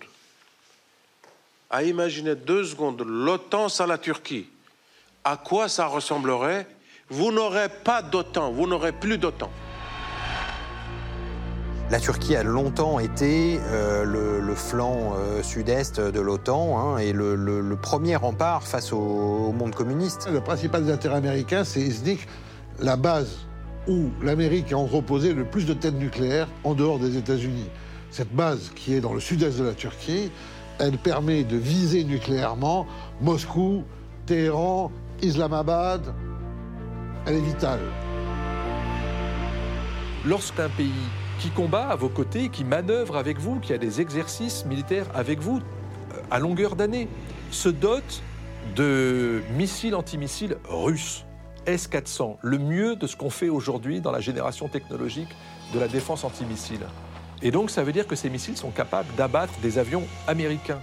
à 1.70 1.82
imaginer 1.82 2.34
deux 2.34 2.64
secondes 2.64 3.02
l'OTAN 3.02 3.68
sans 3.68 3.86
la 3.86 3.98
Turquie. 3.98 4.48
À 5.24 5.36
quoi 5.36 5.68
ça 5.68 5.86
ressemblerait? 5.86 6.66
Vous 7.10 7.32
n'aurez 7.32 7.68
pas 7.68 8.02
d'OTAN, 8.02 8.52
vous 8.52 8.66
n'aurez 8.66 8.92
plus 8.92 9.18
d'OTAN. 9.18 9.50
La 11.90 12.01
Turquie 12.01 12.36
a 12.36 12.43
longtemps 12.43 12.98
été 12.98 13.59
euh, 13.62 14.05
le, 14.05 14.55
flanc 14.55 15.15
euh, 15.16 15.43
sud-est 15.43 16.01
de 16.01 16.20
l'OTAN 16.20 16.78
hein, 16.78 16.98
et 16.98 17.15
le, 17.15 17.78
premier 17.81 18.16
rempart 18.16 18.62
face 18.62 18.93
au, 18.93 19.52
monde 19.52 19.74
communiste. 19.74 20.28
Le 20.31 20.43
principal 20.43 20.85
des 20.85 20.93
intérêts 20.93 21.16
américains, 21.16 21.65
c'est 21.65 21.81
Iznik, 21.81 22.28
la 22.78 22.97
base 22.97 23.47
où 23.86 24.10
l'Amérique 24.23 24.70
a 24.73 24.77
entreposé 24.77 25.32
le 25.32 25.47
plus 25.47 25.65
de 25.65 25.73
têtes 25.73 25.94
nucléaires 25.94 26.48
en 26.62 26.74
dehors 26.74 26.98
des 26.98 27.16
États-Unis. 27.16 27.70
Cette 28.10 28.35
base, 28.35 28.70
qui 28.74 28.93
est 28.93 29.01
dans 29.01 29.15
le 29.15 29.20
sud-est 29.20 29.59
de 29.59 29.65
la 29.65 29.73
Turquie, 29.73 30.31
elle 30.78 30.98
permet 30.98 31.43
de 31.43 31.56
viser 31.56 32.05
nucléairement 32.05 32.86
Moscou, 33.23 33.82
Téhéran, 34.27 34.93
Islamabad. 35.23 36.02
Elle 37.24 37.36
est 37.36 37.40
vitale. 37.40 37.81
Lorsqu'un 40.27 40.69
pays 40.69 40.93
qui 41.39 41.51
combat 41.51 41.89
à 41.89 41.97
vos 41.97 42.09
côtés, 42.09 42.48
qui 42.48 42.65
manœuvre 42.65 43.16
avec 43.16 43.39
vous, 43.39 43.60
qui 43.60 43.73
a 43.73 43.78
des 43.78 44.01
exercices 44.01 44.65
militaires 44.65 45.06
avec 45.15 45.39
vous 45.39 45.59
euh, 45.59 46.20
à 46.31 46.39
longueur 46.39 46.74
d'année, 46.74 47.09
se 47.51 47.69
dote 47.69 48.23
de 48.74 49.43
missiles 49.56 49.94
antimissiles 49.94 50.56
russes, 50.69 51.24
S-400, 51.66 52.36
le 52.43 52.59
mieux 52.59 52.97
de 52.97 53.06
ce 53.06 53.16
qu'on 53.16 53.31
fait 53.31 53.48
aujourd'hui 53.48 54.01
dans 54.01 54.10
la 54.10 54.20
génération 54.20 54.69
technologique 54.69 55.28
de 55.73 55.78
la 55.78 55.86
défense 55.86 56.24
antimissile. 56.24 56.81
Et 57.40 57.51
donc 57.51 57.70
ça 57.70 57.85
veut 57.85 57.93
dire 57.93 58.06
que 58.06 58.16
ces 58.16 58.31
missiles 58.31 58.56
sont 58.56 58.70
capables 58.70 59.15
d'abattre 59.16 59.52
des 59.60 59.78
avions 59.78 60.05
américains. 60.27 60.81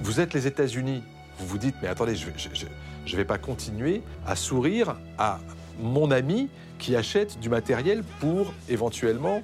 Vous 0.00 0.20
êtes 0.20 0.32
les 0.32 0.46
États-Unis, 0.46 1.02
vous 1.38 1.46
vous 1.46 1.58
dites, 1.58 1.74
mais 1.82 1.88
attendez, 1.88 2.16
je 2.16 2.26
ne 3.12 3.16
vais 3.18 3.24
pas 3.24 3.38
continuer 3.38 4.02
à 4.26 4.36
sourire 4.36 4.96
à 5.18 5.38
mon 5.80 6.10
ami 6.10 6.48
qui 6.78 6.96
achète 6.96 7.38
du 7.40 7.48
matériel 7.48 8.02
pour 8.20 8.52
éventuellement 8.68 9.42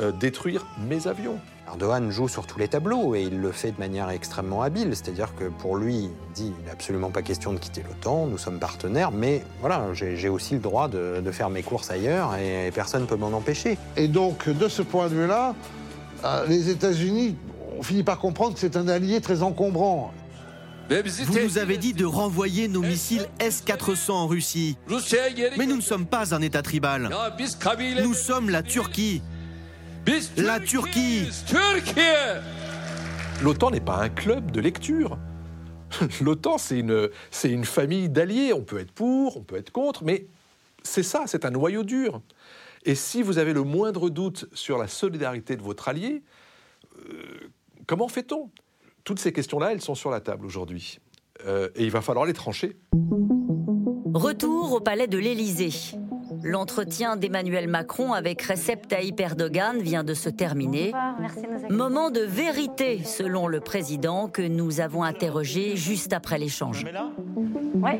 euh, 0.00 0.12
détruire 0.12 0.66
mes 0.88 1.06
avions. 1.06 1.38
Erdogan 1.68 2.10
joue 2.10 2.26
sur 2.26 2.46
tous 2.46 2.58
les 2.58 2.66
tableaux 2.66 3.14
et 3.14 3.22
il 3.22 3.40
le 3.40 3.52
fait 3.52 3.70
de 3.70 3.78
manière 3.78 4.10
extrêmement 4.10 4.62
habile. 4.62 4.96
C'est-à-dire 4.96 5.34
que 5.36 5.44
pour 5.44 5.76
lui, 5.76 5.94
il 5.94 6.10
dit 6.34 6.52
il 6.58 6.64
n'est 6.64 6.70
absolument 6.70 7.10
pas 7.10 7.22
question 7.22 7.52
de 7.52 7.58
quitter 7.58 7.84
l'OTAN, 7.86 8.26
nous 8.26 8.38
sommes 8.38 8.58
partenaires, 8.58 9.12
mais 9.12 9.44
voilà, 9.60 9.86
j'ai 9.92 10.28
aussi 10.28 10.54
le 10.54 10.60
droit 10.60 10.88
de, 10.88 11.22
faire 11.30 11.48
mes 11.48 11.62
courses 11.62 11.90
ailleurs 11.90 12.34
et, 12.34 12.72
personne 12.74 13.02
ne 13.02 13.06
peut 13.06 13.16
m'en 13.16 13.28
empêcher. 13.28 13.78
Et 13.96 14.08
donc, 14.08 14.48
de 14.48 14.68
ce 14.68 14.82
point 14.82 15.08
de 15.08 15.14
vue-là, 15.14 15.54
euh, 16.24 16.46
les 16.48 16.70
États-Unis 16.70 17.36
ont 17.78 17.82
fini 17.82 18.02
par 18.02 18.18
comprendre 18.18 18.54
que 18.54 18.60
c'est 18.60 18.76
un 18.76 18.88
allié 18.88 19.20
très 19.20 19.42
encombrant. 19.42 20.12
Vous 20.90 21.38
nous 21.38 21.58
avez 21.58 21.76
dit 21.76 21.94
de 21.94 22.04
renvoyer 22.04 22.66
nos 22.66 22.80
missiles 22.82 23.28
S-400 23.38 24.10
en 24.10 24.26
Russie. 24.26 24.76
Mais 25.56 25.66
nous 25.66 25.76
ne 25.76 25.80
sommes 25.80 26.06
pas 26.06 26.34
un 26.34 26.42
État 26.42 26.62
tribal. 26.62 27.08
Nous 28.02 28.14
sommes 28.14 28.50
la 28.50 28.64
Turquie. 28.64 29.22
La 30.36 30.58
Turquie 30.58 31.28
L'OTAN 33.40 33.70
n'est 33.70 33.80
pas 33.80 33.98
un 33.98 34.08
club 34.08 34.50
de 34.50 34.60
lecture. 34.60 35.16
L'OTAN, 36.20 36.58
c'est 36.58 36.80
une, 36.80 37.08
c'est 37.30 37.50
une 37.50 37.64
famille 37.64 38.08
d'alliés. 38.08 38.52
On 38.52 38.62
peut 38.62 38.80
être 38.80 38.92
pour, 38.92 39.36
on 39.36 39.42
peut 39.42 39.56
être 39.56 39.70
contre, 39.70 40.02
mais 40.02 40.26
c'est 40.82 41.04
ça, 41.04 41.24
c'est 41.26 41.44
un 41.44 41.50
noyau 41.50 41.84
dur. 41.84 42.20
Et 42.84 42.96
si 42.96 43.22
vous 43.22 43.38
avez 43.38 43.52
le 43.52 43.62
moindre 43.62 44.10
doute 44.10 44.46
sur 44.54 44.76
la 44.76 44.88
solidarité 44.88 45.54
de 45.54 45.62
votre 45.62 45.86
allié, 45.88 46.22
euh, 46.98 47.50
comment 47.86 48.08
fait-on? 48.08 48.50
Toutes 49.04 49.18
ces 49.18 49.32
questions-là, 49.32 49.72
elles 49.72 49.80
sont 49.80 49.94
sur 49.94 50.10
la 50.10 50.20
table 50.20 50.46
aujourd'hui. 50.46 50.98
Euh, 51.46 51.68
et 51.74 51.84
il 51.84 51.90
va 51.90 52.00
falloir 52.00 52.26
les 52.26 52.32
trancher. 52.32 52.76
Retour 54.12 54.72
au 54.72 54.80
palais 54.80 55.06
de 55.06 55.18
l'Élysée. 55.18 55.96
L'entretien 56.42 57.16
d'Emmanuel 57.16 57.68
Macron 57.68 58.12
avec 58.12 58.42
Recep 58.42 58.88
Tayyip 58.88 59.20
Erdogan 59.20 59.80
vient 59.80 60.04
de 60.04 60.14
se 60.14 60.28
terminer. 60.28 60.92
Moment 61.68 62.10
de 62.10 62.20
vérité, 62.20 63.04
selon 63.04 63.46
le 63.46 63.60
président 63.60 64.28
que 64.28 64.42
nous 64.42 64.80
avons 64.80 65.02
interrogé 65.02 65.76
juste 65.76 66.12
après 66.12 66.38
l'échange. 66.38 66.86
Oui. 67.74 67.92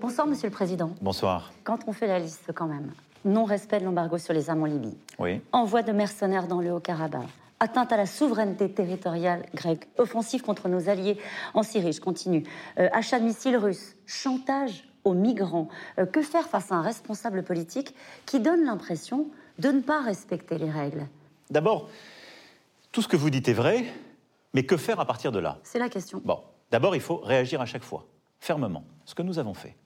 Bonsoir, 0.00 0.26
Monsieur 0.26 0.48
le 0.48 0.54
Président. 0.54 0.94
Bonsoir. 1.00 1.52
Quand 1.64 1.78
on 1.86 1.92
fait 1.92 2.06
la 2.06 2.18
liste, 2.18 2.50
quand 2.54 2.66
même, 2.66 2.92
non-respect 3.24 3.80
de 3.80 3.84
l'embargo 3.84 4.18
sur 4.18 4.32
les 4.32 4.50
armes 4.50 4.62
en 4.62 4.66
Libye, 4.66 4.96
oui. 5.18 5.40
envoi 5.52 5.82
de 5.82 5.92
mercenaires 5.92 6.46
dans 6.46 6.60
le 6.60 6.72
Haut-Karabakh, 6.72 7.28
atteinte 7.60 7.92
à 7.92 7.96
la 7.96 8.06
souveraineté 8.06 8.70
territoriale 8.70 9.44
grecque, 9.54 9.86
offensive 9.98 10.42
contre 10.42 10.68
nos 10.68 10.88
alliés 10.88 11.18
en 11.54 11.62
Syrie, 11.62 11.92
je 11.92 12.00
continue, 12.00 12.44
euh, 12.78 12.88
achat 12.92 13.18
de 13.18 13.24
missiles 13.24 13.56
russes, 13.56 13.94
chantage 14.06 14.84
aux 15.04 15.14
migrants. 15.14 15.68
Euh, 15.98 16.06
que 16.06 16.22
faire 16.22 16.48
face 16.48 16.72
à 16.72 16.76
un 16.76 16.82
responsable 16.82 17.42
politique 17.42 17.94
qui 18.26 18.40
donne 18.40 18.64
l'impression 18.64 19.26
de 19.58 19.68
ne 19.68 19.80
pas 19.80 20.00
respecter 20.02 20.58
les 20.58 20.70
règles? 20.70 21.06
D'abord, 21.50 21.88
tout 22.92 23.02
ce 23.02 23.08
que 23.08 23.16
vous 23.16 23.30
dites 23.30 23.48
est 23.48 23.54
vrai, 23.54 23.84
mais 24.54 24.64
que 24.64 24.76
faire 24.76 25.00
à 25.00 25.04
partir 25.04 25.32
de 25.32 25.38
là? 25.38 25.58
C'est 25.62 25.78
la 25.78 25.88
question. 25.88 26.20
Bon, 26.24 26.40
d'abord, 26.70 26.94
il 26.94 27.00
faut 27.00 27.16
réagir 27.16 27.60
à 27.60 27.66
chaque 27.66 27.84
fois, 27.84 28.06
fermement, 28.38 28.84
ce 29.04 29.14
que 29.14 29.22
nous 29.22 29.38
avons 29.38 29.54
fait. 29.54 29.76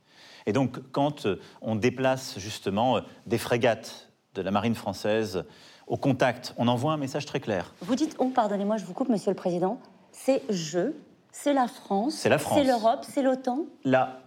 Et 0.46 0.52
donc, 0.52 0.78
quand 0.92 1.26
euh, 1.26 1.40
on 1.62 1.74
déplace 1.74 2.38
justement 2.38 3.00
des 3.26 3.38
frégates 3.38 4.10
de 4.34 4.42
la 4.42 4.50
marine 4.50 4.74
française 4.74 5.44
au 5.86 5.96
contact, 5.96 6.54
on 6.56 6.68
envoie 6.68 6.92
un 6.92 6.96
message 6.96 7.26
très 7.26 7.40
clair. 7.40 7.74
Vous 7.80 7.94
dites 7.94 8.16
on, 8.18 8.30
pardonnez-moi, 8.30 8.76
je 8.76 8.84
vous 8.84 8.94
coupe, 8.94 9.08
Monsieur 9.08 9.30
le 9.30 9.36
Président. 9.36 9.78
C'est 10.12 10.42
je, 10.48 10.92
c'est 11.32 11.52
la 11.52 11.66
France, 11.66 12.14
c'est 12.14 12.28
la 12.28 12.38
France, 12.38 12.58
c'est 12.58 12.64
l'Europe, 12.64 13.04
c'est 13.08 13.22
l'OTAN. 13.22 13.64
Là, 13.84 14.20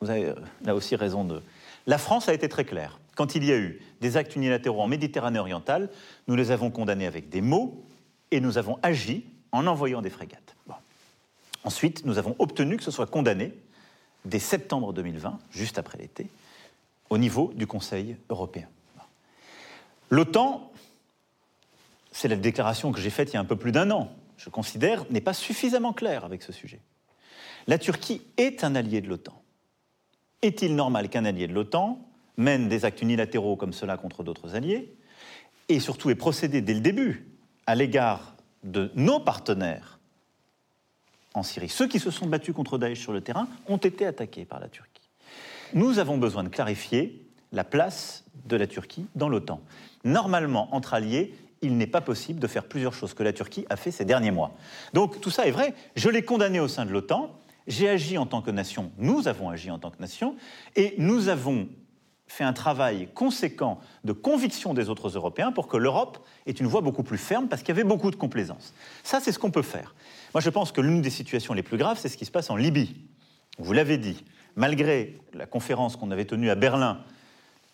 vous 0.00 0.10
avez 0.10 0.26
euh, 0.26 0.34
là 0.64 0.74
aussi 0.74 0.96
raison 0.96 1.24
de. 1.24 1.40
La 1.86 1.98
France 1.98 2.28
a 2.28 2.34
été 2.34 2.48
très 2.48 2.64
claire. 2.64 3.00
Quand 3.14 3.34
il 3.34 3.44
y 3.44 3.52
a 3.52 3.56
eu 3.56 3.80
des 4.00 4.16
actes 4.16 4.36
unilatéraux 4.36 4.80
en 4.80 4.88
Méditerranée 4.88 5.38
orientale, 5.38 5.90
nous 6.28 6.36
les 6.36 6.50
avons 6.50 6.70
condamnés 6.70 7.06
avec 7.06 7.28
des 7.28 7.40
mots 7.40 7.84
et 8.30 8.40
nous 8.40 8.58
avons 8.58 8.78
agi 8.82 9.24
en 9.52 9.66
envoyant 9.66 10.02
des 10.02 10.10
frégates. 10.10 10.54
Ensuite, 11.64 12.04
nous 12.04 12.18
avons 12.18 12.36
obtenu 12.38 12.76
que 12.76 12.82
ce 12.82 12.90
soit 12.90 13.06
condamné 13.06 13.52
dès 14.28 14.38
septembre 14.38 14.92
2020, 14.92 15.38
juste 15.50 15.78
après 15.78 15.98
l'été, 15.98 16.26
au 17.10 17.18
niveau 17.18 17.52
du 17.54 17.66
Conseil 17.66 18.16
européen. 18.28 18.68
L'OTAN 20.10 20.70
c'est 22.18 22.26
la 22.26 22.36
déclaration 22.36 22.90
que 22.90 23.00
j'ai 23.00 23.10
faite 23.10 23.30
il 23.30 23.34
y 23.34 23.36
a 23.36 23.40
un 23.40 23.44
peu 23.44 23.54
plus 23.54 23.70
d'un 23.70 23.92
an, 23.92 24.10
je 24.38 24.50
considère, 24.50 25.04
n'est 25.10 25.20
pas 25.20 25.34
suffisamment 25.34 25.92
claire 25.92 26.24
avec 26.24 26.42
ce 26.42 26.52
sujet. 26.52 26.80
La 27.68 27.78
Turquie 27.78 28.22
est 28.36 28.64
un 28.64 28.74
allié 28.74 29.00
de 29.00 29.08
l'OTAN. 29.08 29.40
Est-il 30.42 30.74
normal 30.74 31.10
qu'un 31.10 31.24
allié 31.24 31.46
de 31.46 31.52
l'OTAN 31.52 32.00
mène 32.36 32.68
des 32.68 32.84
actes 32.84 33.02
unilatéraux 33.02 33.54
comme 33.54 33.72
cela 33.72 33.96
contre 33.96 34.24
d'autres 34.24 34.56
alliés 34.56 34.94
et 35.68 35.78
surtout 35.78 36.10
ait 36.10 36.16
procédé 36.16 36.60
dès 36.60 36.74
le 36.74 36.80
début 36.80 37.28
à 37.66 37.76
l'égard 37.76 38.34
de 38.64 38.90
nos 38.96 39.20
partenaires 39.20 39.97
en 41.38 41.42
Syrie 41.42 41.68
Ceux 41.68 41.88
qui 41.88 41.98
se 41.98 42.10
sont 42.10 42.26
battus 42.26 42.54
contre 42.54 42.78
Daesh 42.78 43.00
sur 43.00 43.12
le 43.12 43.20
terrain 43.20 43.48
ont 43.66 43.76
été 43.78 44.04
attaqués 44.06 44.44
par 44.44 44.60
la 44.60 44.68
Turquie. 44.68 45.08
Nous 45.74 45.98
avons 45.98 46.18
besoin 46.18 46.44
de 46.44 46.48
clarifier 46.48 47.26
la 47.52 47.64
place 47.64 48.24
de 48.46 48.56
la 48.56 48.66
Turquie 48.66 49.06
dans 49.14 49.28
l'OTAN. 49.28 49.60
Normalement, 50.04 50.74
entre 50.74 50.94
alliés, 50.94 51.34
il 51.62 51.76
n'est 51.76 51.86
pas 51.86 52.00
possible 52.00 52.40
de 52.40 52.46
faire 52.46 52.64
plusieurs 52.64 52.94
choses 52.94 53.14
que 53.14 53.22
la 53.22 53.32
Turquie 53.32 53.66
a 53.68 53.76
fait 53.76 53.90
ces 53.90 54.04
derniers 54.04 54.30
mois. 54.30 54.52
Donc 54.92 55.20
tout 55.20 55.30
ça 55.30 55.46
est 55.46 55.50
vrai. 55.50 55.74
Je 55.96 56.08
l'ai 56.08 56.22
condamné 56.22 56.60
au 56.60 56.68
sein 56.68 56.86
de 56.86 56.92
l'OTAN. 56.92 57.34
J'ai 57.66 57.88
agi 57.88 58.16
en 58.16 58.26
tant 58.26 58.40
que 58.40 58.50
nation. 58.50 58.92
Nous 58.98 59.28
avons 59.28 59.50
agi 59.50 59.70
en 59.70 59.78
tant 59.78 59.90
que 59.90 60.00
nation. 60.00 60.36
Et 60.76 60.94
nous 60.98 61.28
avons 61.28 61.68
fait 62.26 62.44
un 62.44 62.52
travail 62.52 63.08
conséquent 63.14 63.80
de 64.04 64.12
conviction 64.12 64.74
des 64.74 64.88
autres 64.88 65.08
Européens 65.08 65.50
pour 65.50 65.66
que 65.66 65.76
l'Europe 65.76 66.24
ait 66.46 66.52
une 66.52 66.66
voix 66.66 66.80
beaucoup 66.80 67.02
plus 67.02 67.18
ferme 67.18 67.48
parce 67.48 67.62
qu'il 67.62 67.74
y 67.74 67.78
avait 67.78 67.88
beaucoup 67.88 68.10
de 68.10 68.16
complaisance. 68.16 68.72
Ça, 69.02 69.20
c'est 69.20 69.32
ce 69.32 69.38
qu'on 69.38 69.50
peut 69.50 69.62
faire. 69.62 69.94
Moi, 70.34 70.40
je 70.40 70.50
pense 70.50 70.72
que 70.72 70.80
l'une 70.80 71.02
des 71.02 71.10
situations 71.10 71.54
les 71.54 71.62
plus 71.62 71.76
graves, 71.76 71.98
c'est 71.98 72.08
ce 72.08 72.16
qui 72.16 72.24
se 72.24 72.30
passe 72.30 72.50
en 72.50 72.56
Libye. 72.56 72.96
Vous 73.58 73.72
l'avez 73.72 73.98
dit, 73.98 74.24
malgré 74.56 75.16
la 75.32 75.46
conférence 75.46 75.96
qu'on 75.96 76.10
avait 76.10 76.24
tenue 76.24 76.50
à 76.50 76.54
Berlin 76.54 77.00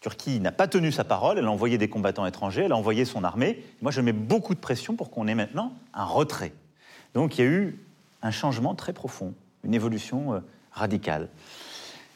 Turquie 0.00 0.38
n'a 0.38 0.52
pas 0.52 0.68
tenu 0.68 0.92
sa 0.92 1.02
parole, 1.02 1.38
elle 1.38 1.46
a 1.46 1.50
envoyé 1.50 1.78
des 1.78 1.88
combattants 1.88 2.26
étrangers, 2.26 2.64
elle 2.64 2.72
a 2.72 2.76
envoyé 2.76 3.04
son 3.04 3.24
armée. 3.24 3.64
Moi, 3.80 3.90
je 3.90 4.00
mets 4.02 4.12
beaucoup 4.12 4.54
de 4.54 4.60
pression 4.60 4.96
pour 4.96 5.10
qu'on 5.10 5.26
ait 5.26 5.34
maintenant 5.34 5.72
un 5.94 6.04
retrait. 6.04 6.52
Donc 7.14 7.38
il 7.38 7.44
y 7.44 7.48
a 7.48 7.50
eu 7.50 7.78
un 8.22 8.30
changement 8.30 8.74
très 8.74 8.92
profond, 8.92 9.34
une 9.62 9.72
évolution 9.72 10.34
euh, 10.34 10.40
radicale. 10.72 11.28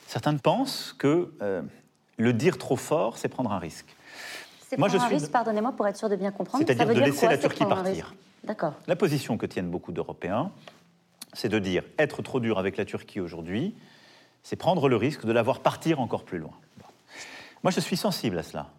Certains 0.06 0.36
pensent 0.36 0.94
que 0.98 1.32
euh, 1.40 1.62
le 2.16 2.32
dire 2.32 2.58
trop 2.58 2.76
fort, 2.76 3.16
c'est 3.16 3.28
prendre 3.28 3.52
un 3.52 3.58
risque. 3.58 3.94
C'est 4.68 4.76
prendre 4.76 4.92
je 4.92 4.98
un 4.98 5.06
risque, 5.06 5.30
pardonnez-moi, 5.30 5.72
pour 5.72 5.86
être 5.86 5.96
sûr 5.96 6.10
de 6.10 6.16
bien 6.16 6.30
comprendre. 6.30 6.62
C'est-à-dire 6.66 6.94
de 6.94 7.00
laisser 7.00 7.26
la 7.26 7.38
Turquie 7.38 7.64
partir. 7.64 8.14
D'accord. 8.44 8.74
La 8.86 8.96
position 8.96 9.38
que 9.38 9.46
tiennent 9.46 9.70
beaucoup 9.70 9.92
d'Européens, 9.92 10.50
c'est 11.32 11.48
de 11.48 11.58
dire 11.58 11.84
être 11.98 12.20
trop 12.20 12.38
dur 12.38 12.58
avec 12.58 12.76
la 12.76 12.84
Turquie 12.84 13.20
aujourd'hui, 13.20 13.74
c'est 14.42 14.56
prendre 14.56 14.88
le 14.88 14.96
risque 14.96 15.24
de 15.24 15.32
la 15.32 15.42
voir 15.42 15.60
partir 15.60 16.00
encore 16.00 16.24
plus 16.24 16.38
loin. 16.38 16.52
Moi, 17.64 17.70
je 17.70 17.80
suis 17.80 17.96
sensible 17.96 18.38
à 18.38 18.42
cela. 18.42 18.70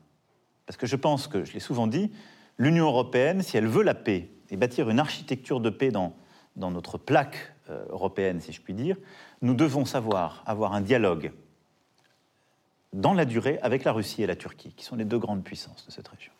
Parce 0.67 0.77
que 0.77 0.85
je 0.85 0.95
pense 0.95 1.27
que, 1.27 1.43
je 1.43 1.53
l'ai 1.53 1.59
souvent 1.59 1.87
dit, 1.87 2.11
l'Union 2.57 2.85
européenne, 2.85 3.41
si 3.41 3.57
elle 3.57 3.67
veut 3.67 3.83
la 3.83 3.95
paix 3.95 4.29
et 4.51 4.57
bâtir 4.57 4.89
une 4.89 4.99
architecture 4.99 5.59
de 5.59 5.71
paix 5.71 5.89
dans, 5.89 6.13
dans 6.55 6.69
notre 6.69 6.99
plaque 6.99 7.53
euh, 7.69 7.83
européenne, 7.89 8.39
si 8.39 8.51
je 8.51 8.61
puis 8.61 8.75
dire, 8.75 8.95
nous 9.41 9.55
devons 9.55 9.85
savoir 9.85 10.43
avoir 10.45 10.73
un 10.73 10.81
dialogue 10.81 11.31
dans 12.93 13.13
la 13.13 13.25
durée 13.25 13.59
avec 13.61 13.83
la 13.83 13.91
Russie 13.91 14.23
et 14.23 14.27
la 14.27 14.35
Turquie, 14.35 14.73
qui 14.75 14.85
sont 14.85 14.95
les 14.95 15.05
deux 15.05 15.19
grandes 15.19 15.43
puissances 15.43 15.85
de 15.85 15.91
cette 15.91 16.07
région. 16.07 16.31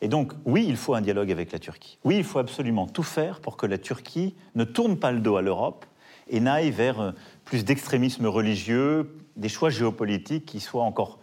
Et 0.00 0.08
donc, 0.08 0.32
oui, 0.44 0.66
il 0.68 0.76
faut 0.76 0.94
un 0.94 1.00
dialogue 1.00 1.30
avec 1.32 1.52
la 1.52 1.58
Turquie. 1.58 1.98
Oui, 2.04 2.16
il 2.16 2.24
faut 2.24 2.38
absolument 2.38 2.86
tout 2.86 3.02
faire 3.02 3.40
pour 3.40 3.56
que 3.56 3.66
la 3.66 3.78
Turquie 3.78 4.34
ne 4.54 4.64
tourne 4.64 4.98
pas 4.98 5.10
le 5.10 5.20
dos 5.20 5.36
à 5.36 5.42
l'Europe 5.42 5.86
et 6.28 6.40
n'aille 6.40 6.70
vers 6.70 7.00
euh, 7.00 7.12
plus 7.44 7.64
d'extrémisme 7.64 8.26
religieux, 8.26 9.16
des 9.36 9.48
choix 9.48 9.70
géopolitiques 9.70 10.44
qui 10.46 10.60
soient 10.60 10.82
encore 10.82 11.18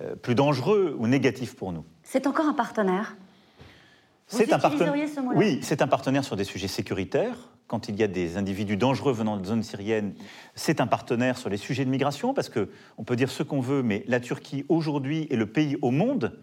euh, 0.00 0.16
plus 0.16 0.34
dangereux 0.34 0.96
ou 0.98 1.06
négatif 1.06 1.54
pour 1.54 1.72
nous. 1.72 1.84
C'est 2.02 2.26
encore 2.26 2.46
un 2.46 2.54
partenaire? 2.54 3.16
C'est 4.26 4.52
un 4.52 4.58
partenaire. 4.58 4.92
Oui, 5.34 5.60
c'est 5.62 5.82
un 5.82 5.86
partenaire 5.86 6.24
sur 6.24 6.34
des 6.34 6.44
sujets 6.44 6.68
sécuritaires. 6.68 7.36
Quand 7.66 7.88
il 7.88 7.96
y 7.96 8.02
a 8.02 8.06
des 8.06 8.36
individus 8.36 8.76
dangereux 8.76 9.12
venant 9.12 9.36
de 9.36 9.44
zone 9.44 9.62
syrienne, 9.62 10.14
c'est 10.54 10.80
un 10.80 10.86
partenaire 10.86 11.36
sur 11.36 11.50
les 11.50 11.56
sujets 11.56 11.84
de 11.84 11.90
migration, 11.90 12.32
parce 12.32 12.48
que 12.48 12.70
on 12.96 13.02
peut 13.04 13.16
dire 13.16 13.30
ce 13.30 13.42
qu'on 13.42 13.60
veut, 13.60 13.82
mais 13.82 14.04
la 14.06 14.20
Turquie 14.20 14.64
aujourd'hui 14.68 15.26
est 15.30 15.36
le 15.36 15.46
pays 15.46 15.76
au 15.82 15.90
monde 15.90 16.38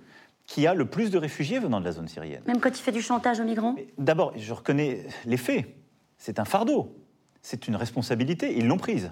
qui 0.45 0.68
a 0.68 0.74
le 0.74 0.86
plus 0.86 1.10
de 1.10 1.18
réfugiés 1.18 1.60
venant 1.60 1.80
de 1.80 1.86
la 1.86 1.94
zone 1.94 2.10
syrienne. 2.10 2.41
Même 2.45 2.60
quand 2.60 2.78
il 2.78 2.82
fait 2.82 2.91
du 2.91 3.02
chantage 3.02 3.40
aux 3.40 3.45
migrants? 3.45 3.76
D'abord, 3.98 4.34
je 4.36 4.54
reconnais 4.54 5.06
les 5.26 5.38
faits. 5.38 5.66
C'est 6.18 6.40
un 6.40 6.45
fardeau. 6.45 6.98
C'est 7.41 7.68
une 7.68 7.78
responsabilité. 7.78 8.58
Ils 8.58 8.68
l'ont 8.68 8.78
prise. 8.78 9.12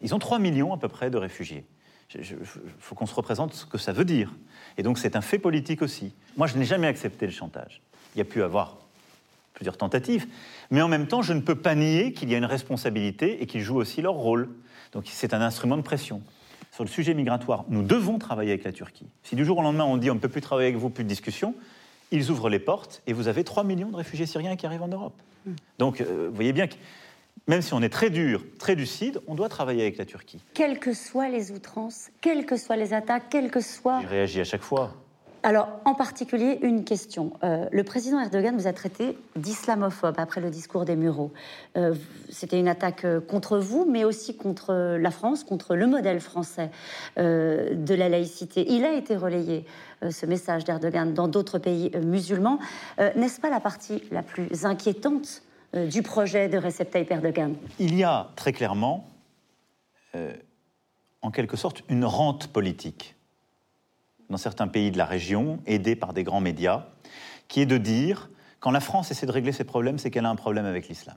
Ils 0.00 0.14
ont 0.14 0.18
3 0.18 0.38
millions 0.38 0.72
à 0.72 0.78
peu 0.78 0.88
près 0.88 1.10
de 1.10 1.18
réfugiés. 1.18 1.66
Il 2.14 2.24
faut 2.78 2.94
qu'on 2.94 3.06
se 3.06 3.14
représente 3.14 3.54
ce 3.54 3.66
que 3.66 3.78
ça 3.78 3.92
veut 3.92 4.04
dire. 4.04 4.34
Et 4.78 4.82
donc 4.82 4.98
c'est 4.98 5.16
un 5.16 5.20
fait 5.20 5.38
politique 5.38 5.82
aussi. 5.82 6.14
Moi, 6.36 6.46
je 6.46 6.56
n'ai 6.56 6.64
jamais 6.64 6.86
accepté 6.86 7.26
le 7.26 7.32
chantage. 7.32 7.82
Il 8.14 8.18
y 8.18 8.22
a 8.22 8.24
pu 8.24 8.42
avoir 8.42 8.78
plusieurs 9.54 9.76
tentatives, 9.76 10.26
mais 10.70 10.82
en 10.82 10.88
même 10.88 11.06
temps, 11.06 11.22
je 11.22 11.32
ne 11.32 11.40
peux 11.40 11.54
pas 11.54 11.74
nier 11.74 12.12
qu'il 12.12 12.28
y 12.30 12.34
a 12.34 12.38
une 12.38 12.44
responsabilité 12.44 13.42
et 13.42 13.46
qu'ils 13.46 13.62
jouent 13.62 13.76
aussi 13.76 14.02
leur 14.02 14.14
rôle. 14.14 14.50
Donc 14.92 15.04
c'est 15.06 15.32
un 15.32 15.40
instrument 15.40 15.76
de 15.76 15.82
pression. 15.82 16.22
Sur 16.72 16.84
le 16.84 16.90
sujet 16.90 17.14
migratoire, 17.14 17.64
nous 17.68 17.82
devons 17.82 18.18
travailler 18.18 18.50
avec 18.50 18.64
la 18.64 18.72
Turquie. 18.72 19.06
Si 19.22 19.36
du 19.36 19.44
jour 19.44 19.58
au 19.58 19.62
lendemain 19.62 19.84
on 19.84 19.96
dit 19.96 20.10
on 20.10 20.14
ne 20.14 20.20
peut 20.20 20.28
plus 20.28 20.40
travailler 20.40 20.68
avec 20.68 20.80
vous, 20.80 20.90
plus 20.90 21.04
de 21.04 21.08
discussion, 21.08 21.54
ils 22.10 22.30
ouvrent 22.30 22.48
les 22.48 22.58
portes 22.58 23.00
et 23.06 23.12
vous 23.12 23.28
avez 23.28 23.44
3 23.44 23.64
millions 23.64 23.90
de 23.90 23.96
réfugiés 23.96 24.26
syriens 24.26 24.56
qui 24.56 24.66
arrivent 24.66 24.82
en 24.82 24.88
Europe. 24.88 25.14
Hmm. 25.46 25.52
Donc 25.78 26.00
euh, 26.00 26.26
vous 26.28 26.34
voyez 26.34 26.52
bien 26.52 26.66
que 26.66 26.74
même 27.46 27.62
si 27.62 27.74
on 27.74 27.82
est 27.82 27.90
très 27.90 28.10
dur, 28.10 28.42
très 28.58 28.74
lucide, 28.74 29.20
on 29.26 29.34
doit 29.34 29.48
travailler 29.48 29.82
avec 29.82 29.98
la 29.98 30.04
Turquie. 30.04 30.40
Quelles 30.54 30.78
que 30.78 30.94
soient 30.94 31.28
les 31.28 31.52
outrances, 31.52 32.10
quelles 32.20 32.46
que 32.46 32.56
soient 32.56 32.76
les 32.76 32.94
attaques, 32.94 33.24
quelles 33.30 33.50
que 33.50 33.60
soient... 33.60 34.00
Il 34.02 34.08
réagit 34.08 34.40
à 34.40 34.44
chaque 34.44 34.62
fois. 34.62 34.94
Alors, 35.44 35.68
en 35.84 35.92
particulier, 35.92 36.58
une 36.62 36.84
question. 36.84 37.34
Euh, 37.44 37.66
le 37.70 37.84
président 37.84 38.18
Erdogan 38.18 38.56
vous 38.56 38.66
a 38.66 38.72
traité 38.72 39.18
d'islamophobe 39.36 40.14
après 40.16 40.40
le 40.40 40.48
discours 40.48 40.86
des 40.86 40.96
Mureaux. 40.96 41.34
Euh, 41.76 41.94
c'était 42.30 42.58
une 42.58 42.66
attaque 42.66 43.04
euh, 43.04 43.20
contre 43.20 43.58
vous, 43.58 43.84
mais 43.84 44.04
aussi 44.04 44.38
contre 44.38 44.96
la 44.98 45.10
France, 45.10 45.44
contre 45.44 45.76
le 45.76 45.86
modèle 45.86 46.20
français 46.20 46.70
de 47.18 47.94
la 47.94 48.08
laïcité. 48.08 48.64
Il 48.72 48.86
a 48.86 48.94
été 48.94 49.16
relayé, 49.16 49.66
ce 50.10 50.24
message 50.24 50.64
d'Erdogan, 50.64 51.12
dans 51.12 51.28
d'autres 51.28 51.58
pays 51.58 51.90
musulmans. 52.02 52.58
N'est-ce 52.98 53.40
pas 53.40 53.50
la 53.50 53.60
partie 53.60 54.02
la 54.10 54.22
plus 54.22 54.64
inquiétante 54.64 55.42
du 55.74 56.02
projet 56.02 56.48
de 56.48 56.56
Recep 56.56 56.94
Erdogan? 57.10 57.54
Il 57.78 57.94
y 57.94 58.04
a 58.04 58.30
très 58.36 58.52
clairement, 58.52 59.06
en 61.22 61.30
quelque 61.30 61.56
sorte, 61.56 61.82
une 61.88 62.04
rente 62.04 62.48
politique 62.48 63.14
dans 64.34 64.38
certains 64.38 64.66
pays 64.66 64.90
de 64.90 64.98
la 64.98 65.04
région, 65.04 65.60
aidés 65.64 65.94
par 65.94 66.12
des 66.12 66.24
grands 66.24 66.40
médias, 66.40 66.86
qui 67.46 67.60
est 67.60 67.66
de 67.66 67.78
dire, 67.78 68.30
quand 68.58 68.72
la 68.72 68.80
France 68.80 69.12
essaie 69.12 69.26
de 69.26 69.30
régler 69.30 69.52
ses 69.52 69.62
problèmes, 69.62 69.96
c'est 69.96 70.10
qu'elle 70.10 70.26
a 70.26 70.28
un 70.28 70.34
problème 70.34 70.66
avec 70.66 70.88
l'islam. 70.88 71.16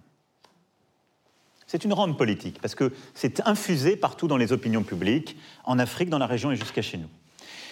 C'est 1.65 1.83
une 1.83 1.93
rente 1.93 2.15
politique, 2.15 2.61
parce 2.61 2.75
que 2.75 2.93
c'est 3.15 3.41
infusé 3.47 3.95
partout 3.95 4.27
dans 4.27 4.37
les 4.37 4.51
opinions 4.53 4.83
publiques, 4.83 5.35
en 5.63 5.79
Afrique, 5.79 6.11
dans 6.11 6.19
la 6.19 6.27
région 6.27 6.51
et 6.51 6.55
jusqu'à 6.55 6.83
chez 6.83 6.99
nous. 6.99 7.09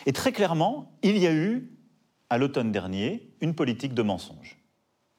Et 0.07 0.13
très 0.13 0.31
clairement, 0.31 0.91
il 1.03 1.15
y 1.19 1.27
a 1.27 1.31
eu, 1.31 1.69
à 2.31 2.39
l'automne 2.39 2.71
dernier, 2.71 3.29
une 3.39 3.53
politique 3.53 3.93
de 3.93 4.01
mensonge. 4.01 4.57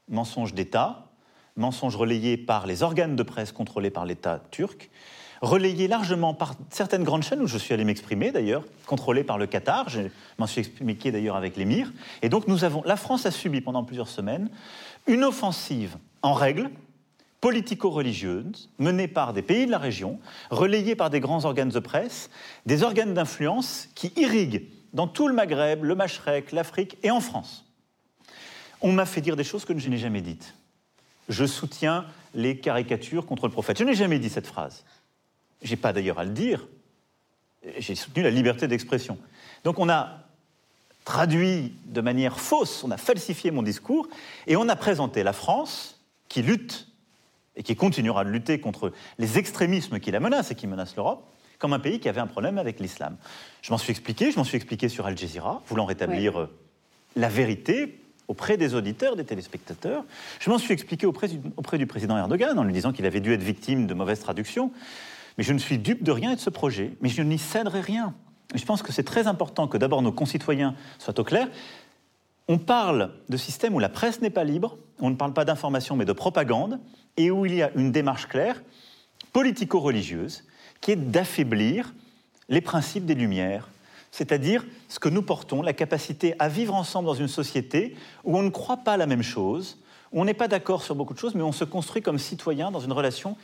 Mensonge 0.09 0.55
d'État, 0.55 1.13
mensonge 1.55 1.95
relayé 1.95 2.37
par 2.37 2.67
les 2.67 2.83
organes 2.83 3.15
de 3.15 3.23
presse 3.23 3.53
contrôlés 3.53 3.91
par 3.91 4.05
l'État 4.05 4.43
turc, 4.51 4.91
relayé 5.43 5.89
largement 5.89 6.35
par 6.35 6.55
certaines 6.71 7.05
grandes 7.05 7.23
chaînes 7.23 7.41
où 7.41 7.47
je 7.47 7.59
suis 7.59 7.75
allé 7.75 7.85
m'exprimer 7.85 8.33
d'ailleurs, 8.33 8.65
contrôlées 8.87 9.25
par 9.25 9.39
le 9.39 9.47
Qatar, 9.47 9.89
je 9.89 10.03
m'en 10.39 10.47
suis 10.47 10.61
expliqué 10.61 11.11
d'ailleurs 11.11 11.37
avec 11.37 11.57
l'émir. 11.57 11.93
Et 12.23 12.29
donc 12.29 12.49
nous 12.49 12.65
avons, 12.65 12.83
la 12.85 12.97
France 12.97 13.27
a 13.27 13.31
subi 13.31 13.61
pendant 13.61 13.85
plusieurs 13.85 14.09
semaines 14.09 14.51
une 15.07 15.25
offensive 15.25 15.97
en 16.23 16.33
règle, 16.33 16.71
politico-religieuse, 17.41 18.71
menée 18.79 19.09
par 19.09 19.33
des 19.33 19.43
pays 19.43 19.67
de 19.67 19.71
la 19.71 19.79
région, 19.79 20.19
relayée 20.51 20.97
par 20.97 21.11
des 21.11 21.21
grands 21.21 21.45
organes 21.45 21.69
de 21.69 21.79
presse, 21.79 22.31
des 22.65 22.83
organes 22.83 23.15
d'influence 23.15 23.89
qui 23.95 24.13
irriguent 24.17 24.67
dans 24.93 25.07
tout 25.07 25.29
le 25.29 25.35
Maghreb, 25.35 25.85
le 25.85 25.95
Machrek, 25.95 26.53
l'Afrique 26.53 26.97
et 27.03 27.11
en 27.11 27.21
France. 27.21 27.65
On 28.81 28.93
m'a 28.93 29.07
fait 29.07 29.21
dire 29.21 29.37
des 29.37 29.45
choses 29.45 29.65
que 29.65 29.79
je 29.79 29.89
n'ai 29.89 29.99
jamais 29.99 30.23
dites. 30.23 30.55
Je 31.29 31.45
soutiens 31.45 32.07
les 32.35 32.59
caricatures 32.59 33.27
contre 33.27 33.47
le 33.47 33.53
prophète. 33.53 33.79
Je 33.79 33.85
n'ai 33.85 33.95
jamais 33.95 34.19
dit 34.19 34.29
cette 34.29 34.47
phrase. 34.47 34.85
Je 35.63 35.71
n'ai 35.71 35.77
pas 35.77 35.93
d'ailleurs 35.93 36.19
à 36.19 36.25
le 36.25 36.31
dire. 36.31 36.67
J'ai 37.79 37.95
soutenu 37.95 38.23
la 38.23 38.31
liberté 38.31 38.69
d'expression. 38.69 39.19
Donc 39.65 39.79
on 39.79 39.89
a 39.89 40.27
traduit 41.05 41.73
de 41.87 42.01
manière 42.01 42.39
fausse, 42.41 42.83
on 42.85 42.91
a 42.91 42.97
falsifié 42.97 43.51
mon 43.51 43.63
discours 43.63 44.09
et 44.47 44.57
on 44.57 44.69
a 44.69 44.77
présenté 44.77 45.23
la 45.23 45.33
France 45.33 46.01
qui 46.29 46.43
lutte 46.43 46.89
et 47.55 47.63
qui 47.63 47.77
continuera 47.77 48.25
de 48.25 48.31
lutter 48.31 48.61
contre 48.61 48.93
les 49.19 49.39
extrémismes 49.39 49.99
qui 50.01 50.11
la 50.11 50.21
menacent 50.21 50.51
et 50.51 50.55
qui 50.55 50.67
menacent 50.67 50.97
l'Europe, 50.97 51.25
comme 51.59 51.73
un 51.73 51.79
pays 51.79 52.01
qui 52.01 52.09
avait 52.09 52.21
un 52.21 52.27
problème 52.27 52.59
avec 52.59 52.81
l'islam. 52.81 53.17
Je 53.63 53.71
m'en 53.71 53.79
suis 53.79 53.93
expliqué, 53.93 54.31
je 54.31 54.37
m'en 54.37 54.45
suis 54.45 54.57
expliqué 54.57 54.89
sur 54.89 55.07
Al 55.07 55.17
Jazeera, 55.17 55.63
voulant 55.67 55.87
rétablir 55.87 56.41
euh, 56.41 56.59
la 57.15 57.29
vérité 57.29 58.01
auprès 58.29 58.57
des 58.57 58.75
auditeurs, 58.75 59.17
des 59.17 59.25
téléspectateurs. 59.25 60.05
Je 60.41 60.51
m'en 60.51 60.59
suis 60.59 60.75
expliqué 60.75 61.07
auprès 61.07 61.29
du, 61.29 61.41
auprès 61.57 61.79
du 61.79 61.87
président 61.87 62.19
Erdogan 62.19 62.59
en 62.59 62.65
lui 62.65 62.73
disant 62.73 62.93
qu'il 62.93 63.07
avait 63.07 63.21
dû 63.21 63.33
être 63.33 63.43
victime 63.43 63.87
de 63.87 63.95
mauvaises 63.95 64.21
traductions. 64.21 64.73
Mais 65.37 65.45
je 65.45 65.53
ne 65.53 65.59
suis 65.59 65.79
dupe 65.79 66.03
de 66.03 66.13
rien 66.13 66.33
et 66.33 66.37
de 66.37 66.41
ce 66.41 66.51
projet, 66.51 66.97
mais 67.01 67.09
je 67.09 67.23
n'y 67.23 67.39
céderai 67.39 67.81
rien. 67.81 68.15
je 68.55 68.65
pense 68.65 68.83
que 68.83 68.93
c'est 68.93 69.03
très 69.03 69.27
important 69.27 69.69
que 69.69 69.77
d'abord 69.77 70.03
nos 70.03 70.13
concitoyens 70.13 70.75
soient 70.99 71.19
au 71.19 71.25
clair. 71.25 71.49
On 72.49 72.59
parle 72.59 73.13
de 73.29 73.37
systèmes 73.37 73.75
où 73.75 73.79
la 73.79 73.89
presse 73.89 74.21
n'est 74.21 74.31
pas 74.31 74.45
libre, 74.45 74.79
on 75.01 75.11
ne 75.11 75.17
parle 75.17 75.33
pas 75.33 75.45
d'information 75.45 75.97
mais 75.97 76.05
de 76.05 76.13
propagande, 76.13 76.81
et 77.17 77.31
où 77.31 77.45
il 77.45 77.55
y 77.55 77.63
a 77.63 77.71
une 77.75 77.93
démarche 77.93 78.29
claire, 78.29 78.63
politico-religieuse, 79.33 80.45
qui 80.81 80.93
est 80.93 80.97
d'affaiblir 80.97 81.93
les 82.49 82.61
principes 82.61 83.05
des 83.05 83.15
Lumières, 83.15 83.69
c'est-à-dire 84.13 84.65
ce 84.89 84.99
que 84.99 85.09
nous 85.09 85.23
portons, 85.23 85.61
la 85.61 85.73
capacité 85.73 86.35
à 86.39 86.49
vivre 86.49 86.75
ensemble 86.75 87.07
dans 87.07 87.15
une 87.15 87.29
société 87.29 87.97
où 88.25 88.39
on 88.39 88.43
ne 88.43 88.51
croit 88.51 88.79
pas 88.79 88.97
la 88.97 89.07
même 89.07 89.23
chose, 89.23 89.79
où 90.13 90.21
on 90.21 90.25
n'est 90.25 90.35
pas 90.35 90.49
d'accord 90.49 90.83
sur 90.83 90.95
beaucoup 90.95 91.13
de 91.13 91.19
choses, 91.19 91.35
mais 91.35 91.43
on 91.43 91.53
se 91.53 91.65
construit 91.65 92.01
comme 92.01 92.19
citoyen 92.19 92.71
dans 92.71 92.81
une 92.81 92.93
relation 92.93 93.37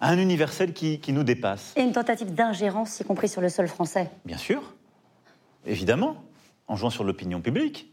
à 0.00 0.10
un 0.10 0.18
universel 0.18 0.72
qui, 0.72 1.00
qui 1.00 1.12
nous 1.12 1.24
dépasse. 1.24 1.72
Et 1.76 1.82
une 1.82 1.92
tentative 1.92 2.34
d'ingérence, 2.34 3.00
y 3.00 3.04
compris 3.04 3.28
sur 3.28 3.40
le 3.40 3.48
sol 3.48 3.68
français 3.68 4.10
Bien 4.24 4.38
sûr, 4.38 4.74
évidemment, 5.66 6.22
en 6.66 6.76
jouant 6.76 6.90
sur 6.90 7.04
l'opinion 7.04 7.40
publique. 7.40 7.90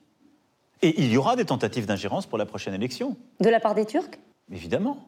Et 0.82 1.02
il 1.02 1.12
y 1.12 1.18
aura 1.18 1.36
des 1.36 1.46
tentatives 1.46 1.86
d'ingérence 1.86 2.26
pour 2.26 2.38
la 2.38 2.46
prochaine 2.46 2.74
élection. 2.74 3.16
De 3.40 3.50
la 3.50 3.60
part 3.60 3.76
des 3.76 3.86
Turcs? 3.86 4.18
Évidemment. 4.52 5.08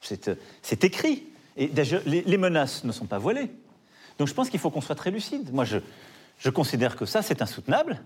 C'est 0.00 0.84
écrit. 0.84 1.26
Et 1.56 1.68
les, 2.06 2.22
les, 2.22 2.36
menaces 2.36 2.84
ne 2.84 2.92
sont 2.92 3.06
pas 3.06 3.18
voilées. 3.18 3.50
Donc 4.18 4.28
je 4.28 4.34
pense 4.34 4.50
qu'il 4.50 4.60
faut 4.60 4.70
qu'on 4.70 4.80
soit 4.80 4.94
très 4.94 5.10
lucide. 5.10 5.52
Moi, 5.52 5.64
je, 5.64 5.78
je 6.38 6.50
considère 6.50 6.96
que 6.96 7.04
ça, 7.04 7.22
c'est 7.22 7.42
insoutenable. 7.42 8.00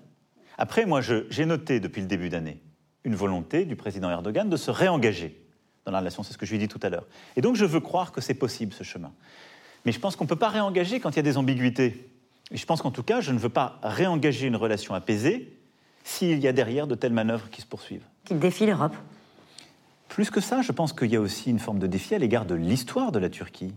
Après, 0.59 0.87
moi, 0.87 1.01
j'ai 1.01 1.47
noté 1.47 1.81
depuis 1.81 2.01
le 2.01 2.07
début 2.07 2.29
d'année 2.29 2.63
une 3.05 3.15
volonté 3.15 3.65
du 3.65 3.77
président 3.77 4.11
Erdogan 4.11 4.49
de 4.49 4.57
se 4.57 4.71
réengager 4.71 5.42
dans 5.85 5.93
la 5.93 5.99
relation, 5.99 6.23
c'est 6.23 6.33
ce 6.33 6.39
que 6.39 6.47
je 6.47 6.53
lui 6.53 6.57
ai 6.63 6.67
dit 6.67 6.69
tout 6.69 6.81
à 6.83 6.89
l'heure. 6.89 7.07
Et 7.37 7.41
donc 7.41 7.57
je 7.57 7.65
veux 7.65 7.81
croire 7.81 8.13
que 8.13 8.21
c'est 8.21 8.35
possible 8.35 8.73
ce 8.73 8.85
chemin. 8.85 9.13
Mais 9.85 9.93
je 9.93 9.99
pense 9.99 10.17
qu'on 10.17 10.25
ne 10.25 10.29
peut 10.29 10.37
pas 10.37 10.49
réengager 10.49 11.01
quand 11.01 11.11
il 11.11 11.17
y 11.17 11.21
a 11.21 11.23
des 11.23 11.37
ambiguïtés. 11.37 12.09
Et 12.51 12.57
je 12.57 12.67
pense 12.67 12.83
qu'en 12.83 12.91
tout 12.91 13.03
cas, 13.03 13.21
je 13.21 13.33
ne 13.33 13.39
veux 13.39 13.49
pas 13.49 13.79
réengager 13.83 14.47
une 14.47 14.57
relation 14.57 14.95
apaisée 14.95 15.57
s'il 16.05 16.39
y 16.39 16.47
a 16.47 16.53
derrière 16.53 16.87
de 16.87 16.95
telles 16.95 17.13
manœuvres 17.13 17.51
qui 17.51 17.61
se 17.63 17.67
poursuivent. 17.67 18.05
Qui 18.25 18.35
défie 18.35 18.67
l'Europe 18.67 18.95
plus 20.13 20.29
que 20.29 20.43
ça, 20.43 20.61
je 20.61 20.73
pense 20.73 20.93
qu'il 20.93 21.11
y 21.11 21.17
a 21.17 21.21
aussi 21.23 21.49
une 21.49 21.59
forme 21.59 21.79
de 21.79 21.87
défi 21.87 22.15
à 22.15 22.19
l'égard 22.19 22.45
de 22.45 22.55
l'histoire 22.55 23.13
de 23.13 23.19
la 23.19 23.31
Turquie. 23.31 23.73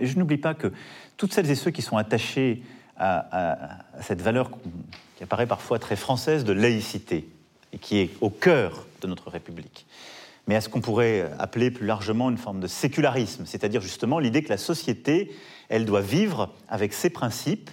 Et 0.00 0.06
je 0.06 0.18
n'oublie 0.18 0.36
pas 0.36 0.52
que 0.52 0.72
toutes 1.16 1.32
celles 1.32 1.48
et 1.48 1.54
ceux 1.54 1.70
qui 1.70 1.80
sont 1.80 1.96
attachés 1.96 2.64
à, 2.96 3.84
cette 4.00 4.20
valeur 4.20 4.50
qui 5.16 5.22
apparaît 5.22 5.46
parfois 5.46 5.78
très 5.78 5.94
française 5.94 6.42
de 6.42 6.52
laïcité, 6.52 7.28
et 7.72 7.78
qui 7.78 7.98
est 7.98 8.10
au 8.20 8.30
cœur 8.30 8.84
de 9.00 9.06
notre 9.06 9.30
République, 9.30 9.85
mais 10.46 10.56
à 10.56 10.60
ce 10.60 10.68
qu'on 10.68 10.80
pourrait 10.80 11.30
appeler 11.38 11.70
plus 11.70 11.86
largement 11.86 12.30
une 12.30 12.38
forme 12.38 12.60
de 12.60 12.66
sécularisme, 12.66 13.44
c'est-à-dire 13.46 13.80
justement 13.80 14.18
l'idée 14.18 14.42
que 14.42 14.48
la 14.48 14.58
société, 14.58 15.32
elle 15.68 15.84
doit 15.84 16.00
vivre 16.00 16.52
avec 16.68 16.92
ses 16.92 17.10
principes, 17.10 17.70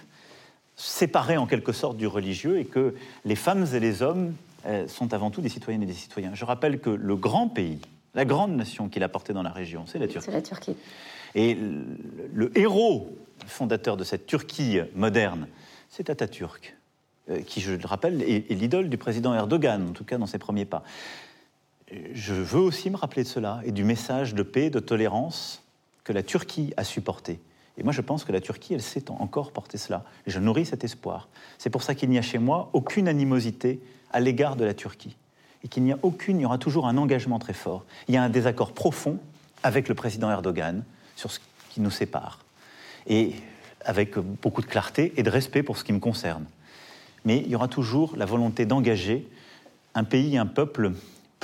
séparés 0.76 1.36
en 1.36 1.46
quelque 1.46 1.72
sorte 1.72 1.96
du 1.96 2.06
religieux, 2.06 2.58
et 2.58 2.64
que 2.64 2.94
les 3.24 3.36
femmes 3.36 3.66
et 3.72 3.80
les 3.80 4.02
hommes 4.02 4.34
euh, 4.66 4.88
sont 4.88 5.14
avant 5.14 5.30
tout 5.30 5.40
des 5.40 5.48
citoyennes 5.48 5.82
et 5.82 5.86
des 5.86 5.92
citoyens. 5.92 6.34
Je 6.34 6.44
rappelle 6.44 6.80
que 6.80 6.90
le 6.90 7.16
grand 7.16 7.48
pays, 7.48 7.80
la 8.14 8.24
grande 8.24 8.56
nation 8.56 8.88
qu'il 8.88 9.02
a 9.02 9.08
portée 9.08 9.32
dans 9.32 9.42
la 9.42 9.50
région, 9.50 9.84
c'est 9.86 9.98
la 9.98 10.08
Turquie. 10.08 10.26
C'est 10.26 10.32
la 10.32 10.42
Turquie. 10.42 10.76
Et 11.34 11.56
le, 12.32 12.56
héros 12.58 13.16
fondateur 13.46 13.96
de 13.96 14.04
cette 14.04 14.26
Turquie 14.26 14.78
moderne, 14.94 15.48
c'est 15.90 16.10
Atatürk, 16.10 16.76
euh, 17.30 17.40
qui, 17.42 17.60
je 17.60 17.72
le 17.72 17.86
rappelle, 17.86 18.22
est, 18.22 18.50
l'idole 18.50 18.88
du 18.88 18.96
président 18.96 19.34
Erdogan, 19.34 19.88
en 19.90 19.92
tout 19.92 20.04
cas 20.04 20.18
dans 20.18 20.26
ses 20.26 20.38
premiers 20.38 20.64
pas. 20.64 20.82
Je 22.12 22.34
veux 22.34 22.60
aussi 22.60 22.90
me 22.90 22.96
rappeler 22.96 23.22
de 23.22 23.28
cela 23.28 23.60
et 23.64 23.72
du 23.72 23.84
message 23.84 24.34
de 24.34 24.42
paix, 24.42 24.70
de 24.70 24.80
tolérance 24.80 25.62
que 26.02 26.12
la 26.12 26.22
Turquie 26.22 26.72
a 26.76 26.84
supporté. 26.84 27.40
Et 27.76 27.82
moi, 27.82 27.92
je 27.92 28.00
pense 28.00 28.24
que 28.24 28.32
la 28.32 28.40
Turquie, 28.40 28.74
elle 28.74 28.82
sait 28.82 29.10
encore 29.10 29.52
porter 29.52 29.78
cela. 29.78 30.04
Et 30.26 30.30
je 30.30 30.38
nourris 30.38 30.66
cet 30.66 30.84
espoir. 30.84 31.28
C'est 31.58 31.70
pour 31.70 31.82
ça 31.82 31.94
qu'il 31.94 32.10
n'y 32.10 32.18
a 32.18 32.22
chez 32.22 32.38
moi 32.38 32.70
aucune 32.72 33.08
animosité 33.08 33.80
à 34.12 34.20
l'égard 34.20 34.56
de 34.56 34.64
la 34.64 34.74
Turquie 34.74 35.16
et 35.64 35.68
qu'il 35.68 35.82
n'y 35.82 35.92
a 35.92 35.98
aucune, 36.02 36.38
il 36.38 36.42
y 36.42 36.44
aura 36.44 36.58
toujours 36.58 36.86
un 36.86 36.96
engagement 36.98 37.38
très 37.38 37.54
fort. 37.54 37.84
Il 38.06 38.14
y 38.14 38.18
a 38.18 38.22
un 38.22 38.28
désaccord 38.28 38.72
profond 38.72 39.18
avec 39.62 39.88
le 39.88 39.94
président 39.94 40.30
Erdogan 40.30 40.84
sur 41.16 41.30
ce 41.30 41.40
qui 41.70 41.80
nous 41.80 41.90
sépare, 41.90 42.40
et 43.06 43.32
avec 43.84 44.18
beaucoup 44.18 44.60
de 44.60 44.66
clarté 44.66 45.12
et 45.16 45.22
de 45.22 45.30
respect 45.30 45.62
pour 45.62 45.78
ce 45.78 45.84
qui 45.84 45.92
me 45.92 45.98
concerne. 45.98 46.44
Mais 47.24 47.38
il 47.38 47.48
y 47.48 47.56
aura 47.56 47.68
toujours 47.68 48.14
la 48.16 48.26
volonté 48.26 48.66
d'engager 48.66 49.26
un 49.94 50.04
pays, 50.04 50.36
un 50.36 50.46
peuple 50.46 50.92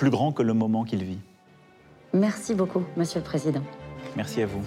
plus 0.00 0.08
grand 0.08 0.32
que 0.32 0.42
le 0.42 0.54
moment 0.54 0.84
qu'il 0.84 1.04
vit. 1.04 1.18
Merci 2.14 2.54
beaucoup, 2.54 2.82
Monsieur 2.96 3.18
le 3.20 3.24
Président. 3.24 3.60
Merci 4.16 4.40
à 4.40 4.46
vous. 4.46 4.62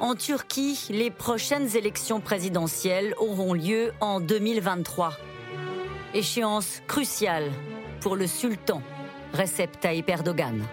En 0.00 0.16
Turquie, 0.16 0.88
les 0.90 1.12
prochaines 1.12 1.76
élections 1.76 2.18
présidentielles 2.18 3.14
auront 3.18 3.54
lieu 3.54 3.92
en 4.00 4.18
2023. 4.18 5.12
Échéance 6.14 6.82
cruciale 6.88 7.52
pour 8.00 8.16
le 8.16 8.26
sultan 8.26 8.82
Recep 9.32 9.78
Tayyip 9.78 10.08
Erdogan. 10.08 10.64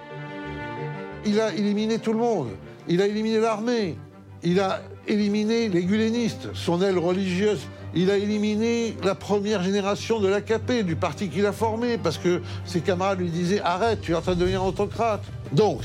Il 1.27 1.39
a 1.39 1.53
éliminé 1.53 1.99
tout 1.99 2.13
le 2.13 2.19
monde. 2.19 2.49
Il 2.87 3.03
a 3.03 3.05
éliminé 3.05 3.37
l'armée. 3.37 3.97
Il 4.45 4.59
a 4.59 4.81
éliminé 5.07 5.69
les 5.69 5.83
gulenistes, 5.83 6.49
son 6.53 6.79
aile 6.83 6.99
religieuse. 6.99 7.61
Il 7.95 8.11
a 8.11 8.17
éliminé 8.17 8.95
la 9.03 9.15
première 9.15 9.63
génération 9.63 10.19
de 10.19 10.27
l'AKP, 10.27 10.83
du 10.85 10.95
parti 10.95 11.29
qu'il 11.29 11.47
a 11.47 11.51
formé, 11.51 11.97
parce 11.97 12.19
que 12.19 12.41
ses 12.63 12.81
camarades 12.81 13.19
lui 13.19 13.31
disaient 13.31 13.61
Arrête, 13.61 14.01
tu 14.01 14.11
es 14.11 14.15
en 14.15 14.21
train 14.21 14.35
de 14.35 14.39
devenir 14.39 14.63
autocrate. 14.63 15.23
Donc, 15.51 15.81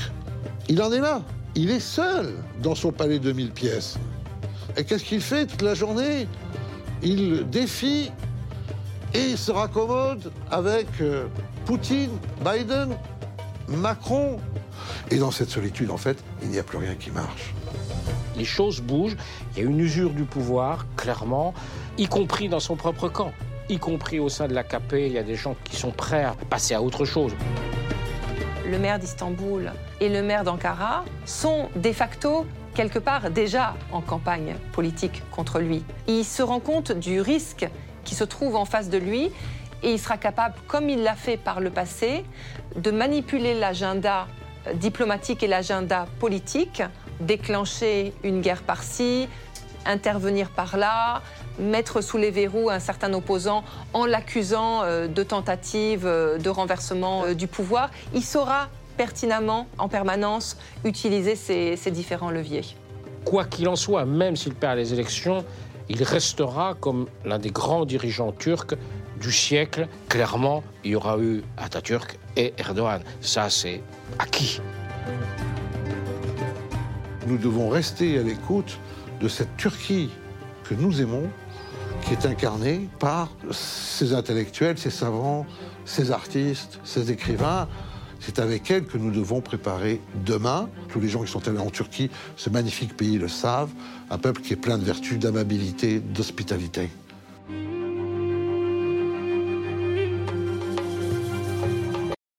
il 0.69 0.79
en 0.83 0.91
est 0.91 0.99
là. 0.99 1.23
Il 1.55 1.71
est 1.71 1.79
seul 1.79 2.35
dans 2.61 2.75
son 2.75 2.91
palais 2.91 3.17
de 3.17 3.31
1000 3.31 3.49
pièces. 3.49 3.97
Et 4.77 4.83
qu'est-ce 4.83 5.03
qu'il 5.03 5.21
fait 5.21 5.47
toute 5.47 5.63
la 5.63 5.73
journée? 5.73 6.27
Il 7.01 7.49
défie 7.49 8.11
et 9.15 9.35
se 9.35 9.51
raccommode 9.51 10.31
avec 10.51 10.87
euh, 11.01 11.25
Poutine, 11.65 12.11
Biden, 12.45 12.95
Macron. 13.67 14.39
Et 15.09 15.17
dans 15.17 15.31
cette 15.31 15.49
solitude, 15.49 15.89
en 15.89 15.97
fait, 15.97 16.17
il 16.43 16.49
n'y 16.49 16.59
a 16.59 16.63
plus 16.63 16.77
rien 16.77 16.93
qui 16.93 17.09
marche. 17.09 17.53
Les 18.41 18.47
choses 18.47 18.81
bougent, 18.81 19.17
il 19.51 19.61
y 19.61 19.61
a 19.61 19.69
une 19.69 19.79
usure 19.79 20.09
du 20.09 20.23
pouvoir, 20.23 20.87
clairement, 20.97 21.53
y 21.99 22.07
compris 22.07 22.49
dans 22.49 22.59
son 22.59 22.75
propre 22.75 23.07
camp, 23.07 23.33
y 23.69 23.77
compris 23.77 24.17
au 24.17 24.29
sein 24.29 24.47
de 24.47 24.55
l'AKP, 24.55 24.93
il 24.93 25.11
y 25.11 25.19
a 25.19 25.23
des 25.23 25.35
gens 25.35 25.55
qui 25.63 25.75
sont 25.75 25.91
prêts 25.91 26.23
à 26.23 26.35
passer 26.49 26.73
à 26.73 26.81
autre 26.81 27.05
chose 27.05 27.33
le 28.65 28.79
maire 28.79 28.99
d'Istanbul 28.99 29.73
et 29.99 30.07
le 30.07 30.23
maire 30.23 30.45
d'Ankara 30.45 31.03
sont 31.25 31.67
de 31.75 31.91
facto 31.91 32.45
quelque 32.73 32.99
part 32.99 33.29
déjà 33.29 33.75
en 33.91 33.99
campagne 33.99 34.55
politique 34.71 35.21
contre 35.29 35.59
lui. 35.59 35.83
Il 36.07 36.23
se 36.23 36.41
rend 36.41 36.61
compte 36.61 36.93
du 36.93 37.19
risque 37.19 37.67
qui 38.05 38.15
se 38.15 38.23
trouve 38.23 38.55
en 38.55 38.63
face 38.63 38.89
de 38.89 38.97
lui 38.97 39.29
et 39.83 39.91
il 39.91 39.99
sera 39.99 40.17
capable, 40.17 40.55
comme 40.67 40.89
il 40.89 41.03
l'a 41.03 41.15
fait 41.15 41.35
par 41.35 41.59
le 41.59 41.69
passé, 41.69 42.23
de 42.77 42.91
manipuler 42.91 43.59
l'agenda 43.59 44.27
diplomatique 44.75 45.43
et 45.43 45.47
l'agenda 45.47 46.05
politique, 46.19 46.83
déclencher 47.21 48.13
une 48.23 48.41
guerre 48.41 48.63
par-ci, 48.63 49.27
intervenir 49.85 50.49
par 50.49 50.77
là, 50.77 51.21
mettre 51.59 52.01
sous 52.01 52.17
les 52.17 52.31
verrous 52.31 52.69
un 52.69 52.79
certain 52.79 53.13
opposant 53.13 53.63
en 53.93 54.05
l'accusant 54.05 54.83
euh, 54.83 55.07
de 55.07 55.23
tentative 55.23 56.05
euh, 56.05 56.37
de 56.37 56.49
renversement 56.49 57.25
euh, 57.25 57.33
du 57.33 57.47
pouvoir. 57.47 57.91
Il 58.13 58.23
saura 58.23 58.69
pertinemment, 58.97 59.67
en 59.77 59.87
permanence, 59.87 60.57
utiliser 60.83 61.35
ces, 61.35 61.75
ces 61.75 61.91
différents 61.91 62.31
leviers. 62.31 62.65
Quoi 63.25 63.45
qu'il 63.45 63.67
en 63.69 63.75
soit, 63.75 64.05
même 64.05 64.35
s'il 64.35 64.53
perd 64.53 64.77
les 64.77 64.93
élections, 64.93 65.45
il 65.89 66.03
restera 66.03 66.75
comme 66.79 67.07
l'un 67.25 67.39
des 67.39 67.51
grands 67.51 67.85
dirigeants 67.85 68.31
turcs 68.31 68.75
du 69.19 69.31
siècle. 69.31 69.87
Clairement, 70.09 70.63
il 70.83 70.91
y 70.91 70.95
aura 70.95 71.17
eu 71.19 71.43
Atatürk 71.57 72.17
et 72.35 72.53
Erdogan. 72.57 73.01
Ça, 73.21 73.49
c'est 73.49 73.81
acquis. 74.17 74.61
Nous 77.27 77.37
devons 77.37 77.69
rester 77.69 78.17
à 78.17 78.23
l'écoute 78.23 78.79
de 79.19 79.27
cette 79.27 79.55
Turquie 79.55 80.09
que 80.63 80.73
nous 80.73 81.01
aimons, 81.01 81.29
qui 82.03 82.13
est 82.13 82.25
incarnée 82.25 82.89
par 82.99 83.29
ces 83.51 84.13
intellectuels, 84.13 84.77
ces 84.77 84.89
savants, 84.89 85.45
ces 85.85 86.11
artistes, 86.11 86.79
ces 86.83 87.11
écrivains. 87.11 87.67
C'est 88.19 88.39
avec 88.39 88.69
elle 88.71 88.85
que 88.85 88.97
nous 88.97 89.11
devons 89.11 89.41
préparer 89.41 90.01
demain. 90.25 90.69
Tous 90.89 90.99
les 90.99 91.09
gens 91.09 91.21
qui 91.23 91.31
sont 91.31 91.47
allés 91.47 91.59
en 91.59 91.69
Turquie, 91.69 92.09
ce 92.37 92.49
magnifique 92.49 92.97
pays, 92.97 93.17
le 93.17 93.27
savent. 93.27 93.71
Un 94.09 94.17
peuple 94.17 94.41
qui 94.41 94.53
est 94.53 94.57
plein 94.57 94.77
de 94.77 94.83
vertus, 94.83 95.19
d'amabilité, 95.19 95.99
d'hospitalité. 95.99 96.89